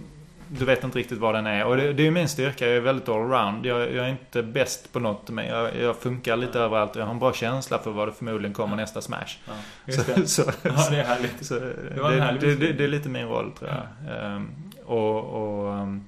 du 0.48 0.64
vet 0.64 0.84
inte 0.84 0.98
riktigt 0.98 1.18
vad 1.18 1.34
den 1.34 1.46
är. 1.46 1.64
Och 1.64 1.76
det, 1.76 1.92
det 1.92 2.02
är 2.02 2.04
ju 2.04 2.10
min 2.10 2.28
styrka. 2.28 2.66
Jag 2.66 2.76
är 2.76 2.80
väldigt 2.80 3.08
allround. 3.08 3.66
Jag, 3.66 3.80
jag 3.80 4.06
är 4.06 4.10
inte 4.10 4.42
bäst 4.42 4.92
på 4.92 5.00
något, 5.00 5.30
men 5.30 5.46
jag, 5.46 5.76
jag 5.76 5.96
funkar 5.96 6.36
lite 6.36 6.60
överallt. 6.60 6.90
Och 6.90 6.96
jag 7.02 7.06
har 7.06 7.12
en 7.12 7.18
bra 7.18 7.32
känsla 7.32 7.78
för 7.78 7.90
vad 7.90 8.08
det 8.08 8.12
förmodligen 8.12 8.54
kommer 8.54 8.76
nästa 8.76 9.00
smash. 9.00 9.38
Ja, 9.46 9.52
just 9.86 10.06
det. 10.06 10.26
Så, 10.26 10.42
så, 10.42 10.50
Ja, 10.62 10.70
det 10.90 10.96
är 10.96 11.04
härligt. 11.04 11.46
så 11.46 11.54
Det 11.54 12.00
var 12.00 12.10
en 12.10 12.16
det, 12.18 12.22
härlig 12.24 12.40
det, 12.40 12.46
det, 12.46 12.52
beskrivning. 12.56 12.76
det 12.78 12.84
är 12.84 12.88
lite 12.88 13.08
min 13.08 13.26
roll 13.28 13.52
tror 13.52 13.70
jag. 13.70 14.16
Ehm, 14.26 14.48
och, 14.84 15.24
och, 15.24 15.74
ehm, 15.74 16.04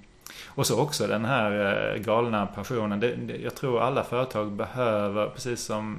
och 0.49 0.67
så 0.67 0.81
också 0.81 1.07
den 1.07 1.25
här 1.25 1.93
eh, 1.95 2.01
galna 2.03 2.47
passionen. 2.47 3.01
Det, 3.01 3.15
det, 3.15 3.37
jag 3.37 3.55
tror 3.55 3.81
alla 3.83 4.05
företag 4.05 4.53
behöver, 4.53 5.27
precis 5.29 5.61
som 5.65 5.97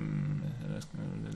eh, 0.76 0.84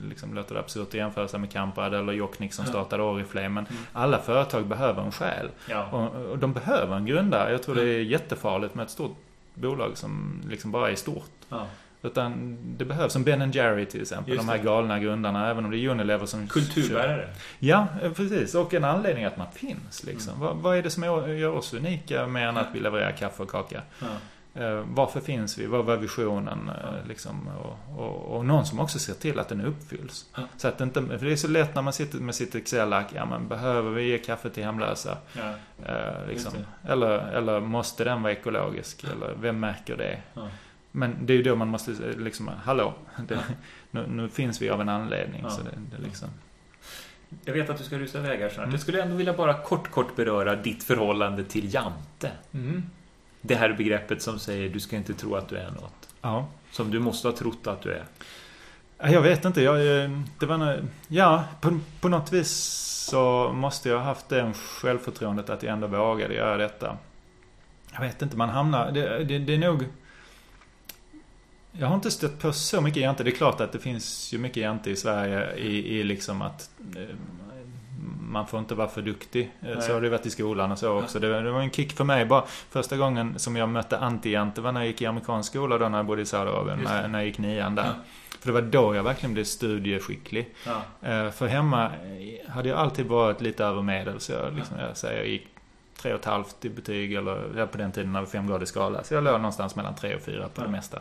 liksom 0.08 0.34
låter 0.34 0.54
det 0.54 0.60
absurt 0.60 0.88
att 0.88 0.94
jämföra 0.94 1.28
sig 1.28 1.40
med 1.40 1.50
Kamprad 1.52 1.94
eller 1.94 2.12
Jocknick 2.12 2.52
som 2.52 2.64
Ja. 2.64 2.70
startade 2.70 3.02
Oriflame. 3.02 3.48
Men 3.48 3.66
Mm. 3.66 3.82
alla 3.92 4.18
företag 4.18 4.66
behöver 4.66 5.02
en 5.02 5.12
själ. 5.12 5.48
Ja. 5.70 5.86
Och, 5.90 6.30
och 6.30 6.38
de 6.38 6.52
behöver 6.52 6.96
en 6.96 7.06
grundare. 7.06 7.52
Jag 7.52 7.62
tror 7.62 7.74
det 7.74 7.82
är 7.82 8.00
jättefarligt 8.02 8.74
med 8.74 8.84
ett 8.84 8.90
stort 8.90 9.16
bolag 9.54 9.96
som 9.96 10.42
liksom 10.48 10.70
bara 10.70 10.90
är 10.90 10.94
stort. 10.94 11.30
Ja. 11.48 11.66
Utan 12.02 12.56
det 12.78 12.84
behövs, 12.84 13.12
som 13.12 13.24
Ben 13.24 13.52
Jerry 13.52 13.86
till 13.86 14.02
exempel, 14.02 14.34
Just 14.34 14.46
de 14.46 14.48
här 14.52 14.58
det. 14.58 14.64
galna 14.64 14.98
grundarna, 14.98 15.50
även 15.50 15.64
om 15.64 15.70
det 15.70 15.78
är 15.78 15.88
Unilever 15.88 16.26
som... 16.26 16.48
Kulturbärare. 16.48 17.28
Ja, 17.58 17.86
eh, 18.02 18.12
precis. 18.12 18.54
Och 18.54 18.74
en 18.74 18.84
anledning 18.84 19.24
att 19.24 19.36
man 19.36 19.46
finns. 19.52 20.04
Liksom. 20.04 20.34
Mm. 20.34 20.46
Vad, 20.46 20.56
vad 20.56 20.76
är 20.76 20.82
det 20.82 20.90
som 20.90 21.02
gör 21.38 21.48
oss 21.52 21.74
unika 21.74 22.26
mer 22.26 22.46
än 22.46 22.56
att 22.56 22.66
vi 22.72 22.80
levererar 22.80 23.12
kaffe 23.12 23.42
och 23.42 23.50
kaka? 23.50 23.82
Ja. 24.00 24.06
Eh, 24.54 24.84
varför 24.86 25.20
finns 25.20 25.58
vi? 25.58 25.66
Vad 25.66 25.84
var 25.84 25.96
visionen? 25.96 26.68
Eh, 26.68 27.08
liksom, 27.08 27.48
och, 27.48 27.98
och, 27.98 28.36
och 28.36 28.46
någon 28.46 28.66
som 28.66 28.80
också 28.80 28.98
ser 28.98 29.14
till 29.14 29.38
att 29.38 29.48
den 29.48 29.60
uppfylls. 29.60 30.26
Ja. 30.36 30.42
Så 30.56 30.68
att 30.68 30.78
det 30.78 30.84
inte, 30.84 31.18
för 31.18 31.26
det 31.26 31.32
är 31.32 31.36
så 31.36 31.48
lätt 31.48 31.74
när 31.74 31.82
man 31.82 31.92
sitter 31.92 32.18
med 32.18 32.34
sitt 32.34 32.54
Excel-ark. 32.54 33.06
Ja, 33.14 33.26
men 33.26 33.48
behöver 33.48 33.90
vi 33.90 34.02
ge 34.02 34.18
kaffe 34.18 34.50
till 34.50 34.64
hemlösa? 34.64 35.18
Ja. 35.32 35.54
Eh, 35.86 36.28
liksom. 36.28 36.52
Eller, 36.82 37.18
eller 37.18 37.60
måste 37.60 38.04
den 38.04 38.22
vara 38.22 38.32
ekologisk? 38.32 39.04
Eller 39.04 39.34
vem 39.40 39.60
märker 39.60 39.96
det? 39.96 40.18
Ja. 40.34 40.48
Men 40.90 41.26
det 41.26 41.32
är 41.32 41.36
ju 41.36 41.42
då 41.42 41.56
man 41.56 41.68
måste 41.68 41.90
liksom, 42.18 42.50
hallå, 42.64 42.94
det, 43.28 43.38
nu, 43.90 44.06
nu, 44.08 44.28
finns 44.28 44.62
vi 44.62 44.70
av 44.70 44.80
en 44.80 44.88
anledning. 44.88 45.50
Så 45.50 45.62
det, 45.62 45.96
det 45.96 46.02
liksom. 46.02 46.28
Jag 47.44 47.54
vet 47.54 47.70
att 47.70 47.78
du 47.78 47.84
ska 47.84 47.98
rusa 47.98 48.18
iväg 48.18 48.40
här 48.40 48.48
snart. 48.48 48.58
Mm. 48.58 48.70
Jag 48.70 48.80
skulle 48.80 49.02
ändå 49.02 49.16
vilja 49.16 49.32
bara 49.32 49.62
kort, 49.62 49.90
kort 49.90 50.16
beröra 50.16 50.56
ditt 50.56 50.84
förhållande 50.84 51.44
till 51.44 51.74
Jante. 51.74 52.30
Det 53.46 53.54
här 53.54 53.72
begreppet 53.72 54.22
som 54.22 54.38
säger 54.38 54.68
du 54.68 54.80
ska 54.80 54.96
inte 54.96 55.14
tro 55.14 55.34
att 55.34 55.48
du 55.48 55.56
är 55.56 55.70
något. 55.70 56.08
Ja. 56.20 56.48
Som 56.70 56.90
du 56.90 56.98
måste 56.98 57.28
ha 57.28 57.36
trott 57.36 57.66
att 57.66 57.82
du 57.82 57.92
är. 57.92 58.04
Ja, 58.98 59.08
Jag 59.08 59.22
vet 59.22 59.44
inte. 59.44 59.62
Jag, 59.62 60.02
eh, 60.04 60.10
det 60.38 60.46
var 60.46 60.82
ja, 61.08 61.44
på, 61.60 61.80
på 62.00 62.08
något 62.08 62.32
vis 62.32 62.50
så 63.10 63.52
måste 63.52 63.88
jag 63.88 63.98
ha 63.98 64.04
haft 64.04 64.28
det 64.28 64.52
självförtroendet 64.54 65.50
att 65.50 65.62
jag 65.62 65.72
ändå 65.72 65.86
vågade 65.86 66.34
göra 66.34 66.56
detta. 66.56 66.96
Jag 67.92 68.00
vet 68.00 68.22
inte, 68.22 68.36
man 68.36 68.48
hamnar... 68.48 68.92
Det, 68.92 69.24
det, 69.24 69.38
det 69.38 69.54
är 69.54 69.58
nog... 69.58 69.84
Jag 71.72 71.86
har 71.86 71.94
inte 71.94 72.10
stött 72.10 72.40
på 72.40 72.52
så 72.52 72.80
mycket 72.80 73.02
jante. 73.02 73.24
Det 73.24 73.30
är 73.30 73.36
klart 73.36 73.60
att 73.60 73.72
det 73.72 73.78
finns 73.78 74.32
ju 74.32 74.38
mycket 74.38 74.62
jante 74.62 74.90
i 74.90 74.96
Sverige 74.96 75.56
i, 75.56 75.98
i 75.98 76.04
liksom 76.04 76.42
att 76.42 76.70
eh, 76.96 77.16
man 78.20 78.46
får 78.46 78.60
inte 78.60 78.74
vara 78.74 78.88
för 78.88 79.02
duktig. 79.02 79.42
Eh, 79.62 79.68
Nej. 79.68 79.82
Så 79.82 79.92
har 79.92 80.00
det 80.00 80.08
varit 80.08 80.26
i 80.26 80.30
skolan 80.30 80.72
och 80.72 80.78
så 80.78 80.98
också. 81.02 81.18
Det, 81.20 81.28
var- 81.32 81.42
det 81.42 81.50
var 81.50 81.60
en 81.60 81.70
kick 81.70 81.92
för 81.92 82.04
mig. 82.04 82.24
Bara 82.26 82.44
första 82.46 82.96
gången 82.96 83.38
som 83.38 83.56
jag 83.56 83.68
mötte 83.68 83.98
anti-jante 83.98 84.60
var 84.60 84.72
när 84.72 84.80
jag 84.80 84.86
gick 84.86 85.02
i 85.02 85.06
amerikansk 85.06 85.50
skola 85.52 85.78
då 85.78 85.88
när 85.88 85.98
jag 85.98 86.06
bodde 86.06 86.22
i 86.22 86.26
Saudiarabien. 86.26 86.78
När, 86.84 87.08
när 87.08 87.18
jag 87.18 87.26
gick 87.26 87.38
nian 87.38 87.74
där. 87.74 87.84
Ja. 87.84 87.92
För 88.40 88.46
det 88.48 88.52
var 88.52 88.62
då 88.62 88.94
jag 88.94 89.02
verkligen 89.02 89.34
blev 89.34 89.44
studieskicklig. 89.44 90.54
Ja. 90.66 91.08
Eh, 91.10 91.30
För 91.30 91.46
hemma 91.46 91.84
eh, 91.86 92.50
hade 92.50 92.68
jag 92.68 92.78
alltid 92.78 93.06
varit 93.06 93.40
lite 93.40 93.64
över 93.64 93.82
medel. 93.82 94.20
Så 94.20 94.32
jag, 94.32 94.54
liksom, 94.54 94.78
jag 94.78 94.96
säger, 94.96 95.18
jag 95.18 95.28
gick 95.28 95.46
tre 96.02 96.12
och 96.14 96.18
ett 96.20 96.24
halvt 96.24 96.64
i 96.64 96.68
betyg. 96.70 97.12
Eller 97.12 97.42
ja, 97.56 97.66
på 97.66 97.78
den 97.78 97.92
tiden 97.92 98.12
det 98.12 98.18
var 98.20 98.26
femgradig 98.26 98.68
skala. 98.68 99.04
Så 99.04 99.14
jag 99.14 99.24
låg 99.24 99.34
någonstans 99.34 99.76
mellan 99.76 99.94
tre 99.94 100.14
och 100.14 100.22
fyra 100.22 100.48
på 100.54 100.60
Ja. 100.60 100.64
det 100.66 100.70
mesta. 100.72 101.00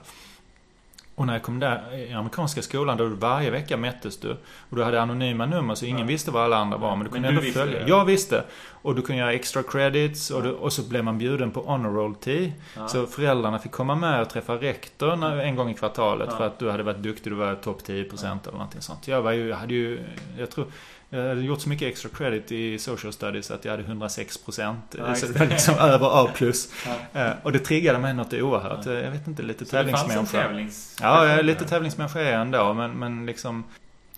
Och 1.16 1.26
när 1.28 1.34
jag 1.34 1.44
kom 1.44 1.60
där 1.60 1.96
i 2.10 2.14
amerikanska 2.14 2.62
skolan, 2.62 2.98
då 2.98 3.06
varje 3.08 3.50
vecka 3.52 3.78
mättes 3.78 4.18
du. 4.20 4.32
Och 4.70 4.76
du 4.78 4.84
hade 4.84 5.02
anonyma 5.02 5.46
nummer, 5.46 5.76
så 5.76 5.86
ingen 5.86 6.00
Ja. 6.00 6.06
visste 6.06 6.32
var 6.32 6.44
alla 6.44 6.58
andra 6.58 6.78
var. 6.78 6.96
Men 6.96 7.00
du 7.00 7.04
Men 7.04 7.12
kunde 7.24 7.42
du 7.42 7.48
ändå 7.48 7.60
följa. 7.60 7.80
det? 7.80 7.90
Jag 7.90 8.06
visste. 8.06 8.44
Och 8.82 8.96
du 8.96 9.02
kunde 9.02 9.20
göra 9.20 9.34
extra 9.34 9.64
credits. 9.64 10.30
Och, 10.32 10.44
du, 10.44 10.52
och 10.52 10.74
så 10.74 10.84
blev 10.84 11.04
man 11.04 11.18
bjuden 11.18 11.52
på 11.52 11.62
honor 11.62 11.90
roll 11.94 12.16
tea. 12.16 12.52
Ja. 12.78 12.88
Så 12.88 13.06
föräldrarna 13.06 13.60
fick 13.60 13.72
komma 13.72 13.96
med 13.96 14.22
och 14.22 14.30
träffa 14.30 14.56
rektor 14.56 15.16
när, 15.16 15.38
en 15.38 15.56
gång 15.56 15.70
i 15.70 15.74
kvartalet 15.74 16.34
för 16.34 16.48
att 16.48 16.60
du 16.60 16.72
hade 16.72 16.84
varit 16.84 16.98
duktig, 17.04 17.32
du 17.32 17.36
var 17.36 17.56
topp 17.56 17.82
10% 17.88 18.40
eller 18.44 18.52
någonting 18.52 18.82
sånt. 18.82 19.08
Jag 19.08 19.22
var 19.22 19.32
ju, 19.32 19.48
jag 19.48 19.58
hade 19.58 19.74
ju, 19.74 20.00
jag 20.38 20.52
tror, 20.52 20.66
jag 21.14 21.30
hade 21.30 21.42
gjort 21.42 21.62
så 21.62 21.70
mycket 21.70 21.88
extra 21.88 22.10
credit 22.10 22.52
i 22.52 22.80
social 22.80 23.14
studies 23.14 23.52
att 23.52 23.66
jag 23.66 23.72
hade 23.72 23.84
106%. 23.84 24.76
Ja, 24.98 25.16
så 25.16 25.26
det 25.26 25.40
var 25.40 25.46
liksom 25.46 25.76
över 25.76 26.26
A+. 26.26 26.30
Ja. 26.34 27.22
Eh, 27.22 27.32
Och 27.44 27.52
det 27.52 27.60
triggade 27.60 28.00
mig 28.00 28.14
något 28.14 28.34
oerhört. 28.34 28.86
Jag 28.86 29.12
vet 29.12 29.28
inte, 29.28 29.44
lite 29.44 29.66
tävlingsmänniska. 29.66 30.42
tävlings... 30.42 30.98
Ja, 31.02 31.28
jag 31.28 31.40
är 31.40 31.44
lite 31.44 31.66
tävlingsmänniska 31.66 32.20
är 32.20 32.32
jag 32.32 32.42
ändå, 32.42 32.74
men, 32.74 32.92
men 32.92 33.26
liksom... 33.26 33.64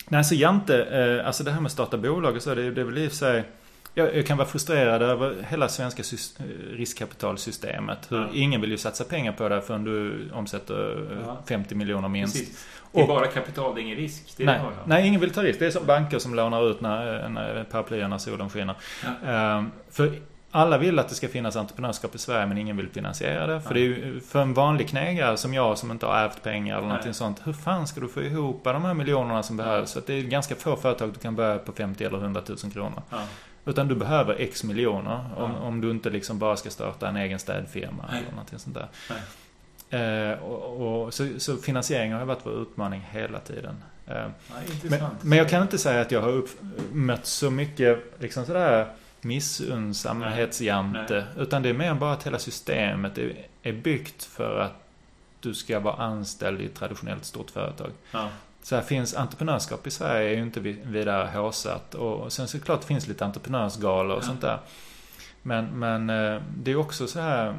Nej, 0.07 0.23
så 0.23 0.35
Jante, 0.35 0.83
eh, 0.83 1.27
alltså 1.27 1.43
det 1.43 1.51
här 1.51 1.59
med 1.59 1.65
att 1.65 1.71
starta 1.71 1.97
bolag 1.97 2.35
och 2.35 2.41
så, 2.41 2.55
det, 2.55 2.71
det 2.71 2.81
är 2.81 2.85
väl 2.85 2.97
i 2.97 3.07
och 3.07 3.11
för 3.11 3.17
sig... 3.17 3.43
Jag, 3.97 4.15
jag 4.15 4.25
kan 4.27 4.37
vara 4.37 4.47
frustrerad 4.47 5.01
över 5.01 5.45
hela 5.49 5.67
svenska 5.67 6.03
eh, 6.39 6.43
riskkapitalsystemet. 6.77 8.11
Hur 8.11 8.17
Ja. 8.17 8.27
ingen 8.33 8.61
vill 8.61 8.71
ju 8.71 8.77
satsa 8.77 9.03
pengar 9.03 9.31
på 9.31 9.49
det 9.49 9.61
förrän 9.61 9.83
du 9.83 10.29
omsätter 10.33 11.11
eh, 11.11 11.17
Ja. 11.25 11.37
50 11.47 11.75
miljoner 11.75 12.07
minst. 12.07 12.35
Precis. 12.39 12.65
Det 12.91 12.99
är 12.99 13.03
Och- 13.03 13.07
bara 13.07 13.27
kapital, 13.27 13.75
det 13.75 13.81
är 13.81 13.83
ingen 13.83 13.97
risk. 13.97 14.39
Är 14.39 14.45
Nej, 14.45 14.59
nej, 14.85 15.07
ingen 15.07 15.21
vill 15.21 15.29
ta 15.31 15.43
risk. 15.43 15.59
Det 15.59 15.65
är 15.65 15.71
som 15.71 15.85
banker 15.85 16.19
som 16.19 16.35
lånar 16.35 16.69
ut 16.71 16.81
när, 16.81 17.29
när 17.29 17.63
paraplyer 17.63 18.07
när 18.07 18.17
solen 18.17 18.49
skiner. 18.49 18.75
Ehm, 19.25 19.71
för 19.91 20.13
alla 20.51 20.77
vill 20.77 20.99
att 20.99 21.09
det 21.09 21.15
ska 21.15 21.27
finnas 21.27 21.55
entreprenörskap 21.55 22.15
i 22.15 22.17
Sverige 22.17 22.45
men 22.45 22.57
ingen 22.57 22.77
vill 22.77 22.89
finansiera 22.89 23.47
det. 23.47 23.61
För 23.61 23.73
det 23.73 23.79
ju 23.79 24.19
för 24.19 24.41
en 24.41 24.53
vanlig 24.53 24.89
knegare 24.89 25.37
som 25.37 25.53
jag 25.53 25.77
som 25.77 25.91
inte 25.91 26.05
har 26.05 26.15
ärvt 26.15 26.43
pengar 26.43 26.73
eller 26.75 26.81
Nej. 26.81 26.89
någonting 26.89 27.13
sånt. 27.13 27.41
Hur 27.43 27.53
fan 27.53 27.87
ska 27.87 28.01
du 28.01 28.07
få 28.07 28.21
ihop 28.21 28.61
de 28.63 28.85
här 28.85 28.93
miljonerna 28.93 29.43
som 29.43 29.57
behövs? 29.57 29.89
Så 29.91 29.99
det 30.05 30.13
är 30.13 30.21
ganska 30.21 30.55
få 30.55 30.75
företag 30.75 31.13
du 31.13 31.19
kan 31.19 31.35
börja 31.35 31.57
på 31.57 31.71
50 31.71 32.03
eller 32.03 32.17
100 32.17 32.41
000 32.47 32.57
kronor. 32.73 33.01
Ja. 33.09 33.17
Utan 33.65 33.87
du 33.87 33.95
behöver 33.95 34.35
X 34.39 34.63
miljoner 34.63 35.25
om, 35.37 35.51
Ja. 35.51 35.59
om 35.59 35.81
du 35.81 35.91
inte 35.91 36.09
liksom 36.09 36.39
bara 36.39 36.57
ska 36.57 36.69
starta 36.69 37.07
en 37.09 37.15
egen 37.15 37.39
städfirma 37.39 38.05
Nej. 38.11 38.19
eller 38.19 38.31
någonting 38.31 38.59
sånt 38.59 38.75
där. 38.75 38.87
Nej. 39.09 39.19
Eh, 40.01 40.39
och, 40.39 41.03
och, 41.05 41.13
så, 41.13 41.27
så 41.37 41.57
finansiering 41.57 42.13
har 42.13 42.25
varit 42.25 42.39
vår 42.45 42.61
utmaning 42.61 43.07
hela 43.11 43.39
tiden. 43.39 43.75
Eh, 44.07 44.15
Ja, 44.15 44.27
men, 44.83 44.99
men 45.21 45.37
jag 45.37 45.49
kan 45.49 45.61
inte 45.61 45.77
säga 45.77 46.01
att 46.01 46.11
jag 46.11 46.21
har 46.21 46.29
upp, 46.29 46.49
mött 46.91 47.25
så 47.25 47.51
mycket 47.51 48.03
liksom 48.19 48.45
sådär 48.45 48.87
missunnsamhetsjante. 49.21 51.23
Utan 51.37 51.61
det 51.61 51.69
är 51.69 51.73
mer 51.73 51.93
bara 51.93 52.13
att 52.13 52.25
hela 52.27 52.39
systemet 52.39 53.17
är, 53.17 53.33
är 53.63 53.73
byggt 53.73 54.23
för 54.23 54.59
att 54.59 54.73
du 55.39 55.53
ska 55.53 55.79
vara 55.79 55.95
anställd 55.95 56.61
i 56.61 56.65
ett 56.65 56.75
traditionellt 56.75 57.25
stort 57.25 57.51
företag. 57.51 57.91
Ja. 58.11 58.29
Så 58.65 58.75
här 58.75 58.81
finns 58.81 59.15
entreprenörskap 59.15 59.87
i 59.87 59.91
Sverige 59.91 60.29
är 60.29 60.35
ju 60.35 60.41
inte 60.43 60.59
vid- 60.59 60.85
vidare 60.85 61.29
håsat. 61.37 61.95
Och 61.95 62.33
sen 62.33 62.47
så 62.47 62.59
klart 62.59 62.83
finns 62.83 63.07
lite 63.07 63.25
entreprenörsgalor 63.25 64.15
och 64.15 64.21
Ja. 64.23 64.25
sånt 64.27 64.41
där. 64.41 64.59
Men, 65.41 65.79
men 65.79 66.09
eh, 66.09 66.41
det 66.57 66.71
är 66.71 66.75
också 66.75 67.07
så 67.07 67.19
här 67.19 67.55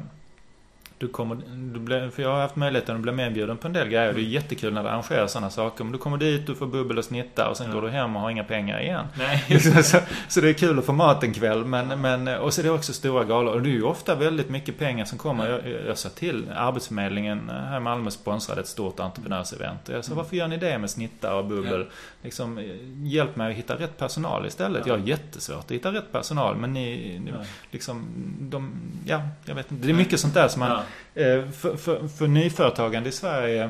du 0.99 1.07
kommer, 1.07 1.35
du 1.73 1.79
blir, 1.79 2.09
för 2.09 2.23
jag 2.23 2.29
har 2.29 2.41
haft 2.41 2.55
möjligheten 2.55 2.95
att 2.95 3.01
bli 3.01 3.11
medbjuden 3.11 3.57
på 3.57 3.67
en 3.67 3.73
del 3.73 3.87
grejer. 3.89 4.13
Det 4.13 4.19
är 4.19 4.23
jättekul 4.23 4.73
när 4.73 4.83
det 4.83 4.89
arrangeras 4.91 5.31
sådana 5.31 5.49
saker. 5.49 5.83
Men 5.83 5.93
du 5.93 5.99
kommer 5.99 6.17
dit, 6.17 6.47
du 6.47 6.55
får 6.55 6.67
bubbel 6.67 6.97
och 6.97 7.05
snitta 7.05 7.49
och 7.49 7.57
sen 7.57 7.67
Ja. 7.67 7.73
går 7.73 7.81
du 7.81 7.89
hem 7.89 8.15
och 8.15 8.21
har 8.21 8.29
inga 8.29 8.43
pengar 8.43 8.81
igen. 8.81 9.05
Nej, 9.17 9.59
så, 9.83 9.99
så 10.27 10.41
det 10.41 10.49
är 10.49 10.53
kul 10.53 10.79
att 10.79 10.85
få 10.85 10.93
mat 10.93 11.23
en 11.23 11.33
kväll. 11.33 11.65
Men, 11.65 12.01
men, 12.01 12.27
och 12.27 12.53
så 12.53 12.61
är 12.61 12.63
det 12.63 12.69
också 12.71 12.93
stora 12.93 13.23
galor. 13.23 13.53
Och 13.53 13.61
det 13.61 13.69
är 13.69 13.71
ju 13.71 13.83
ofta 13.83 14.15
väldigt 14.15 14.49
mycket 14.49 14.79
pengar 14.79 15.05
som 15.05 15.17
kommer. 15.17 15.49
Jag, 15.49 15.67
jag, 15.67 15.85
jag 15.87 15.97
sa 15.97 16.09
till 16.09 16.45
Arbetsförmedlingen 16.55 17.49
här 17.49 17.77
i 17.77 17.79
Malmö 17.79 18.11
sponsrade 18.11 18.61
ett 18.61 18.67
stort 18.67 18.99
entreprenörsevent. 18.99 19.89
Jag 19.89 20.05
sa, 20.05 20.11
Mm. 20.11 20.17
varför 20.23 20.35
gör 20.35 20.47
ni 20.47 20.57
det 20.57 20.77
med 20.77 20.89
snittare 20.89 21.33
och 21.33 21.45
bubbel? 21.45 21.85
Liksom, 22.23 22.57
eh, 22.57 22.63
hjälp 23.03 23.35
mig 23.35 23.51
att 23.51 23.57
hitta 23.57 23.75
rätt 23.75 23.97
personal 23.97 24.45
istället. 24.45 24.81
Ja. 24.85 24.93
Jag 24.93 24.99
har 25.01 25.07
jättesvårt 25.07 25.57
att 25.59 25.71
hitta 25.71 25.91
rätt 25.93 26.11
personal. 26.11 26.55
Men 26.55 26.73
ni, 26.73 27.21
Ja. 27.33 27.45
liksom, 27.71 28.05
de, 28.39 28.71
ja, 29.05 29.21
jag 29.45 29.55
vet 29.55 29.71
inte. 29.71 29.85
Det 29.87 29.91
är 29.93 29.95
mycket 29.95 30.19
sånt 30.19 30.33
där 30.33 30.47
som 30.47 30.59
man, 30.59 30.69
Ja. 30.71 30.81
För, 31.13 31.75
för, 31.77 32.07
för 32.07 32.27
nyföretagande 32.27 33.09
i 33.09 33.11
Sverige 33.11 33.69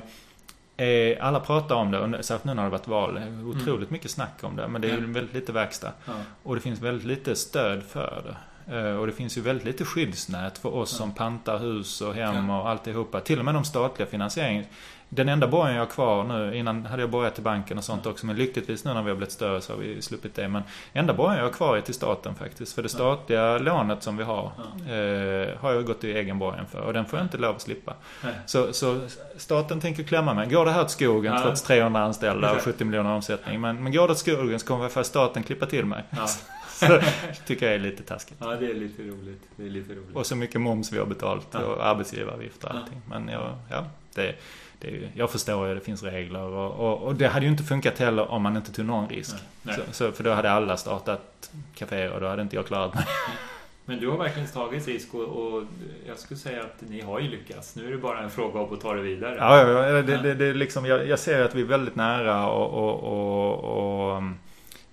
eh, 0.77 1.25
alla 1.25 1.39
pratar 1.39 1.75
om 1.75 1.91
det, 1.91 2.23
särskilt 2.23 2.43
nu 2.43 2.53
när 2.53 2.63
det 2.63 2.69
varit 2.69 2.87
val. 2.87 3.13
Det 3.13 3.21
är 3.21 3.47
otroligt 3.47 3.89
mycket 3.89 4.11
snack 4.11 4.33
om 4.41 4.55
det. 4.55 4.67
Men 4.67 4.81
det 4.81 4.87
är 4.89 4.97
Mm. 4.97 5.09
Ja. 5.09 5.13
väldigt 5.13 5.33
lite 5.35 5.51
verkstad. 5.51 5.91
Ja. 6.05 6.13
Och 6.43 6.55
det 6.55 6.61
finns 6.61 6.81
väldigt 6.81 7.05
lite 7.07 7.35
stöd 7.35 7.83
för 7.83 8.23
det. 8.25 8.35
Eh, 8.77 8.95
Och 8.95 9.07
det 9.07 9.13
finns 9.13 9.37
ju 9.37 9.41
väldigt 9.41 9.65
lite 9.65 9.85
skyddsnät 9.85 10.57
för 10.57 10.73
oss 10.75 10.91
Ja. 10.93 10.97
som 10.97 11.11
pantar 11.11 11.57
hus 11.59 12.01
och 12.01 12.13
hem 12.15 12.49
och 12.49 12.69
alltihopa. 12.69 13.19
Till 13.19 13.39
och 13.39 13.45
med 13.45 13.53
de 13.53 13.63
statliga 13.65 14.07
finansieringen. 14.09 14.65
Den 15.09 15.29
enda 15.29 15.47
borgen 15.47 15.75
jag 15.75 15.81
har 15.81 15.87
kvar 15.91 16.23
nu, 16.23 16.55
innan 16.57 16.85
hade 16.85 17.03
jag 17.03 17.09
borgat 17.09 17.33
till 17.35 17.43
banken 17.43 17.77
och 17.77 17.83
sånt 17.83 18.05
också. 18.05 18.25
Men 18.25 18.35
lyckligtvis 18.35 18.85
nu 18.85 18.93
när 18.93 19.03
vi 19.03 19.09
har 19.09 19.15
blivit 19.15 19.31
större 19.31 19.61
så 19.61 19.73
har 19.73 19.79
vi 19.79 20.01
sluppit 20.01 20.35
det. 20.35 20.47
Men 20.47 20.63
enda 20.93 21.13
borgen 21.13 21.37
jag 21.37 21.43
har 21.45 21.51
kvar 21.51 21.77
är 21.77 21.81
till 21.81 21.93
staten 21.93 22.35
faktiskt. 22.35 22.73
För 22.75 22.83
det 22.83 22.89
statliga 22.89 23.57
lånet 23.57 24.03
som 24.03 24.17
vi 24.17 24.23
har 24.23 24.45
eh, 24.45 25.59
har 25.59 25.73
jag 25.73 25.85
gått 25.85 26.03
i 26.03 26.11
egen 26.17 26.39
borgen 26.39 26.65
för. 26.65 26.79
Och 26.79 26.93
den 26.93 27.05
får 27.05 27.19
jag 27.19 27.25
inte 27.25 27.37
lov 27.37 27.55
att 27.55 27.61
slippa. 27.61 27.93
Nej. 28.23 28.33
Så, 28.45 28.73
så 28.73 28.99
staten 29.37 29.81
tänker 29.81 30.03
klämma 30.03 30.33
mig. 30.33 30.49
Går 30.49 30.65
det 30.65 30.71
här 30.71 30.81
åt 30.81 30.91
skogen 30.91 31.33
Ja. 31.33 31.41
trots 31.41 31.61
300 31.61 32.01
anställda 32.03 32.49
och 32.51 32.57
Exakt. 32.57 32.75
70 32.75 32.85
miljoner 32.85 33.09
omsättning. 33.11 33.61
Men, 33.61 33.83
men 33.83 33.91
går 33.93 34.07
det 34.07 34.11
åt 34.13 34.19
skogen 34.19 34.59
så 34.59 34.67
kommer 34.67 34.79
i 34.79 34.83
alla 34.83 34.89
fall 34.93 35.05
staten 35.05 35.43
klippa 35.43 35.65
till 35.65 35.85
mig. 35.85 36.03
Ja. 36.09 36.27
Så 36.77 36.99
tycker 37.45 37.65
jag 37.65 37.75
är 37.75 37.79
lite 37.79 38.03
taskigt. 38.03 38.37
ja, 38.41 38.47
det 38.55 38.69
är 38.69 38.73
lite 38.73 39.01
roligt. 39.03 39.41
Det 39.55 39.65
är 39.65 39.69
lite 39.69 39.93
roligt. 39.93 40.15
Och 40.15 40.25
så 40.25 40.35
mycket 40.35 40.61
moms 40.61 40.91
vi 40.91 40.99
har 40.99 41.05
betalt 41.05 41.47
Ja. 41.51 41.59
och 41.59 41.85
arbetsgivaravgifter 41.85 42.69
och 42.69 42.75
Ja. 42.75 42.79
allting. 42.79 43.01
Men 43.09 43.27
jag, 43.27 43.57
ja, 43.69 43.85
det, 44.15 44.21
det, 44.21 44.27
är 44.29 44.35
ju- 44.81 45.09
jag 45.13 45.31
förstår 45.31 45.67
ju, 45.67 45.75
det 45.75 45.81
finns 45.81 46.03
regler 46.03 46.41
och, 46.41 46.71
och, 46.71 47.07
och 47.07 47.15
det 47.15 47.27
hade 47.27 47.45
ju 47.45 47.51
inte 47.51 47.63
funkat 47.63 47.99
heller 47.99 48.31
om 48.31 48.41
man 48.41 48.57
inte 48.57 48.71
tog 48.71 48.85
någon 48.85 49.09
risk. 49.09 49.35
Nej. 49.61 49.75
Nej. 49.77 49.85
Så, 49.87 49.93
så, 49.93 50.11
för 50.11 50.23
då 50.23 50.31
hade 50.33 50.51
alla 50.51 50.77
startat 50.77 51.51
kaféer 51.75 52.11
och 52.11 52.21
då 52.21 52.27
hade 52.27 52.41
inte 52.41 52.55
jag 52.55 52.67
klarat 52.67 52.93
mig. 52.95 53.05
Men 53.85 53.99
du 53.99 54.09
har 54.09 54.17
verkligen 54.17 54.47
tagit 54.47 54.87
risk 54.87 55.13
och, 55.13 55.21
och 55.23 55.63
jag 56.07 56.19
skulle 56.19 56.37
säga 56.37 56.61
att 56.61 56.89
ni 56.89 57.01
har 57.01 57.19
ju 57.19 57.27
lyckats. 57.29 57.75
Nu 57.75 57.87
är 57.87 57.91
det 57.91 57.97
bara 57.97 58.19
en 58.19 58.29
fråga 58.29 58.59
om 58.59 58.73
att 58.73 58.81
ta 58.81 58.93
det 58.93 59.01
vidare. 59.01 59.35
Ja, 59.39 59.57
ja, 59.57 59.87
ja 59.87 60.01
det, 60.01 60.17
det, 60.17 60.33
det 60.33 60.53
liksom, 60.53 60.85
jag, 60.85 61.07
jag 61.07 61.19
ser 61.19 61.41
att 61.41 61.55
vi 61.55 61.61
är 61.61 61.65
väldigt 61.65 61.95
nära 61.95 62.49
och, 62.49 62.73
och, 62.73 64.13
och 64.13 64.23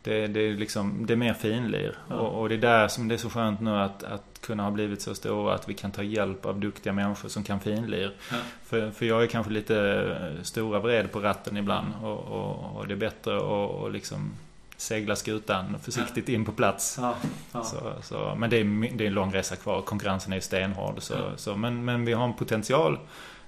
det, 0.05 0.26
det 0.26 0.40
är 0.40 0.55
liksom, 0.55 1.06
det 1.06 1.12
är 1.12 1.16
mer 1.16 1.35
finlir. 1.35 1.98
Ja. 2.09 2.14
Och, 2.14 2.40
och 2.40 2.48
det 2.48 2.55
är 2.55 2.59
där 2.59 2.89
som 2.89 3.09
det 3.09 3.14
är 3.14 3.18
så 3.18 3.31
skönt 3.31 3.60
nu 3.60 3.70
att, 3.70 4.05
att 4.05 4.40
kunna 4.40 4.62
ha 4.62 4.70
blivit 4.70 5.02
så 5.02 5.14
stora 5.14 5.55
att 5.55 5.68
vi 5.68 5.74
kan 5.74 5.90
ta 5.90 6.02
hjälp 6.02 6.47
av 6.47 6.60
duktiga 6.60 6.93
människor 6.93 7.28
som 7.28 7.43
kan 7.44 7.60
finlir. 7.60 8.12
Ja. 8.31 8.36
För, 8.64 8.90
för 8.90 9.06
jag 9.06 9.22
är 9.22 9.26
kanske 9.26 9.52
lite 9.52 10.36
stora 10.43 10.78
vred 10.81 11.12
på 11.12 11.20
ratten 11.20 11.56
ibland 11.56 11.86
och, 12.02 12.18
och, 12.18 12.76
och 12.76 12.86
det 12.89 12.94
är 12.94 12.98
bättre 12.98 13.36
att 13.36 13.93
liksom 13.93 14.32
segla 14.76 15.16
skutan 15.16 15.76
försiktigt 15.82 16.28
in 16.28 16.44
på 16.44 16.52
plats. 16.52 16.98
Ja, 17.01 17.14
ja. 17.52 17.62
Så, 17.64 17.93
så, 18.02 18.35
men 18.39 18.51
det 18.51 18.56
är, 18.56 18.97
det 18.97 19.05
är 19.05 19.09
en 19.09 19.14
lång 19.14 19.35
resa 19.35 19.56
kvar. 19.56 19.82
Konkurrensen 19.82 20.32
är 20.32 20.36
ju 20.36 20.40
stenhård. 20.43 20.94
Så, 20.98 21.14
Ja. 21.14 21.20
så, 21.36 21.56
men, 21.56 21.85
men 21.85 22.05
vi 22.05 22.12
har 22.12 22.24
en 22.24 22.35
potential 22.35 22.98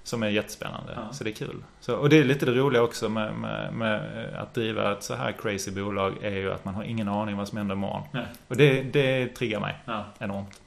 som 0.06 0.22
är 0.22 0.28
jättespännande. 0.28 0.92
Ja. 0.96 1.12
Så 1.12 1.24
det 1.24 1.30
är 1.30 1.34
kul. 1.34 1.64
Så, 1.80 1.96
och 1.96 2.08
det 2.08 2.18
är 2.18 2.24
lite 2.24 2.46
det 2.46 2.52
roliga 2.52 2.82
också 2.82 3.08
med, 3.08 3.34
med, 3.34 3.72
med 3.74 4.00
att 4.38 4.54
driva 4.54 4.92
ett 4.92 5.02
så 5.02 5.14
här 5.14 5.32
crazy 5.32 5.70
bolag 5.70 6.14
är 6.22 6.30
ju 6.36 6.52
att 6.52 6.64
man 6.64 6.74
har 6.74 6.82
ingen 6.84 7.08
aning 7.08 7.36
vad 7.36 7.48
som 7.48 7.58
händer 7.58 7.74
imorgon. 7.74 8.02
Nej. 8.12 8.26
Och 8.48 8.56
det, 8.56 8.82
det 8.82 9.28
triggar 9.28 9.60
mig 9.60 9.76
Ja. 9.84 10.04
enormt. 10.18 10.60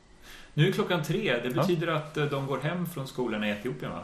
Nu 0.53 0.67
är 0.67 0.71
klockan 0.71 1.03
tre. 1.03 1.39
Det 1.43 1.47
Ja. 1.49 1.61
betyder 1.61 1.87
att 1.87 2.17
eh, 2.17 2.25
de 2.25 2.47
går 2.47 2.59
hem 2.59 2.85
från 2.85 3.07
skolorna 3.07 3.47
i 3.47 3.51
Etiopien 3.51 3.91
va? 3.91 3.99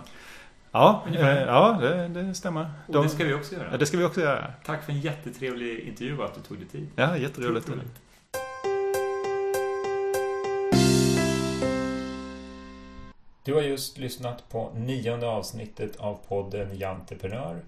Ja, 0.72 1.04
eh, 1.16 1.42
ja 1.44 1.78
det, 1.82 2.08
det 2.08 2.34
stämmer. 2.34 2.66
Och 2.88 3.04
det 3.04 3.10
ska 3.10 3.24
vi 3.26 3.34
också 3.34 3.56
göra. 3.56 3.68
Ja, 3.72 3.78
det 3.78 3.86
ska 3.86 3.98
vi 3.98 4.04
också 4.04 4.22
göra. 4.22 4.46
Tack 4.66 4.86
för 4.86 4.92
en 4.92 5.00
jättetrevlig 5.02 5.80
intervju 5.80 6.18
och 6.18 6.26
att 6.26 6.36
du 6.36 6.42
tog 6.42 6.58
dig 6.58 6.68
tid. 6.68 6.88
Ja, 6.96 7.18
jätteroligt. 7.18 7.72
Du 13.46 13.54
har 13.54 13.62
just 13.62 13.98
lyssnat 13.98 14.50
på 14.50 14.72
nionde 14.76 15.28
avsnittet 15.28 15.96
av 15.96 16.20
podden 16.28 16.78
Janteprenör. 16.78 17.62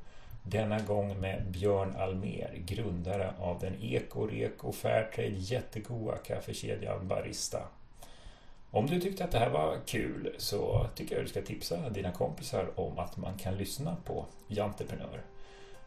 Denna 0.43 0.79
gång 0.79 1.19
med 1.19 1.51
Björn 1.51 1.95
Almer, 1.95 2.53
grundare 2.65 3.33
av 3.39 3.59
den 3.59 3.73
Eko 3.81 4.27
Reko 4.27 4.71
Fairtrade 4.71 5.27
jättegoda 5.27 6.17
kaffekedjan 6.17 7.07
Barista. 7.07 7.59
Om 8.71 8.87
du 8.87 9.01
tyckte 9.01 9.23
att 9.23 9.31
det 9.31 9.39
här 9.39 9.49
var 9.49 9.77
kul 9.85 10.35
så 10.37 10.87
tycker 10.95 11.15
jag 11.15 11.25
du 11.25 11.29
ska 11.29 11.41
tipsa 11.41 11.89
dina 11.89 12.11
kompisar 12.11 12.79
om 12.79 12.99
att 12.99 13.17
man 13.17 13.37
kan 13.37 13.57
lyssna 13.57 13.97
på 14.05 14.25
Janteprenör. 14.47 15.21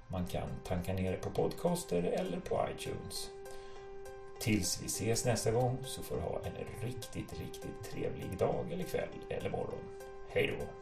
Man 0.08 0.26
kan 0.26 0.48
tanka 0.66 0.92
ner 0.92 1.12
det 1.12 1.18
på 1.18 1.30
podcaster 1.30 2.02
eller 2.02 2.40
på 2.40 2.66
iTunes. 2.74 3.30
Tills 4.40 4.82
vi 4.82 4.86
ses 4.86 5.24
nästa 5.24 5.50
gång 5.50 5.78
så 5.84 6.02
får 6.02 6.16
du 6.16 6.22
ha 6.22 6.40
en 6.44 6.86
riktigt, 6.88 7.40
riktigt 7.40 7.90
trevlig 7.92 8.38
dag 8.38 8.72
eller 8.72 8.84
kväll 8.84 9.08
eller 9.28 9.50
morgon. 9.50 9.84
Hej 10.28 10.56
då! 10.58 10.79